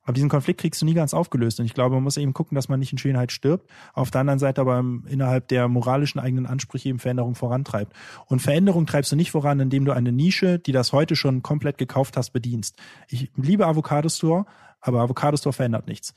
Aber 0.04 0.12
diesen 0.12 0.28
Konflikt 0.28 0.60
kriegst 0.60 0.82
du 0.82 0.86
nie 0.86 0.94
ganz 0.94 1.14
aufgelöst. 1.14 1.60
Und 1.60 1.66
ich 1.66 1.74
glaube, 1.74 1.94
man 1.94 2.04
muss 2.04 2.16
eben 2.16 2.34
gucken, 2.34 2.54
dass 2.54 2.68
man 2.68 2.78
nicht 2.78 2.92
in 2.92 2.98
Schönheit 2.98 3.32
stirbt. 3.32 3.70
Auf 3.94 4.10
der 4.10 4.20
anderen 4.20 4.38
Seite 4.38 4.60
aber 4.60 4.84
innerhalb 5.06 5.48
der 5.48 5.66
moralischen 5.68 6.20
eigenen 6.20 6.46
Ansprüche 6.46 6.90
eben 6.90 6.98
Veränderung 6.98 7.34
vorantreibt. 7.34 7.94
Und 8.26 8.40
Veränderung 8.40 8.86
treibst 8.86 9.10
du 9.12 9.16
nicht 9.16 9.30
voran, 9.30 9.60
indem 9.60 9.84
du 9.84 9.92
eine 9.92 10.12
Nische, 10.12 10.58
die 10.58 10.72
das 10.72 10.92
heute 10.92 11.16
schon 11.16 11.42
komplett 11.42 11.78
gekauft 11.78 12.16
hast, 12.16 12.30
bedienst. 12.30 12.76
Ich 13.08 13.30
liebe 13.36 13.66
Avocado 13.66 14.08
Store, 14.08 14.44
aber 14.80 15.00
Avocado 15.00 15.36
Store 15.36 15.54
verändert 15.54 15.88
nichts. 15.88 16.14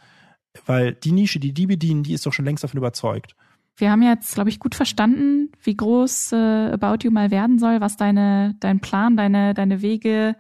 Weil 0.66 0.94
die 0.94 1.12
Nische, 1.12 1.40
die 1.40 1.54
die 1.54 1.68
bedienen, 1.68 2.04
die 2.04 2.14
ist 2.14 2.26
doch 2.26 2.34
schon 2.34 2.46
längst 2.46 2.64
davon 2.64 2.78
überzeugt. 2.78 3.36
Wir 3.78 3.92
haben 3.92 4.02
jetzt, 4.02 4.34
glaube 4.34 4.50
ich, 4.50 4.60
gut 4.60 4.74
verstanden, 4.74 5.52
wie 5.62 5.78
groß 5.78 6.32
äh, 6.32 6.72
About 6.72 6.98
You 7.04 7.12
mal 7.12 7.30
werden 7.30 7.60
soll, 7.60 7.80
was 7.80 7.96
deine, 7.96 8.56
dein 8.60 8.80
Plan, 8.80 9.16
deine, 9.16 9.54
deine 9.54 9.82
Wege 9.84 10.36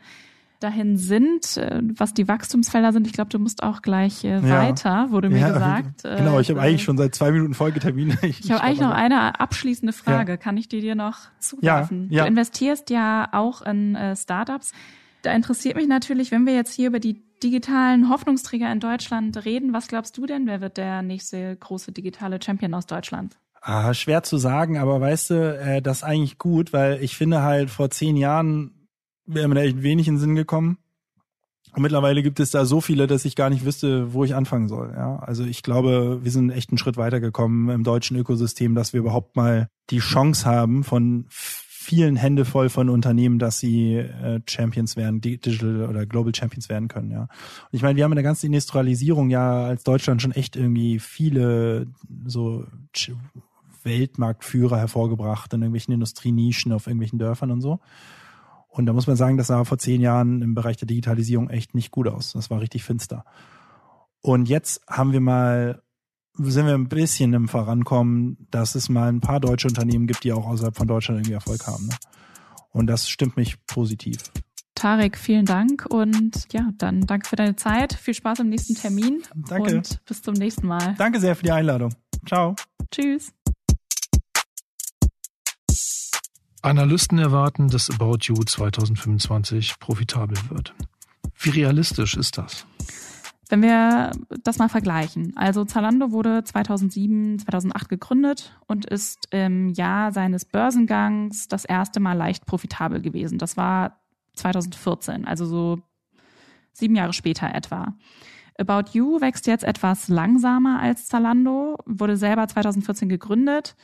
dahin 0.59 0.97
sind, 0.97 1.57
äh, 1.57 1.81
was 1.95 2.13
die 2.13 2.27
Wachstumsfelder 2.27 2.91
sind. 2.93 3.07
Ich 3.07 3.13
glaube, 3.13 3.29
du 3.29 3.39
musst 3.39 3.63
auch 3.63 3.81
gleich 3.81 4.23
äh, 4.23 4.41
weiter, 4.43 4.89
ja. 4.89 5.11
wurde 5.11 5.29
mir 5.29 5.39
ja, 5.39 5.51
gesagt. 5.51 6.03
Genau, 6.03 6.39
ich 6.39 6.49
habe 6.49 6.59
äh, 6.59 6.63
eigentlich 6.63 6.83
schon 6.83 6.97
seit 6.97 7.15
zwei 7.15 7.31
Minuten 7.31 7.53
Folgetermine. 7.53 8.17
Ich, 8.27 8.43
ich 8.43 8.51
habe 8.51 8.61
eigentlich 8.61 8.81
noch 8.81 8.91
eine 8.91 9.39
abschließende 9.39 9.93
Frage. 9.93 10.33
Ja. 10.33 10.37
Kann 10.37 10.57
ich 10.57 10.67
die 10.67 10.81
dir 10.81 10.95
noch 10.95 11.17
zuwerfen? 11.39 12.07
Ja, 12.09 12.17
ja. 12.17 12.23
Du 12.23 12.29
investierst 12.29 12.89
ja 12.89 13.29
auch 13.31 13.61
in 13.61 13.95
äh, 13.95 14.15
Startups. 14.15 14.73
Da 15.21 15.31
interessiert 15.33 15.75
mich 15.75 15.87
natürlich, 15.87 16.31
wenn 16.31 16.45
wir 16.45 16.55
jetzt 16.55 16.73
hier 16.73 16.87
über 16.87 16.99
die 16.99 17.21
digitalen 17.43 18.09
Hoffnungsträger 18.09 18.71
in 18.71 18.79
Deutschland 18.79 19.45
reden, 19.45 19.73
was 19.73 19.87
glaubst 19.87 20.17
du 20.17 20.25
denn, 20.25 20.47
wer 20.47 20.61
wird 20.61 20.77
der 20.77 21.01
nächste 21.01 21.55
große 21.55 21.91
digitale 21.91 22.39
Champion 22.43 22.73
aus 22.73 22.85
Deutschland? 22.85 23.37
Ah, 23.61 23.93
schwer 23.93 24.23
zu 24.23 24.37
sagen, 24.37 24.77
aber 24.77 25.01
weißt 25.01 25.29
du, 25.31 25.59
äh, 25.59 25.81
das 25.81 25.97
ist 25.97 26.03
eigentlich 26.03 26.37
gut, 26.37 26.73
weil 26.73 27.03
ich 27.03 27.17
finde 27.17 27.41
halt 27.41 27.69
vor 27.69 27.89
zehn 27.89 28.15
Jahren 28.15 28.71
wäre 29.27 29.47
mir 29.47 29.55
da 29.55 29.61
echt 29.61 29.83
wenig 29.83 30.07
in 30.07 30.15
den 30.15 30.19
Sinn 30.19 30.35
gekommen. 30.35 30.77
Und 31.73 31.83
mittlerweile 31.83 32.23
gibt 32.23 32.39
es 32.39 32.49
da 32.49 32.65
so 32.65 32.81
viele, 32.81 33.05
dass 33.07 33.25
ich 33.25 33.35
gar 33.35 33.49
nicht 33.49 33.65
wüsste, 33.65 34.13
wo 34.13 34.23
ich 34.23 34.33
anfangen 34.33 34.67
soll. 34.67 34.93
Ja, 34.95 35.17
also 35.17 35.43
ich 35.43 35.61
glaube, 35.61 36.19
wir 36.23 36.31
sind 36.31 36.49
echt 36.49 36.71
einen 36.71 36.77
Schritt 36.77 36.97
weitergekommen 36.97 37.69
im 37.69 37.83
deutschen 37.83 38.17
Ökosystem, 38.17 38.73
dass 38.73 38.93
wir 38.93 39.01
überhaupt 39.01 39.35
mal 39.35 39.69
die 39.89 39.99
Chance 39.99 40.45
haben 40.45 40.83
von 40.83 41.25
vielen 41.29 42.15
Hände 42.15 42.45
voll 42.45 42.69
von 42.69 42.89
Unternehmen, 42.89 43.39
dass 43.39 43.59
sie 43.59 43.95
äh, 43.95 44.41
Champions 44.45 44.97
werden, 44.97 45.21
Digital 45.21 45.85
oder 45.85 46.05
Global 46.05 46.35
Champions 46.35 46.67
werden 46.67 46.89
können, 46.89 47.11
ja. 47.11 47.21
Und 47.21 47.29
ich 47.71 47.81
meine, 47.81 47.95
wir 47.95 48.03
haben 48.03 48.11
in 48.11 48.17
der 48.17 48.23
ganzen 48.23 48.47
Industrialisierung 48.47 49.29
ja 49.29 49.65
als 49.65 49.83
Deutschland 49.83 50.21
schon 50.21 50.33
echt 50.33 50.57
irgendwie 50.57 50.99
viele 50.99 51.87
so 52.25 52.65
Weltmarktführer 53.83 54.77
hervorgebracht 54.77 55.53
in 55.53 55.61
irgendwelchen 55.61 55.93
Industrienischen 55.93 56.73
auf 56.73 56.87
irgendwelchen 56.87 57.19
Dörfern 57.19 57.51
und 57.51 57.61
so. 57.61 57.79
Und 58.67 58.85
da 58.85 58.93
muss 58.93 59.07
man 59.07 59.15
sagen, 59.15 59.37
das 59.37 59.47
sah 59.47 59.63
vor 59.63 59.77
zehn 59.77 60.01
Jahren 60.01 60.41
im 60.41 60.53
Bereich 60.53 60.77
der 60.77 60.87
Digitalisierung 60.87 61.49
echt 61.49 61.73
nicht 61.73 61.91
gut 61.91 62.07
aus. 62.07 62.33
Das 62.33 62.49
war 62.49 62.61
richtig 62.61 62.83
finster. 62.83 63.23
Und 64.21 64.49
jetzt 64.49 64.81
haben 64.87 65.13
wir 65.13 65.21
mal, 65.21 65.81
sind 66.33 66.65
wir 66.65 66.73
ein 66.73 66.89
bisschen 66.89 67.33
im 67.33 67.47
Vorankommen, 67.47 68.47
dass 68.51 68.75
es 68.75 68.89
mal 68.89 69.09
ein 69.09 69.21
paar 69.21 69.39
deutsche 69.39 69.67
Unternehmen 69.67 70.07
gibt, 70.07 70.23
die 70.23 70.33
auch 70.33 70.47
außerhalb 70.47 70.75
von 70.75 70.87
Deutschland 70.87 71.19
irgendwie 71.19 71.33
Erfolg 71.33 71.65
haben. 71.65 71.87
Ne? 71.87 71.95
Und 72.69 72.87
das 72.87 73.09
stimmt 73.09 73.37
mich 73.37 73.65
positiv. 73.65 74.17
Tarek, 74.75 75.17
vielen 75.17 75.45
Dank 75.45 75.87
und 75.89 76.53
ja, 76.53 76.69
dann 76.77 77.01
danke 77.01 77.27
für 77.27 77.35
deine 77.35 77.55
Zeit. 77.55 77.93
Viel 77.93 78.13
Spaß 78.13 78.39
im 78.39 78.49
nächsten 78.49 78.75
Termin. 78.75 79.23
Danke. 79.33 79.77
Und 79.77 80.05
bis 80.05 80.21
zum 80.21 80.35
nächsten 80.35 80.67
Mal. 80.67 80.93
Danke 80.99 81.19
sehr 81.19 81.35
für 81.35 81.43
die 81.43 81.51
Einladung. 81.51 81.93
Ciao. 82.27 82.55
Tschüss. 82.91 83.33
Analysten 86.67 87.17
erwarten, 87.17 87.69
dass 87.69 87.89
About 87.89 88.19
You 88.23 88.35
2025 88.35 89.79
profitabel 89.79 90.37
wird. 90.49 90.73
Wie 91.39 91.49
realistisch 91.49 92.17
ist 92.17 92.37
das? 92.37 92.65
Wenn 93.49 93.61
wir 93.61 94.11
das 94.43 94.57
mal 94.57 94.67
vergleichen. 94.67 95.31
Also 95.37 95.63
Zalando 95.63 96.11
wurde 96.11 96.43
2007, 96.43 97.39
2008 97.39 97.87
gegründet 97.87 98.57
und 98.67 98.85
ist 98.85 99.27
im 99.31 99.69
Jahr 99.69 100.11
seines 100.11 100.43
Börsengangs 100.43 101.47
das 101.47 101.63
erste 101.63 102.01
Mal 102.01 102.17
leicht 102.17 102.45
profitabel 102.45 103.01
gewesen. 103.01 103.37
Das 103.37 103.55
war 103.55 104.01
2014, 104.33 105.25
also 105.25 105.45
so 105.45 105.79
sieben 106.73 106.95
Jahre 106.95 107.13
später 107.13 107.53
etwa. 107.55 107.93
About 108.59 108.91
You 108.91 109.21
wächst 109.21 109.47
jetzt 109.47 109.63
etwas 109.63 110.09
langsamer 110.09 110.81
als 110.81 111.07
Zalando, 111.07 111.77
wurde 111.85 112.17
selber 112.17 112.47
2014 112.47 113.07
gegründet. 113.07 113.75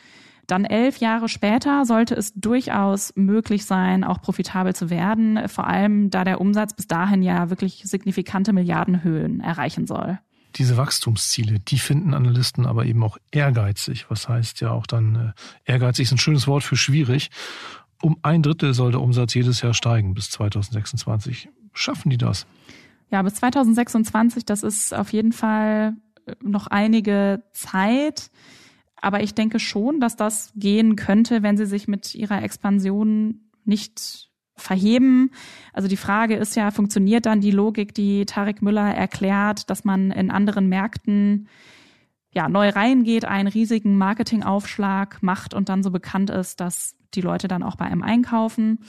Dann 0.47 0.65
elf 0.65 0.97
Jahre 0.97 1.29
später 1.29 1.85
sollte 1.85 2.15
es 2.15 2.33
durchaus 2.33 3.13
möglich 3.15 3.65
sein, 3.65 4.03
auch 4.03 4.21
profitabel 4.21 4.75
zu 4.75 4.89
werden, 4.89 5.47
vor 5.47 5.67
allem 5.67 6.09
da 6.09 6.23
der 6.23 6.41
Umsatz 6.41 6.73
bis 6.73 6.87
dahin 6.87 7.21
ja 7.21 7.49
wirklich 7.49 7.83
signifikante 7.85 8.51
Milliardenhöhen 8.51 9.39
erreichen 9.39 9.87
soll. 9.87 10.19
Diese 10.55 10.77
Wachstumsziele, 10.77 11.59
die 11.59 11.79
finden 11.79 12.13
Analysten 12.13 12.65
aber 12.65 12.85
eben 12.85 13.03
auch 13.03 13.17
ehrgeizig. 13.31 14.05
Was 14.09 14.29
heißt 14.29 14.61
ja 14.61 14.71
auch 14.71 14.85
dann, 14.85 15.33
äh, 15.65 15.71
ehrgeizig 15.71 16.03
ist 16.05 16.11
ein 16.11 16.17
schönes 16.19 16.45
Wort 16.45 16.63
für 16.63 16.75
schwierig. 16.75 17.31
Um 18.01 18.17
ein 18.21 18.43
Drittel 18.43 18.73
soll 18.73 18.91
der 18.91 19.01
Umsatz 19.01 19.33
jedes 19.33 19.61
Jahr 19.61 19.73
steigen 19.73 20.13
bis 20.13 20.29
2026. 20.29 21.49
Schaffen 21.71 22.09
die 22.09 22.17
das? 22.17 22.45
Ja, 23.09 23.21
bis 23.21 23.35
2026, 23.35 24.45
das 24.45 24.61
ist 24.61 24.93
auf 24.93 25.13
jeden 25.13 25.31
Fall 25.31 25.95
noch 26.41 26.67
einige 26.67 27.43
Zeit. 27.53 28.29
Aber 29.04 29.22
ich 29.22 29.36
denke 29.36 29.60
schon, 29.60 29.99
dass 29.99 30.16
das 30.16 30.54
gehen 30.56 30.95
könnte, 30.95 31.43
wenn 31.43 31.58
sie 31.58 31.66
sich 31.66 31.89
mit 31.89 32.16
ihrer 32.16 32.41
Expansion 32.41 33.41
nicht 33.66 34.30
verheben. 34.56 35.32
Also 35.74 35.89
die 35.89 35.97
Frage 35.97 36.36
ist 36.36 36.56
ja, 36.56 36.72
funktioniert 36.72 37.26
dann 37.26 37.41
die 37.41 37.51
Logik, 37.51 37.93
die 37.93 38.26
Tarek 38.26 38.62
Müller 38.62 38.95
erklärt, 38.95 39.70
dass 39.70 39.84
man 39.84 40.10
in 40.12 40.32
anderen 40.32 40.70
Märkten 40.70 41.49
ja, 42.32 42.47
neu 42.47 42.70
reingeht, 42.70 43.26
einen 43.26 43.49
riesigen 43.49 43.97
Marketingaufschlag 43.97 45.22
macht 45.22 45.54
und 45.54 45.68
dann 45.68 45.84
so 45.84 45.91
bekannt 45.91 46.30
ist, 46.30 46.62
dass 46.62 46.95
die 47.14 47.22
Leute 47.22 47.49
dann 47.49 47.62
auch 47.62 47.76
bei 47.76 47.86
einem 47.86 48.04
einkaufen. 48.04 48.86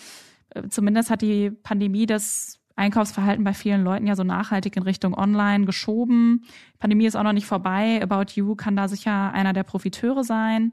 Äh, 0.50 0.68
zumindest 0.68 1.10
hat 1.10 1.22
die 1.22 1.50
Pandemie 1.50 2.06
das 2.06 2.60
Einkaufsverhalten 2.76 3.44
bei 3.44 3.54
vielen 3.54 3.84
Leuten 3.84 4.06
ja 4.06 4.16
so 4.16 4.24
nachhaltig 4.24 4.76
in 4.76 4.82
Richtung 4.82 5.14
Online 5.14 5.64
geschoben. 5.64 6.44
Die 6.74 6.78
Pandemie 6.78 7.06
ist 7.06 7.16
auch 7.16 7.22
noch 7.22 7.32
nicht 7.32 7.46
vorbei. 7.46 8.02
About 8.02 8.32
You 8.34 8.56
kann 8.56 8.76
da 8.76 8.88
sicher 8.88 9.32
einer 9.32 9.52
der 9.52 9.62
Profiteure 9.62 10.24
sein. 10.24 10.72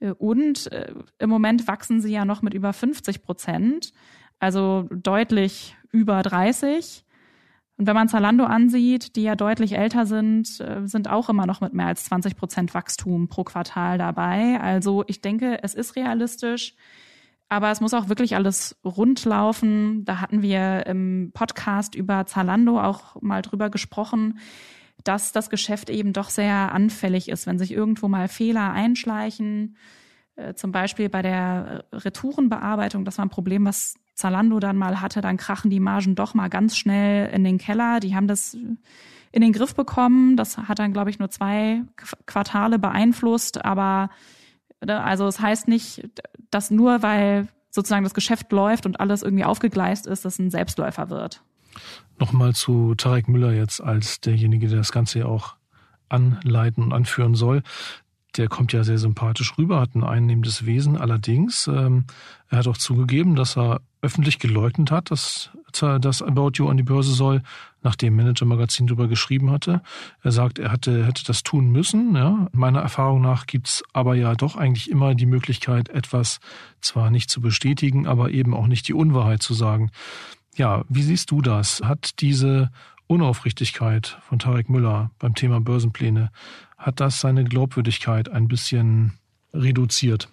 Äh, 0.00 0.12
und 0.12 0.70
äh, 0.72 0.92
im 1.18 1.30
Moment 1.30 1.66
wachsen 1.66 2.00
sie 2.00 2.12
ja 2.12 2.24
noch 2.24 2.42
mit 2.42 2.54
über 2.54 2.72
50 2.72 3.22
Prozent, 3.22 3.92
also 4.38 4.88
deutlich 4.90 5.76
über 5.90 6.22
30. 6.22 7.04
Und 7.78 7.86
wenn 7.86 7.94
man 7.94 8.08
Zalando 8.08 8.44
ansieht, 8.44 9.16
die 9.16 9.22
ja 9.22 9.34
deutlich 9.34 9.76
älter 9.76 10.04
sind, 10.04 10.60
äh, 10.60 10.86
sind 10.86 11.08
auch 11.08 11.28
immer 11.28 11.46
noch 11.46 11.60
mit 11.60 11.72
mehr 11.72 11.86
als 11.86 12.04
20 12.04 12.36
Prozent 12.36 12.74
Wachstum 12.74 13.28
pro 13.28 13.44
Quartal 13.44 13.96
dabei. 13.96 14.60
Also 14.60 15.04
ich 15.06 15.22
denke, 15.22 15.62
es 15.62 15.74
ist 15.74 15.96
realistisch. 15.96 16.74
Aber 17.52 17.70
es 17.70 17.82
muss 17.82 17.92
auch 17.92 18.08
wirklich 18.08 18.34
alles 18.34 18.80
rund 18.82 19.26
laufen. 19.26 20.06
Da 20.06 20.22
hatten 20.22 20.40
wir 20.40 20.86
im 20.86 21.32
Podcast 21.34 21.94
über 21.94 22.24
Zalando 22.24 22.80
auch 22.80 23.20
mal 23.20 23.42
drüber 23.42 23.68
gesprochen, 23.68 24.38
dass 25.04 25.32
das 25.32 25.50
Geschäft 25.50 25.90
eben 25.90 26.14
doch 26.14 26.30
sehr 26.30 26.72
anfällig 26.72 27.28
ist, 27.28 27.46
wenn 27.46 27.58
sich 27.58 27.70
irgendwo 27.70 28.08
mal 28.08 28.28
Fehler 28.28 28.72
einschleichen. 28.72 29.76
Äh, 30.36 30.54
zum 30.54 30.72
Beispiel 30.72 31.10
bei 31.10 31.20
der 31.20 31.84
Retourenbearbeitung, 31.92 33.04
das 33.04 33.18
war 33.18 33.26
ein 33.26 33.28
Problem, 33.28 33.66
was 33.66 33.96
Zalando 34.14 34.58
dann 34.58 34.78
mal 34.78 35.02
hatte, 35.02 35.20
dann 35.20 35.36
krachen 35.36 35.68
die 35.68 35.78
Margen 35.78 36.14
doch 36.14 36.32
mal 36.32 36.48
ganz 36.48 36.78
schnell 36.78 37.28
in 37.34 37.44
den 37.44 37.58
Keller. 37.58 38.00
Die 38.00 38.14
haben 38.14 38.28
das 38.28 38.54
in 38.54 39.42
den 39.42 39.52
Griff 39.52 39.74
bekommen. 39.74 40.38
Das 40.38 40.56
hat 40.56 40.78
dann, 40.78 40.94
glaube 40.94 41.10
ich, 41.10 41.18
nur 41.18 41.28
zwei 41.28 41.82
Quartale 42.24 42.78
beeinflusst, 42.78 43.62
aber? 43.62 44.08
Also 44.88 45.26
es 45.26 45.40
heißt 45.40 45.68
nicht, 45.68 46.08
dass 46.50 46.70
nur 46.70 47.02
weil 47.02 47.48
sozusagen 47.70 48.04
das 48.04 48.14
Geschäft 48.14 48.52
läuft 48.52 48.86
und 48.86 49.00
alles 49.00 49.22
irgendwie 49.22 49.44
aufgegleist 49.44 50.06
ist, 50.06 50.24
dass 50.24 50.38
ein 50.38 50.50
Selbstläufer 50.50 51.10
wird. 51.10 51.42
Nochmal 52.18 52.54
zu 52.54 52.94
Tarek 52.94 53.28
Müller 53.28 53.52
jetzt 53.52 53.82
als 53.82 54.20
derjenige, 54.20 54.68
der 54.68 54.78
das 54.78 54.92
Ganze 54.92 55.20
ja 55.20 55.26
auch 55.26 55.56
anleiten 56.08 56.84
und 56.84 56.92
anführen 56.92 57.34
soll. 57.34 57.62
Der 58.36 58.48
kommt 58.48 58.72
ja 58.72 58.84
sehr 58.84 58.98
sympathisch 58.98 59.56
rüber, 59.58 59.80
hat 59.80 59.94
ein 59.94 60.04
einnehmendes 60.04 60.66
Wesen. 60.66 60.96
Allerdings, 60.96 61.66
ähm, 61.66 62.04
er 62.48 62.58
hat 62.58 62.68
auch 62.68 62.76
zugegeben, 62.76 63.34
dass 63.34 63.56
er 63.56 63.80
öffentlich 64.02 64.40
geleugnet 64.40 64.90
hat, 64.90 65.10
dass, 65.12 65.50
dass 65.72 66.22
About 66.22 66.52
You 66.56 66.68
an 66.68 66.76
die 66.76 66.82
Börse 66.82 67.12
soll, 67.12 67.42
nachdem 67.82 68.16
Manager 68.16 68.44
Magazin 68.44 68.88
darüber 68.88 69.06
geschrieben 69.06 69.50
hatte. 69.50 69.80
Er 70.22 70.32
sagt, 70.32 70.58
er 70.58 70.72
hatte, 70.72 71.06
hätte 71.06 71.24
das 71.24 71.44
tun 71.44 71.70
müssen. 71.70 72.14
Ja. 72.16 72.48
Meiner 72.52 72.80
Erfahrung 72.80 73.22
nach 73.22 73.46
gibt's 73.46 73.82
aber 73.92 74.16
ja 74.16 74.34
doch 74.34 74.56
eigentlich 74.56 74.90
immer 74.90 75.14
die 75.14 75.26
Möglichkeit, 75.26 75.88
etwas 75.88 76.40
zwar 76.80 77.10
nicht 77.10 77.30
zu 77.30 77.40
bestätigen, 77.40 78.06
aber 78.06 78.32
eben 78.32 78.54
auch 78.54 78.66
nicht 78.66 78.88
die 78.88 78.94
Unwahrheit 78.94 79.42
zu 79.42 79.54
sagen. 79.54 79.90
Ja, 80.56 80.84
wie 80.88 81.02
siehst 81.02 81.30
du 81.30 81.40
das? 81.40 81.80
Hat 81.82 82.20
diese 82.20 82.70
Unaufrichtigkeit 83.06 84.18
von 84.22 84.38
Tarek 84.38 84.68
Müller 84.68 85.12
beim 85.18 85.34
Thema 85.34 85.60
Börsenpläne, 85.60 86.30
hat 86.76 86.98
das 86.98 87.20
seine 87.20 87.44
Glaubwürdigkeit 87.44 88.28
ein 88.28 88.48
bisschen 88.48 89.12
reduziert? 89.54 90.28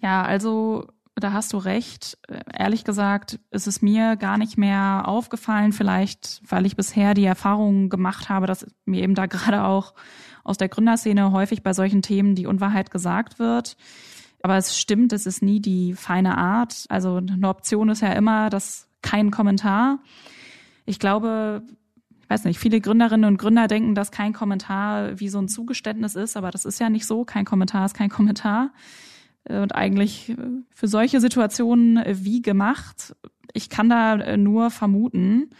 Ja, 0.00 0.22
also 0.22 0.88
da 1.14 1.32
hast 1.32 1.52
du 1.52 1.58
recht. 1.58 2.18
Ehrlich 2.52 2.84
gesagt 2.84 3.38
ist 3.50 3.66
es 3.66 3.82
mir 3.82 4.16
gar 4.16 4.38
nicht 4.38 4.56
mehr 4.56 5.02
aufgefallen, 5.06 5.72
vielleicht 5.72 6.42
weil 6.48 6.66
ich 6.66 6.76
bisher 6.76 7.14
die 7.14 7.24
Erfahrung 7.24 7.90
gemacht 7.90 8.28
habe, 8.28 8.46
dass 8.46 8.66
mir 8.84 9.02
eben 9.02 9.14
da 9.14 9.26
gerade 9.26 9.64
auch 9.64 9.94
aus 10.44 10.56
der 10.56 10.68
Gründerszene 10.68 11.32
häufig 11.32 11.62
bei 11.62 11.72
solchen 11.72 12.02
Themen 12.02 12.34
die 12.34 12.46
Unwahrheit 12.46 12.90
gesagt 12.90 13.38
wird. 13.38 13.76
Aber 14.42 14.56
es 14.56 14.76
stimmt, 14.76 15.12
es 15.12 15.26
ist 15.26 15.42
nie 15.42 15.60
die 15.60 15.94
feine 15.94 16.36
Art. 16.36 16.86
Also 16.88 17.16
eine 17.16 17.48
Option 17.48 17.90
ist 17.90 18.02
ja 18.02 18.12
immer 18.12 18.50
das 18.50 18.88
kein 19.02 19.30
Kommentar. 19.30 20.00
Ich 20.84 20.98
glaube, 20.98 21.62
ich 22.20 22.30
weiß 22.30 22.44
nicht, 22.44 22.58
viele 22.58 22.80
Gründerinnen 22.80 23.26
und 23.26 23.36
Gründer 23.36 23.68
denken, 23.68 23.94
dass 23.94 24.10
kein 24.10 24.32
Kommentar 24.32 25.20
wie 25.20 25.28
so 25.28 25.38
ein 25.38 25.48
Zugeständnis 25.48 26.16
ist, 26.16 26.36
aber 26.36 26.50
das 26.50 26.64
ist 26.64 26.80
ja 26.80 26.90
nicht 26.90 27.06
so. 27.06 27.24
Kein 27.24 27.44
Kommentar 27.44 27.84
ist 27.84 27.94
kein 27.94 28.10
Kommentar. 28.10 28.70
Äh, 29.44 29.58
und 29.58 29.74
eigentlich 29.74 30.30
äh, 30.30 30.36
für 30.70 30.88
solche 30.88 31.20
Situationen 31.20 31.96
äh, 31.96 32.16
wie 32.20 32.42
gemacht. 32.42 33.14
Ich 33.52 33.68
kann 33.68 33.88
da 33.88 34.36
nur 34.36 34.70
vermuten, 34.70 35.50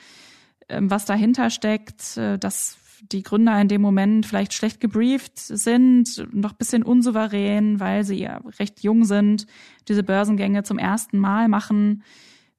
ähm, 0.68 0.91
was 0.91 1.05
dahinter 1.05 1.51
steckt, 1.51 2.16
dass 2.16 2.78
die 3.11 3.22
Gründer 3.22 3.61
in 3.61 3.68
dem 3.68 3.83
Moment 3.83 4.24
vielleicht 4.24 4.55
schlecht 4.55 4.80
gebrieft 4.80 5.37
sind, 5.37 6.24
noch 6.33 6.53
bisschen 6.53 6.85
unsouverän, 6.85 7.80
weil 7.80 8.05
sie 8.05 8.20
ja 8.20 8.41
recht 8.61 8.80
jung 8.80 9.05
sind, 9.05 9.47
diese 9.89 10.05
Börsengänge 10.05 10.62
zum 10.62 10.78
ersten 10.78 11.18
Mal 11.18 11.49
machen. 11.49 12.05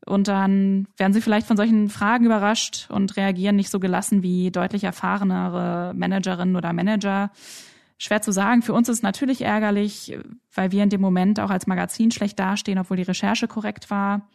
Und 0.06 0.28
dann 0.28 0.86
werden 0.98 1.14
sie 1.14 1.22
vielleicht 1.22 1.48
von 1.48 1.56
solchen 1.56 1.90
Fragen 1.90 2.26
überrascht 2.26 2.88
und 2.92 3.16
reagieren 3.16 3.56
nicht 3.56 3.70
so 3.70 3.80
gelassen 3.80 4.22
wie 4.22 4.52
deutlich 4.52 4.84
erfahrenere 4.84 5.94
Managerinnen 5.96 6.58
oder 6.58 6.74
Manager. 6.74 7.32
Schwer 8.04 8.22
zu 8.22 8.34
sagen. 8.34 8.62
Für 8.62 8.74
uns 8.74 8.89
ist 8.89 8.97
es 8.97 9.01
natürlich 9.01 9.43
ärgerlich, 9.43 10.18
weil 10.54 10.74
wir 10.74 10.84
in 10.84 10.89
dem 10.89 10.99
Moment 10.99 11.39
auch 11.39 11.49
als 11.49 11.68
Magazin 11.68 12.12
schlecht 12.12 12.38
dastehen, 12.38 12.78
obwohl 12.78 12.97
die 12.97 13.04
Recherche 13.04 13.47
korrekt 13.47 13.89
war. 13.89 14.28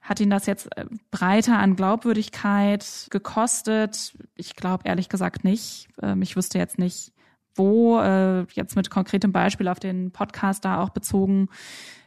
Hat 0.00 0.20
ihn 0.20 0.30
das 0.30 0.46
jetzt 0.46 0.68
äh, 0.76 0.84
breiter 1.10 1.58
an 1.58 1.74
Glaubwürdigkeit 1.74 3.08
gekostet? 3.10 4.14
Ich 4.36 4.54
glaube 4.54 4.84
ehrlich 4.86 5.08
gesagt 5.08 5.42
nicht. 5.42 5.88
Ähm, 6.02 6.22
ich 6.22 6.36
wüsste 6.36 6.58
jetzt 6.58 6.78
nicht, 6.78 7.12
wo, 7.56 7.98
äh, 7.98 8.42
jetzt 8.52 8.76
mit 8.76 8.90
konkretem 8.90 9.32
Beispiel 9.32 9.66
auf 9.66 9.80
den 9.80 10.12
Podcast 10.12 10.64
da 10.64 10.80
auch 10.80 10.90
bezogen. 10.90 11.48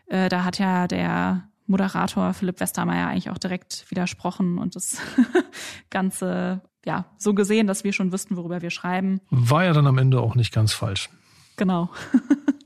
Äh, 0.06 0.30
da 0.30 0.46
hat 0.46 0.58
ja 0.58 0.88
der 0.88 1.50
Moderator 1.68 2.34
Philipp 2.34 2.60
Westermeier 2.60 3.08
eigentlich 3.08 3.30
auch 3.30 3.38
direkt 3.38 3.86
widersprochen 3.90 4.58
und 4.58 4.76
das 4.76 4.98
Ganze 5.90 6.62
ja 6.86 7.06
so 7.18 7.34
gesehen, 7.34 7.68
dass 7.68 7.84
wir 7.84 7.94
schon 7.94 8.12
wüssten, 8.12 8.38
worüber 8.38 8.62
wir 8.62 8.70
schreiben. 8.70 9.22
War 9.30 9.66
ja 9.66 9.74
dann 9.74 9.88
am 9.88 9.98
Ende 9.98 10.22
auch 10.22 10.36
nicht 10.36 10.54
ganz 10.54 10.74
falsch. 10.74 11.10
Genau. 11.58 11.90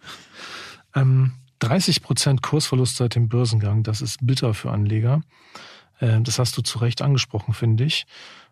ähm, 0.95 1.33
30 1.59 2.03
Prozent 2.03 2.41
Kursverlust 2.41 2.97
seit 2.97 3.15
dem 3.15 3.29
Börsengang, 3.29 3.83
das 3.83 4.01
ist 4.01 4.25
bitter 4.25 4.53
für 4.53 4.71
Anleger. 4.71 5.21
Äh, 5.99 6.21
das 6.21 6.39
hast 6.39 6.57
du 6.57 6.61
zu 6.61 6.79
Recht 6.79 7.01
angesprochen, 7.01 7.53
finde 7.53 7.83
ich. 7.83 8.05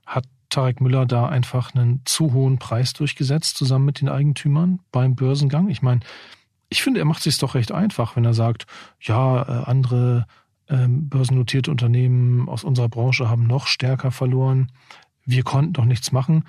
Hat 0.05 0.25
Tarek 0.49 0.81
Müller 0.81 1.05
da 1.05 1.27
einfach 1.27 1.75
einen 1.75 2.01
zu 2.05 2.33
hohen 2.33 2.57
Preis 2.57 2.93
durchgesetzt, 2.93 3.57
zusammen 3.57 3.85
mit 3.85 4.01
den 4.01 4.09
Eigentümern 4.09 4.79
beim 4.91 5.15
Börsengang? 5.15 5.69
Ich 5.69 5.81
meine, 5.81 5.99
ich 6.69 6.83
finde, 6.83 6.99
er 6.99 7.05
macht 7.05 7.23
sich 7.23 7.37
doch 7.37 7.55
recht 7.55 7.71
einfach, 7.71 8.15
wenn 8.15 8.25
er 8.25 8.33
sagt, 8.33 8.65
ja, 9.01 9.41
äh, 9.41 9.65
andere 9.65 10.25
ähm, 10.69 11.09
börsennotierte 11.09 11.71
Unternehmen 11.71 12.47
aus 12.47 12.63
unserer 12.63 12.89
Branche 12.89 13.29
haben 13.29 13.47
noch 13.47 13.67
stärker 13.67 14.11
verloren. 14.11 14.71
Wir 15.25 15.43
konnten 15.43 15.73
doch 15.73 15.85
nichts 15.85 16.11
machen. 16.11 16.43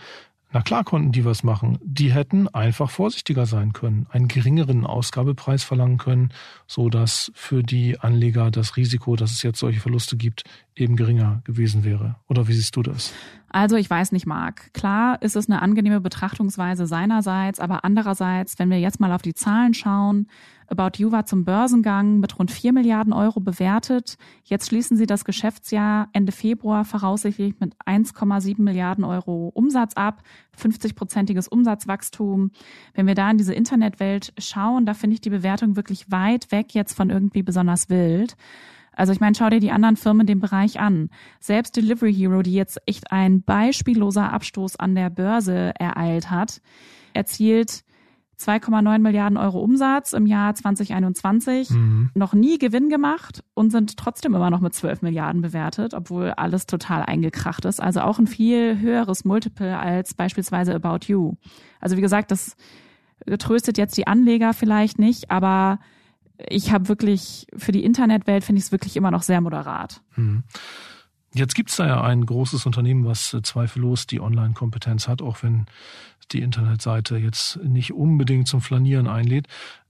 Na 0.53 0.63
klar 0.63 0.83
konnten 0.83 1.13
die 1.13 1.25
was 1.25 1.45
machen. 1.45 1.79
Die 1.83 2.13
hätten 2.13 2.49
einfach 2.49 2.91
vorsichtiger 2.91 3.47
sein 3.47 3.73
können, 3.73 4.07
einen 4.11 4.27
geringeren 4.27 4.85
Ausgabepreis 4.85 5.63
verlangen 5.63 5.97
können, 5.97 6.33
so 6.67 6.89
dass 6.91 7.31
für 7.35 7.63
die 7.63 8.01
Anleger 8.01 8.51
das 8.51 8.77
Risiko, 8.77 9.15
dass 9.15 9.31
es 9.31 9.43
jetzt 9.43 9.61
solche 9.61 9.81
Verluste 9.81 10.17
gibt, 10.17 10.43
eben 10.75 10.97
geringer 10.97 11.41
gewesen 11.45 11.85
wäre. 11.85 12.17
Oder 12.29 12.49
wie 12.49 12.53
siehst 12.53 12.75
du 12.75 12.83
das? 12.83 13.13
Also 13.53 13.77
ich 13.77 13.91
weiß 13.91 14.13
nicht, 14.13 14.27
Marc. 14.27 14.73
Klar 14.75 15.21
ist 15.23 15.35
es 15.35 15.49
eine 15.49 15.61
angenehme 15.61 16.01
Betrachtungsweise 16.01 16.87
seinerseits, 16.87 17.59
aber 17.59 17.85
andererseits, 17.85 18.59
wenn 18.59 18.71
wir 18.71 18.79
jetzt 18.79 19.01
mal 19.01 19.13
auf 19.13 19.23
die 19.23 19.35
Zahlen 19.35 19.75
schauen, 19.75 20.29
About 20.69 20.99
You 20.99 21.11
war 21.11 21.27
zum 21.27 21.45
Börsengang 21.45 22.21
mit 22.21 22.39
rund 22.39 22.53
4 22.53 22.73
Milliarden 22.73 23.13
Euro 23.13 23.41
bewertet. 23.41 24.17
Jetzt 24.45 24.69
schließen 24.69 24.97
sie 24.97 25.07
das 25.07 25.25
Geschäftsjahr 25.25 26.09
Ende 26.13 26.31
Februar 26.31 26.85
voraussichtlich 26.85 27.59
mit 27.59 27.75
1,7 27.85 28.63
Milliarden 28.63 29.03
Euro 29.03 29.51
Umsatz 29.53 29.95
ab, 29.95 30.23
50-prozentiges 30.57 31.49
Umsatzwachstum. 31.49 32.53
Wenn 32.95 33.09
wir 33.09 33.17
da 33.17 33.29
in 33.33 33.39
diese 33.39 33.53
Internetwelt 33.53 34.33
schauen, 34.39 34.87
da 34.87 34.95
finde 34.95 35.15
ich 35.15 35.21
die 35.21 35.31
Bewertung 35.31 35.75
wirklich 35.75 36.13
weit 36.13 36.53
weg 36.53 36.73
jetzt 36.73 36.95
von 36.95 37.11
irgendwie 37.11 37.43
besonders 37.43 37.91
wild. 37.91 38.37
Also 39.01 39.15
ich 39.15 39.21
meine, 39.21 39.35
schau 39.35 39.49
dir 39.49 39.61
die 39.61 39.71
anderen 39.71 39.97
Firmen 39.97 40.21
in 40.21 40.27
dem 40.27 40.41
Bereich 40.41 40.79
an. 40.79 41.09
Selbst 41.41 41.75
Delivery 41.75 42.13
Hero, 42.13 42.43
die 42.43 42.53
jetzt 42.53 42.79
echt 42.85 43.11
ein 43.11 43.43
beispielloser 43.43 44.31
Abstoß 44.31 44.77
an 44.77 44.95
der 44.95 45.09
Börse 45.09 45.73
ereilt 45.79 46.31
hat, 46.31 46.61
erzielt 47.15 47.83
2,9 48.39 48.99
Milliarden 48.99 49.39
Euro 49.39 49.61
Umsatz 49.61 50.13
im 50.13 50.27
Jahr 50.27 50.55
2021, 50.55 51.71
mhm. 51.71 52.11
noch 52.15 52.35
nie 52.35 52.59
Gewinn 52.59 52.91
gemacht 52.91 53.43
und 53.55 53.71
sind 53.71 53.97
trotzdem 53.97 54.35
immer 54.35 54.51
noch 54.51 54.61
mit 54.61 54.75
12 54.75 55.01
Milliarden 55.01 55.41
bewertet, 55.41 55.95
obwohl 55.95 56.33
alles 56.33 56.67
total 56.67 57.03
eingekracht 57.03 57.65
ist. 57.65 57.81
Also 57.81 58.03
auch 58.03 58.19
ein 58.19 58.27
viel 58.27 58.81
höheres 58.81 59.25
Multiple 59.25 59.79
als 59.79 60.13
beispielsweise 60.13 60.75
About 60.75 61.07
You. 61.07 61.37
Also 61.81 61.97
wie 61.97 62.03
gesagt, 62.03 62.31
das 62.31 62.55
tröstet 63.39 63.79
jetzt 63.79 63.97
die 63.97 64.07
Anleger 64.07 64.53
vielleicht 64.53 64.99
nicht, 64.99 65.31
aber 65.31 65.79
ich 66.49 66.73
habe 66.73 66.89
wirklich, 66.89 67.47
für 67.57 67.73
die 67.73 67.85
Internetwelt 67.85 68.45
finde 68.45 68.59
ich 68.59 68.67
es 68.67 68.73
wirklich 68.73 68.97
immer 68.97 69.11
noch 69.11 69.23
sehr 69.23 69.41
moderat. 69.41 70.03
Mhm. 70.17 70.45
Jetzt 71.33 71.55
gibt's 71.55 71.77
da 71.77 71.87
ja 71.87 72.03
ein 72.03 72.27
großes 72.27 72.67
Unternehmen, 72.67 73.05
was 73.05 73.33
äh, 73.35 73.43
zweifellos 73.43 74.07
die 74.07 74.21
Online-Kompetenz 74.21 75.07
hat, 75.07 75.23
auch 75.23 75.43
wenn 75.43 75.67
die 76.33 76.41
Internetseite 76.41 77.17
jetzt 77.19 77.57
nicht 77.63 77.93
unbedingt 77.93 78.49
zum 78.49 78.61
Flanieren 78.61 79.07
einlädt. 79.07 79.47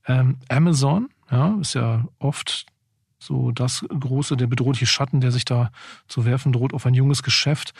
Ähm, 0.06 0.38
Amazon, 0.48 1.08
ja, 1.30 1.56
ist 1.60 1.74
ja 1.74 2.06
oft 2.18 2.66
so 3.18 3.52
das 3.52 3.84
große, 3.88 4.36
der 4.36 4.46
bedrohliche 4.46 4.86
Schatten, 4.86 5.20
der 5.20 5.30
sich 5.30 5.44
da 5.44 5.70
zu 6.08 6.24
werfen 6.24 6.52
droht 6.52 6.72
auf 6.72 6.86
ein 6.86 6.94
junges 6.94 7.22
Geschäft. 7.22 7.74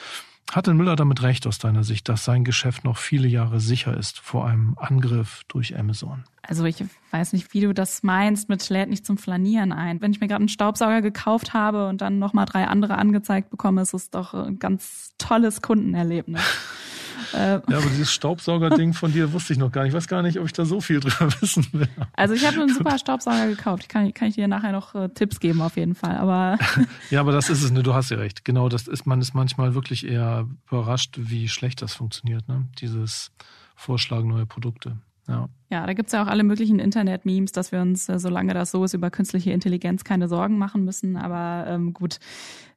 Hat 0.50 0.66
denn 0.66 0.76
Müller 0.76 0.96
damit 0.96 1.22
recht 1.22 1.46
aus 1.46 1.58
deiner 1.58 1.84
Sicht, 1.84 2.08
dass 2.08 2.24
sein 2.24 2.42
Geschäft 2.42 2.82
noch 2.82 2.96
viele 2.96 3.28
Jahre 3.28 3.60
sicher 3.60 3.96
ist 3.96 4.18
vor 4.18 4.48
einem 4.48 4.76
Angriff 4.78 5.42
durch 5.46 5.78
Amazon? 5.78 6.24
Also 6.42 6.64
ich 6.64 6.82
weiß 7.12 7.34
nicht, 7.34 7.54
wie 7.54 7.60
du 7.60 7.72
das 7.72 8.02
meinst 8.02 8.48
mit 8.48 8.68
lädt 8.68 8.88
nicht 8.88 9.06
zum 9.06 9.16
Flanieren 9.16 9.70
ein. 9.72 10.00
Wenn 10.00 10.10
ich 10.10 10.20
mir 10.20 10.26
gerade 10.26 10.40
einen 10.40 10.48
Staubsauger 10.48 11.02
gekauft 11.02 11.54
habe 11.54 11.86
und 11.86 12.00
dann 12.00 12.18
nochmal 12.18 12.46
drei 12.46 12.66
andere 12.66 12.98
angezeigt 12.98 13.50
bekomme, 13.50 13.82
ist 13.82 13.94
es 13.94 14.10
doch 14.10 14.34
ein 14.34 14.58
ganz 14.58 15.12
tolles 15.18 15.62
Kundenerlebnis. 15.62 16.42
Äh, 17.34 17.52
ja, 17.52 17.60
aber 17.66 17.90
dieses 17.90 18.12
Staubsauger-Ding 18.12 18.92
von 18.94 19.12
dir 19.12 19.32
wusste 19.32 19.52
ich 19.52 19.58
noch 19.58 19.72
gar 19.72 19.82
nicht. 19.82 19.90
Ich 19.90 19.96
weiß 19.96 20.08
gar 20.08 20.22
nicht, 20.22 20.38
ob 20.38 20.46
ich 20.46 20.52
da 20.52 20.64
so 20.64 20.80
viel 20.80 21.00
drüber 21.00 21.32
wissen 21.40 21.66
will. 21.72 21.88
Also 22.14 22.34
ich 22.34 22.46
habe 22.46 22.60
einen 22.60 22.74
super 22.74 22.98
Staubsauger 22.98 23.48
gekauft. 23.48 23.84
Ich 23.84 23.88
kann, 23.88 24.12
kann 24.14 24.28
ich 24.28 24.34
dir 24.34 24.48
nachher 24.48 24.72
noch 24.72 24.94
äh, 24.94 25.08
Tipps 25.08 25.40
geben 25.40 25.60
auf 25.62 25.76
jeden 25.76 25.94
Fall. 25.94 26.16
Aber 26.16 26.58
ja, 27.10 27.20
aber 27.20 27.32
das 27.32 27.50
ist 27.50 27.62
es. 27.62 27.70
Ne? 27.70 27.82
Du 27.82 27.94
hast 27.94 28.10
ja 28.10 28.16
recht. 28.16 28.44
Genau, 28.44 28.68
das 28.68 28.88
ist 28.88 29.06
man 29.06 29.20
ist 29.20 29.34
manchmal 29.34 29.74
wirklich 29.74 30.06
eher 30.06 30.46
überrascht, 30.68 31.16
wie 31.18 31.48
schlecht 31.48 31.82
das 31.82 31.94
funktioniert. 31.94 32.48
Ne? 32.48 32.68
Dieses 32.80 33.30
Vorschlagen 33.76 34.28
neuer 34.28 34.46
Produkte. 34.46 34.98
Ja. 35.28 35.48
Ja, 35.70 35.86
da 35.86 35.92
gibt's 35.92 36.12
ja 36.12 36.22
auch 36.24 36.26
alle 36.26 36.42
möglichen 36.42 36.80
Internet-Memes, 36.80 37.52
dass 37.52 37.70
wir 37.70 37.80
uns, 37.80 38.08
äh, 38.08 38.18
solange 38.18 38.54
das 38.54 38.72
so 38.72 38.82
ist, 38.84 38.94
über 38.94 39.10
künstliche 39.10 39.52
Intelligenz 39.52 40.02
keine 40.02 40.26
Sorgen 40.26 40.58
machen 40.58 40.84
müssen. 40.84 41.16
Aber 41.16 41.70
ähm, 41.70 41.92
gut, 41.92 42.18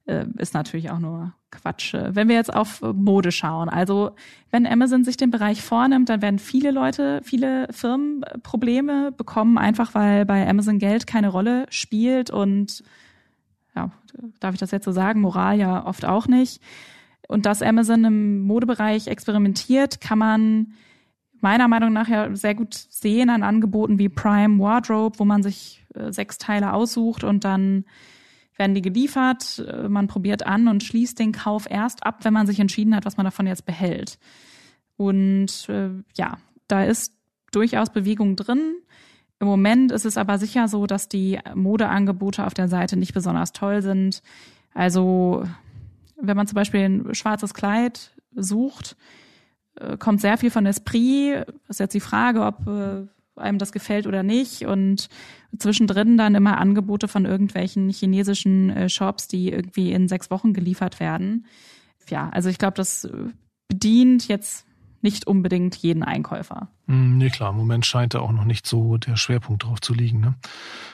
äh, 0.05 0.25
ist 0.37 0.53
natürlich 0.53 0.91
auch 0.91 0.99
nur 0.99 1.33
Quatsch. 1.51 1.93
Wenn 1.93 2.27
wir 2.27 2.35
jetzt 2.35 2.53
auf 2.53 2.81
Mode 2.81 3.31
schauen, 3.31 3.69
also 3.69 4.11
wenn 4.51 4.65
Amazon 4.65 5.03
sich 5.03 5.17
den 5.17 5.31
Bereich 5.31 5.61
vornimmt, 5.61 6.09
dann 6.09 6.21
werden 6.21 6.39
viele 6.39 6.71
Leute, 6.71 7.21
viele 7.23 7.67
Firmen 7.71 8.25
Probleme 8.41 9.11
bekommen, 9.11 9.57
einfach 9.57 9.93
weil 9.93 10.25
bei 10.25 10.47
Amazon 10.47 10.79
Geld 10.79 11.07
keine 11.07 11.29
Rolle 11.29 11.65
spielt 11.69 12.31
und 12.31 12.83
ja, 13.75 13.91
darf 14.39 14.53
ich 14.53 14.59
das 14.59 14.71
jetzt 14.71 14.85
so 14.85 14.91
sagen, 14.91 15.21
Moral 15.21 15.57
ja 15.57 15.85
oft 15.85 16.05
auch 16.05 16.27
nicht. 16.27 16.61
Und 17.27 17.45
dass 17.45 17.61
Amazon 17.61 18.03
im 18.03 18.41
Modebereich 18.41 19.07
experimentiert, 19.07 20.01
kann 20.01 20.19
man 20.19 20.73
meiner 21.39 21.67
Meinung 21.67 21.93
nach 21.93 22.07
ja 22.07 22.35
sehr 22.35 22.55
gut 22.55 22.73
sehen 22.73 23.29
an 23.29 23.43
Angeboten 23.43 23.99
wie 23.99 24.09
Prime 24.09 24.59
Wardrobe, 24.59 25.19
wo 25.19 25.25
man 25.25 25.43
sich 25.43 25.85
äh, 25.93 26.11
sechs 26.11 26.37
Teile 26.37 26.73
aussucht 26.73 27.23
und 27.23 27.43
dann 27.43 27.85
werden 28.57 28.75
die 28.75 28.81
geliefert, 28.81 29.63
äh, 29.67 29.87
man 29.87 30.07
probiert 30.07 30.45
an 30.45 30.67
und 30.67 30.83
schließt 30.83 31.17
den 31.19 31.31
Kauf 31.31 31.69
erst 31.69 32.05
ab, 32.05 32.19
wenn 32.23 32.33
man 32.33 32.47
sich 32.47 32.59
entschieden 32.59 32.95
hat, 32.95 33.05
was 33.05 33.17
man 33.17 33.25
davon 33.25 33.47
jetzt 33.47 33.65
behält. 33.65 34.19
Und 34.97 35.67
äh, 35.69 35.89
ja, 36.15 36.37
da 36.67 36.83
ist 36.83 37.13
durchaus 37.51 37.91
Bewegung 37.91 38.35
drin. 38.35 38.75
Im 39.39 39.47
Moment 39.47 39.91
ist 39.91 40.05
es 40.05 40.17
aber 40.17 40.37
sicher 40.37 40.67
so, 40.67 40.85
dass 40.85 41.09
die 41.09 41.39
Modeangebote 41.53 42.45
auf 42.45 42.53
der 42.53 42.67
Seite 42.67 42.95
nicht 42.97 43.13
besonders 43.13 43.51
toll 43.51 43.81
sind. 43.81 44.21
Also 44.73 45.43
wenn 46.15 46.37
man 46.37 46.47
zum 46.47 46.55
Beispiel 46.55 46.81
ein 46.81 47.13
schwarzes 47.15 47.53
Kleid 47.53 48.11
sucht, 48.35 48.95
äh, 49.75 49.97
kommt 49.97 50.21
sehr 50.21 50.37
viel 50.37 50.51
von 50.51 50.65
Esprit. 50.65 51.45
Ist 51.67 51.79
jetzt 51.79 51.93
die 51.93 51.99
Frage, 51.99 52.45
ob 52.45 52.67
äh, 52.67 53.07
einem 53.35 53.57
das 53.57 53.71
gefällt 53.71 54.07
oder 54.07 54.23
nicht. 54.23 54.65
Und 54.65 55.09
zwischendrin 55.57 56.17
dann 56.17 56.35
immer 56.35 56.57
Angebote 56.57 57.07
von 57.07 57.25
irgendwelchen 57.25 57.89
chinesischen 57.89 58.69
äh, 58.69 58.89
Shops, 58.89 59.27
die 59.27 59.51
irgendwie 59.51 59.91
in 59.91 60.07
sechs 60.07 60.31
Wochen 60.31 60.53
geliefert 60.53 60.99
werden. 60.99 61.45
Ja, 62.09 62.29
also 62.29 62.49
ich 62.49 62.57
glaube, 62.57 62.75
das 62.75 63.09
bedient 63.67 64.27
jetzt 64.27 64.65
nicht 65.01 65.27
unbedingt 65.27 65.75
jeden 65.75 66.03
Einkäufer. 66.03 66.69
Hm, 66.87 67.17
nee, 67.17 67.29
klar, 67.29 67.51
im 67.51 67.57
Moment 67.57 67.85
scheint 67.85 68.13
da 68.13 68.19
auch 68.19 68.31
noch 68.31 68.45
nicht 68.45 68.65
so 68.65 68.97
der 68.97 69.17
Schwerpunkt 69.17 69.63
drauf 69.63 69.81
zu 69.81 69.93
liegen, 69.93 70.21
ne? 70.21 70.35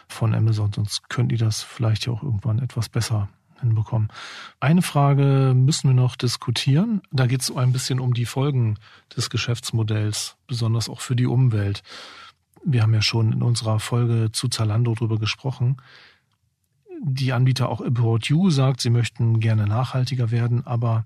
Von 0.07 0.33
Amazon, 0.33 0.73
sonst 0.73 1.09
können 1.09 1.29
die 1.29 1.37
das 1.37 1.61
vielleicht 1.61 2.07
ja 2.07 2.13
auch 2.13 2.23
irgendwann 2.23 2.59
etwas 2.59 2.89
besser 2.89 3.29
hinbekommen. 3.59 4.09
Eine 4.59 4.81
Frage 4.81 5.53
müssen 5.55 5.89
wir 5.89 5.93
noch 5.93 6.15
diskutieren. 6.15 7.01
Da 7.11 7.27
geht 7.27 7.41
es 7.41 7.55
ein 7.55 7.71
bisschen 7.71 7.99
um 7.99 8.13
die 8.13 8.25
Folgen 8.25 8.77
des 9.15 9.29
Geschäftsmodells, 9.29 10.37
besonders 10.47 10.89
auch 10.89 11.01
für 11.01 11.15
die 11.15 11.27
Umwelt. 11.27 11.83
Wir 12.63 12.83
haben 12.83 12.93
ja 12.93 13.01
schon 13.01 13.33
in 13.33 13.43
unserer 13.43 13.79
Folge 13.79 14.31
zu 14.31 14.47
Zalando 14.47 14.93
drüber 14.93 15.17
gesprochen. 15.17 15.77
Die 17.01 17.31
Anbieter 17.31 17.69
auch 17.69 17.81
About 17.81 18.19
You 18.25 18.49
sagt, 18.49 18.81
sie 18.81 18.89
möchten 18.89 19.39
gerne 19.39 19.65
nachhaltiger 19.67 20.31
werden, 20.31 20.67
aber 20.67 21.05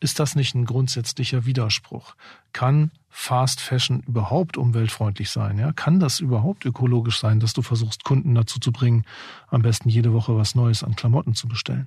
ist 0.00 0.18
das 0.18 0.34
nicht 0.34 0.54
ein 0.54 0.64
grundsätzlicher 0.64 1.46
Widerspruch? 1.46 2.14
Kann 2.52 2.90
Fast 3.08 3.60
Fashion 3.60 4.02
überhaupt 4.06 4.56
umweltfreundlich 4.56 5.30
sein? 5.30 5.58
Ja? 5.58 5.72
Kann 5.72 6.00
das 6.00 6.20
überhaupt 6.20 6.64
ökologisch 6.64 7.20
sein, 7.20 7.38
dass 7.40 7.52
du 7.52 7.62
versuchst, 7.62 8.04
Kunden 8.04 8.34
dazu 8.34 8.58
zu 8.58 8.72
bringen, 8.72 9.04
am 9.48 9.62
besten 9.62 9.88
jede 9.88 10.12
Woche 10.12 10.36
was 10.36 10.54
Neues 10.54 10.82
an 10.82 10.96
Klamotten 10.96 11.34
zu 11.34 11.46
bestellen? 11.46 11.86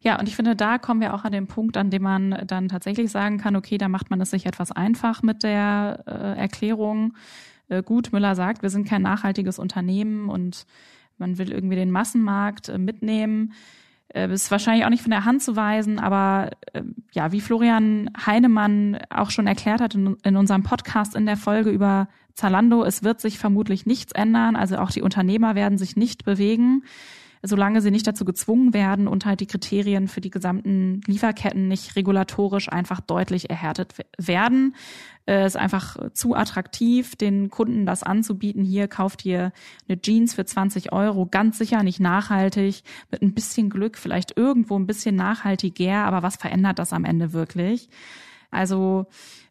Ja, 0.00 0.18
und 0.18 0.28
ich 0.28 0.36
finde, 0.36 0.54
da 0.54 0.78
kommen 0.78 1.00
wir 1.00 1.12
auch 1.12 1.24
an 1.24 1.32
den 1.32 1.48
Punkt, 1.48 1.76
an 1.76 1.90
dem 1.90 2.02
man 2.02 2.44
dann 2.46 2.68
tatsächlich 2.68 3.10
sagen 3.10 3.38
kann, 3.38 3.56
okay, 3.56 3.78
da 3.78 3.88
macht 3.88 4.10
man 4.10 4.20
es 4.20 4.30
sich 4.30 4.46
etwas 4.46 4.70
einfach 4.70 5.22
mit 5.22 5.42
der 5.42 6.04
äh, 6.06 6.38
Erklärung. 6.38 7.14
Äh, 7.70 7.82
gut, 7.82 8.12
Müller 8.12 8.34
sagt, 8.34 8.62
wir 8.62 8.68
sind 8.68 8.86
kein 8.86 9.02
nachhaltiges 9.02 9.58
Unternehmen 9.58 10.28
und 10.28 10.66
man 11.16 11.38
will 11.38 11.52
irgendwie 11.52 11.76
den 11.76 11.90
Massenmarkt 11.90 12.68
äh, 12.68 12.78
mitnehmen. 12.78 13.52
Äh, 14.08 14.30
ist 14.32 14.50
wahrscheinlich 14.50 14.84
auch 14.84 14.90
nicht 14.90 15.02
von 15.02 15.12
der 15.12 15.24
Hand 15.24 15.42
zu 15.42 15.56
weisen, 15.56 15.98
aber 15.98 16.50
ja, 17.12 17.32
wie 17.32 17.40
Florian 17.40 18.10
Heinemann 18.26 18.98
auch 19.08 19.30
schon 19.30 19.46
erklärt 19.46 19.80
hat 19.80 19.94
in, 19.94 20.16
in 20.24 20.36
unserem 20.36 20.62
Podcast 20.62 21.14
in 21.14 21.26
der 21.26 21.36
Folge 21.36 21.70
über 21.70 22.08
Zalando, 22.34 22.84
es 22.84 23.02
wird 23.02 23.20
sich 23.20 23.38
vermutlich 23.38 23.86
nichts 23.86 24.12
ändern. 24.12 24.56
Also 24.56 24.78
auch 24.78 24.90
die 24.90 25.02
Unternehmer 25.02 25.54
werden 25.54 25.78
sich 25.78 25.96
nicht 25.96 26.24
bewegen 26.24 26.82
solange 27.42 27.80
sie 27.80 27.90
nicht 27.90 28.06
dazu 28.06 28.24
gezwungen 28.24 28.74
werden 28.74 29.08
und 29.08 29.24
halt 29.24 29.40
die 29.40 29.46
Kriterien 29.46 30.08
für 30.08 30.20
die 30.20 30.30
gesamten 30.30 31.00
Lieferketten 31.06 31.68
nicht 31.68 31.96
regulatorisch 31.96 32.70
einfach 32.70 33.00
deutlich 33.00 33.48
erhärtet 33.48 33.94
werden. 34.18 34.74
Es 35.26 35.54
ist 35.54 35.56
einfach 35.56 35.96
zu 36.12 36.34
attraktiv, 36.34 37.16
den 37.16 37.50
Kunden 37.50 37.86
das 37.86 38.02
anzubieten. 38.02 38.64
Hier 38.64 38.88
kauft 38.88 39.24
ihr 39.24 39.52
eine 39.88 40.00
Jeans 40.00 40.34
für 40.34 40.44
20 40.44 40.92
Euro, 40.92 41.26
ganz 41.26 41.58
sicher 41.58 41.82
nicht 41.82 42.00
nachhaltig, 42.00 42.82
mit 43.10 43.22
ein 43.22 43.32
bisschen 43.32 43.70
Glück, 43.70 43.96
vielleicht 43.96 44.36
irgendwo 44.36 44.78
ein 44.78 44.86
bisschen 44.86 45.16
nachhaltiger, 45.16 46.04
aber 46.04 46.22
was 46.22 46.36
verändert 46.36 46.78
das 46.78 46.92
am 46.92 47.04
Ende 47.04 47.32
wirklich? 47.32 47.88
Also 48.50 49.06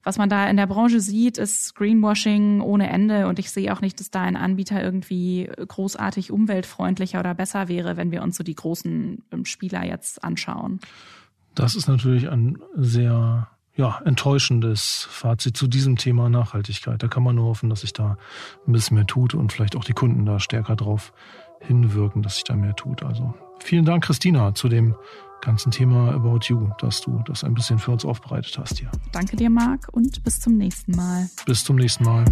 was 0.10 0.18
man 0.18 0.27
da 0.27 0.49
in 0.49 0.57
der 0.57 0.65
Branche 0.65 1.02
sieht, 1.02 1.38
ist 1.38 1.76
Greenwashing 1.76 2.61
ohne 2.61 2.90
Ende 2.90 3.27
und 3.27 3.38
ich 3.38 3.52
sehe 3.52 3.72
auch 3.72 3.80
nicht, 3.80 3.99
dass 3.99 4.10
da 4.10 4.23
ein 4.23 4.36
Anbieter 4.36 4.84
irgendwie 4.84 5.48
großartig 5.68 6.31
umweltfreundlicher 6.31 7.19
oder 7.19 7.36
besser 7.36 7.68
wäre, 7.68 7.95
wenn 7.95 8.10
wir 8.10 8.23
uns 8.23 8.36
so 8.36 8.44
die 8.44 8.56
großen 8.56 9.22
ähm, 9.31 9.45
Spieler 9.45 9.86
jetzt 9.86 10.23
anschauen. 10.23 10.80
Das 11.53 11.76
ist 11.76 11.88
natürlich 11.88 12.27
ein 12.27 12.57
sehr 12.76 13.49
ja, 13.76 14.02
enttäuschendes 14.03 15.07
Fazit 15.11 15.56
zu 15.56 15.68
diesem 15.68 15.95
Thema 15.95 16.27
Nachhaltigkeit. 16.27 17.03
Da 17.03 17.07
kann 17.07 17.22
man 17.22 17.36
nur 17.36 17.45
hoffen, 17.45 17.69
dass 17.69 17.81
sich 17.81 17.94
da 17.94 18.18
ein 18.65 18.72
bisschen 18.72 18.95
mehr 18.95 19.06
tut 19.06 19.36
und 19.36 19.53
vielleicht 19.53 19.76
auch 19.76 19.84
die 19.84 19.94
Kunden 19.94 20.26
da 20.26 20.40
stärker 20.40 20.76
drauf 20.76 21.14
hinwirken, 21.60 22.23
dass 22.23 22.34
sich 22.34 22.45
da 22.45 22.56
mehr 22.56 22.76
tut. 22.76 23.03
Also 23.03 23.36
vielen 23.60 23.86
Dank, 23.86 24.06
Christina, 24.06 24.56
zu 24.56 24.69
dem 24.69 24.95
ganzen 25.41 25.72
Thema 25.72 26.14
About 26.14 26.40
You, 26.44 26.70
dass 26.80 27.02
du 27.02 27.22
das 27.26 27.44
ein 27.44 27.53
bisschen 27.53 27.80
für 27.80 27.91
uns 27.91 28.06
aufbereitet 28.06 28.57
hast 28.57 28.80
hier. 28.80 28.91
Danke 29.11 29.36
dir, 29.36 29.49
Marc, 29.49 29.88
und 29.91 30.24
bis 30.24 30.40
zum 30.40 30.57
nächsten 30.57 30.95
Mal. 30.95 31.30
Bis 31.45 31.64
zum 31.64 31.76
nächsten 31.76 32.03
Mal. 32.03 32.26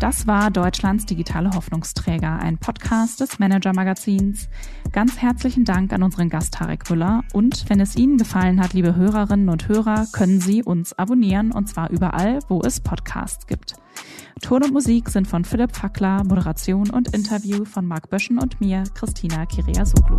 Das 0.00 0.26
war 0.26 0.50
Deutschlands 0.50 1.04
digitale 1.04 1.50
Hoffnungsträger, 1.50 2.38
ein 2.38 2.56
Podcast 2.56 3.20
des 3.20 3.38
Manager 3.38 3.74
Magazins. 3.74 4.48
Ganz 4.92 5.18
herzlichen 5.18 5.66
Dank 5.66 5.92
an 5.92 6.02
unseren 6.02 6.30
Gast 6.30 6.54
Tarek 6.54 6.88
Müller 6.88 7.22
und 7.34 7.68
wenn 7.68 7.80
es 7.80 7.96
Ihnen 7.96 8.16
gefallen 8.16 8.62
hat, 8.62 8.72
liebe 8.72 8.96
Hörerinnen 8.96 9.50
und 9.50 9.68
Hörer, 9.68 10.06
können 10.10 10.40
Sie 10.40 10.62
uns 10.62 10.94
abonnieren 10.94 11.52
und 11.52 11.68
zwar 11.68 11.90
überall, 11.90 12.38
wo 12.48 12.62
es 12.62 12.80
Podcasts 12.80 13.46
gibt. 13.46 13.74
Ton 14.40 14.62
und 14.62 14.72
Musik 14.72 15.10
sind 15.10 15.28
von 15.28 15.44
Philipp 15.44 15.76
Fackler, 15.76 16.24
Moderation 16.24 16.88
und 16.88 17.14
Interview 17.14 17.66
von 17.66 17.84
Marc 17.84 18.08
Böschen 18.08 18.38
und 18.38 18.58
mir, 18.58 18.84
Christina 18.94 19.44
Kirea-Soglu. 19.44 20.16